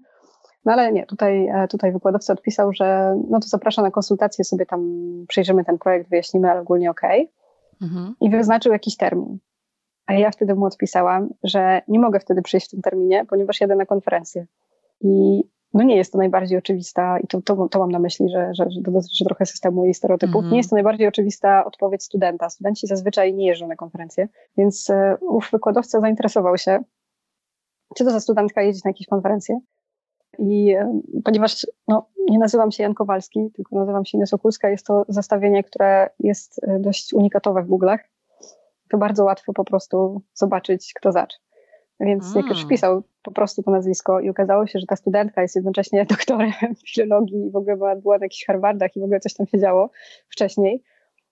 No 0.64 0.72
ale 0.72 0.92
nie, 0.92 1.06
tutaj, 1.06 1.48
e, 1.48 1.68
tutaj 1.68 1.92
wykładowca 1.92 2.32
odpisał, 2.32 2.72
że 2.72 3.16
no 3.30 3.40
to 3.40 3.48
zapraszam 3.48 3.84
na 3.84 3.90
konsultację, 3.90 4.44
sobie 4.44 4.66
tam 4.66 5.08
przejrzymy 5.28 5.64
ten 5.64 5.78
projekt, 5.78 6.11
wyjaśnimy, 6.11 6.50
ale 6.50 6.61
ogólnie 6.61 6.90
okej. 6.90 7.22
Okay. 7.22 7.88
Mhm. 7.88 8.14
I 8.20 8.30
wyznaczył 8.30 8.72
jakiś 8.72 8.96
termin. 8.96 9.38
A 10.06 10.14
ja 10.14 10.30
wtedy 10.30 10.54
mu 10.54 10.64
odpisałam, 10.64 11.28
że 11.42 11.82
nie 11.88 11.98
mogę 11.98 12.20
wtedy 12.20 12.42
przyjść 12.42 12.66
w 12.66 12.70
tym 12.70 12.82
terminie, 12.82 13.24
ponieważ 13.28 13.61
jadę 13.61 13.76
na 13.76 13.86
konferencję. 13.86 14.46
I 15.00 15.42
no 15.75 15.85
nie 15.85 15.97
jest 15.97 16.12
to 16.12 16.18
najbardziej 16.18 16.59
oczywista, 16.59 17.18
i 17.18 17.27
to, 17.27 17.43
to, 17.43 17.68
to 17.68 17.79
mam 17.79 17.91
na 17.91 17.99
myśli, 17.99 18.29
że, 18.29 18.55
że, 18.55 18.71
że 18.71 18.83
to 18.83 18.91
dotyczy 18.91 19.25
trochę 19.25 19.47
systemu 19.47 19.87
i 19.87 19.95
stereotypów, 19.95 20.37
mm 20.37 20.49
-hmm. 20.49 20.53
nie 20.53 20.57
jest 20.57 20.71
to 20.71 20.77
najbardziej 20.77 21.09
oczywista 21.09 21.64
odpowiedź 21.64 22.03
studenta. 22.03 22.51
Studenci 22.51 22.87
zazwyczaj 22.87 23.35
nie 23.35 23.47
jeżdżą 23.47 23.68
na 23.68 23.77
konferencje, 23.77 24.29
więc 24.57 24.91
e, 24.91 25.16
ów 25.21 25.49
wykładowca 25.53 26.01
zainteresował 26.01 26.59
się, 26.59 26.79
czy 27.97 28.05
to 28.05 28.11
za 28.11 28.21
studentka 28.21 28.62
jeździć 28.62 28.85
na 28.85 28.91
jakieś 28.91 29.07
konferencje. 29.07 29.61
I 30.39 30.73
e, 30.73 31.01
ponieważ 31.25 31.66
no, 31.89 32.07
nie 32.29 32.39
nazywam 32.39 32.73
się 32.73 32.83
Jan 32.83 32.95
Kowalski, 32.95 33.51
tylko 33.55 33.77
nazywam 33.77 34.05
się 34.05 34.18
Ines 34.18 34.35
Okulska, 34.35 34.71
jest 34.71 34.87
to 34.87 35.05
zestawienie, 35.09 35.64
które 35.64 36.11
jest 36.21 36.61
e, 36.62 36.79
dość 36.79 37.12
unikatowe 37.12 37.62
w 37.62 37.68
Google'ach, 37.68 37.99
to 38.91 38.99
bardzo 38.99 39.25
łatwo 39.25 39.53
po 39.53 39.64
prostu 39.64 40.23
zobaczyć, 40.35 40.93
kto 40.95 41.12
zacz. 41.12 41.41
Więc 42.01 42.34
jak 42.34 42.46
już 42.46 42.64
wpisał 42.64 43.03
po 43.22 43.30
prostu 43.30 43.62
to 43.62 43.70
nazwisko 43.70 44.20
i 44.20 44.30
okazało 44.30 44.66
się, 44.66 44.78
że 44.78 44.86
ta 44.86 44.96
studentka 44.96 45.42
jest 45.42 45.57
jednocześnie 45.57 46.07
doktorem 46.11 46.53
filologii 46.88 47.46
i 47.46 47.51
w 47.51 47.57
ogóle 47.57 47.76
była, 47.76 47.96
była 47.96 48.18
na 48.18 48.24
jakichś 48.24 48.44
Harvardach 48.46 48.96
i 48.96 49.01
w 49.01 49.03
ogóle 49.03 49.20
coś 49.20 49.34
tam 49.34 49.46
się 49.46 49.59
działo 49.59 49.90
wcześniej, 50.28 50.82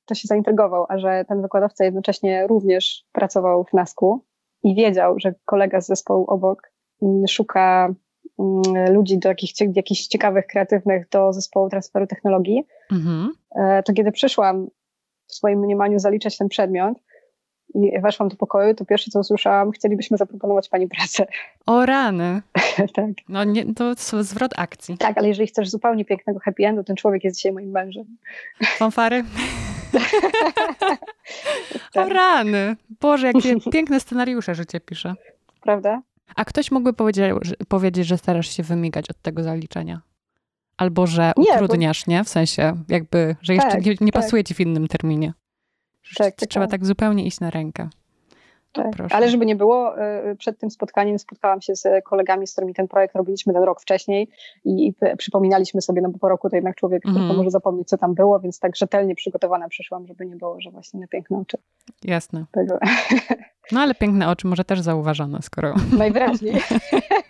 to 0.04 0.14
się 0.14 0.28
zaintrygował, 0.28 0.86
a 0.88 0.98
że 0.98 1.24
ten 1.28 1.42
wykładowca 1.42 1.84
jednocześnie 1.84 2.46
również 2.46 3.04
pracował 3.12 3.64
w 3.64 3.72
NASKU 3.72 4.24
i 4.62 4.74
wiedział, 4.74 5.14
że 5.18 5.34
kolega 5.44 5.80
z 5.80 5.86
zespołu 5.86 6.24
obok 6.28 6.72
mm, 7.02 7.26
szuka 7.28 7.94
mm, 8.38 8.94
ludzi 8.94 9.18
do 9.18 9.28
jakich, 9.28 9.50
jakichś 9.74 10.06
ciekawych, 10.06 10.46
kreatywnych 10.46 11.08
do 11.08 11.32
zespołu 11.32 11.68
transferu 11.68 12.06
technologii, 12.06 12.64
mhm. 12.92 13.32
E, 13.56 13.82
to 13.82 13.92
kiedy 13.92 14.12
przyszłam 14.12 14.66
w 15.26 15.34
swoim 15.34 15.58
mniemaniu 15.58 15.98
zaliczać 15.98 16.38
ten 16.38 16.48
przedmiot, 16.48 16.98
i 17.74 18.00
weszłam 18.00 18.28
do 18.28 18.36
pokoju, 18.36 18.74
to 18.74 18.84
pierwsze 18.84 19.10
co 19.10 19.20
usłyszałam, 19.20 19.70
chcielibyśmy 19.70 20.16
zaproponować 20.16 20.68
pani 20.68 20.88
pracę. 20.88 21.26
O 21.66 21.86
rany. 21.86 22.42
tak. 22.94 23.10
No 23.28 23.44
nie, 23.44 23.74
to 23.74 23.94
zwrot 24.22 24.52
akcji. 24.56 24.98
Tak, 24.98 25.18
ale 25.18 25.28
jeżeli 25.28 25.48
chcesz 25.48 25.70
zupełnie 25.70 26.04
pięknego 26.04 26.38
happy 26.38 26.66
endu, 26.66 26.84
ten 26.84 26.96
człowiek 26.96 27.24
jest 27.24 27.36
dzisiaj 27.36 27.52
moim 27.52 27.70
mężem. 27.70 28.04
Fanfary? 28.64 29.24
tak. 31.92 32.06
O 32.06 32.08
rany. 32.08 32.76
Boże, 33.00 33.26
jakie 33.26 33.56
piękne 33.72 34.00
scenariusze 34.00 34.54
życie 34.54 34.80
pisze. 34.80 35.14
Prawda? 35.60 36.02
A 36.36 36.44
ktoś 36.44 36.70
mógłby 36.70 36.92
powiedzieć, 36.92 37.24
że, 37.42 37.54
powiedzieć, 37.68 38.06
że 38.06 38.18
starasz 38.18 38.56
się 38.56 38.62
wymigać 38.62 39.10
od 39.10 39.22
tego 39.22 39.42
zaliczenia? 39.42 40.00
Albo 40.76 41.06
że 41.06 41.32
utrudniasz, 41.36 42.06
nie? 42.06 42.16
Bo... 42.16 42.20
nie? 42.20 42.24
W 42.24 42.28
sensie 42.28 42.72
jakby, 42.88 43.36
że 43.42 43.54
jeszcze 43.54 43.70
tak, 43.70 43.86
nie, 43.86 43.94
nie 44.00 44.12
tak. 44.12 44.22
pasuje 44.22 44.44
ci 44.44 44.54
w 44.54 44.60
innym 44.60 44.88
terminie. 44.88 45.32
Tak, 46.16 46.34
Trzeba 46.34 46.66
tak. 46.66 46.70
tak 46.70 46.86
zupełnie 46.86 47.26
iść 47.26 47.40
na 47.40 47.50
rękę. 47.50 47.88
Tak. 48.72 48.92
Ale 49.10 49.28
żeby 49.28 49.46
nie 49.46 49.56
było, 49.56 49.94
y, 50.30 50.36
przed 50.36 50.58
tym 50.58 50.70
spotkaniem 50.70 51.18
spotkałam 51.18 51.60
się 51.60 51.76
z 51.76 52.04
kolegami, 52.04 52.46
z 52.46 52.52
którymi 52.52 52.74
ten 52.74 52.88
projekt 52.88 53.16
robiliśmy 53.16 53.52
ten 53.52 53.62
rok 53.62 53.80
wcześniej 53.80 54.28
i, 54.64 54.86
i 54.86 54.94
przypominaliśmy 55.18 55.82
sobie, 55.82 56.02
no 56.02 56.08
bo 56.08 56.18
po 56.18 56.28
roku 56.28 56.50
to 56.50 56.56
jednak 56.56 56.76
człowiek 56.76 57.06
mm. 57.06 57.18
tylko 57.18 57.34
może 57.34 57.50
zapomnieć, 57.50 57.88
co 57.88 57.98
tam 57.98 58.14
było, 58.14 58.40
więc 58.40 58.58
tak 58.58 58.76
rzetelnie 58.76 59.14
przygotowana 59.14 59.68
przyszłam, 59.68 60.06
żeby 60.06 60.26
nie 60.26 60.36
było, 60.36 60.60
że 60.60 60.70
właśnie 60.70 61.00
na 61.00 61.06
piękne 61.06 61.38
oczy. 61.38 61.58
Jasne. 62.04 62.44
Tego. 62.52 62.78
No 63.72 63.80
ale 63.80 63.94
piękne 63.94 64.28
oczy 64.28 64.46
może 64.46 64.64
też 64.64 64.80
zauważono, 64.80 65.42
skoro... 65.42 65.74
Najwyraźniej. 65.98 66.54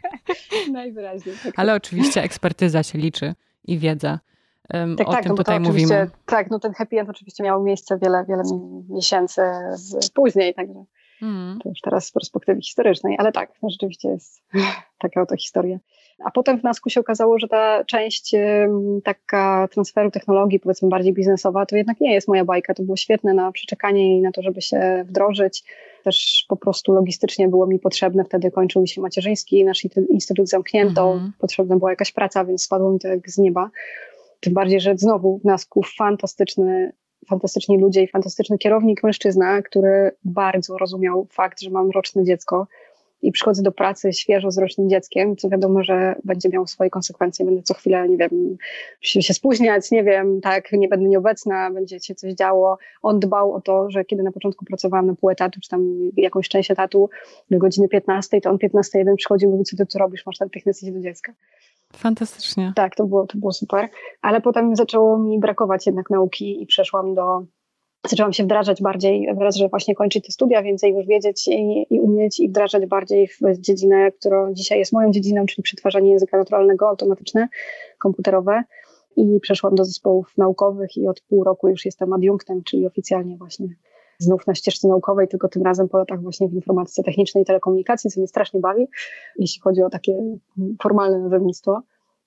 Najwyraźniej. 0.72 1.37
Tak. 1.45 1.53
Ale 1.57 1.74
oczywiście 1.74 2.22
ekspertyza 2.22 2.83
się 2.83 2.99
liczy 2.99 3.35
i 3.64 3.79
wiedza. 3.79 4.18
Tak, 4.69 5.09
o 5.09 5.12
tak, 5.12 5.23
tym 5.23 5.31
no 5.31 5.37
tutaj 5.37 5.61
mówimy. 5.61 6.11
Tak, 6.27 6.51
no 6.51 6.59
ten 6.59 6.73
happy 6.73 7.01
end 7.01 7.11
oczywiście 7.11 7.45
miał 7.45 7.62
miejsce 7.62 7.99
wiele, 7.99 8.25
wiele 8.29 8.43
miesięcy 8.89 9.43
później, 10.14 10.55
także 10.55 10.85
mm. 11.23 11.59
to 11.62 11.69
już 11.69 11.81
teraz 11.81 12.07
z 12.07 12.12
perspektywy 12.12 12.61
historycznej, 12.61 13.16
ale 13.19 13.33
tak, 13.33 13.53
no 13.62 13.71
rzeczywiście 13.71 14.09
jest 14.09 14.43
taka 15.03 15.23
oto 15.23 15.37
historia. 15.37 15.79
A 16.25 16.31
potem 16.31 16.61
w 16.61 16.62
NASKU 16.62 16.91
się 16.91 17.01
okazało, 17.01 17.39
że 17.39 17.49
ta 17.49 17.85
część 17.85 18.35
taka 19.05 19.69
transferu 19.73 20.11
technologii, 20.11 20.61
powiedzmy 20.61 20.89
bardziej 20.89 21.12
biznesowa, 21.12 21.66
to 21.66 21.77
jednak 21.77 22.01
nie 22.01 22.14
jest 22.14 22.29
moja 22.29 22.45
bajka. 22.45 22.75
To 22.75 22.83
było 22.83 22.97
świetne 22.97 23.35
na 23.35 23.53
przeczekanie 23.53 24.19
i 24.19 24.21
na 24.21 24.33
to, 24.33 24.43
żeby 24.43 24.62
się 24.62 25.05
wdrożyć. 25.09 25.64
Też 26.05 26.45
po 26.49 26.57
prostu 26.57 26.93
logistycznie 26.93 27.49
było 27.49 27.66
mi 27.66 27.79
potrzebne. 27.79 28.25
Wtedy 28.25 28.51
kończył 28.51 28.83
mi 28.83 28.89
się 28.89 29.01
macierzyński, 29.01 29.64
nasz 29.64 29.83
instytut 30.11 30.49
zamknięto, 30.49 31.03
-hmm. 31.03 31.31
potrzebna 31.39 31.77
była 31.77 31.91
jakaś 31.91 32.12
praca, 32.12 32.45
więc 32.45 32.62
spadło 32.62 32.93
mi 32.93 32.99
to 32.99 33.09
jak 33.09 33.31
z 33.31 33.39
nieba. 33.39 33.71
Tym 34.41 34.55
bardziej, 34.55 34.80
że 34.80 34.97
znowu 34.97 35.39
w 35.39 35.45
Nasku 35.45 35.82
fantastyczny, 35.82 36.93
fantastyczni 37.28 37.78
ludzie 37.78 38.03
i 38.03 38.09
fantastyczny 38.09 38.59
kierownik, 38.59 39.03
mężczyzna, 39.03 39.62
który 39.62 40.11
bardzo 40.24 40.78
rozumiał 40.78 41.26
fakt, 41.30 41.61
że 41.61 41.70
mam 41.70 41.91
roczne 41.91 42.24
dziecko 42.24 42.66
i 43.22 43.32
przychodzę 43.32 43.62
do 43.62 43.72
pracy 43.72 44.12
świeżo 44.12 44.51
z 44.51 44.59
rocznym 44.59 44.89
dzieckiem, 44.89 45.36
co 45.36 45.49
wiadomo, 45.49 45.82
że 45.82 46.14
będzie 46.24 46.49
miało 46.49 46.66
swoje 46.66 46.91
konsekwencje. 46.91 47.45
Będę 47.45 47.62
co 47.62 47.74
chwilę, 47.74 48.09
nie 48.09 48.16
wiem, 48.16 48.57
się 49.01 49.34
spóźniać, 49.34 49.91
nie 49.91 50.05
wiem, 50.05 50.41
tak, 50.41 50.72
nie 50.72 50.89
będę 50.89 51.09
nieobecna, 51.09 51.70
będzie 51.70 52.01
się 52.01 52.14
coś 52.14 52.32
działo. 52.32 52.78
On 53.03 53.20
dbał 53.20 53.53
o 53.53 53.61
to, 53.61 53.91
że 53.91 54.05
kiedy 54.05 54.22
na 54.22 54.32
początku 54.32 54.64
pracowałam 54.64 55.07
na 55.07 55.14
pół 55.14 55.30
etatu, 55.30 55.61
czy 55.61 55.68
tam 55.68 56.11
jakąś 56.16 56.49
część 56.49 56.70
etatu 56.70 57.11
do 57.51 57.59
godziny 57.59 57.89
15, 57.89 58.41
to 58.41 58.51
on 58.51 58.57
15.1 58.57 59.14
przychodził 59.16 59.49
i 59.49 59.51
mówił, 59.51 59.64
co 59.64 59.76
ty 59.76 59.86
tu 59.86 59.99
robisz, 59.99 60.26
masz 60.26 60.41
natychmiast 60.41 60.82
iść 60.82 60.93
do 60.93 61.01
dziecka. 61.01 61.32
Fantastycznie. 61.93 62.72
Tak, 62.76 62.95
to 62.95 63.05
było, 63.05 63.26
to 63.26 63.39
było 63.39 63.53
super. 63.53 63.89
Ale 64.22 64.41
potem 64.41 64.76
zaczęło 64.76 65.18
mi 65.18 65.39
brakować 65.39 65.86
jednak 65.86 66.11
nauki 66.11 66.62
i 66.62 66.66
przeszłam 66.66 67.14
do. 67.14 67.45
Zaczęłam 68.07 68.32
się 68.32 68.45
wdrażać 68.45 68.82
bardziej, 68.82 69.34
wraz, 69.34 69.57
że 69.57 69.68
właśnie 69.68 69.95
kończyć 69.95 70.26
te 70.26 70.32
studia, 70.32 70.62
więcej 70.62 70.93
już 70.93 71.07
wiedzieć 71.07 71.49
i, 71.49 71.86
i 71.91 72.01
umieć 72.01 72.41
i 72.41 72.49
wdrażać 72.49 72.87
bardziej 72.87 73.29
w 73.29 73.41
dziedzinę, 73.61 74.13
którą 74.13 74.54
dzisiaj 74.54 74.79
jest 74.79 74.92
moją 74.92 75.11
dziedziną, 75.11 75.46
czyli 75.46 75.63
przetwarzanie 75.63 76.11
języka 76.11 76.38
naturalnego, 76.38 76.88
automatyczne, 76.88 77.49
komputerowe. 77.99 78.63
I 79.17 79.41
przeszłam 79.41 79.75
do 79.75 79.84
zespołów 79.84 80.33
naukowych 80.37 80.96
i 80.96 81.08
od 81.08 81.21
pół 81.21 81.45
roku 81.45 81.68
już 81.68 81.84
jestem 81.84 82.13
adiunktem, 82.13 82.63
czyli 82.64 82.87
oficjalnie 82.87 83.37
właśnie 83.37 83.68
znów 84.18 84.46
na 84.46 84.54
ścieżce 84.54 84.88
naukowej, 84.88 85.28
tylko 85.28 85.49
tym 85.49 85.62
razem 85.62 85.88
po 85.88 85.99
latach 85.99 86.22
właśnie 86.22 86.49
w 86.49 86.54
informatyce 86.54 87.03
technicznej 87.03 87.42
i 87.42 87.46
telekomunikacji, 87.46 88.11
co 88.11 88.20
mnie 88.20 88.28
strasznie 88.28 88.61
bawi, 88.61 88.86
jeśli 89.38 89.61
chodzi 89.61 89.82
o 89.82 89.90
takie 89.90 90.36
formalne 90.82 91.18
nazewnictwo, 91.18 91.82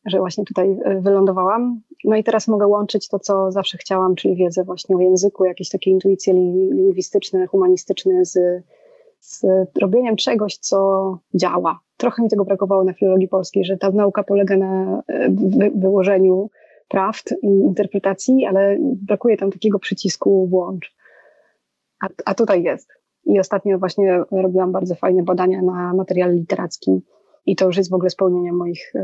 że 0.06 0.20
właśnie 0.20 0.46
tutaj 0.46 0.78
e, 0.84 1.02
wylądowałam. 1.02 1.82
No 2.04 2.16
i 2.16 2.24
teraz 2.24 2.48
mogę 2.48 2.68
łączyć 2.68 3.08
to, 3.08 3.20
co 3.20 3.52
zawsze 3.52 3.78
chciałam, 3.78 4.16
czyli 4.16 4.36
wiedzę 4.36 4.64
właśnie 4.64 4.96
o 4.96 5.00
języku, 5.00 5.46
jakieś 5.46 5.70
takie 5.70 5.92
intuicje 5.92 6.34
lingwistyczne, 6.74 7.48
humanistyczne 7.48 8.26
z, 8.26 8.64
z 9.20 9.46
robieniem 9.82 10.16
czegoś, 10.16 10.58
co 10.58 11.18
działa. 11.34 11.80
Trochę 11.98 12.24
mi 12.24 12.30
tego 12.30 12.46
brakowało 12.46 12.84
na 12.84 12.94
filologii 12.94 13.28
polskiej, 13.28 13.66
że 13.66 13.78
ta 13.78 13.92
nauka 13.92 14.24
polega 14.24 14.58
na 14.58 15.04
e, 15.08 15.30
wyłożeniu 15.76 16.50
prawd 16.90 17.36
i 17.42 17.48
interpretacji, 17.48 18.46
ale 18.46 18.78
brakuje 18.82 19.38
tam 19.38 19.52
takiego 19.52 19.80
przycisku 19.80 20.48
włącz 20.48 21.01
a, 22.02 22.08
a 22.26 22.34
tutaj 22.34 22.64
jest. 22.64 22.90
I 23.26 23.40
ostatnio 23.40 23.80
właśnie 23.80 24.24
robiłam 24.32 24.72
bardzo 24.72 24.96
fajne 24.96 25.24
badania 25.24 25.62
na 25.62 25.94
materiale 25.94 26.34
literackim 26.34 27.02
i 27.46 27.56
to 27.56 27.66
już 27.66 27.78
jest 27.78 27.90
w 27.90 27.94
ogóle 27.94 28.10
spełnienie 28.10 28.54
moich 28.54 28.96
y, 28.96 29.00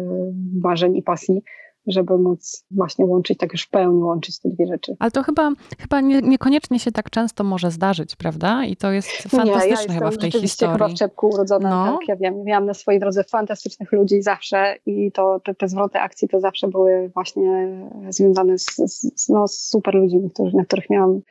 marzeń 0.61 0.97
i 0.97 1.03
pasji, 1.03 1.43
żeby 1.87 2.17
móc 2.17 2.65
właśnie 2.71 3.05
łączyć, 3.05 3.37
tak 3.37 3.53
już 3.53 3.63
w 3.63 3.69
pełni 3.69 4.03
łączyć 4.03 4.39
te 4.39 4.49
dwie 4.49 4.67
rzeczy. 4.67 4.95
Ale 4.99 5.11
to 5.11 5.23
chyba, 5.23 5.51
chyba 5.79 6.01
nie, 6.01 6.21
niekoniecznie 6.21 6.79
się 6.79 6.91
tak 6.91 7.09
często 7.09 7.43
może 7.43 7.71
zdarzyć, 7.71 8.15
prawda? 8.15 8.65
I 8.65 8.75
to 8.75 8.91
jest 8.91 9.09
fantastyczne 9.09 9.85
nie, 9.87 9.93
ja 9.93 9.93
chyba 9.93 10.11
w 10.11 10.17
tej 10.17 10.31
historii. 10.31 10.73
chyba 10.73 10.87
w 10.87 10.93
czepku 10.93 11.29
urodzona, 11.29 11.69
no. 11.69 11.97
tak, 11.97 12.07
ja 12.07 12.15
wiem. 12.15 12.43
Miałam 12.43 12.65
na 12.65 12.73
swojej 12.73 12.99
drodze 12.99 13.23
fantastycznych 13.23 13.91
ludzi 13.91 14.21
zawsze 14.21 14.75
i 14.85 15.11
to 15.11 15.39
te, 15.39 15.55
te 15.55 15.67
zwroty 15.67 15.99
akcji 15.99 16.27
to 16.27 16.39
zawsze 16.39 16.67
były 16.67 17.11
właśnie 17.13 17.67
związane 18.09 18.57
z, 18.57 18.65
z, 18.65 19.29
no, 19.29 19.47
z 19.47 19.69
super 19.69 19.95
ludźmi, 19.95 20.29
którzy, 20.33 20.57
na 20.57 20.65
których 20.65 20.89
miałam 20.89 21.21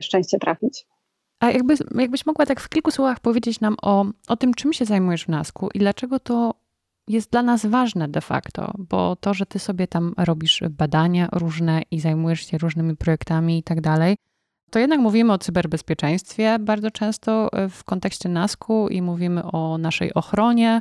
szczęście 0.00 0.38
trafić. 0.38 0.86
A 1.42 1.50
jakby, 1.50 1.74
jakbyś 1.94 2.26
mogła 2.26 2.46
tak 2.46 2.60
w 2.60 2.68
kilku 2.68 2.90
słowach 2.90 3.20
powiedzieć 3.20 3.60
nam 3.60 3.76
o, 3.82 4.04
o 4.28 4.36
tym, 4.36 4.54
czym 4.54 4.72
się 4.72 4.84
zajmujesz 4.84 5.24
w 5.24 5.28
NASKU 5.28 5.68
i 5.74 5.78
dlaczego 5.78 6.20
to 6.20 6.54
jest 7.08 7.30
dla 7.30 7.42
nas 7.42 7.66
ważne 7.66 8.08
de 8.08 8.20
facto, 8.20 8.72
bo 8.78 9.16
to, 9.16 9.34
że 9.34 9.46
ty 9.46 9.58
sobie 9.58 9.86
tam 9.86 10.14
robisz 10.18 10.62
badania 10.70 11.28
różne 11.32 11.82
i 11.90 12.00
zajmujesz 12.00 12.46
się 12.46 12.58
różnymi 12.58 12.96
projektami 12.96 13.58
i 13.58 13.62
tak 13.62 13.80
dalej, 13.80 14.16
to 14.70 14.78
jednak 14.78 15.00
mówimy 15.00 15.32
o 15.32 15.38
cyberbezpieczeństwie 15.38 16.58
bardzo 16.60 16.90
często 16.90 17.50
w 17.70 17.84
kontekście 17.84 18.28
NASKU 18.28 18.88
i 18.88 19.02
mówimy 19.02 19.42
o 19.44 19.78
naszej 19.78 20.14
ochronie, 20.14 20.80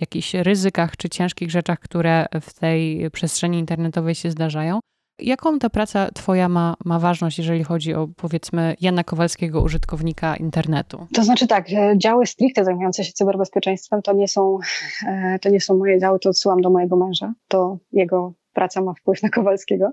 jakichś 0.00 0.34
ryzykach 0.34 0.96
czy 0.96 1.08
ciężkich 1.08 1.50
rzeczach, 1.50 1.78
które 1.78 2.26
w 2.40 2.54
tej 2.54 3.10
przestrzeni 3.10 3.58
internetowej 3.58 4.14
się 4.14 4.30
zdarzają. 4.30 4.80
Jaką 5.18 5.58
ta 5.58 5.70
praca 5.70 6.08
Twoja 6.14 6.48
ma, 6.48 6.76
ma 6.84 6.98
ważność, 6.98 7.38
jeżeli 7.38 7.64
chodzi 7.64 7.94
o 7.94 8.08
powiedzmy 8.16 8.76
Jana 8.80 9.04
Kowalskiego, 9.04 9.62
użytkownika 9.62 10.36
internetu? 10.36 11.06
To 11.14 11.24
znaczy 11.24 11.46
tak, 11.46 11.66
działy 11.96 12.26
stricte 12.26 12.64
zajmujące 12.64 13.04
się 13.04 13.12
cyberbezpieczeństwem 13.12 14.02
to 14.02 14.12
nie 14.12 14.28
są, 14.28 14.58
e, 15.06 15.38
to 15.38 15.48
nie 15.48 15.60
są 15.60 15.78
moje 15.78 15.98
działy, 16.00 16.18
to 16.18 16.28
odsyłam 16.30 16.60
do 16.60 16.70
mojego 16.70 16.96
męża. 16.96 17.34
To 17.48 17.78
jego 17.92 18.32
praca 18.52 18.82
ma 18.82 18.94
wpływ 18.94 19.22
na 19.22 19.28
Kowalskiego, 19.28 19.92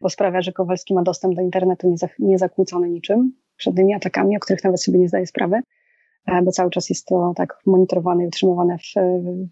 bo 0.00 0.10
sprawia, 0.10 0.42
że 0.42 0.52
Kowalski 0.52 0.94
ma 0.94 1.02
dostęp 1.02 1.34
do 1.34 1.42
internetu 1.42 1.94
niezakłócony 2.18 2.90
niczym, 2.90 3.32
przed 3.56 3.76
tymi 3.76 3.94
atakami, 3.94 4.36
o 4.36 4.40
których 4.40 4.64
nawet 4.64 4.82
sobie 4.82 4.98
nie 4.98 5.08
zdaje 5.08 5.26
sprawy. 5.26 5.60
E, 6.26 6.42
bo 6.42 6.52
cały 6.52 6.70
czas 6.70 6.88
jest 6.88 7.06
to 7.06 7.32
tak 7.36 7.58
monitorowane 7.66 8.24
i 8.24 8.26
utrzymywane 8.26 8.78
w, 8.78 8.82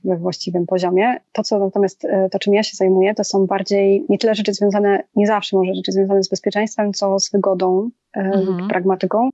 we 0.04 0.16
właściwym 0.16 0.66
poziomie. 0.66 1.16
To, 1.32 1.42
co 1.42 1.58
natomiast, 1.58 2.04
e, 2.04 2.28
to 2.30 2.38
czym 2.38 2.54
ja 2.54 2.62
się 2.62 2.76
zajmuję, 2.76 3.14
to 3.14 3.24
są 3.24 3.46
bardziej 3.46 4.06
nie 4.08 4.18
tyle 4.18 4.34
rzeczy 4.34 4.54
związane, 4.54 5.02
nie 5.16 5.26
zawsze 5.26 5.56
może 5.56 5.74
rzeczy 5.74 5.92
związane 5.92 6.22
z 6.22 6.28
bezpieczeństwem, 6.28 6.92
co 6.92 7.18
z 7.20 7.30
wygodą 7.30 7.90
e, 8.16 8.20
mhm. 8.20 8.68
pragmatyką, 8.68 9.30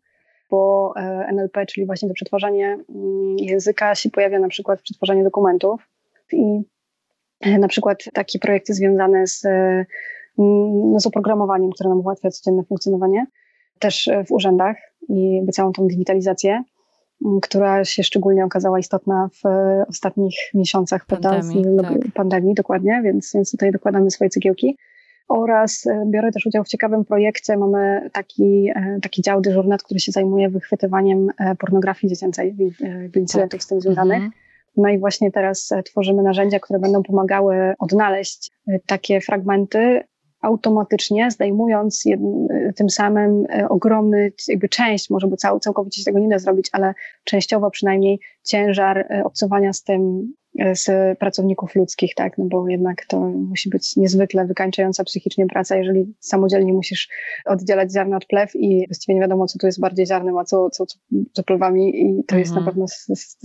bo 0.51 0.94
NLP, 1.32 1.66
czyli 1.66 1.86
właśnie 1.86 2.09
to 2.09 2.15
przetwarzanie 2.15 2.66
mm, 2.66 3.36
języka 3.39 3.94
się 3.94 4.10
pojawia 4.10 4.39
na 4.39 4.48
przykład 4.48 4.81
w 4.81 4.82
przetwarzaniu 4.82 5.24
dokumentów 5.24 5.89
i 6.32 6.60
na 7.59 7.69
przykład 7.69 8.05
takie 8.15 8.39
projekty 8.39 8.74
związane 8.74 9.27
z, 9.27 9.47
no, 10.39 11.01
z 11.01 11.06
oprogramowaniem, 11.06 11.70
które 11.70 11.90
nam 11.90 12.01
ułatwia 12.01 12.31
codzienne 12.31 12.65
funkcjonowanie, 12.65 13.27
też 13.78 14.10
w 14.27 14.32
urzędach 14.32 14.77
i 15.09 15.43
całą 15.52 15.73
tą 15.73 15.89
digitalizację 15.89 16.62
która 17.43 17.85
się 17.85 18.03
szczególnie 18.03 18.45
okazała 18.45 18.78
istotna 18.78 19.28
w 19.32 19.49
ostatnich 19.89 20.35
miesiącach 20.55 21.07
pandemii, 21.07 21.65
tak. 21.82 22.12
pandemii 22.15 22.55
dokładnie, 22.55 23.01
więc, 23.05 23.32
więc 23.35 23.51
tutaj 23.51 23.73
dokładamy 23.73 24.11
swoje 24.11 24.31
cegiełki. 24.31 24.77
Oraz 25.28 25.86
e, 25.86 26.05
biorę 26.07 26.32
też 26.32 26.47
udział 26.47 26.65
w 26.65 26.69
ciekawym 26.69 27.05
projekcie. 27.05 27.57
Mamy 27.57 28.11
taki, 28.12 28.70
e, 28.74 28.99
taki 29.03 29.23
dział 29.23 29.40
dyżurnet, 29.40 29.82
który 29.82 30.01
się 30.01 30.12
zajmuje 30.12 30.49
wychwytywaniem 30.49 31.28
e, 31.39 31.55
pornografii 31.57 32.11
dziecięcej, 32.11 32.57
incydentów 33.16 33.62
z 33.62 33.66
tym 33.66 33.81
związanych. 33.81 34.16
Mhm. 34.16 34.32
No 34.77 34.89
i 34.89 34.99
właśnie 34.99 35.32
teraz 35.32 35.73
tworzymy 35.85 36.23
narzędzia, 36.23 36.61
które 36.61 36.78
będą 36.78 37.03
pomagały 37.03 37.74
odnaleźć 37.78 38.51
takie 38.86 39.20
fragmenty 39.20 40.01
automatycznie, 40.40 41.31
zdejmując 41.31 42.05
tym 42.77 42.90
samym 42.90 43.44
e, 43.51 43.69
ogromny, 43.69 44.32
jakby 44.48 44.69
część, 44.69 45.10
może 45.10 45.27
bo 45.27 45.36
cał, 45.36 45.60
całkowicie 45.60 46.01
się 46.01 46.05
tego 46.05 46.19
nie 46.19 46.28
da 46.28 46.39
zrobić, 46.39 46.69
ale 46.73 46.94
częściowo 47.24 47.70
przynajmniej 47.70 48.20
ciężar 48.43 48.98
e, 48.98 49.23
obcowania 49.24 49.73
z 49.73 49.82
tym, 49.82 50.32
z 50.74 51.19
pracowników 51.19 51.74
ludzkich, 51.74 52.15
tak, 52.15 52.39
no 52.39 52.44
bo 52.44 52.69
jednak 52.69 53.06
to 53.06 53.20
musi 53.20 53.69
być 53.69 53.97
niezwykle 53.97 54.47
wykańczająca 54.47 55.05
psychicznie 55.05 55.47
praca, 55.47 55.77
jeżeli 55.77 56.15
samodzielnie 56.20 56.73
musisz 56.73 57.09
oddzielać 57.44 57.93
ziarno 57.93 58.16
od 58.16 58.27
plew 58.27 58.56
i 58.56 58.86
właściwie 58.89 59.15
nie 59.15 59.20
wiadomo, 59.20 59.47
co 59.47 59.59
tu 59.59 59.66
jest 59.66 59.81
bardziej 59.81 60.06
ziarnem, 60.06 60.39
a 60.39 60.44
co, 60.44 60.70
co, 60.70 60.86
co, 60.86 60.98
co 61.32 61.43
plewami 61.43 62.02
i 62.02 62.24
to 62.24 62.39
jest 62.39 62.51
na 62.51 62.59
mhm. 62.59 62.74
pewno 62.74 62.86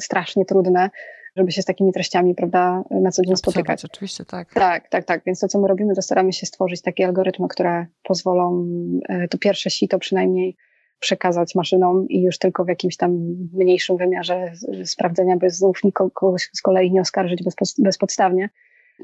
strasznie 0.02 0.46
trudne 0.46 0.90
żeby 1.38 1.52
się 1.52 1.62
z 1.62 1.66
takimi 1.66 1.94
treściami, 1.94 2.36
prawda, 2.36 2.84
na 2.92 3.12
co 3.12 3.22
dzień 3.22 3.36
spotykać. 3.36 3.86
Oczywiście, 3.86 4.26
tak. 4.26 4.54
Tak, 4.54 4.90
tak, 4.90 5.06
tak. 5.06 5.22
Więc 5.26 5.40
to, 5.40 5.48
co 5.48 5.60
my 5.60 5.68
robimy, 5.68 5.96
to 5.96 6.02
staramy 6.02 6.34
się 6.34 6.46
stworzyć 6.46 6.82
takie 6.82 7.06
algorytmy, 7.06 7.48
które 7.48 7.86
pozwolą 8.04 8.66
e, 9.10 9.28
to 9.28 9.38
pierwsze 9.38 9.70
sito 9.70 10.00
przynajmniej 10.00 10.56
przekazać 11.00 11.56
maszynom 11.56 12.08
i 12.10 12.22
już 12.22 12.38
tylko 12.38 12.66
w 12.66 12.68
jakimś 12.68 12.98
tam 12.98 13.12
mniejszym 13.54 13.98
wymiarze 13.98 14.54
sprawdzenia, 14.86 15.38
by 15.38 15.50
znów 15.50 15.84
nikogo 15.84 16.36
z 16.54 16.62
kolei 16.62 16.92
nie 16.92 17.02
oskarżyć 17.02 17.44
bezpodstawnie 17.78 18.50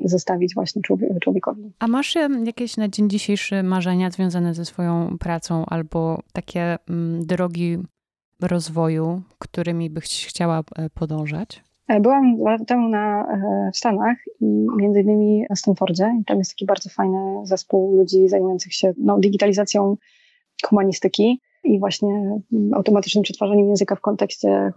zostawić 0.06 0.54
właśnie 0.54 0.82
człowiekowi. 1.22 1.74
A 1.80 1.88
masz 1.88 2.16
jakieś 2.46 2.78
na 2.78 2.88
dzień 2.88 3.10
dzisiejszy 3.10 3.64
marzenia 3.64 4.12
związane 4.12 4.54
ze 4.54 4.66
swoją 4.66 5.18
pracą 5.18 5.66
albo 5.66 6.22
takie 6.34 6.78
mm, 6.90 7.26
drogi 7.26 7.78
rozwoju, 8.42 9.22
którymi 9.40 9.90
byś 9.90 10.26
chciała 10.28 10.60
e, 10.76 10.90
podążać? 10.90 11.64
E, 11.90 12.00
byłam 12.00 12.38
dwa 12.38 12.52
lata 12.52 12.66
temu 12.66 12.90
na, 12.90 13.22
e, 13.22 13.72
w 13.74 13.78
Stanach 13.78 14.18
i 14.42 14.68
między 14.78 15.02
innymi 15.02 15.46
na 15.50 15.56
Stanfordzie. 15.56 16.18
I 16.22 16.26
tam 16.26 16.38
jest 16.38 16.52
taki 16.52 16.66
bardzo 16.66 16.90
fajny 16.90 17.18
zespół 17.44 17.96
ludzi 17.96 18.28
zajmujących 18.28 18.74
się 18.74 18.94
no, 18.98 19.20
digitalizacją 19.20 19.98
humanistyki 20.66 21.42
i 21.64 21.80
właśnie 21.80 22.40
automatycznym 22.74 23.24
przetwarzaniem 23.24 23.68
języka 23.68 23.96
w 23.96 24.02
kontekście 24.02 24.50
e, 24.50 24.72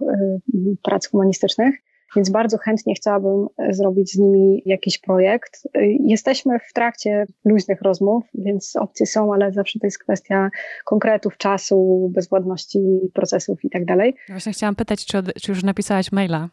prac 0.83 1.09
humanistycznych. 1.09 1.75
Więc 2.17 2.31
bardzo 2.31 2.59
chętnie 2.59 2.95
chciałabym 2.95 3.47
zrobić 3.71 4.13
z 4.13 4.19
nimi 4.19 4.63
jakiś 4.67 4.99
projekt. 4.99 5.69
Jesteśmy 6.01 6.59
w 6.59 6.73
trakcie 6.73 7.27
luźnych 7.45 7.83
rozmów, 7.83 8.25
więc 8.35 8.77
opcje 8.77 9.07
są, 9.07 9.35
ale 9.35 9.53
zawsze 9.53 9.79
to 9.79 9.87
jest 9.87 9.99
kwestia 9.99 10.51
konkretów, 10.85 11.37
czasu, 11.37 12.11
bezwładności 12.15 12.81
procesów 13.15 13.65
i 13.65 13.71
tak 13.71 13.85
dalej. 13.85 14.15
Właśnie 14.29 14.53
chciałam 14.53 14.75
pytać, 14.75 15.07
czy, 15.07 15.23
czy 15.43 15.53
już 15.53 15.63
napisałaś 15.63 16.13
maila? 16.13 16.49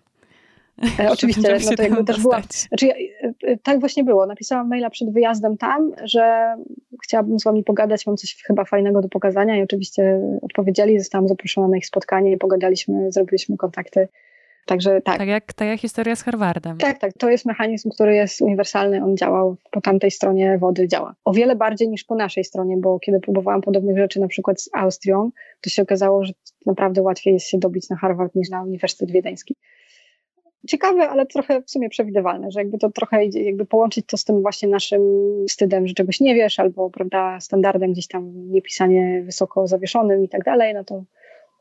E, 1.00 1.12
oczywiście, 1.12 1.58
no 1.66 1.76
to 1.78 1.84
jakby 1.84 2.04
też 2.04 2.22
była. 2.22 2.42
Znaczy, 2.68 2.86
ja, 2.86 2.94
e, 3.42 3.58
tak 3.58 3.80
właśnie 3.80 4.04
było. 4.04 4.26
Napisałam 4.26 4.68
maila 4.68 4.90
przed 4.90 5.14
wyjazdem 5.14 5.58
tam, 5.58 5.92
że 6.04 6.56
chciałabym 7.04 7.40
z 7.40 7.44
wami 7.44 7.64
pogadać, 7.64 8.08
mam 8.08 8.18
coś 8.18 8.44
chyba 8.44 8.66
fajnego 8.66 9.02
do 9.02 9.10
pokazania 9.10 9.58
i 9.58 9.62
oczywiście 9.62 10.22
odpowiedzieli, 10.42 11.00
zostałam 11.00 11.28
zaproszona 11.28 11.68
na 11.68 11.78
ich 11.78 11.86
spotkanie 11.86 12.32
i 12.32 12.38
pogadaliśmy, 12.38 13.12
zrobiliśmy 13.12 13.58
kontakty. 13.58 14.08
Także 14.66 15.02
tak. 15.02 15.18
Tak 15.18 15.28
jak, 15.28 15.54
jak 15.62 15.80
historia 15.80 16.16
z 16.16 16.24
Harvardem. 16.24 16.78
Tak, 16.78 17.00
tak. 17.00 17.14
To 17.14 17.30
jest 17.30 17.46
mechanizm, 17.46 17.90
który 17.90 18.16
jest 18.16 18.42
uniwersalny. 18.42 19.04
On 19.04 19.18
działał 19.18 19.56
po 19.72 19.82
tamtej 19.82 20.12
stronie 20.12 20.58
wody, 20.58 20.88
działa. 20.88 21.16
O 21.26 21.34
wiele 21.34 21.56
bardziej 21.56 21.90
niż 21.90 22.04
po 22.04 22.16
naszej 22.16 22.44
stronie, 22.44 22.78
bo 22.78 23.00
kiedy 23.00 23.20
próbowałam 23.20 23.62
podobnych 23.62 23.98
rzeczy, 23.98 24.20
na 24.20 24.28
przykład 24.28 24.62
z 24.62 24.70
Austrią, 24.74 25.32
to 25.62 25.70
się 25.70 25.82
okazało, 25.82 26.26
że 26.26 26.34
naprawdę 26.66 27.02
łatwiej 27.02 27.34
jest 27.34 27.48
się 27.48 27.58
dobić 27.58 27.90
na 27.90 27.96
Harvard 27.96 28.36
niż 28.36 28.50
na 28.50 28.64
Uniwersytet 28.64 29.12
Wiedeński 29.12 29.56
ciekawe, 30.68 31.10
ale 31.10 31.26
trochę 31.26 31.61
w 31.61 31.72
sumie 31.72 31.90
przewidywalne, 31.90 32.52
że 32.52 32.60
jakby 32.60 32.77
to 32.77 32.90
trochę 32.90 33.26
jakby 33.26 33.65
połączyć 33.65 34.06
to 34.06 34.18
z 34.18 34.23
tym 34.23 34.41
właśnie 34.41 34.69
naszym 34.69 35.02
wstydem, 35.49 35.88
że 35.88 35.94
czegoś 35.94 36.19
nie 36.19 36.36
wiesz, 36.36 36.60
albo 36.60 36.90
prawda, 36.90 37.40
standardem 37.40 37.91
gdzieś 37.91 38.07
tam 38.07 38.52
niepisanie 38.52 39.23
wysoko 39.26 39.68
zawieszonym 39.68 40.23
i 40.23 40.30
tak 40.30 40.44
dalej, 40.44 40.73
no 40.73 40.84
to 40.84 41.03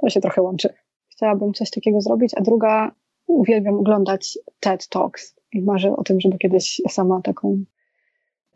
to 0.00 0.08
się 0.08 0.20
trochę 0.20 0.42
łączy. 0.42 0.68
Chciałabym 1.08 1.52
coś 1.54 1.70
takiego 1.70 2.00
zrobić, 2.00 2.32
a 2.36 2.40
druga 2.40 2.90
uwielbiam 3.26 3.74
oglądać 3.74 4.38
TED 4.60 4.88
Talks 4.88 5.36
i 5.52 5.62
marzę 5.62 5.96
o 5.96 6.02
tym, 6.04 6.20
żeby 6.20 6.38
kiedyś 6.38 6.82
sama 6.88 7.20
taką 7.22 7.64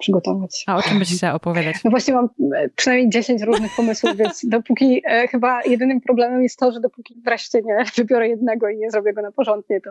przygotować. 0.03 0.65
A 0.67 0.77
o 0.77 0.83
czym 0.83 0.99
byś 0.99 1.17
chciała 1.17 1.35
opowiadać? 1.35 1.77
No 1.85 1.91
właśnie 1.91 2.15
mam 2.15 2.29
e, 2.57 2.69
przynajmniej 2.77 3.11
10 3.11 3.43
różnych 3.43 3.77
pomysłów, 3.77 4.17
więc 4.17 4.45
dopóki 4.57 5.03
e, 5.05 5.29
chyba 5.29 5.63
jedynym 5.63 6.01
problemem 6.01 6.43
jest 6.43 6.59
to, 6.59 6.73
że 6.73 6.81
dopóki 6.81 7.15
wreszcie 7.25 7.63
nie 7.63 7.85
wybiorę 7.97 8.29
jednego 8.29 8.69
i 8.69 8.79
nie 8.79 8.91
zrobię 8.91 9.13
go 9.13 9.23
na 9.23 9.33
porządnie, 9.33 9.81
to 9.81 9.91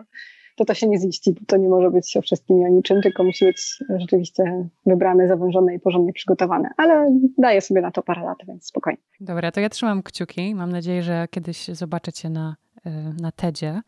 to 0.56 0.64
to 0.64 0.74
się 0.74 0.88
nie 0.88 0.98
ziści, 0.98 1.32
bo 1.32 1.40
to 1.46 1.56
nie 1.56 1.68
może 1.68 1.90
być 1.90 2.16
o 2.16 2.22
wszystkim 2.22 2.60
i 2.60 2.64
o 2.64 2.68
niczym, 2.68 3.02
tylko 3.02 3.24
musi 3.24 3.44
być 3.44 3.78
rzeczywiście 3.98 4.68
wybrane, 4.86 5.28
zawężone 5.28 5.74
i 5.74 5.80
porządnie 5.80 6.12
przygotowane. 6.12 6.68
Ale 6.76 7.18
daję 7.38 7.60
sobie 7.60 7.80
na 7.80 7.90
to 7.90 8.02
parę 8.02 8.22
lat, 8.24 8.38
więc 8.48 8.66
spokojnie. 8.66 9.00
Dobra, 9.20 9.52
to 9.52 9.60
ja 9.60 9.68
trzymam 9.68 10.02
kciuki. 10.02 10.54
Mam 10.54 10.72
nadzieję, 10.72 11.02
że 11.02 11.26
kiedyś 11.30 11.68
zobaczę 11.68 12.12
Cię 12.12 12.30
na, 12.30 12.56
y, 12.86 12.90
na 13.20 13.32
TEDzie. 13.32 13.80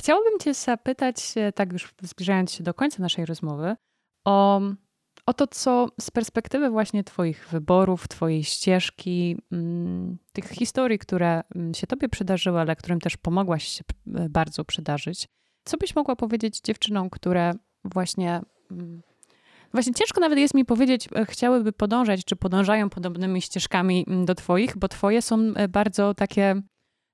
Chciałabym 0.00 0.38
Cię 0.40 0.54
zapytać, 0.54 1.16
tak 1.54 1.72
już 1.72 1.94
zbliżając 2.02 2.52
się 2.52 2.64
do 2.64 2.74
końca 2.74 3.02
naszej 3.02 3.26
rozmowy, 3.26 3.76
o, 4.24 4.60
o 5.26 5.34
to, 5.34 5.46
co 5.46 5.88
z 6.00 6.10
perspektywy 6.10 6.70
właśnie 6.70 7.04
Twoich 7.04 7.48
wyborów, 7.48 8.08
Twojej 8.08 8.44
ścieżki, 8.44 9.36
mm, 9.52 10.18
tych 10.32 10.48
historii, 10.48 10.98
które 10.98 11.42
mm, 11.54 11.74
się 11.74 11.86
Tobie 11.86 12.08
przydarzyły, 12.08 12.60
ale 12.60 12.76
którym 12.76 13.00
też 13.00 13.16
pomogłaś 13.16 13.68
się 13.68 13.84
y, 14.06 14.28
bardzo 14.28 14.64
przydarzyć, 14.64 15.28
co 15.64 15.76
byś 15.76 15.96
mogła 15.96 16.16
powiedzieć 16.16 16.60
dziewczynom, 16.60 17.10
które 17.10 17.52
właśnie. 17.84 18.40
Mm, 18.70 19.02
właśnie 19.72 19.94
ciężko 19.94 20.20
nawet 20.20 20.38
jest 20.38 20.54
mi 20.54 20.64
powiedzieć, 20.64 21.08
e, 21.16 21.26
chciałyby 21.26 21.72
podążać, 21.72 22.24
czy 22.24 22.36
podążają 22.36 22.90
podobnymi 22.90 23.42
ścieżkami 23.42 24.06
do 24.24 24.34
Twoich, 24.34 24.76
bo 24.76 24.88
Twoje 24.88 25.22
są 25.22 25.38
e, 25.38 25.68
bardzo 25.68 26.14
takie, 26.14 26.62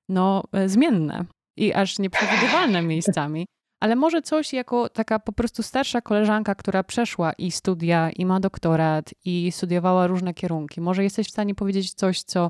no, 0.09 0.43
e, 0.51 0.69
zmienne 0.69 1.25
i 1.57 1.73
aż 1.73 1.99
nieprzewidywalne 1.99 2.81
miejscami. 2.91 3.45
Ale 3.81 3.95
może 3.95 4.21
coś 4.21 4.53
jako 4.53 4.89
taka 4.89 5.19
po 5.19 5.31
prostu 5.31 5.63
starsza 5.63 6.01
koleżanka, 6.01 6.55
która 6.55 6.83
przeszła 6.83 7.33
i 7.33 7.51
studia, 7.51 8.09
i 8.09 8.25
ma 8.25 8.39
doktorat, 8.39 9.13
i 9.25 9.51
studiowała 9.51 10.07
różne 10.07 10.33
kierunki. 10.33 10.81
Może 10.81 11.03
jesteś 11.03 11.27
w 11.27 11.31
stanie 11.31 11.55
powiedzieć 11.55 11.93
coś, 11.93 12.23
co 12.23 12.49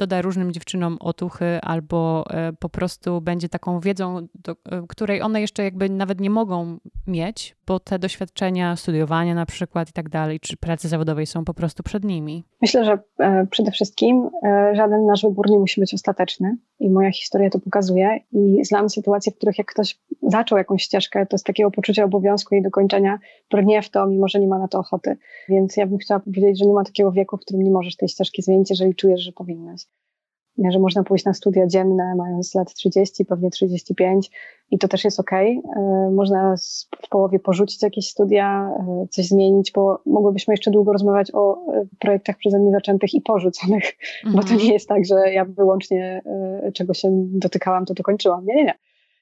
doda 0.00 0.22
różnym 0.22 0.52
dziewczynom 0.52 0.96
otuchy 1.00 1.58
albo 1.62 2.24
e, 2.30 2.52
po 2.52 2.68
prostu 2.68 3.20
będzie 3.20 3.48
taką 3.48 3.80
wiedzą, 3.80 4.26
do, 4.34 4.52
e, 4.52 4.56
której 4.88 5.22
one 5.22 5.40
jeszcze 5.40 5.64
jakby 5.64 5.90
nawet 5.90 6.20
nie 6.20 6.30
mogą 6.30 6.78
mieć, 7.06 7.56
bo 7.66 7.80
te 7.80 7.98
doświadczenia 7.98 8.76
studiowania 8.76 9.34
na 9.34 9.46
przykład 9.46 9.90
i 9.90 9.92
tak 9.92 10.08
dalej, 10.08 10.40
czy 10.40 10.56
pracy 10.56 10.88
zawodowej 10.88 11.26
są 11.26 11.44
po 11.44 11.54
prostu 11.54 11.82
przed 11.82 12.04
nimi? 12.04 12.44
Myślę, 12.62 12.84
że 12.84 12.98
e, 13.18 13.46
przede 13.50 13.70
wszystkim 13.70 14.30
żaden 14.72 15.06
nasz 15.06 15.22
wybór 15.22 15.50
nie 15.50 15.58
musi 15.58 15.80
być 15.80 15.94
ostateczny 15.94 16.56
i 16.80 16.90
moja 16.90 17.10
historia 17.12 17.50
to 17.50 17.58
pokazuje 17.58 18.20
i 18.32 18.64
znam 18.64 18.90
sytuacje, 18.90 19.32
w 19.32 19.36
których 19.36 19.58
jak 19.58 19.66
ktoś 19.66 19.98
zaczął 20.22 20.58
jakąś 20.58 20.82
ścieżkę, 20.82 21.26
to 21.26 21.38
z 21.38 21.42
takiego 21.42 21.70
poczucia 21.70 22.04
obowiązku 22.04 22.54
jej 22.54 22.62
dokończenia 22.62 23.18
brnie 23.50 23.82
w 23.82 23.90
to, 23.90 24.06
mimo 24.06 24.28
że 24.28 24.40
nie 24.40 24.48
ma 24.48 24.58
na 24.58 24.68
to 24.68 24.78
ochoty. 24.78 25.16
Więc 25.48 25.76
ja 25.76 25.86
bym 25.86 25.98
chciała 25.98 26.20
powiedzieć, 26.20 26.58
że 26.58 26.64
nie 26.64 26.74
ma 26.74 26.84
takiego 26.84 27.12
wieku, 27.12 27.36
w 27.36 27.40
którym 27.40 27.62
nie 27.62 27.70
możesz 27.70 27.96
tej 27.96 28.08
ścieżki 28.08 28.42
zmienić, 28.42 28.70
jeżeli 28.70 28.94
czujesz, 28.94 29.20
że 29.20 29.32
powinnaś 29.32 29.86
że 30.68 30.78
można 30.78 31.02
pójść 31.02 31.24
na 31.24 31.34
studia 31.34 31.66
dzienne, 31.66 32.14
mając 32.16 32.54
lat 32.54 32.74
30, 32.74 33.24
pewnie 33.24 33.50
35 33.50 34.30
i 34.70 34.78
to 34.78 34.88
też 34.88 35.04
jest 35.04 35.20
ok. 35.20 35.30
Można 36.12 36.54
w 37.02 37.08
połowie 37.08 37.38
porzucić 37.38 37.82
jakieś 37.82 38.08
studia, 38.08 38.70
e, 38.78 39.06
coś 39.10 39.26
zmienić, 39.26 39.72
bo 39.72 40.02
mogłybyśmy 40.06 40.54
jeszcze 40.54 40.70
długo 40.70 40.92
rozmawiać 40.92 41.30
o 41.34 41.66
e, 41.72 41.84
projektach 41.98 42.36
przeze 42.36 42.58
mnie 42.58 42.70
zaczętych 42.70 43.14
i 43.14 43.20
porzuconych, 43.20 43.84
mhm. 44.24 44.36
bo 44.36 44.42
to 44.42 44.52
mhm. 44.52 44.60
nie 44.60 44.72
jest 44.72 44.88
tak, 44.88 45.04
że 45.04 45.32
ja 45.32 45.44
wyłącznie 45.44 46.22
e, 46.26 46.72
czego 46.72 46.94
się 46.94 47.08
dotykałam, 47.14 47.84
to 47.84 47.94
dokończyłam. 47.94 48.46
Nie, 48.46 48.54
nie, 48.54 48.64
nie. 48.64 48.74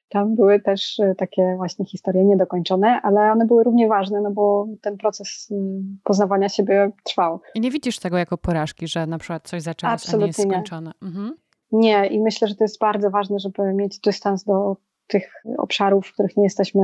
Tam 0.09 0.35
były 0.35 0.61
też 0.61 1.01
e, 1.01 1.15
takie 1.15 1.55
właśnie 1.57 1.85
historie 1.85 2.25
niedokończone, 2.25 3.01
ale 3.03 3.33
one 3.33 3.47
były 3.47 3.65
równie 3.65 3.89
ważne, 3.89 4.21
no 4.21 4.31
bo 4.31 4.67
ten 4.81 4.97
proces 4.97 5.49
mm, 5.51 5.99
poznawania 6.05 6.49
siebie 6.49 6.91
trwał. 7.05 7.41
I 7.55 7.61
nie 7.61 7.71
widzisz 7.71 7.99
tego 7.99 8.19
jako 8.19 8.39
porażki, 8.39 8.89
że 8.89 9.07
na 9.07 9.19
przykład 9.19 9.49
coś 9.49 9.63
zaczęłaś, 9.63 9.95
Absolutnie 9.95 10.25
a 10.25 10.27
nie 10.27 10.27
jest 10.27 10.41
skończone? 10.41 10.93
Nie. 11.03 11.09
Mhm. 11.09 11.37
nie, 11.73 12.07
i 12.07 12.21
myślę, 12.21 12.49
że 12.49 12.55
to 12.55 12.65
jest 12.65 12.79
bardzo 12.79 13.11
ważne, 13.11 13.39
żeby 13.39 13.75
mieć 13.75 13.99
dystans 14.01 14.45
do 14.45 14.77
tych 15.07 15.33
obszarów, 15.59 16.07
w 16.07 16.13
których 16.13 16.37
nie 16.37 16.45
jesteśmy 16.45 16.83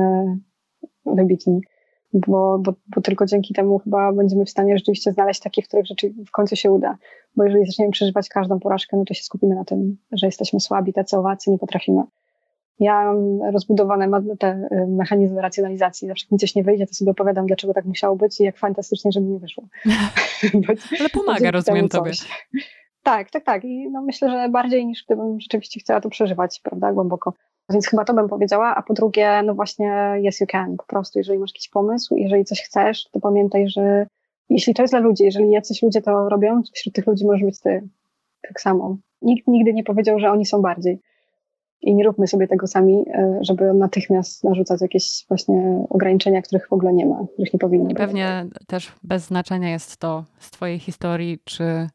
wybitni. 1.05 1.61
Bo, 2.13 2.59
bo, 2.59 2.73
bo, 2.95 3.01
tylko 3.01 3.25
dzięki 3.25 3.53
temu 3.53 3.79
chyba 3.79 4.13
będziemy 4.13 4.45
w 4.45 4.49
stanie 4.49 4.77
rzeczywiście 4.77 5.11
znaleźć 5.11 5.39
takie, 5.39 5.61
w 5.61 5.67
których 5.67 5.85
rzeczy 5.85 6.13
w 6.27 6.31
końcu 6.31 6.55
się 6.55 6.71
uda. 6.71 6.97
Bo 7.35 7.43
jeżeli 7.43 7.65
zaczniemy 7.65 7.91
przeżywać 7.91 8.29
każdą 8.29 8.59
porażkę, 8.59 8.97
no 8.97 9.05
to 9.05 9.13
się 9.13 9.23
skupimy 9.23 9.55
na 9.55 9.65
tym, 9.65 9.97
że 10.11 10.25
jesteśmy 10.25 10.59
słabi, 10.59 10.93
tacy 10.93 11.17
owacy, 11.17 11.51
nie 11.51 11.57
potrafimy. 11.57 12.03
Ja 12.79 13.05
mam 13.05 13.51
rozbudowane 13.51 14.21
te 14.39 14.67
y, 14.71 14.87
mechanizmy 14.87 15.41
racjonalizacji. 15.41 16.07
Zawsze 16.07 16.25
mi 16.31 16.37
coś 16.37 16.55
nie 16.55 16.63
wyjdzie, 16.63 16.87
to 16.87 16.93
sobie 16.93 17.11
opowiadam, 17.11 17.45
dlaczego 17.45 17.73
tak 17.73 17.85
musiało 17.85 18.15
być 18.15 18.39
i 18.39 18.43
jak 18.43 18.57
fantastycznie, 18.57 19.11
żeby 19.11 19.27
nie 19.27 19.39
wyszło. 19.39 19.63
Ale 20.99 21.09
pomaga, 21.09 21.51
rozumiem 21.51 21.89
tobie. 21.89 22.11
Tak, 23.03 23.31
tak, 23.31 23.43
tak. 23.43 23.65
I 23.65 23.89
no 23.91 24.01
myślę, 24.01 24.29
że 24.29 24.49
bardziej 24.49 24.85
niż 24.85 25.03
gdybym 25.05 25.39
rzeczywiście 25.39 25.79
chciała 25.79 26.01
to 26.01 26.09
przeżywać, 26.09 26.59
prawda, 26.63 26.93
głęboko. 26.93 27.33
Więc 27.69 27.87
chyba 27.87 28.05
to 28.05 28.13
bym 28.13 28.29
powiedziała, 28.29 28.75
a 28.75 28.81
po 28.81 28.93
drugie, 28.93 29.41
no 29.45 29.55
właśnie, 29.55 30.13
yes 30.27 30.39
you 30.39 30.47
can. 30.47 30.77
Po 30.77 30.83
prostu, 30.83 31.19
jeżeli 31.19 31.39
masz 31.39 31.49
jakiś 31.49 31.69
pomysł, 31.69 32.15
jeżeli 32.15 32.45
coś 32.45 32.61
chcesz, 32.61 33.09
to 33.11 33.19
pamiętaj, 33.19 33.69
że 33.69 34.07
jeśli 34.49 34.73
to 34.73 34.81
jest 34.81 34.93
dla 34.93 34.99
ludzi, 34.99 35.23
jeżeli 35.23 35.51
jacyś 35.51 35.83
ludzie 35.83 36.01
to 36.01 36.29
robią, 36.29 36.63
to 36.63 36.69
wśród 36.73 36.95
tych 36.95 37.07
ludzi 37.07 37.25
możesz 37.25 37.43
być 37.43 37.59
ty. 37.59 37.87
Tak 38.41 38.61
samo. 38.61 38.97
Nikt 39.21 39.47
nigdy 39.47 39.73
nie 39.73 39.83
powiedział, 39.83 40.19
że 40.19 40.31
oni 40.31 40.45
są 40.45 40.61
bardziej. 40.61 40.99
I 41.81 41.95
nie 41.95 42.03
róbmy 42.03 42.27
sobie 42.27 42.47
tego 42.47 42.67
sami, 42.67 43.05
e, 43.13 43.39
żeby 43.41 43.73
natychmiast 43.73 44.43
narzucać 44.43 44.81
jakieś 44.81 45.25
właśnie 45.27 45.85
ograniczenia, 45.89 46.41
których 46.41 46.67
w 46.69 46.73
ogóle 46.73 46.93
nie 46.93 47.05
ma, 47.05 47.25
których 47.33 47.53
nie 47.53 47.59
powinno 47.59 47.85
być. 47.85 47.97
Pewnie 47.97 48.45
też 48.67 48.91
bez 49.03 49.25
znaczenia 49.25 49.69
jest 49.69 49.97
to 49.97 50.23
z 50.39 50.51
Twojej 50.51 50.79
historii, 50.79 51.39
czy 51.43 51.87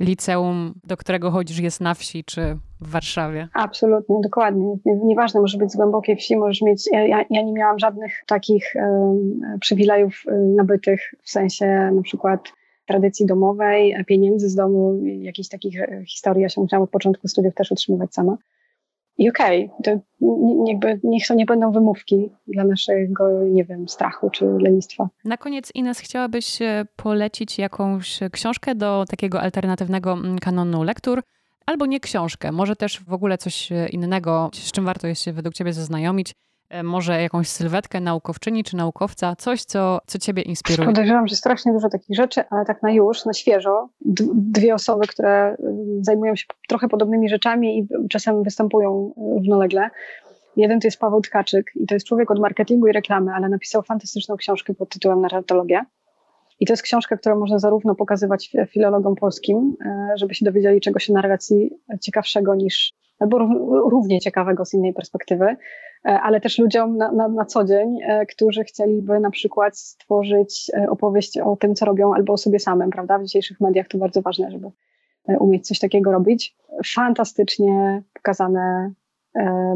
liceum, 0.00 0.74
do 0.84 0.96
którego 0.96 1.30
chodzisz, 1.30 1.58
jest 1.58 1.80
na 1.80 1.94
wsi, 1.94 2.24
czy 2.24 2.56
w 2.80 2.90
Warszawie. 2.90 3.48
Absolutnie, 3.54 4.16
dokładnie. 4.22 4.76
Nieważne, 4.84 5.40
może 5.40 5.58
być 5.58 5.72
z 5.72 5.76
głębokiej 5.76 6.16
wsi, 6.16 6.36
możesz 6.36 6.62
mieć. 6.62 6.86
Ja, 6.92 7.24
ja 7.30 7.42
nie 7.42 7.52
miałam 7.52 7.78
żadnych 7.78 8.12
takich 8.26 8.72
um, 8.74 9.40
przywilejów 9.60 10.22
um, 10.26 10.54
nabytych, 10.54 11.14
w 11.22 11.30
sensie 11.30 11.90
na 11.94 12.02
przykład 12.02 12.40
tradycji 12.86 13.26
domowej, 13.26 14.04
pieniędzy 14.06 14.48
z 14.48 14.54
domu, 14.54 15.00
jakichś 15.04 15.48
takich 15.48 15.80
e, 15.80 16.04
historii. 16.06 16.42
Ja 16.42 16.48
się 16.48 16.60
musiałam 16.60 16.84
od 16.84 16.90
początku 16.90 17.28
studiów 17.28 17.54
też 17.54 17.72
utrzymywać 17.72 18.14
sama. 18.14 18.36
I 19.20 19.28
okej, 19.28 19.70
okay, 19.78 19.82
to 19.84 20.00
jakby 20.66 21.00
niech 21.04 21.26
to 21.26 21.34
nie 21.34 21.46
będą 21.46 21.72
wymówki 21.72 22.30
dla 22.46 22.64
naszego, 22.64 23.42
nie 23.44 23.64
wiem, 23.64 23.88
strachu 23.88 24.30
czy 24.30 24.44
lenistwa. 24.44 25.08
Na 25.24 25.36
koniec, 25.36 25.70
Ines, 25.74 25.98
chciałabyś 25.98 26.62
e, 26.62 26.86
polecić 26.96 27.58
jakąś 27.58 28.20
książkę 28.32 28.74
do 28.74 29.04
takiego 29.08 29.40
alternatywnego 29.40 30.12
mm, 30.12 30.38
kanonu 30.38 30.82
lektur, 30.82 31.22
albo 31.66 31.86
nie 31.86 32.00
książkę, 32.00 32.52
może 32.52 32.76
też 32.76 33.00
w 33.00 33.12
ogóle 33.12 33.38
coś 33.38 33.72
e, 33.72 33.88
innego, 33.88 34.50
z 34.52 34.72
czym 34.72 34.84
warto 34.84 35.06
jest 35.06 35.22
się 35.22 35.32
według 35.32 35.54
Ciebie 35.54 35.72
zaznajomić, 35.72 36.32
może 36.84 37.22
jakąś 37.22 37.48
sylwetkę 37.48 38.00
naukowczyni 38.00 38.64
czy 38.64 38.76
naukowca, 38.76 39.36
coś, 39.36 39.64
co, 39.64 40.00
co 40.06 40.18
ciebie 40.18 40.42
inspiruje? 40.42 40.88
Podejrzewam, 40.88 41.28
że 41.28 41.36
strasznie 41.36 41.72
dużo 41.72 41.88
takich 41.88 42.16
rzeczy, 42.16 42.44
ale 42.50 42.64
tak 42.64 42.82
na 42.82 42.92
już, 42.92 43.24
na 43.24 43.32
świeżo, 43.32 43.88
dwie 44.34 44.74
osoby, 44.74 45.06
które 45.06 45.56
zajmują 46.00 46.36
się 46.36 46.44
trochę 46.68 46.88
podobnymi 46.88 47.28
rzeczami 47.28 47.78
i 47.78 48.08
czasem 48.08 48.42
występują 48.42 49.12
równolegle. 49.16 49.90
Jeden 50.56 50.80
to 50.80 50.86
jest 50.86 50.98
Paweł 50.98 51.20
Tkaczyk 51.20 51.66
i 51.74 51.86
to 51.86 51.94
jest 51.94 52.06
człowiek 52.06 52.30
od 52.30 52.38
marketingu 52.38 52.86
i 52.86 52.92
reklamy, 52.92 53.32
ale 53.34 53.48
napisał 53.48 53.82
fantastyczną 53.82 54.36
książkę 54.36 54.74
pod 54.74 54.88
tytułem 54.88 55.20
Narratologia. 55.20 55.86
I 56.60 56.66
to 56.66 56.72
jest 56.72 56.82
książka, 56.82 57.16
którą 57.16 57.38
można 57.38 57.58
zarówno 57.58 57.94
pokazywać 57.94 58.52
filologom 58.68 59.14
polskim, 59.14 59.76
e, 59.86 60.12
żeby 60.16 60.34
się 60.34 60.44
dowiedzieli 60.44 60.80
czegoś 60.80 61.10
o 61.10 61.12
narracji 61.12 61.70
ciekawszego 62.00 62.54
niż, 62.54 62.92
albo 63.20 63.38
równie 63.90 64.20
ciekawego 64.20 64.64
z 64.64 64.74
innej 64.74 64.94
perspektywy, 64.94 65.44
e, 65.44 65.56
ale 66.04 66.40
też 66.40 66.58
ludziom 66.58 66.96
na, 66.96 67.12
na, 67.12 67.28
na 67.28 67.44
co 67.44 67.64
dzień, 67.64 67.98
e, 68.02 68.26
którzy 68.26 68.64
chcieliby 68.64 69.20
na 69.20 69.30
przykład 69.30 69.78
stworzyć 69.78 70.70
opowieść 70.88 71.38
o 71.38 71.56
tym, 71.56 71.74
co 71.74 71.86
robią, 71.86 72.14
albo 72.14 72.32
o 72.32 72.36
sobie 72.36 72.58
samym, 72.58 72.90
prawda? 72.90 73.18
W 73.18 73.24
dzisiejszych 73.24 73.60
mediach 73.60 73.88
to 73.88 73.98
bardzo 73.98 74.22
ważne, 74.22 74.50
żeby 74.50 74.68
umieć 75.40 75.66
coś 75.66 75.78
takiego 75.78 76.12
robić. 76.12 76.56
Fantastycznie 76.94 78.02
pokazane 78.14 78.92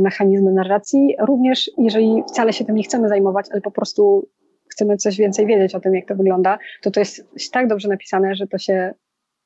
mechanizmy 0.00 0.52
narracji, 0.52 1.16
również 1.20 1.70
jeżeli 1.78 2.22
wcale 2.28 2.52
się 2.52 2.64
tym 2.64 2.74
nie 2.74 2.82
chcemy 2.82 3.08
zajmować, 3.08 3.46
ale 3.52 3.60
po 3.60 3.70
prostu 3.70 4.28
chcemy 4.68 4.96
coś 4.96 5.16
więcej 5.16 5.46
wiedzieć 5.46 5.74
o 5.74 5.80
tym, 5.80 5.94
jak 5.94 6.08
to 6.08 6.14
wygląda, 6.14 6.58
to 6.82 6.90
to 6.90 7.00
jest 7.00 7.24
tak 7.52 7.68
dobrze 7.68 7.88
napisane, 7.88 8.34
że 8.34 8.46
to 8.46 8.58
się 8.58 8.94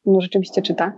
no, 0.06 0.20
rzeczywiście 0.20 0.62
czyta. 0.62 0.92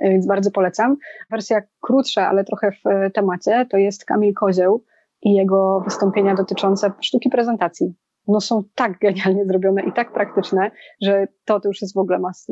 Więc 0.00 0.26
bardzo 0.26 0.50
polecam. 0.50 0.96
Wersja 1.30 1.62
krótsza, 1.80 2.28
ale 2.28 2.44
trochę 2.44 2.72
w 2.72 3.12
temacie, 3.12 3.66
to 3.70 3.76
jest 3.76 4.04
Kamil 4.04 4.34
Kozieł 4.34 4.84
i 5.22 5.34
jego 5.34 5.80
wystąpienia 5.80 6.34
dotyczące 6.34 6.92
sztuki 7.00 7.30
prezentacji. 7.30 7.94
No 8.28 8.40
są 8.40 8.62
tak 8.74 8.98
genialnie 8.98 9.44
zrobione 9.44 9.82
i 9.82 9.92
tak 9.92 10.12
praktyczne, 10.12 10.70
że 11.02 11.26
to, 11.44 11.60
to 11.60 11.68
już 11.68 11.82
jest 11.82 11.94
w 11.94 11.98
ogóle 11.98 12.18
must, 12.18 12.48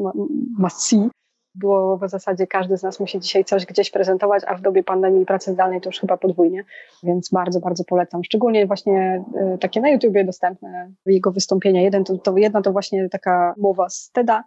must 0.58 0.82
see 0.82 1.08
było 1.58 1.98
w 1.98 2.08
zasadzie 2.08 2.46
każdy 2.46 2.76
z 2.76 2.82
nas 2.82 3.00
musi 3.00 3.20
dzisiaj 3.20 3.44
coś 3.44 3.66
gdzieś 3.66 3.90
prezentować, 3.90 4.42
a 4.46 4.54
w 4.54 4.60
dobie 4.60 4.84
pandemii 4.84 5.22
i 5.22 5.26
pracy 5.26 5.52
zdalnej 5.52 5.80
to 5.80 5.88
już 5.88 6.00
chyba 6.00 6.16
podwójnie, 6.16 6.64
więc 7.02 7.30
bardzo, 7.30 7.60
bardzo 7.60 7.84
polecam. 7.84 8.24
Szczególnie 8.24 8.66
właśnie 8.66 9.24
y, 9.54 9.58
takie 9.58 9.80
na 9.80 9.88
YouTubie 9.88 10.24
dostępne 10.24 10.90
jego 11.06 11.32
wystąpienia. 11.32 11.82
Jeden 11.82 12.04
to, 12.04 12.18
to, 12.18 12.36
jedna 12.36 12.62
to 12.62 12.72
właśnie 12.72 13.08
taka 13.08 13.54
mowa 13.58 13.88
z 13.88 14.10
TEDa, 14.10 14.44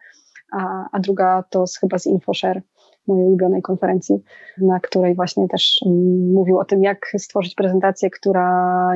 a, 0.52 0.86
a 0.92 1.00
druga 1.00 1.44
to 1.50 1.68
z, 1.68 1.78
chyba 1.78 2.00
z 2.00 2.06
InfoShare, 2.06 2.62
mojej 3.08 3.26
ulubionej 3.26 3.62
konferencji, 3.62 4.24
na 4.58 4.80
której 4.80 5.16
właśnie 5.16 5.48
też 5.48 5.80
um, 5.86 6.34
mówił 6.34 6.60
o 6.60 6.66
tym, 6.66 6.84
jak 6.84 7.12
stworzyć 7.18 7.56
prezentację, 7.56 8.10
która 8.10 8.94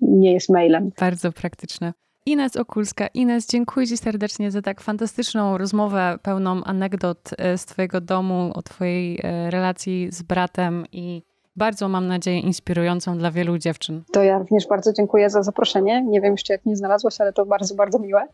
nie 0.00 0.32
jest 0.32 0.48
mailem. 0.48 0.90
Bardzo 1.00 1.32
praktyczne. 1.32 1.92
Ines 2.26 2.56
Okulska. 2.56 3.06
Ines, 3.06 3.46
dziękuję 3.46 3.86
Ci 3.86 3.96
serdecznie 3.96 4.50
za 4.50 4.62
tak 4.62 4.80
fantastyczną 4.80 5.58
rozmowę, 5.58 6.18
pełną 6.22 6.64
anegdot 6.64 7.30
e, 7.38 7.58
z 7.58 7.64
Twojego 7.64 8.00
domu, 8.00 8.50
o 8.54 8.62
Twojej 8.62 9.20
e, 9.22 9.50
relacji 9.50 10.08
z 10.10 10.22
bratem 10.22 10.84
i 10.92 11.22
bardzo, 11.56 11.88
mam 11.88 12.06
nadzieję, 12.06 12.40
inspirującą 12.40 13.18
dla 13.18 13.30
wielu 13.30 13.58
dziewczyn. 13.58 14.02
To 14.12 14.22
ja 14.22 14.38
również 14.38 14.68
bardzo 14.68 14.92
dziękuję 14.92 15.30
za 15.30 15.42
zaproszenie. 15.42 16.04
Nie 16.04 16.20
wiem 16.20 16.32
jeszcze, 16.32 16.52
jak 16.54 16.66
nie 16.66 16.76
znalazłaś, 16.76 17.20
ale 17.20 17.32
to 17.32 17.46
bardzo, 17.46 17.74
bardzo 17.74 17.98
miłe. 17.98 18.28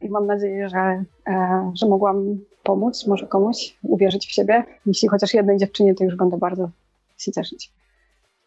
I 0.00 0.08
mam 0.08 0.26
nadzieję, 0.26 0.68
że, 0.68 1.04
e, 1.28 1.72
że 1.74 1.86
mogłam 1.86 2.38
pomóc 2.62 3.06
może 3.06 3.26
komuś, 3.26 3.76
uwierzyć 3.82 4.26
w 4.26 4.32
siebie. 4.32 4.64
Jeśli 4.86 5.08
chociaż 5.08 5.34
jednej 5.34 5.58
dziewczynie, 5.58 5.94
to 5.94 6.04
już 6.04 6.16
będę 6.16 6.36
bardzo 6.38 6.70
się 7.18 7.32
cieszyć. 7.32 7.72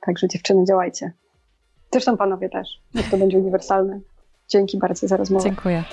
Także 0.02 0.28
dziewczyny, 0.28 0.66
działajcie. 0.66 1.12
Zresztą 1.92 2.18
panowie 2.18 2.50
też. 2.50 2.82
Niech 2.96 3.10
to 3.10 3.18
będzie 3.18 3.38
uniwersalne. 3.38 4.00
Dzięki 4.50 4.78
bardzo 4.78 5.08
za 5.08 5.18
rozmowę. 5.18 5.44
Dziękuję. 5.44 5.84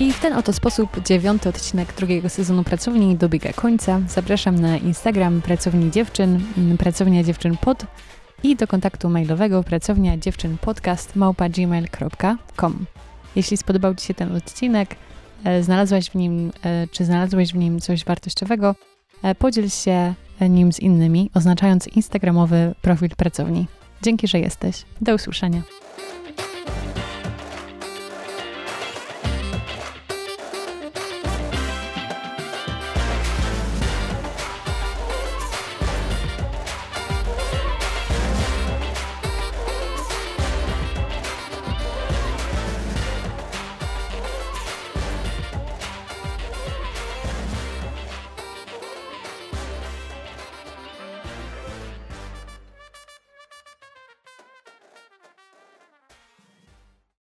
I 0.00 0.12
w 0.12 0.20
ten 0.20 0.32
oto 0.32 0.52
sposób 0.52 1.00
dziewiąty 1.04 1.48
odcinek 1.48 1.92
drugiego 1.94 2.28
sezonu 2.28 2.64
Pracowni 2.64 3.16
dobiega 3.16 3.52
końca. 3.52 4.00
Zapraszam 4.08 4.58
na 4.58 4.76
Instagram 4.76 5.42
Pracowni 5.42 5.90
Dziewczyn, 5.90 6.40
Pracownia 6.78 7.22
Dziewczyn 7.22 7.56
Pod 7.56 7.86
i 8.42 8.56
do 8.56 8.66
kontaktu 8.66 9.08
mailowego 9.08 9.64
pracownia 9.64 10.16
dziewczyn 10.16 10.58
podcast 10.58 11.16
małpa 11.16 11.48
gmail.com. 11.48 12.86
Jeśli 13.36 13.56
spodobał 13.56 13.94
Ci 13.94 14.06
się 14.06 14.14
ten 14.14 14.36
odcinek, 14.36 14.96
znalazłaś 15.60 16.10
w 16.10 16.14
nim, 16.14 16.52
czy 16.90 17.04
znalazłeś 17.04 17.52
w 17.52 17.56
nim 17.56 17.80
coś 17.80 18.04
wartościowego, 18.04 18.74
podziel 19.38 19.70
się 19.70 20.14
nim 20.40 20.72
z 20.72 20.80
innymi, 20.80 21.30
oznaczając 21.34 21.86
instagramowy 21.88 22.74
profil 22.82 23.10
pracowni. 23.16 23.66
Dzięki, 24.02 24.28
że 24.28 24.38
jesteś. 24.38 24.84
Do 25.00 25.14
usłyszenia. 25.14 25.62